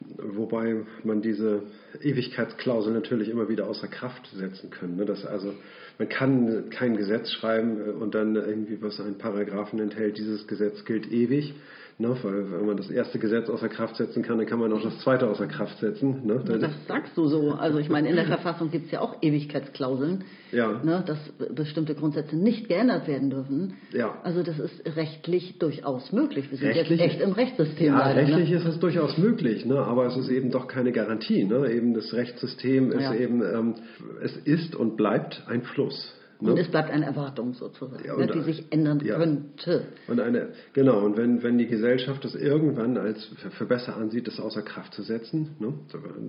Wobei 0.00 0.84
man 1.04 1.22
diese 1.22 1.62
Ewigkeitsklausel 2.02 2.92
natürlich 2.92 3.28
immer 3.28 3.48
wieder 3.48 3.66
außer 3.66 3.88
Kraft 3.88 4.28
setzen 4.34 4.70
können. 4.70 4.96
Ne? 4.96 5.04
Das 5.04 5.24
also, 5.24 5.54
man 5.98 6.08
kann 6.08 6.70
kein 6.70 6.96
Gesetz 6.96 7.30
schreiben 7.32 7.80
äh, 7.80 7.90
und 7.90 8.14
dann 8.14 8.36
irgendwie, 8.36 8.80
was 8.80 9.00
einen 9.00 9.18
Paragraphen 9.18 9.80
enthält, 9.80 10.18
dieses 10.18 10.46
Gesetz 10.46 10.84
gilt 10.84 11.10
ewig. 11.10 11.54
Ne, 12.00 12.16
weil 12.22 12.52
wenn 12.52 12.64
man 12.64 12.76
das 12.76 12.90
erste 12.90 13.18
Gesetz 13.18 13.50
außer 13.50 13.68
Kraft 13.68 13.96
setzen 13.96 14.22
kann, 14.22 14.38
dann 14.38 14.46
kann 14.46 14.60
man 14.60 14.72
auch 14.72 14.80
das 14.80 15.00
zweite 15.00 15.28
außer 15.28 15.48
Kraft 15.48 15.80
setzen. 15.80 16.24
Ne? 16.24 16.44
Das 16.46 16.70
sagst 16.86 17.16
du 17.16 17.26
so. 17.26 17.54
Also 17.54 17.80
ich 17.80 17.88
meine, 17.88 18.08
in 18.08 18.14
der 18.14 18.26
Verfassung 18.26 18.70
gibt 18.70 18.86
es 18.86 18.92
ja 18.92 19.00
auch 19.00 19.16
Ewigkeitsklauseln, 19.20 20.22
ja. 20.52 20.80
ne, 20.84 21.02
dass 21.04 21.18
bestimmte 21.52 21.96
Grundsätze 21.96 22.36
nicht 22.36 22.68
geändert 22.68 23.08
werden 23.08 23.30
dürfen. 23.30 23.74
Ja. 23.92 24.16
Also 24.22 24.44
das 24.44 24.60
ist 24.60 24.80
rechtlich 24.94 25.58
durchaus 25.58 26.12
möglich. 26.12 26.48
Wir 26.52 26.58
sind 26.58 26.68
rechtlich, 26.68 27.00
jetzt 27.00 27.14
echt 27.14 27.20
im 27.20 27.32
Rechtssystem. 27.32 27.88
Ja, 27.88 27.98
leider, 27.98 28.22
ne? 28.22 28.28
rechtlich 28.28 28.50
ne? 28.50 28.56
ist 28.58 28.66
es 28.66 28.78
durchaus 28.78 29.18
möglich, 29.18 29.66
ne? 29.66 29.80
aber 29.80 30.06
es 30.06 30.16
ist 30.16 30.28
eben 30.28 30.52
doch 30.52 30.68
keine 30.68 30.92
Garantie. 30.92 31.42
Ne? 31.42 31.68
Eben 31.72 31.94
das 31.94 32.12
Rechtssystem 32.12 32.92
ist 32.92 33.02
ja. 33.02 33.14
eben, 33.14 33.42
ähm, 33.42 33.74
es 34.22 34.36
ist 34.36 34.76
und 34.76 34.96
bleibt 34.96 35.42
ein 35.48 35.62
Fluss. 35.62 36.14
Und 36.40 36.54
ne? 36.54 36.60
es 36.60 36.68
bleibt 36.68 36.90
eine 36.90 37.04
Erwartung 37.04 37.54
sozusagen, 37.54 38.04
ja, 38.04 38.16
ne, 38.16 38.28
die 38.28 38.42
sich 38.42 38.70
ändern 38.70 39.00
ja. 39.04 39.16
könnte. 39.16 39.86
Und 40.06 40.20
eine, 40.20 40.50
genau, 40.72 41.04
und 41.04 41.16
wenn, 41.16 41.42
wenn 41.42 41.58
die 41.58 41.66
Gesellschaft 41.66 42.24
das 42.24 42.34
irgendwann 42.36 42.96
als 42.96 43.24
für 43.24 43.64
besser 43.64 43.96
ansieht, 43.96 44.28
das 44.28 44.38
außer 44.38 44.62
Kraft 44.62 44.94
zu 44.94 45.02
setzen, 45.02 45.56
ne, 45.58 45.74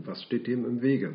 was 0.05 0.23
steht 0.23 0.47
dem 0.47 0.65
im 0.65 0.81
Wege? 0.81 1.13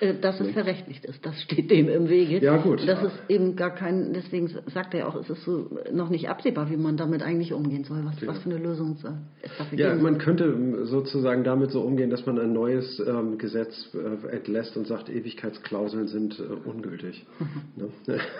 Äh, 0.00 0.14
dass 0.20 0.40
es 0.40 0.50
verrechtlicht 0.50 1.06
ist. 1.06 1.24
Das 1.24 1.40
steht 1.42 1.70
dem 1.70 1.88
im 1.88 2.08
Wege. 2.08 2.44
Ja, 2.44 2.58
gut. 2.58 2.86
Das 2.86 3.02
ist 3.02 3.14
eben 3.28 3.56
gar 3.56 3.74
kein, 3.74 4.12
deswegen 4.12 4.50
sagt 4.72 4.92
er 4.92 5.08
auch, 5.08 5.14
es 5.16 5.30
ist 5.30 5.44
so 5.44 5.70
noch 5.90 6.10
nicht 6.10 6.28
absehbar, 6.28 6.70
wie 6.70 6.76
man 6.76 6.98
damit 6.98 7.22
eigentlich 7.22 7.54
umgehen 7.54 7.84
soll. 7.84 8.04
Was, 8.04 8.20
ja. 8.20 8.28
was 8.28 8.38
für 8.40 8.50
eine 8.50 8.58
Lösung 8.58 8.96
es 9.42 9.56
dafür 9.56 9.78
Ja, 9.78 9.90
geben 9.92 10.02
man 10.02 10.18
könnte 10.18 10.84
sozusagen 10.84 11.44
damit 11.44 11.70
so 11.70 11.80
umgehen, 11.80 12.10
dass 12.10 12.26
man 12.26 12.38
ein 12.38 12.52
neues 12.52 13.02
ähm, 13.06 13.38
Gesetz 13.38 13.88
äh, 13.94 14.36
entlässt 14.36 14.76
und 14.76 14.86
sagt, 14.86 15.08
Ewigkeitsklauseln 15.08 16.08
sind 16.08 16.38
äh, 16.38 16.68
ungültig. 16.68 17.24
ne? 17.76 17.88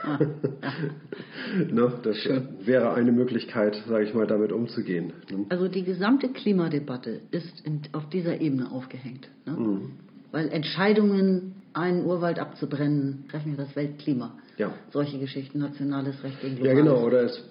ah, 0.03 0.19
ne? 1.73 1.93
Das 2.03 2.17
Schön. 2.19 2.49
wäre 2.65 2.93
eine 2.93 3.13
Möglichkeit, 3.13 3.83
sage 3.89 4.05
ich 4.05 4.13
mal, 4.13 4.27
damit 4.27 4.53
umzugehen. 4.53 5.15
Ne? 5.31 5.47
Also 5.49 5.69
die 5.69 5.85
gesamte 5.85 6.29
Klimadebatte 6.29 7.23
ist 7.31 7.65
in, 7.65 7.81
auf 7.93 8.11
dieser 8.11 8.43
Ebene 8.43 8.71
aufgehängt. 8.71 9.29
Ne? 9.47 9.53
Mhm. 9.53 9.91
Weil 10.33 10.49
Entscheidungen, 10.49 11.55
einen 11.73 12.05
Urwald 12.07 12.39
abzubrennen, 12.39 13.25
treffen 13.31 13.53
ja 13.53 13.65
das 13.65 13.77
Weltklima. 13.77 14.35
Ja. 14.57 14.73
Solche 14.91 15.19
Geschichten, 15.19 15.59
nationales 15.59 16.23
Recht 16.25 16.41
gegen 16.41 16.57
globales 16.57 16.79
Ja, 16.79 16.83
genau. 16.83 17.07
Oder 17.07 17.25
es, 17.25 17.43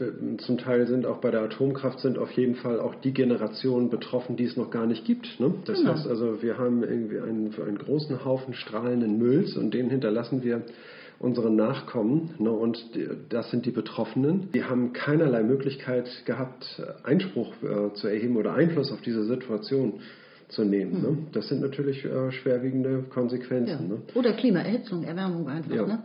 zum 0.45 0.57
Teil 0.57 0.87
sind 0.87 1.05
auch 1.05 1.17
bei 1.17 1.29
der 1.29 1.41
Atomkraft 1.41 1.99
sind 1.99 2.17
auf 2.17 2.31
jeden 2.31 2.55
Fall 2.55 2.79
auch 2.79 2.95
die 2.95 3.13
Generationen 3.13 3.89
betroffen, 3.89 4.35
die 4.35 4.45
es 4.45 4.57
noch 4.57 4.71
gar 4.71 4.87
nicht 4.87 5.05
gibt. 5.05 5.39
Ne? 5.39 5.53
Das 5.65 5.77
genau. 5.77 5.93
heißt 5.93 6.07
also, 6.07 6.41
wir 6.41 6.57
haben 6.57 6.81
irgendwie 6.83 7.19
einen, 7.19 7.53
einen 7.53 7.77
großen 7.77 8.25
Haufen 8.25 8.55
strahlenden 8.55 9.19
Mülls 9.19 9.55
und 9.55 9.73
den 9.73 9.89
hinterlassen 9.89 10.43
wir 10.43 10.63
unseren 11.19 11.55
Nachkommen. 11.55 12.31
Ne? 12.39 12.49
Und 12.49 12.83
das 13.29 13.51
sind 13.51 13.67
die 13.67 13.71
Betroffenen. 13.71 14.49
Die 14.53 14.63
haben 14.63 14.91
keinerlei 14.93 15.43
Möglichkeit 15.43 16.09
gehabt, 16.25 16.81
Einspruch 17.03 17.53
äh, 17.61 17.93
zu 17.93 18.07
erheben 18.07 18.35
oder 18.35 18.53
Einfluss 18.53 18.91
auf 18.91 19.01
diese 19.01 19.25
Situation 19.25 20.01
zu 20.55 20.63
nehmen. 20.63 21.01
Ne? 21.01 21.07
Hm. 21.09 21.27
Das 21.33 21.47
sind 21.47 21.61
natürlich 21.61 22.03
äh, 22.05 22.31
schwerwiegende 22.31 23.03
Konsequenzen. 23.09 23.89
Ja. 23.89 23.95
Ne? 23.95 24.01
Oder 24.15 24.33
Klimaerhitzung, 24.33 25.03
Erwärmung 25.03 25.47
einfach. 25.47 25.75
Ja. 25.75 25.85
Ne? 25.85 26.03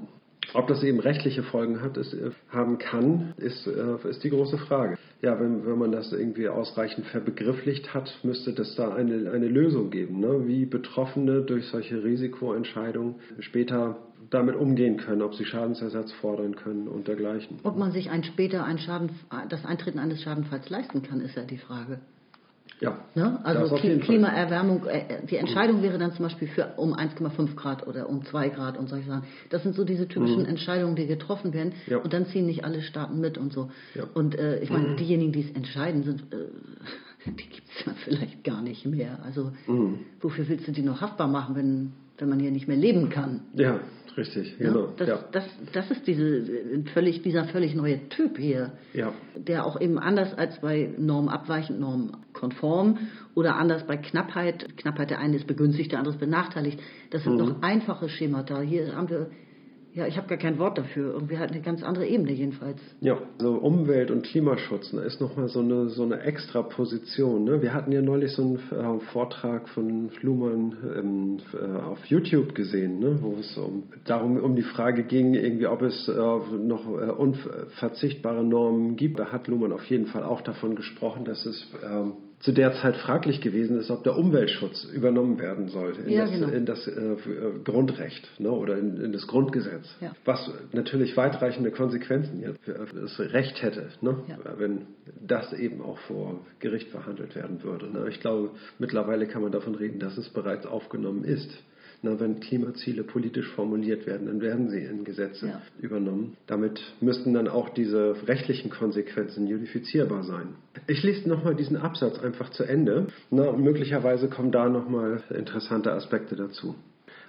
Ob 0.53 0.67
das 0.67 0.83
eben 0.83 0.99
rechtliche 0.99 1.43
Folgen 1.43 1.81
hat, 1.81 1.97
ist, 1.97 2.13
äh, 2.13 2.31
haben 2.51 2.79
kann, 2.79 3.35
ist, 3.37 3.67
äh, 3.67 4.09
ist 4.09 4.25
die 4.25 4.31
große 4.31 4.59
Frage. 4.59 4.99
Ja, 5.23 5.39
wenn, 5.39 5.67
wenn 5.67 5.79
man 5.79 5.93
das 5.93 6.13
irgendwie 6.13 6.49
ausreichend 6.49 7.07
verbegrifflicht 7.07 7.95
hat, 7.95 8.13
müsste 8.23 8.53
das 8.53 8.75
da 8.75 8.93
eine, 8.95 9.31
eine 9.31 9.49
Lösung 9.49 9.91
geben, 9.91 10.21
ne? 10.21 10.47
wie 10.47 10.65
Betroffene 10.67 11.43
durch 11.43 11.67
solche 11.67 12.03
Risikoentscheidungen 12.03 13.17
später 13.41 13.99
damit 14.31 14.57
umgehen 14.57 14.97
können, 14.97 15.23
ob 15.23 15.35
sie 15.35 15.45
Schadensersatz 15.45 16.13
fordern 16.13 16.55
können 16.57 16.89
und 16.89 17.09
dergleichen. 17.09 17.59
Ob 17.63 17.77
man 17.77 17.93
sich 17.93 18.11
ein 18.11 18.25
später 18.25 18.65
ein 18.65 18.79
Schaden, 18.79 19.11
das 19.49 19.65
Eintreten 19.65 19.99
eines 19.99 20.23
Schadenfalls 20.23 20.69
leisten 20.71 21.03
kann, 21.03 21.21
ist 21.21 21.37
ja 21.37 21.43
die 21.43 21.59
Frage. 21.59 22.01
Ja. 22.81 22.99
Ne? 23.15 23.39
Also 23.45 23.77
Klimaerwärmung, 23.77 24.87
äh, 24.87 25.27
die 25.27 25.37
Entscheidung 25.37 25.83
wäre 25.83 25.99
dann 25.99 26.13
zum 26.13 26.25
Beispiel 26.25 26.49
für 26.49 26.75
um 26.77 26.95
1,5 26.95 27.55
Grad 27.55 27.87
oder 27.87 28.09
um 28.09 28.25
2 28.25 28.49
Grad 28.49 28.79
und 28.79 28.89
solche 28.89 29.09
Sachen. 29.09 29.25
Das 29.51 29.63
sind 29.63 29.75
so 29.75 29.85
diese 29.85 30.09
typischen 30.09 30.43
mhm. 30.43 30.49
Entscheidungen, 30.49 30.97
die 30.97 31.07
getroffen 31.07 31.53
werden 31.53 31.73
ja. 31.87 31.99
und 31.99 32.13
dann 32.13 32.27
ziehen 32.27 32.47
nicht 32.47 32.65
alle 32.65 32.81
Staaten 32.81 33.21
mit 33.21 33.37
und 33.37 33.53
so. 33.53 33.71
Ja. 33.95 34.05
Und 34.15 34.39
äh, 34.39 34.61
ich 34.61 34.71
meine, 34.71 34.89
mhm. 34.89 34.97
diejenigen, 34.97 35.33
die 35.33 35.43
es 35.43 35.51
entscheiden, 35.55 36.05
sind, 36.05 36.23
äh, 36.33 36.37
die 37.27 37.49
gibt 37.49 37.69
es 37.69 37.85
ja 37.85 37.93
vielleicht 38.05 38.45
gar 38.45 38.63
nicht 38.63 38.87
mehr. 38.87 39.19
Also 39.25 39.53
mhm. 39.67 40.01
wofür 40.21 40.49
willst 40.49 40.67
du 40.67 40.73
die 40.73 40.83
noch 40.83 41.03
haftbar 41.03 41.29
machen, 41.29 41.55
wenn, 41.57 41.93
wenn 42.19 42.31
man 42.31 42.41
hier 42.41 42.51
nicht 42.51 42.67
mehr 42.67 42.79
leben 42.79 43.11
kann? 43.11 43.41
Ja, 43.55 43.81
Richtig, 44.21 44.59
genau. 44.59 44.89
das, 44.99 45.09
ja. 45.09 45.25
das, 45.33 45.45
das 45.73 45.91
ist 45.91 46.07
diese, 46.07 46.45
völlig, 46.93 47.23
dieser 47.23 47.45
völlig 47.45 47.75
neue 47.75 48.07
Typ 48.11 48.37
hier, 48.37 48.73
ja. 48.93 49.15
der 49.35 49.65
auch 49.65 49.81
eben 49.81 49.99
anders 49.99 50.37
als 50.37 50.61
bei 50.61 50.91
normabweichend, 50.99 51.81
normkonform 51.81 52.99
oder 53.35 53.57
anders 53.57 53.87
bei 53.87 53.97
Knappheit, 53.97 54.77
Knappheit 54.77 55.09
der 55.09 55.21
eine 55.21 55.37
ist 55.37 55.47
begünstigt, 55.47 55.93
der 55.93 56.01
andere 56.01 56.15
ist 56.15 56.21
benachteiligt. 56.21 56.79
Das 57.11 57.25
sind 57.25 57.33
mhm. 57.35 57.39
noch 57.39 57.63
einfache 57.63 58.11
Schemata. 58.11 58.61
Hier 58.61 58.95
haben 58.95 59.09
wir 59.09 59.31
ja, 59.93 60.07
ich 60.07 60.17
habe 60.17 60.29
gar 60.29 60.39
kein 60.39 60.59
Wort 60.59 60.79
dafür. 60.79 61.13
Irgendwie 61.13 61.39
halt 61.39 61.51
eine 61.51 61.63
ganz 61.63 61.83
andere 61.83 62.07
Ebene 62.07 62.33
jedenfalls. 62.33 62.79
Ja, 63.01 63.19
also 63.39 63.55
Umwelt- 63.55 64.11
und 64.11 64.23
Klimaschutz 64.23 64.93
ne, 64.93 65.03
ist 65.03 65.21
nochmal 65.21 65.49
so 65.49 65.61
eine, 65.61 65.89
so 65.89 66.05
eine 66.05 66.21
extra 66.21 66.63
Position. 66.63 67.45
Ne? 67.45 67.61
Wir 67.61 67.75
hatten 67.75 67.91
ja 67.91 68.01
neulich 68.01 68.33
so 68.33 68.43
einen 68.43 68.57
äh, 68.57 69.01
Vortrag 69.13 69.69
von 69.71 70.11
Flumann 70.11 70.77
ähm, 70.97 71.39
äh, 71.55 71.81
auf 71.81 72.05
YouTube 72.07 72.55
gesehen, 72.55 73.01
ne? 73.01 73.19
wo 73.21 73.35
es 73.41 73.57
um, 73.59 73.85
darum 74.05 74.37
um 74.37 74.55
die 74.55 74.63
Frage 74.63 75.03
ging, 75.03 75.35
irgendwie, 75.35 75.67
ob 75.67 75.83
es 75.83 76.09
äh, 76.09 76.13
noch 76.13 76.87
äh, 76.87 77.11
unverzichtbare 77.11 78.45
Normen 78.45 78.95
gibt. 78.95 79.19
Da 79.19 79.33
hat 79.33 79.49
Luhmann 79.49 79.73
auf 79.73 79.85
jeden 79.87 80.07
Fall 80.07 80.23
auch 80.23 80.43
davon 80.43 80.77
gesprochen, 80.77 81.25
dass 81.25 81.45
es 81.47 81.67
ähm, 81.85 82.13
zu 82.41 82.53
der 82.53 82.73
Zeit 82.73 82.97
fraglich 82.97 83.43
gewesen 83.43 83.79
ist, 83.79 83.91
ob 83.91 84.03
der 84.03 84.17
Umweltschutz 84.17 84.85
übernommen 84.85 85.39
werden 85.39 85.69
sollte 85.69 86.01
in 86.01 86.09
ja, 86.11 86.23
das, 86.23 86.31
genau. 86.31 86.49
in 86.49 86.67
das 86.67 86.87
äh, 86.89 86.91
äh, 86.91 87.17
Grundrecht 87.65 88.29
ne, 88.39 88.51
oder 88.51 88.79
in, 88.79 88.97
in, 88.97 89.13
das 89.13 89.27
Grundgesetz, 89.27 89.95
ja. 90.01 90.13
was 90.25 90.51
natürlich 90.73 91.17
weitreichende 91.17 91.71
Konsequenzen 91.71 92.41
jetzt 92.41 92.65
für 92.65 92.73
das 92.73 93.19
Recht 93.21 93.63
hätte, 93.63 93.89
ne, 94.01 94.17
ja. 94.27 94.39
wenn 94.57 94.87
das 95.27 95.53
eben 95.53 95.83
auch 95.83 95.99
vor 96.01 96.41
Gericht 96.61 96.89
verhandelt 96.89 97.35
werden 97.37 97.63
würde. 97.63 97.91
Ne. 97.91 98.09
Ich 98.09 98.21
glaube, 98.21 98.51
mittlerweile 98.79 99.27
kann 99.27 99.43
man 99.43 99.53
davon 99.53 99.75
reden, 99.75 99.99
dass 99.99 100.17
es 100.17 100.31
bereits 100.31 100.65
aufgenommen 100.65 101.25
ist. 101.25 101.51
Na, 102.03 102.19
wenn 102.19 102.41
Klimaziele 102.41 103.05
politisch 103.05 103.49
formuliert 103.51 104.07
werden, 104.07 104.27
dann 104.27 104.41
werden 104.41 104.71
sie 104.71 104.83
in 104.83 105.05
Gesetze 105.05 105.49
ja. 105.49 105.63
übernommen. 105.81 106.37
Damit 106.47 106.81
müssten 107.01 107.35
dann 107.35 107.47
auch 107.47 107.69
diese 107.69 108.17
rechtlichen 108.27 108.71
Konsequenzen 108.71 109.47
judifizierbar 109.47 110.23
sein. 110.23 110.55
Ich 110.87 111.03
lese 111.03 111.29
nochmal 111.29 111.55
diesen 111.55 111.77
Absatz 111.77 112.19
einfach 112.19 112.51
zu 112.51 112.65
Ende. 112.65 113.09
Na, 113.31 113.53
möglicherweise 113.53 114.29
kommen 114.29 114.51
da 114.51 114.69
nochmal 114.71 115.23
interessante 115.29 115.93
Aspekte 115.93 116.37
dazu. 116.37 116.75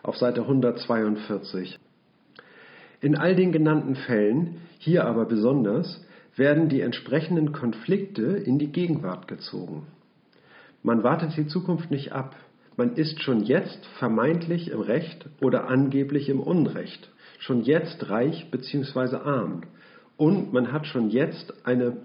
Auf 0.03 0.15
Seite 0.15 0.41
142. 0.41 1.77
In 3.01 3.17
all 3.17 3.35
den 3.35 3.51
genannten 3.51 3.95
Fällen, 3.95 4.61
hier 4.77 5.05
aber 5.05 5.25
besonders, 5.25 6.05
werden 6.37 6.69
die 6.69 6.79
entsprechenden 6.79 7.51
Konflikte 7.51 8.23
in 8.23 8.57
die 8.57 8.71
Gegenwart 8.71 9.27
gezogen. 9.27 9.87
Man 10.81 11.03
wartet 11.03 11.35
die 11.35 11.47
Zukunft 11.47 11.91
nicht 11.91 12.13
ab, 12.13 12.35
man 12.77 12.95
ist 12.95 13.21
schon 13.21 13.43
jetzt 13.43 13.85
vermeintlich 13.99 14.71
im 14.71 14.81
Recht 14.81 15.25
oder 15.41 15.67
angeblich 15.67 16.29
im 16.29 16.39
Unrecht, 16.39 17.11
schon 17.39 17.61
jetzt 17.63 18.09
reich 18.09 18.49
bzw. 18.51 19.17
arm. 19.17 19.63
Und 20.17 20.53
man 20.53 20.71
hat 20.71 20.85
schon 20.85 21.09
jetzt 21.09 21.65
eine 21.65 21.97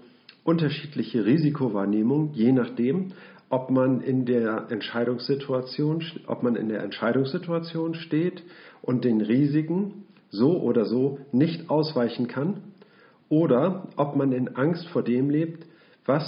unterschiedliche 0.43 1.25
Risikowahrnehmung, 1.25 2.31
je 2.33 2.51
nachdem, 2.51 3.13
ob 3.49 3.69
man 3.69 4.01
in 4.01 4.25
der 4.25 4.67
Entscheidungssituation, 4.69 6.03
ob 6.25 6.43
man 6.43 6.55
in 6.55 6.69
der 6.69 6.83
Entscheidungssituation 6.83 7.93
steht 7.93 8.43
und 8.81 9.05
den 9.05 9.21
Risiken 9.21 10.05
so 10.29 10.59
oder 10.61 10.85
so 10.85 11.19
nicht 11.31 11.69
ausweichen 11.69 12.27
kann, 12.27 12.61
oder 13.29 13.89
ob 13.95 14.15
man 14.15 14.31
in 14.31 14.55
Angst 14.55 14.87
vor 14.87 15.03
dem 15.03 15.29
lebt, 15.29 15.65
was 16.05 16.23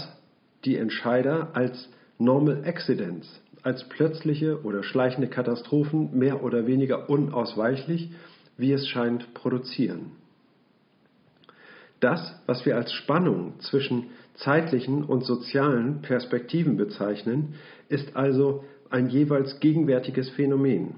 die 0.66 0.76
Entscheider 0.76 1.50
als 1.54 1.90
Normal 2.18 2.64
Accidents 2.66 3.42
als 3.64 3.88
plötzliche 3.90 4.64
oder 4.64 4.84
schleichende 4.84 5.28
Katastrophen 5.28 6.18
mehr 6.18 6.44
oder 6.44 6.68
weniger 6.68 7.10
unausweichlich, 7.10 8.12
wie 8.58 8.72
es 8.74 8.88
scheint, 8.88 9.34
produzieren. 9.34 10.12
Das, 12.00 12.36
was 12.46 12.66
wir 12.66 12.78
als 12.78 12.94
Spannung 12.94 13.60
zwischen 13.60 14.08
zeitlichen 14.36 15.04
und 15.04 15.26
sozialen 15.26 16.02
Perspektiven 16.02 16.78
bezeichnen, 16.78 17.56
ist 17.90 18.16
also 18.16 18.64
ein 18.90 19.10
jeweils 19.10 19.60
gegenwärtiges 19.60 20.30
Phänomen. 20.30 20.96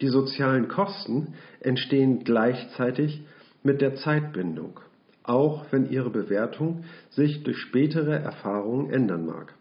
Die 0.00 0.08
sozialen 0.08 0.66
Kosten 0.66 1.34
entstehen 1.60 2.24
gleichzeitig 2.24 3.22
mit 3.62 3.80
der 3.80 3.94
Zeitbindung, 3.94 4.80
auch 5.22 5.66
wenn 5.70 5.88
ihre 5.88 6.10
Bewertung 6.10 6.84
sich 7.10 7.44
durch 7.44 7.58
spätere 7.58 8.16
Erfahrungen 8.16 8.90
ändern 8.90 9.26
mag. 9.26 9.54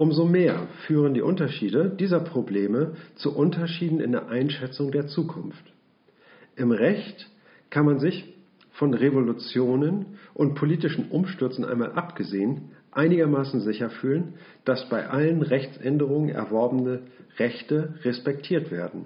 Umso 0.00 0.24
mehr 0.24 0.66
führen 0.86 1.12
die 1.12 1.20
Unterschiede 1.20 1.90
dieser 1.90 2.20
Probleme 2.20 2.94
zu 3.16 3.36
Unterschieden 3.36 4.00
in 4.00 4.12
der 4.12 4.30
Einschätzung 4.30 4.92
der 4.92 5.08
Zukunft. 5.08 5.62
Im 6.56 6.72
Recht 6.72 7.28
kann 7.68 7.84
man 7.84 7.98
sich 7.98 8.24
von 8.70 8.94
Revolutionen 8.94 10.06
und 10.32 10.54
politischen 10.54 11.10
Umstürzen 11.10 11.66
einmal 11.66 11.92
abgesehen 11.92 12.70
einigermaßen 12.92 13.60
sicher 13.60 13.90
fühlen, 13.90 14.36
dass 14.64 14.88
bei 14.88 15.06
allen 15.06 15.42
Rechtsänderungen 15.42 16.30
erworbene 16.30 17.02
Rechte 17.38 17.96
respektiert 18.02 18.70
werden. 18.70 19.04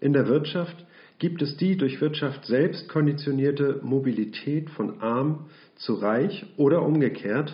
In 0.00 0.14
der 0.14 0.28
Wirtschaft 0.28 0.86
gibt 1.18 1.42
es 1.42 1.58
die 1.58 1.76
durch 1.76 2.00
Wirtschaft 2.00 2.46
selbst 2.46 2.88
konditionierte 2.88 3.80
Mobilität 3.82 4.70
von 4.70 5.02
arm 5.02 5.50
zu 5.76 5.92
reich 5.92 6.46
oder 6.56 6.80
umgekehrt 6.80 7.52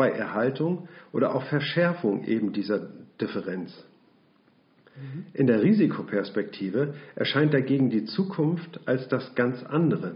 bei 0.00 0.12
Erhaltung 0.12 0.88
oder 1.12 1.34
auch 1.34 1.42
Verschärfung 1.44 2.24
eben 2.24 2.54
dieser 2.54 2.88
Differenz. 3.20 3.70
In 5.34 5.46
der 5.46 5.60
Risikoperspektive 5.62 6.94
erscheint 7.16 7.52
dagegen 7.52 7.90
die 7.90 8.06
Zukunft 8.06 8.80
als 8.86 9.08
das 9.08 9.34
ganz 9.34 9.62
andere. 9.62 10.14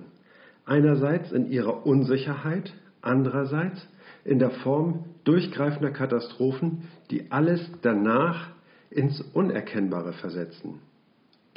Einerseits 0.65 1.32
in 1.32 1.51
ihrer 1.51 1.86
Unsicherheit, 1.86 2.73
andererseits 3.02 3.86
in 4.24 4.39
der 4.39 4.52
Form 4.52 5.05
durchgreifender 5.24 5.90
Katastrophen, 5.90 6.89
die 7.11 7.31
alles 7.31 7.61
danach 7.82 8.52
ins 8.89 9.20
Unerkennbare 9.20 10.15
versetzen. 10.15 10.78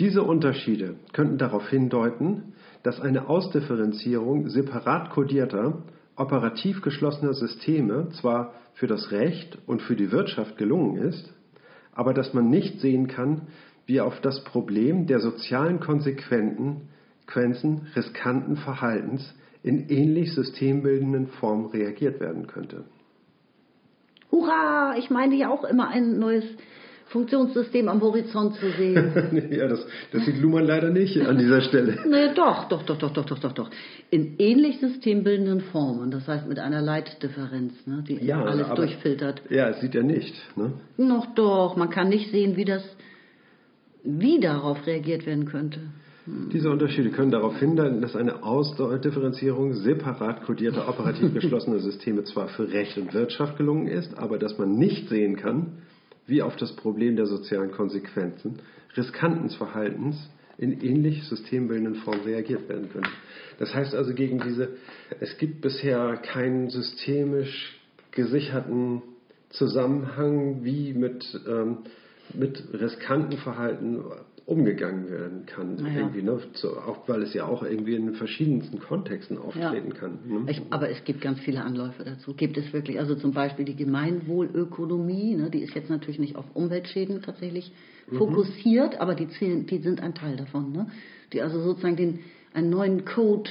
Diese 0.02 0.22
Unterschiede 0.22 0.96
könnten 1.14 1.38
darauf 1.38 1.70
hindeuten, 1.70 2.52
dass 2.84 3.00
eine 3.00 3.30
Ausdifferenzierung 3.30 4.50
separat 4.50 5.12
kodierter 5.12 5.82
operativ 6.18 6.82
geschlossener 6.82 7.34
Systeme 7.34 8.10
zwar 8.10 8.54
für 8.74 8.88
das 8.88 9.12
Recht 9.12 9.58
und 9.66 9.82
für 9.82 9.96
die 9.96 10.12
Wirtschaft 10.12 10.58
gelungen 10.58 10.98
ist, 10.98 11.34
aber 11.94 12.14
dass 12.14 12.34
man 12.34 12.50
nicht 12.50 12.80
sehen 12.80 13.08
kann, 13.08 13.44
wie 13.86 14.02
auf 14.02 14.20
das 14.22 14.44
Problem 14.44 15.08
der 15.08 15.20
sozialen 15.20 15.80
Konsequenzen 15.80 16.90
riskanten 17.96 18.58
Verhaltens 18.58 19.34
in 19.64 19.90
ähnlich 19.90 20.34
systembildenden 20.34 21.28
Formen 21.28 21.68
reagiert 21.68 22.20
werden 22.20 22.48
könnte. 22.48 22.84
Hurra! 24.32 24.96
Ich 24.98 25.10
meine 25.10 25.36
ja 25.36 25.50
auch 25.50 25.64
immer 25.64 25.88
ein 25.88 26.20
neues 26.20 26.46
Funktionssystem 27.10 27.88
am 27.88 28.02
Horizont 28.02 28.56
zu 28.56 28.70
sehen. 28.72 29.48
ja, 29.52 29.68
das, 29.68 29.86
das 30.12 30.26
sieht 30.26 30.40
Luhmann 30.40 30.66
leider 30.66 30.90
nicht 30.90 31.20
an 31.22 31.38
dieser 31.38 31.62
Stelle. 31.62 32.00
nee, 32.10 32.34
doch, 32.36 32.68
doch, 32.68 32.84
doch, 32.84 32.98
doch, 32.98 33.12
doch, 33.12 33.26
doch, 33.26 33.40
doch, 33.40 33.54
doch. 33.54 33.70
In 34.10 34.36
ähnlich 34.40 34.80
systembildenden 34.80 35.62
Formen, 35.62 36.12
das 36.12 36.28
heißt 36.28 36.48
mit 36.48 36.60
einer 36.60 36.82
Leitdifferenz, 36.82 37.74
ne, 37.86 38.04
die 38.08 38.26
ja, 38.26 38.44
alles 38.44 38.68
aber, 38.68 38.76
durchfiltert. 38.76 39.42
Ja, 39.50 39.70
es 39.70 39.80
sieht 39.80 39.96
er 39.96 40.04
nicht. 40.04 40.36
Ne? 40.58 40.74
Noch 40.98 41.34
doch, 41.34 41.78
man 41.78 41.90
kann 41.90 42.10
nicht 42.10 42.32
sehen, 42.32 42.58
wie 42.58 42.66
das, 42.66 42.84
wie 44.04 44.40
darauf 44.40 44.86
reagiert 44.86 45.26
werden 45.26 45.46
könnte. 45.46 45.80
Hm. 46.26 46.50
Diese 46.52 46.70
Unterschiede 46.70 47.10
können 47.12 47.32
darauf 47.32 47.58
hindern, 47.58 48.02
dass 48.02 48.18
eine 48.18 48.44
Ausdifferenzierung 48.44 49.74
separat 49.74 50.44
kodierter 50.44 50.90
operativ 50.90 51.34
geschlossener 51.34 51.80
Systeme 51.80 52.26
zwar 52.26 52.50
für 52.50 52.70
Recht 52.70 52.98
und 52.98 53.14
Wirtschaft 53.14 53.58
gelungen 53.58 53.88
ist, 53.88 54.18
aber 54.18 54.38
dass 54.38 54.58
man 54.58 54.76
nicht 54.78 55.08
sehen 55.08 55.38
kann, 55.38 55.84
wie 56.28 56.42
auf 56.42 56.56
das 56.58 56.76
Problem 56.76 57.16
der 57.16 57.26
sozialen 57.26 57.72
Konsequenzen 57.72 58.60
riskanten 58.96 59.50
Verhaltens 59.50 60.30
in 60.58 60.82
ähnlich 60.82 61.24
systembildenden 61.26 61.96
Formen 61.96 62.24
reagiert 62.24 62.68
werden 62.68 62.90
können. 62.90 63.10
Das 63.60 63.74
heißt 63.74 63.94
also 63.96 64.14
gegen 64.14 64.40
diese, 64.40 64.70
es 65.20 65.38
gibt 65.38 65.62
bisher 65.62 66.18
keinen 66.18 66.70
systemisch 66.70 67.80
gesicherten 68.12 69.02
Zusammenhang, 69.50 70.64
wie 70.64 70.94
mit, 70.94 71.24
ähm, 71.48 71.80
mit 72.34 72.62
riskanten 72.74 73.38
Verhalten 73.38 74.04
umgegangen 74.48 75.12
werden 75.12 75.46
kann. 75.46 75.76
Naja. 75.76 76.00
Irgendwie, 76.00 76.22
ne? 76.24 76.40
so, 76.54 76.70
auch 76.78 77.08
weil 77.10 77.22
es 77.22 77.34
ja 77.34 77.46
auch 77.46 77.64
irgendwie 77.64 77.96
in 77.96 78.14
verschiedensten 78.14 78.80
Kontexten 78.80 79.38
auftreten 79.38 79.90
Ja. 79.90 79.94
kann. 79.94 80.20
Ne? 80.26 80.50
Ich, 80.50 80.62
aber 80.70 80.90
es 80.90 81.04
gibt 81.04 81.20
ganz 81.20 81.40
viele 81.42 81.62
Anläufe 81.64 82.06
dazu. 82.06 82.34
Gibt 82.34 82.56
es 82.58 82.72
wirklich, 82.72 82.98
also 82.98 83.16
zum 83.16 83.34
Beispiel 83.34 83.66
die 83.66 83.76
Gemeinwohlökonomie, 83.76 85.36
ne, 85.36 85.50
die 85.50 85.60
ist 85.60 85.76
jetzt 85.76 85.90
natürlich 85.90 86.18
nicht 86.18 86.38
auf 86.38 86.46
Umweltschäden 86.54 87.22
tatsächlich 87.22 87.74
Mhm. 88.10 88.16
fokussiert, 88.18 89.02
aber 89.02 89.16
die, 89.16 89.28
zählen, 89.28 89.66
die 89.66 89.80
sind 89.80 90.02
ein 90.02 90.16
Teil 90.16 90.38
davon. 90.38 90.72
Ne? 90.72 90.88
Die 91.34 91.42
also 91.42 91.60
sozusagen 91.62 91.98
den, 91.98 92.20
einen 92.54 92.70
neuen 92.70 93.04
Code 93.04 93.50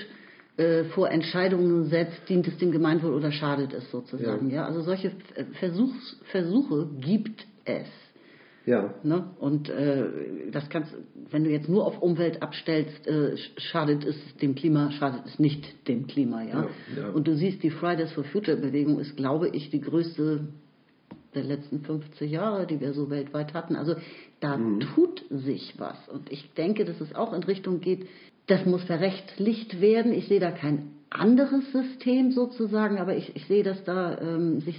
äh, 0.57 0.85
vor 0.85 1.11
Entscheidungen 1.11 1.85
setzt, 1.91 2.27
dient 2.31 2.49
es 2.49 2.57
dem 2.57 2.73
Gemeinwohl 2.73 3.13
oder 3.13 3.33
schadet 3.33 3.75
es 3.75 3.91
sozusagen. 3.91 4.49
Ja. 4.49 4.57
Ja. 4.57 4.65
Also 4.67 4.81
solche 4.81 5.13
Versuchs, 5.61 6.17
Versuche 6.31 6.89
gibt 7.01 7.47
es. 7.67 7.87
Ja, 8.67 8.93
Ne? 9.03 9.25
Und 9.39 9.69
äh, 9.71 10.05
das 10.53 10.69
kannst, 10.69 10.93
wenn 11.31 11.45
du 11.45 11.51
jetzt 11.51 11.69
nur 11.69 11.87
auf 11.87 12.03
Umwelt 12.03 12.43
abstellst, 12.43 13.07
äh, 13.07 13.35
sch- 13.35 13.59
schadet 13.61 14.05
es 14.05 14.17
dem 14.43 14.55
Klima, 14.55 14.91
schadet 14.91 15.23
es 15.27 15.39
nicht 15.39 15.89
dem 15.89 16.07
Klima, 16.07 16.43
ja. 16.43 16.49
Ja, 16.97 17.03
ja. 17.03 17.09
Und 17.11 17.27
du 17.29 17.35
siehst, 17.37 17.63
die 17.63 17.71
Fridays 17.71 18.13
for 18.13 18.25
Future 18.25 18.57
Bewegung 18.57 18.99
ist, 18.99 19.17
glaube 19.17 19.49
ich, 19.49 19.71
die 19.71 19.81
größte 19.81 20.49
der 21.35 21.45
letzten 21.45 21.81
50 21.81 22.31
Jahre, 22.31 22.67
die 22.67 22.81
wir 22.81 22.93
so 22.93 23.09
weltweit 23.11 23.55
hatten. 23.55 23.77
Also 23.77 23.95
da 24.41 24.57
Mhm. 24.57 24.81
tut 24.81 25.25
sich 25.31 25.75
was. 25.79 25.97
Und 26.09 26.31
ich 26.33 26.53
denke, 26.55 26.85
dass 26.85 27.01
es 27.01 27.15
auch 27.15 27.33
in 27.35 27.43
Richtung 27.45 27.81
geht, 27.81 28.07
das 28.49 28.65
muss 28.67 28.83
verrechtlicht 28.85 29.81
werden. 29.81 30.13
Ich 30.13 30.29
sehe 30.29 30.41
da 30.41 30.51
kein 30.51 30.91
anderes 31.11 31.71
System 31.73 32.33
sozusagen, 32.33 32.99
aber 32.99 33.17
ich, 33.17 33.35
ich 33.37 33.45
sehe, 33.47 33.63
dass 33.63 33.83
da 33.85 34.19
ähm, 34.21 34.61
sich 34.61 34.77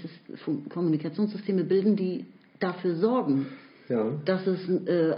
Kommunikationssysteme 0.70 1.64
bilden, 1.64 1.96
die 1.96 2.26
dafür 2.60 2.96
sorgen, 2.96 3.46
ja. 3.90 4.12
dass 4.26 4.46
es 4.48 4.68
äh, 4.88 5.16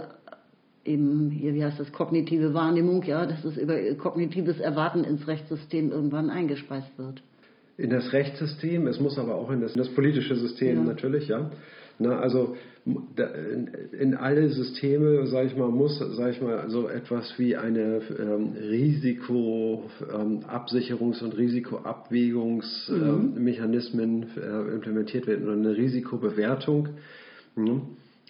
eben, 0.84 1.30
hier, 1.30 1.54
wie 1.54 1.64
heißt 1.64 1.78
das, 1.78 1.92
kognitive 1.92 2.54
Wahrnehmung, 2.54 3.02
ja, 3.04 3.26
dass 3.26 3.44
es 3.44 3.56
über 3.56 3.78
kognitives 3.94 4.58
Erwarten 4.58 5.04
ins 5.04 5.26
Rechtssystem 5.26 5.90
irgendwann 5.90 6.30
eingespeist 6.30 6.98
wird. 6.98 7.22
In 7.76 7.90
das 7.90 8.12
Rechtssystem, 8.12 8.86
es 8.86 9.00
muss 9.00 9.18
aber 9.18 9.34
auch 9.34 9.50
in 9.50 9.60
das, 9.60 9.72
in 9.72 9.78
das 9.78 9.88
politische 9.90 10.36
System 10.36 10.78
Ja. 10.78 10.84
natürlich, 10.84 11.28
ja. 11.28 11.50
Na, 12.02 12.18
also 12.18 12.56
in, 13.98 14.14
alle 14.14 14.48
Systeme, 14.48 15.26
sage 15.26 15.48
ich 15.48 15.56
mal, 15.56 15.68
muss, 15.68 15.98
sage 15.98 16.30
ich 16.30 16.40
mal, 16.40 16.70
so 16.70 16.88
etwas 16.88 17.34
wie 17.36 17.56
eine 17.56 18.00
ähm, 18.18 18.54
Risikoabsicherungs- 18.54 21.22
und 21.22 21.36
Risikoabwägungsmechanismen 21.36 24.28
äh, 24.34 24.72
implementiert 24.72 25.26
werden 25.26 25.44
oder 25.44 25.52
eine 25.52 25.76
Risikobewertung. 25.76 26.88
Mhm. 27.54 27.82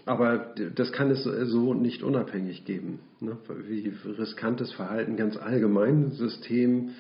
Aber 0.06 0.54
das 0.74 0.92
kann 0.92 1.10
es 1.10 1.24
so 1.24 1.74
nicht 1.74 2.02
unabhängig 2.02 2.64
geben. 2.64 3.00
Ne? 3.20 3.36
Wie 3.68 3.92
riskantes 4.18 4.72
Verhalten 4.72 5.16
ganz 5.16 5.36
allgemein 5.36 6.12
System, 6.12 6.90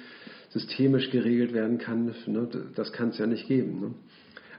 systemisch 0.50 1.10
geregelt 1.10 1.52
werden 1.52 1.78
kann, 1.78 2.14
ne? 2.26 2.48
das 2.74 2.92
kann 2.92 3.10
es 3.10 3.18
ja 3.18 3.26
nicht 3.26 3.46
geben. 3.48 3.80
Ne? 3.80 3.94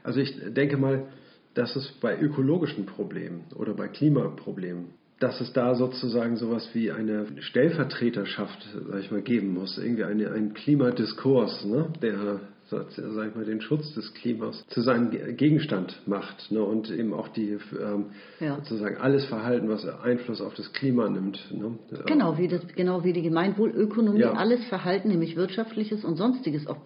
Also 0.02 0.20
ich 0.20 0.34
denke 0.54 0.76
mal, 0.76 1.06
dass 1.54 1.76
es 1.76 1.92
bei 2.00 2.18
ökologischen 2.18 2.86
Problemen 2.86 3.44
oder 3.54 3.74
bei 3.74 3.88
Klimaproblemen, 3.88 4.86
dass 5.20 5.40
es 5.40 5.52
da 5.52 5.74
sozusagen 5.74 6.36
sowas 6.36 6.68
wie 6.72 6.90
eine 6.90 7.26
Stellvertreterschaft, 7.40 8.66
sag 8.88 9.00
ich 9.00 9.10
mal, 9.10 9.22
geben 9.22 9.52
muss. 9.52 9.78
Irgendwie 9.78 10.04
eine, 10.04 10.32
ein 10.32 10.54
Klimadiskurs, 10.54 11.64
ne? 11.64 11.92
der 12.02 12.40
sag 12.72 13.28
ich 13.28 13.34
mal, 13.34 13.44
den 13.44 13.60
Schutz 13.60 13.94
des 13.94 14.12
Klimas 14.14 14.64
zu 14.68 14.80
seinem 14.80 15.10
Ge- 15.10 15.32
Gegenstand 15.34 16.00
macht 16.06 16.50
ne? 16.50 16.62
und 16.62 16.90
eben 16.90 17.12
auch 17.14 17.28
die 17.28 17.58
ähm, 17.80 18.06
Ja. 18.40 18.56
sozusagen 18.56 18.96
alles 18.96 19.24
Verhalten, 19.26 19.68
was 19.68 19.86
Einfluss 19.86 20.40
auf 20.40 20.54
das 20.54 20.72
Klima 20.72 21.08
nimmt. 21.08 21.38
Ne? 21.52 21.78
Genau 22.06 22.38
wie, 22.38 22.48
das, 22.48 22.66
genau 22.74 23.04
wie 23.04 23.12
die 23.12 23.22
Gemeinwohlökonomie, 23.22 24.20
Ja. 24.20 24.32
alles 24.32 24.64
Verhalten, 24.66 25.08
nämlich 25.08 25.36
wirtschaftliches 25.36 26.04
und 26.04 26.16
sonstiges, 26.16 26.66
auch 26.66 26.78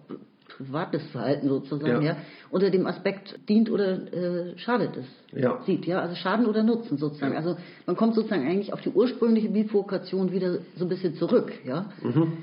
privates 0.57 1.03
Verhalten 1.11 1.49
sozusagen, 1.49 2.01
Ja. 2.03 2.13
ja, 2.13 2.17
unter 2.49 2.69
dem 2.71 2.87
Aspekt 2.87 3.37
dient 3.47 3.69
oder 3.69 4.11
äh, 4.11 4.57
schadet 4.57 4.97
es. 4.97 5.05
Ja. 5.39 5.61
Sieht, 5.65 5.85
ja, 5.85 5.99
also 5.99 6.15
Schaden 6.15 6.45
oder 6.47 6.63
Nutzen 6.63 6.97
sozusagen. 6.97 7.33
Ja. 7.33 7.39
Also 7.39 7.57
man 7.85 7.95
kommt 7.95 8.15
sozusagen 8.15 8.47
eigentlich 8.47 8.73
auf 8.73 8.81
die 8.81 8.89
ursprüngliche 8.89 9.49
Bifurkation 9.49 10.31
wieder 10.31 10.59
so 10.75 10.85
ein 10.85 10.89
bisschen 10.89 11.13
zurück, 11.15 11.51
ja. 11.65 11.89
Mhm. 12.01 12.33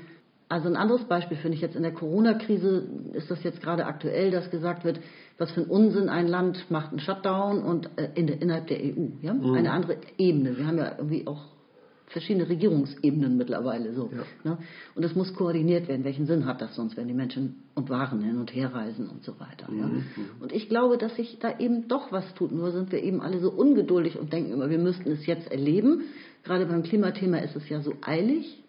Also 0.47 0.67
ein 0.67 0.75
anderes 0.75 1.03
Beispiel 1.05 1.37
finde 1.37 1.55
ich 1.55 1.61
jetzt 1.61 1.75
in 1.75 1.81
der 1.81 1.93
Corona-Krise 1.93 2.83
ist 3.13 3.31
das 3.31 3.43
jetzt 3.43 3.61
gerade 3.61 3.85
aktuell, 3.87 4.29
dass 4.29 4.51
gesagt 4.51 4.85
wird, 4.85 4.99
was 5.39 5.51
für 5.51 5.61
ein 5.61 5.67
Unsinn 5.67 6.07
ein 6.07 6.27
Land 6.27 6.69
macht 6.69 6.91
einen 6.91 6.99
Shutdown 6.99 7.63
und 7.63 7.89
äh, 7.97 8.09
in 8.13 8.27
innerhalb 8.27 8.67
der 8.67 8.77
EU, 8.79 9.07
ja, 9.21 9.33
Mhm. 9.33 9.53
eine 9.55 9.71
andere 9.71 9.97
Ebene. 10.17 10.55
Wir 10.57 10.67
haben 10.67 10.77
ja 10.77 10.93
irgendwie 10.97 11.25
auch 11.25 11.41
verschiedene 12.07 12.47
Regierungsebenen 12.47 13.35
mittlerweile 13.35 13.93
so. 13.93 14.11
Ja. 14.15 14.51
Ne? 14.51 14.57
Und 14.93 15.03
es 15.03 15.15
muss 15.15 15.33
koordiniert 15.33 15.87
werden. 15.87 16.03
Welchen 16.03 16.27
Sinn 16.27 16.45
hat 16.45 16.61
das 16.61 16.75
sonst, 16.75 16.95
wenn 16.95 17.07
die 17.07 17.15
Menschen 17.15 17.63
und 17.73 17.89
Waren 17.89 18.21
hin 18.21 18.37
und 18.37 18.53
her 18.53 18.73
reisen 18.73 19.09
und 19.09 19.23
so 19.23 19.39
weiter? 19.39 19.67
Ja? 19.75 19.87
Mhm. 19.87 20.03
Und 20.39 20.53
ich 20.53 20.69
glaube, 20.69 20.97
dass 20.99 21.15
sich 21.15 21.39
da 21.39 21.57
eben 21.57 21.87
doch 21.87 22.11
was 22.11 22.31
tut. 22.35 22.51
Nur 22.51 22.71
sind 22.71 22.91
wir 22.91 23.01
eben 23.01 23.21
alle 23.21 23.39
so 23.39 23.49
ungeduldig 23.51 24.19
und 24.19 24.31
denken 24.31 24.53
immer, 24.53 24.69
wir 24.69 24.77
müssten 24.77 25.09
es 25.11 25.25
jetzt 25.25 25.51
erleben. 25.51 26.03
Gerade 26.43 26.67
beim 26.67 26.83
Klimathema 26.83 27.37
ist 27.39 27.55
es 27.55 27.67
ja 27.67 27.81
so 27.81 27.93
eilig. 28.05 28.61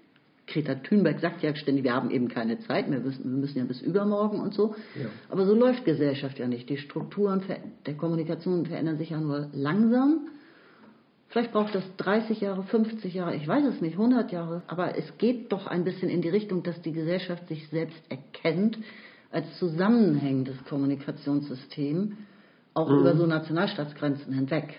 Greta 0.46 0.76
Thunberg 0.76 1.18
sagt 1.20 1.42
ja 1.42 1.54
ständig, 1.56 1.84
wir 1.84 1.92
haben 1.94 2.10
eben 2.10 2.28
keine 2.28 2.58
Zeit, 2.60 2.88
müssen, 2.88 3.24
wir 3.24 3.38
müssen 3.40 3.58
ja 3.58 3.64
bis 3.64 3.82
übermorgen 3.82 4.40
und 4.40 4.54
so. 4.54 4.76
Ja. 4.94 5.06
Aber 5.28 5.44
so 5.44 5.54
läuft 5.54 5.84
Gesellschaft 5.84 6.38
ja 6.38 6.46
nicht. 6.46 6.68
Die 6.68 6.76
Strukturen 6.78 7.42
der 7.84 7.94
Kommunikation 7.94 8.64
verändern 8.66 8.96
sich 8.96 9.10
ja 9.10 9.18
nur 9.20 9.48
langsam. 9.52 10.28
Vielleicht 11.28 11.52
braucht 11.52 11.74
das 11.74 11.82
30 11.96 12.40
Jahre, 12.40 12.62
50 12.62 13.12
Jahre, 13.12 13.34
ich 13.34 13.46
weiß 13.46 13.64
es 13.64 13.80
nicht, 13.80 13.94
100 13.94 14.30
Jahre. 14.30 14.62
Aber 14.68 14.96
es 14.96 15.18
geht 15.18 15.50
doch 15.52 15.66
ein 15.66 15.82
bisschen 15.82 16.08
in 16.08 16.22
die 16.22 16.28
Richtung, 16.28 16.62
dass 16.62 16.80
die 16.82 16.92
Gesellschaft 16.92 17.48
sich 17.48 17.68
selbst 17.68 18.00
erkennt 18.08 18.78
als 19.32 19.58
zusammenhängendes 19.58 20.64
Kommunikationssystem, 20.68 22.16
auch 22.74 22.88
Mhm. 22.88 22.98
über 23.00 23.16
so 23.16 23.26
Nationalstaatsgrenzen 23.26 24.32
hinweg. 24.32 24.74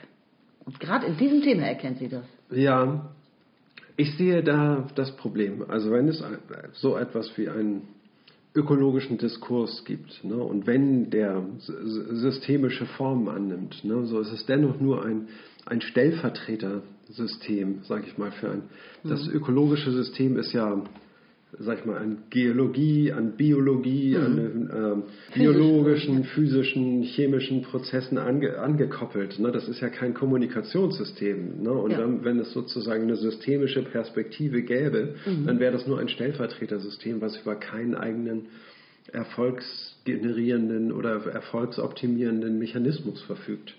Und 0.66 0.80
gerade 0.80 1.06
in 1.08 1.18
diesem 1.18 1.42
Thema 1.42 1.64
erkennt 1.64 2.00
sie 2.00 2.08
das. 2.08 2.26
Ja, 2.50 3.12
ich 3.98 4.16
sehe 4.16 4.44
da 4.44 4.88
das 4.96 5.16
Problem. 5.18 5.66
Also 5.68 5.92
wenn 5.92 6.08
es 6.08 6.24
so 6.74 6.98
etwas 6.98 7.36
wie 7.38 7.50
einen 7.50 7.82
ökologischen 8.56 9.18
Diskurs 9.18 9.84
gibt 9.86 10.24
ne, 10.24 10.36
und 10.36 10.66
wenn 10.66 11.10
der 11.10 11.44
systemische 11.60 12.86
Formen 12.86 13.28
annimmt, 13.28 13.84
ne, 13.84 14.06
so 14.06 14.20
ist 14.20 14.32
es 14.32 14.46
dennoch 14.46 14.80
nur 14.80 15.04
ein, 15.04 15.28
ein 15.66 15.82
Stellvertretersystem, 15.82 17.84
sage 17.84 18.06
ich 18.08 18.18
mal, 18.18 18.32
für 18.32 18.52
ein. 18.52 18.64
Das 19.04 19.28
ökologische 19.28 19.92
System 19.92 20.38
ist 20.38 20.54
ja, 20.54 20.82
sag 21.60 21.80
ich 21.80 21.86
mal, 21.86 21.98
an 21.98 22.18
Geologie, 22.30 23.12
an 23.14 23.32
Biologie, 23.38 24.18
an 24.18 24.70
ähm, 24.74 25.04
biologischen, 25.34 26.26
physischen, 26.26 27.04
chemischen 27.04 27.62
Prozessen 27.62 28.18
ange, 28.18 28.60
angekoppelt. 28.60 29.40
Ne? 29.40 29.52
Das 29.52 29.68
ist 29.68 29.80
ja 29.80 29.90
kein 29.90 30.14
Kommunikationssystem. 30.14 31.62
Ne? 31.64 31.72
Und 31.72 31.92
Ja. 31.92 32.00
dann, 32.00 32.24
wenn 32.26 32.40
es 32.40 32.52
sozusagen 32.52 33.04
eine 33.04 33.16
systemische 33.16 33.82
Perspektive 33.84 34.62
gäbe, 34.62 35.16
Mhm. 35.26 35.46
dann 35.46 35.60
wäre 35.60 35.72
das 35.72 35.88
nur 35.88 36.00
ein 36.00 36.10
Stellvertretersystem, 36.10 37.22
was 37.22 37.38
über 37.38 37.56
keinen 37.56 37.96
eigenen 37.96 38.48
erfolgsgenerierenden 39.14 40.92
oder 40.92 41.26
erfolgsoptimierenden 41.26 42.60
Mechanismus 42.60 43.22
verfügt. 43.22 43.74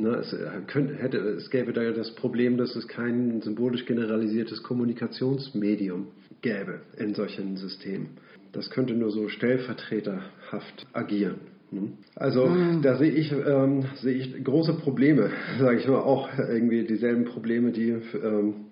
Ne, 0.00 0.10
es, 0.10 0.32
äh, 0.32 0.46
könnte, 0.68 0.94
hätte, 0.94 1.18
es 1.18 1.50
gäbe 1.50 1.72
da 1.72 1.82
ja 1.82 1.90
das 1.90 2.14
Problem, 2.14 2.56
dass 2.56 2.76
es 2.76 2.86
kein 2.86 3.40
symbolisch 3.42 3.84
generalisiertes 3.84 4.62
Kommunikationsmedium 4.62 6.06
gäbe 6.40 6.82
in 6.96 7.14
solchen 7.14 7.56
Systemen. 7.56 8.10
Das 8.52 8.70
könnte 8.70 8.94
nur 8.94 9.10
so 9.10 9.28
stellvertreterhaft 9.28 10.86
agieren. 10.92 11.40
ne? 11.72 11.88
Also 12.14 12.48
da 12.80 12.96
sehe 12.96 13.10
ich, 13.10 13.32
ähm, 13.32 13.86
sehe 13.96 14.14
ich 14.14 14.44
große 14.44 14.74
Probleme, 14.74 15.30
sage 15.58 15.80
ich 15.80 15.88
mal, 15.88 15.98
auch 15.98 16.28
irgendwie 16.38 16.84
dieselben 16.84 17.24
Probleme, 17.24 17.72
die 17.72 17.90
ähm, 18.22 18.67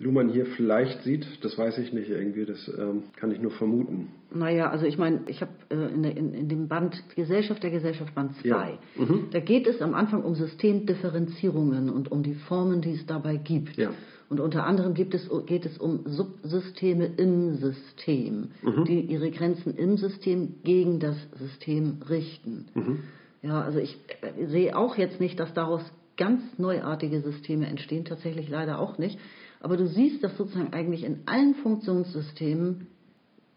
Luhmann 0.00 0.30
hier 0.30 0.46
vielleicht 0.46 1.02
sieht. 1.02 1.26
Das 1.44 1.56
weiß 1.58 1.78
ich 1.78 1.92
nicht 1.92 2.08
irgendwie, 2.08 2.46
das 2.46 2.68
ähm, 2.76 3.02
kann 3.16 3.30
ich 3.30 3.40
nur 3.40 3.50
vermuten. 3.52 4.08
Naja, 4.32 4.70
also 4.70 4.86
ich 4.86 4.96
meine, 4.98 5.20
ich 5.26 5.40
habe 5.42 5.52
äh, 5.70 5.74
in, 5.94 6.02
in, 6.04 6.34
in 6.34 6.48
dem 6.48 6.68
Band 6.68 6.96
Gesellschaft 7.14 7.62
der 7.62 7.70
Gesellschaft 7.70 8.14
Band 8.14 8.34
2, 8.36 8.48
Ja. 8.48 8.78
Mhm. 8.96 9.26
da 9.30 9.40
geht 9.40 9.66
es 9.66 9.82
am 9.82 9.92
Anfang 9.94 10.24
um 10.24 10.34
Systemdifferenzierungen 10.34 11.90
und 11.90 12.10
um 12.10 12.22
die 12.22 12.34
Formen, 12.34 12.80
die 12.80 12.92
es 12.92 13.06
dabei 13.06 13.36
gibt. 13.36 13.76
Ja. 13.76 13.90
Und 14.28 14.40
unter 14.40 14.64
anderem 14.64 14.94
es, 15.12 15.28
geht 15.46 15.66
es 15.66 15.76
um 15.78 16.00
Subsysteme 16.06 17.06
im 17.16 17.56
System, 17.56 18.48
Mhm. 18.62 18.84
die 18.84 19.00
ihre 19.00 19.30
Grenzen 19.30 19.74
im 19.76 19.96
System 19.96 20.54
gegen 20.64 21.00
das 21.00 21.16
System 21.38 21.98
richten. 22.08 22.66
Mhm. 22.74 22.98
Ja, 23.42 23.60
also 23.62 23.78
ich 23.78 23.96
äh, 24.22 24.46
sehe 24.46 24.76
auch 24.76 24.96
jetzt 24.96 25.20
nicht, 25.20 25.38
dass 25.40 25.52
daraus 25.52 25.82
ganz 26.16 26.42
neuartige 26.58 27.20
Systeme 27.22 27.66
entstehen, 27.66 28.04
tatsächlich 28.04 28.48
leider 28.48 28.78
auch 28.78 28.98
nicht. 28.98 29.18
Aber 29.60 29.76
du 29.76 29.86
siehst, 29.86 30.24
dass 30.24 30.36
sozusagen 30.36 30.72
eigentlich 30.72 31.04
in 31.04 31.20
allen 31.26 31.54
Funktionssystemen 31.54 32.86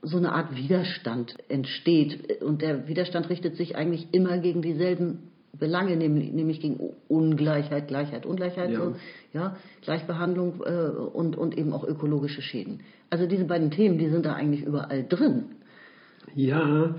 so 0.02 0.18
eine 0.18 0.34
Art 0.34 0.56
Widerstand 0.56 1.36
entsteht. 1.48 2.42
Und 2.42 2.62
der 2.62 2.88
Widerstand 2.88 3.30
richtet 3.30 3.56
sich 3.56 3.76
eigentlich 3.76 4.08
immer 4.12 4.38
gegen 4.38 4.62
dieselben 4.62 5.32
Belange, 5.58 5.96
nämlich 5.96 6.60
gegen 6.60 6.80
Ungleichheit, 7.08 7.88
Gleichheit, 7.88 8.26
Ungleichheit, 8.26 8.72
ja. 8.72 8.80
So, 8.80 8.96
ja, 9.34 9.56
Gleichbehandlung 9.82 10.62
äh, 10.66 10.90
und, 10.90 11.38
und 11.38 11.58
eben 11.58 11.72
auch 11.74 11.88
ökologische 11.88 12.42
Schäden. 12.42 12.82
Also 13.10 13.28
diese 13.28 13.46
beiden 13.46 13.70
Themen, 13.72 13.98
die 13.98 14.10
sind 14.10 14.26
da 14.26 14.34
eigentlich 14.34 14.64
überall 14.64 15.06
drin. 15.08 15.46
Ja, 16.34 16.96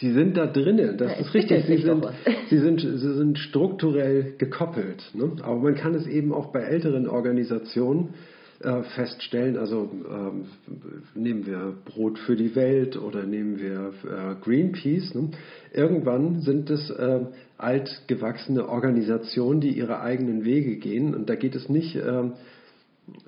die 0.00 0.12
sind 0.12 0.36
da 0.36 0.46
drinnen, 0.46 0.96
das 0.96 1.12
ja, 1.12 1.18
ist 1.18 1.34
richtig. 1.34 1.66
Sie 1.66 1.78
sind, 1.78 2.06
sie, 2.48 2.58
sind, 2.58 2.80
sie 2.80 3.14
sind 3.14 3.38
strukturell 3.38 4.34
gekoppelt. 4.38 5.02
Ne? 5.14 5.32
Aber 5.42 5.56
man 5.56 5.74
kann 5.74 5.94
es 5.94 6.06
eben 6.06 6.32
auch 6.32 6.52
bei 6.52 6.60
älteren 6.60 7.08
Organisationen 7.08 8.14
äh, 8.60 8.82
feststellen. 8.94 9.56
Also 9.56 9.90
ähm, 10.10 10.46
nehmen 11.14 11.46
wir 11.46 11.74
Brot 11.84 12.18
für 12.18 12.36
die 12.36 12.54
Welt 12.54 12.96
oder 12.96 13.24
nehmen 13.24 13.58
wir 13.58 13.92
äh, 14.04 14.34
Greenpeace. 14.42 15.14
Ne? 15.14 15.30
Irgendwann 15.72 16.40
sind 16.40 16.70
es 16.70 16.90
äh, 16.90 17.20
altgewachsene 17.58 18.68
Organisationen, 18.68 19.60
die 19.60 19.76
ihre 19.76 20.00
eigenen 20.00 20.44
Wege 20.44 20.76
gehen. 20.76 21.14
Und 21.14 21.28
da 21.28 21.34
geht 21.34 21.54
es 21.54 21.68
nicht, 21.68 21.96
ähm, 21.96 22.32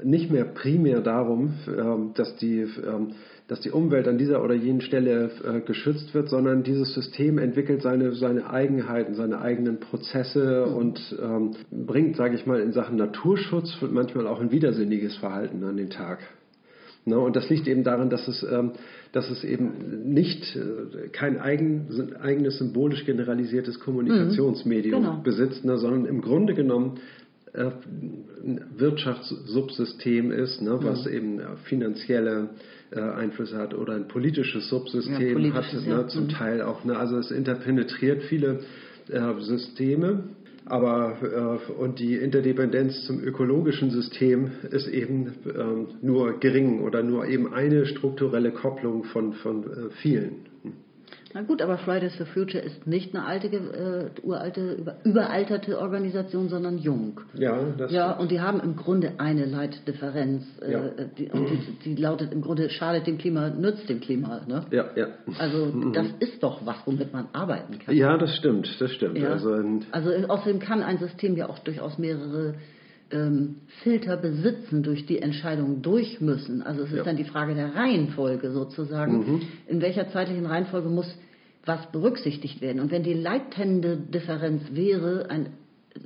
nicht 0.02 0.30
mehr 0.30 0.44
primär 0.44 1.00
darum, 1.00 1.54
ähm, 1.66 2.12
dass 2.14 2.36
die 2.36 2.60
ähm, 2.60 3.14
dass 3.48 3.60
die 3.60 3.70
Umwelt 3.70 4.06
an 4.06 4.18
dieser 4.18 4.44
oder 4.44 4.54
jenen 4.54 4.82
Stelle 4.82 5.30
äh, 5.42 5.60
geschützt 5.60 6.14
wird, 6.14 6.28
sondern 6.28 6.62
dieses 6.62 6.92
System 6.94 7.38
entwickelt 7.38 7.80
seine, 7.82 8.12
seine 8.12 8.50
Eigenheiten, 8.50 9.14
seine 9.14 9.40
eigenen 9.40 9.80
Prozesse 9.80 10.66
mhm. 10.68 10.74
und 10.76 11.18
ähm, 11.20 11.50
bringt, 11.70 12.16
sage 12.16 12.36
ich 12.36 12.46
mal, 12.46 12.60
in 12.60 12.72
Sachen 12.72 12.96
Naturschutz 12.96 13.78
manchmal 13.90 14.26
auch 14.26 14.40
ein 14.40 14.52
widersinniges 14.52 15.16
Verhalten 15.16 15.64
an 15.64 15.78
den 15.78 15.88
Tag. 15.88 16.18
Ne? 17.06 17.18
Und 17.18 17.36
das 17.36 17.48
liegt 17.48 17.66
eben 17.66 17.84
daran, 17.84 18.10
dass 18.10 18.28
es, 18.28 18.42
ähm, 18.42 18.72
dass 19.12 19.30
es 19.30 19.42
eben 19.44 20.12
nicht 20.12 20.54
äh, 20.54 21.08
kein 21.08 21.38
eigen, 21.38 22.14
eigenes 22.20 22.58
symbolisch 22.58 23.06
generalisiertes 23.06 23.80
Kommunikationsmedium 23.80 25.00
mhm. 25.00 25.06
genau. 25.06 25.20
besitzt, 25.22 25.64
ne? 25.64 25.78
sondern 25.78 26.04
im 26.04 26.20
Grunde 26.20 26.52
genommen 26.52 26.98
äh, 27.54 27.70
ein 28.44 28.60
Wirtschaftssubsystem 28.76 30.32
ist, 30.32 30.60
ne? 30.60 30.78
was 30.82 31.06
mhm. 31.06 31.12
eben 31.12 31.40
finanzielle 31.64 32.50
äh, 32.90 33.00
Einflüsse 33.00 33.58
hat 33.58 33.74
oder 33.74 33.94
ein 33.94 34.08
politisches 34.08 34.68
Subsystem 34.68 35.20
ja, 35.20 35.32
politisches, 35.32 35.82
hat, 35.82 35.88
ne, 35.88 35.94
ja. 35.94 36.08
zum 36.08 36.24
mhm. 36.24 36.28
Teil 36.30 36.62
auch. 36.62 36.84
Ne, 36.84 36.96
also 36.96 37.18
es 37.18 37.30
interpenetriert 37.30 38.22
viele 38.24 38.60
äh, 39.08 39.40
Systeme. 39.40 40.24
Aber 40.68 41.16
äh, 41.22 41.72
und 41.72 41.98
die 41.98 42.16
Interdependenz 42.16 43.06
zum 43.06 43.22
ökologischen 43.22 43.90
System 43.90 44.50
ist 44.70 44.86
eben 44.86 45.32
ähm, 45.46 45.86
nur 46.02 46.38
gering 46.40 46.82
oder 46.82 47.02
nur 47.02 47.26
eben 47.26 47.52
eine 47.54 47.86
strukturelle 47.86 48.50
Kopplung 48.50 49.04
von, 49.04 49.32
von 49.32 49.64
äh, 49.64 49.90
vielen. 50.02 50.46
Na 51.34 51.42
gut, 51.42 51.60
aber 51.60 51.76
Fridays 51.78 52.14
for 52.16 52.26
Future 52.26 52.62
ist 52.62 52.86
nicht 52.86 53.14
eine 53.14 53.24
alte, 53.24 53.48
äh, 53.48 54.26
uralte, 54.26 54.72
über, 54.72 54.96
überalterte 55.04 55.78
Organisation, 55.78 56.48
sondern 56.48 56.78
jung. 56.78 57.20
Ja, 57.34 57.58
das 57.76 57.92
ja, 57.92 58.12
und 58.12 58.30
die 58.30 58.40
haben 58.40 58.60
im 58.60 58.76
Grunde 58.76 59.14
eine 59.18 59.44
Leitdifferenz. 59.44 60.44
Äh, 60.62 60.72
ja. 60.72 60.90
die, 61.18 61.30
und 61.30 61.50
die, 61.50 61.94
die, 61.94 62.00
lautet 62.00 62.32
im 62.32 62.40
Grunde, 62.40 62.70
schadet 62.70 63.06
dem 63.06 63.18
Klima, 63.18 63.50
nützt 63.50 63.88
dem 63.88 64.00
Klima. 64.00 64.40
Ne? 64.46 64.64
Ja, 64.70 64.86
ja. 64.96 65.08
Also 65.38 65.66
mhm. 65.66 65.92
das 65.92 66.06
ist 66.20 66.42
doch 66.42 66.64
was, 66.64 66.76
womit 66.86 67.12
man 67.12 67.28
arbeiten 67.32 67.78
kann. 67.78 67.94
Ja, 67.94 68.16
das 68.16 68.34
stimmt, 68.36 68.68
das 68.80 68.90
stimmt. 68.92 69.18
Ja. 69.18 69.30
Also, 69.30 69.54
also 69.90 70.10
außerdem 70.28 70.60
kann 70.60 70.82
ein 70.82 70.98
System 70.98 71.36
ja 71.36 71.48
auch 71.48 71.58
durchaus 71.58 71.98
mehrere 71.98 72.54
ähm, 73.10 73.56
Filter 73.82 74.16
besitzen, 74.16 74.82
durch 74.82 75.06
die 75.06 75.18
Entscheidungen 75.18 75.82
durch 75.82 76.20
müssen. 76.20 76.62
Also 76.62 76.82
es 76.82 76.90
ist 76.90 76.98
ja. 76.98 77.04
dann 77.04 77.16
die 77.16 77.24
Frage 77.24 77.54
der 77.54 77.74
Reihenfolge 77.74 78.50
sozusagen. 78.50 79.18
Mhm. 79.18 79.42
In 79.66 79.80
welcher 79.80 80.08
zeitlichen 80.10 80.46
Reihenfolge 80.46 80.88
muss 80.88 81.12
was 81.64 81.90
berücksichtigt 81.90 82.60
werden? 82.60 82.80
Und 82.80 82.90
wenn 82.90 83.02
die 83.02 83.14
leitende 83.14 83.96
Differenz 83.96 84.62
wäre, 84.72 85.30
ein, 85.30 85.50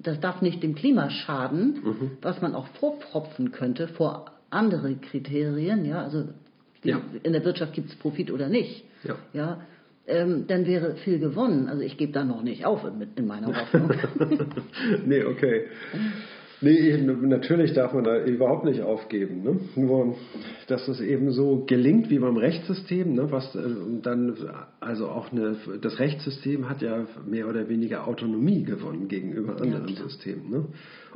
das 0.02 0.20
darf 0.20 0.42
nicht 0.42 0.62
dem 0.62 0.74
Klima 0.74 1.10
schaden, 1.10 1.80
mhm. 1.84 2.10
was 2.20 2.40
man 2.40 2.54
auch 2.54 2.66
vorpropfen 2.78 3.52
könnte 3.52 3.88
vor 3.88 4.26
andere 4.50 4.94
Kriterien, 4.96 5.84
ja, 5.84 6.02
also 6.02 6.28
die, 6.84 6.90
ja. 6.90 7.00
in 7.22 7.32
der 7.32 7.44
Wirtschaft 7.44 7.72
gibt 7.74 7.90
es 7.90 7.96
Profit 7.96 8.30
oder 8.30 8.48
nicht, 8.48 8.84
ja, 9.04 9.16
ja 9.32 9.60
ähm, 10.06 10.46
dann 10.48 10.66
wäre 10.66 10.96
viel 10.96 11.18
gewonnen. 11.18 11.68
Also 11.68 11.82
ich 11.82 11.96
gebe 11.96 12.12
da 12.12 12.24
noch 12.24 12.42
nicht 12.42 12.64
auf 12.64 12.84
in, 12.84 13.06
in 13.14 13.26
meiner 13.26 13.48
Hoffnung. 13.60 13.92
nee, 15.06 15.24
okay. 15.24 15.66
Nee, 16.62 16.96
natürlich 16.96 17.72
darf 17.72 17.92
man 17.92 18.04
da 18.04 18.24
überhaupt 18.24 18.64
nicht 18.64 18.82
aufgeben. 18.82 19.42
Ne? 19.42 19.60
Nur, 19.74 20.14
dass 20.68 20.86
es 20.86 21.00
eben 21.00 21.32
so 21.32 21.64
gelingt 21.66 22.08
wie 22.08 22.20
beim 22.20 22.36
Rechtssystem, 22.36 23.14
ne? 23.14 23.32
was 23.32 23.54
äh, 23.56 23.60
dann, 24.00 24.36
also 24.78 25.08
auch 25.08 25.32
eine, 25.32 25.56
das 25.80 25.98
Rechtssystem 25.98 26.68
hat 26.68 26.80
ja 26.80 27.06
mehr 27.26 27.48
oder 27.48 27.68
weniger 27.68 28.06
Autonomie 28.06 28.62
gewonnen 28.62 29.08
gegenüber 29.08 29.60
anderen 29.60 29.88
ja, 29.88 30.02
Systemen. 30.04 30.50
Ne? 30.50 30.64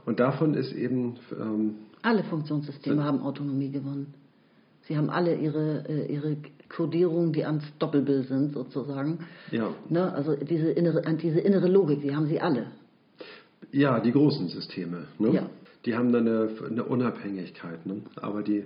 Und 0.05 0.19
davon 0.19 0.55
ist 0.55 0.73
eben. 0.73 1.15
Ähm, 1.41 1.75
alle 2.03 2.25
Funktionssysteme 2.25 3.05
haben 3.05 3.21
Autonomie 3.21 3.71
gewonnen. 3.71 4.15
Sie 4.83 4.97
haben 4.97 5.11
alle 5.11 5.37
ihre, 5.37 5.85
äh, 5.89 6.13
ihre 6.13 6.37
Codierungen, 6.69 7.33
die 7.33 7.45
ans 7.45 7.65
Doppelbild 7.79 8.29
sind, 8.29 8.53
sozusagen. 8.53 9.21
Ja. 9.53 9.71
Ne? 9.89 10.13
Also 10.13 10.35
diese 10.35 10.71
innere, 10.71 11.03
diese 11.17 11.41
innere 11.41 11.69
Logik, 11.69 12.03
die 12.03 12.15
haben 12.15 12.27
sie 12.27 12.41
alle. 12.41 12.67
Ja, 13.73 14.01
die 14.01 14.13
großen 14.13 14.49
Systeme. 14.49 15.05
Ne? 15.19 15.35
Ja. 15.35 15.51
Die 15.85 15.95
haben 15.95 16.13
dann 16.13 16.27
eine, 16.27 16.49
eine 16.69 16.85
Unabhängigkeit. 16.85 17.87
Ne? 17.87 18.03
Aber 18.17 18.43
die 18.43 18.65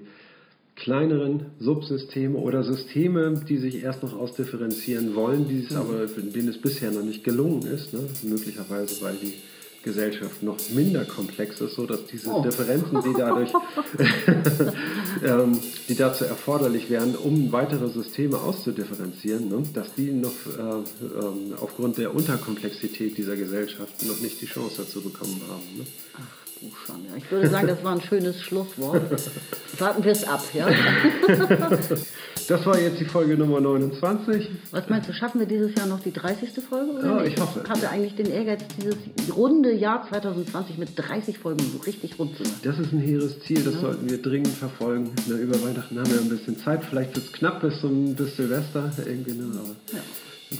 kleineren 0.76 1.46
Subsysteme 1.58 2.38
oder 2.38 2.62
Systeme, 2.62 3.34
die 3.46 3.58
sich 3.58 3.82
erst 3.82 4.02
noch 4.02 4.18
ausdifferenzieren 4.18 5.14
wollen, 5.14 5.46
die 5.46 5.60
es 5.64 5.70
mhm. 5.70 5.76
aber, 5.76 6.06
denen 6.06 6.48
es 6.48 6.58
bisher 6.58 6.90
noch 6.90 7.02
nicht 7.02 7.24
gelungen 7.24 7.62
ist, 7.62 7.92
ne? 7.92 8.00
möglicherweise 8.22 9.04
weil 9.04 9.16
die 9.16 9.34
Gesellschaft 9.82 10.42
noch 10.42 10.56
minder 10.70 11.04
komplex 11.04 11.60
ist, 11.60 11.74
so 11.74 11.86
dass 11.86 12.04
diese 12.06 12.28
oh. 12.30 12.42
Differenzen, 12.42 13.02
die 13.02 13.14
dadurch, 13.16 13.50
ähm, 15.24 15.58
die 15.88 15.94
dazu 15.94 16.24
erforderlich 16.24 16.90
wären, 16.90 17.16
um 17.16 17.50
weitere 17.52 17.88
Systeme 17.88 18.38
auszudifferenzieren, 18.38 19.48
ne, 19.48 19.62
dass 19.72 19.94
die 19.94 20.12
noch 20.12 20.30
äh, 20.46 20.60
äh, 20.60 21.54
aufgrund 21.60 21.98
der 21.98 22.14
Unterkomplexität 22.14 23.16
dieser 23.16 23.36
Gesellschaft 23.36 24.06
noch 24.06 24.20
nicht 24.20 24.40
die 24.40 24.46
Chance 24.46 24.74
dazu 24.78 25.00
bekommen 25.00 25.40
haben. 25.48 25.78
Ne? 25.78 25.86
Ach. 26.16 26.40
Buchstaben. 26.60 27.06
Ja. 27.08 27.16
Ich 27.16 27.30
würde 27.30 27.48
sagen, 27.48 27.68
das 27.68 27.82
war 27.82 27.94
ein 27.94 28.02
schönes 28.02 28.40
Schlusswort. 28.42 29.02
Warten 29.78 30.04
wir 30.04 30.12
es 30.12 30.24
ab, 30.24 30.44
ja? 30.52 30.68
Das 32.50 32.66
war 32.66 32.76
jetzt 32.80 32.98
die 32.98 33.04
Folge 33.04 33.38
Nummer 33.38 33.60
29. 33.60 34.48
Was 34.72 34.88
meinst 34.88 35.08
du, 35.08 35.12
schaffen 35.12 35.38
wir 35.38 35.46
dieses 35.46 35.72
Jahr 35.76 35.86
noch 35.86 36.00
die 36.00 36.12
30. 36.12 36.50
Folge? 36.68 36.98
Oder 36.98 37.18
ja, 37.18 37.24
ich 37.24 37.40
hoffe. 37.40 37.60
Ich 37.62 37.70
hatte 37.70 37.88
eigentlich 37.88 38.16
den 38.16 38.26
Ehrgeiz, 38.26 38.64
dieses 38.76 38.96
runde 39.36 39.72
Jahr 39.72 40.04
2020 40.08 40.76
mit 40.76 40.88
30 40.96 41.38
Folgen 41.38 41.60
so 41.60 41.78
richtig 41.78 42.18
rund 42.18 42.36
zu 42.36 42.42
machen. 42.42 42.58
Das 42.64 42.76
ist 42.80 42.92
ein 42.92 42.98
hehres 42.98 43.38
Ziel, 43.42 43.62
das 43.62 43.74
ja. 43.74 43.80
sollten 43.82 44.10
wir 44.10 44.20
dringend 44.20 44.48
verfolgen. 44.48 45.12
Na, 45.28 45.36
über 45.36 45.62
Weihnachten 45.62 45.96
haben 45.96 46.10
wir 46.10 46.20
ein 46.20 46.28
bisschen 46.28 46.58
Zeit, 46.58 46.82
vielleicht 46.90 47.14
wird 47.14 47.26
es 47.26 47.32
knapp 47.32 47.60
bis, 47.60 47.80
zum, 47.80 48.16
bis 48.16 48.34
Silvester 48.34 48.90
irgendwie, 49.06 49.34
ne? 49.34 49.44
aber 49.52 49.76
ja. 49.92 50.00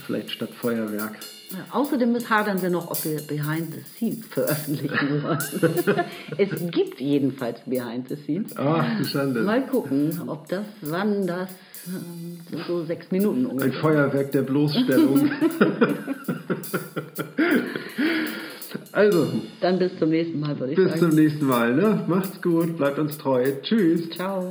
vielleicht 0.06 0.30
statt 0.30 0.50
Feuerwerk. 0.60 1.16
Ja, 1.50 1.66
außerdem 1.72 2.16
hadern 2.30 2.62
wir 2.62 2.70
noch, 2.70 2.88
ob 2.88 3.04
wir 3.04 3.20
Behind 3.22 3.74
the 3.74 3.82
Scenes 3.96 4.26
veröffentlichen 4.26 5.24
wollen. 5.24 6.04
es 6.38 6.50
gibt 6.70 7.00
jedenfalls 7.00 7.58
Behind 7.66 8.08
the 8.08 8.14
Scenes. 8.14 8.56
Ach, 8.56 9.04
Schande. 9.04 9.42
Mal 9.42 9.66
gucken, 9.66 10.28
ob 10.28 10.48
das, 10.48 10.66
wann 10.82 11.26
das, 11.26 11.48
so 12.66 12.84
sechs 12.84 13.10
Minuten 13.10 13.46
ungefähr. 13.46 13.72
Ein 13.72 13.80
Feuerwerk 13.80 14.32
der 14.32 14.42
Bloßstellung. 14.42 15.30
also. 18.92 19.28
Dann 19.60 19.78
bis 19.78 19.98
zum 19.98 20.10
nächsten 20.10 20.40
Mal, 20.40 20.58
würde 20.58 20.72
ich 20.72 20.76
bis 20.76 20.90
sagen. 20.90 21.00
Bis 21.00 21.08
zum 21.10 21.18
nächsten 21.18 21.46
Mal, 21.46 21.74
ne? 21.74 22.04
Macht's 22.06 22.42
gut, 22.42 22.76
bleibt 22.76 22.98
uns 22.98 23.16
treu. 23.18 23.52
Tschüss. 23.62 24.10
Ciao. 24.10 24.50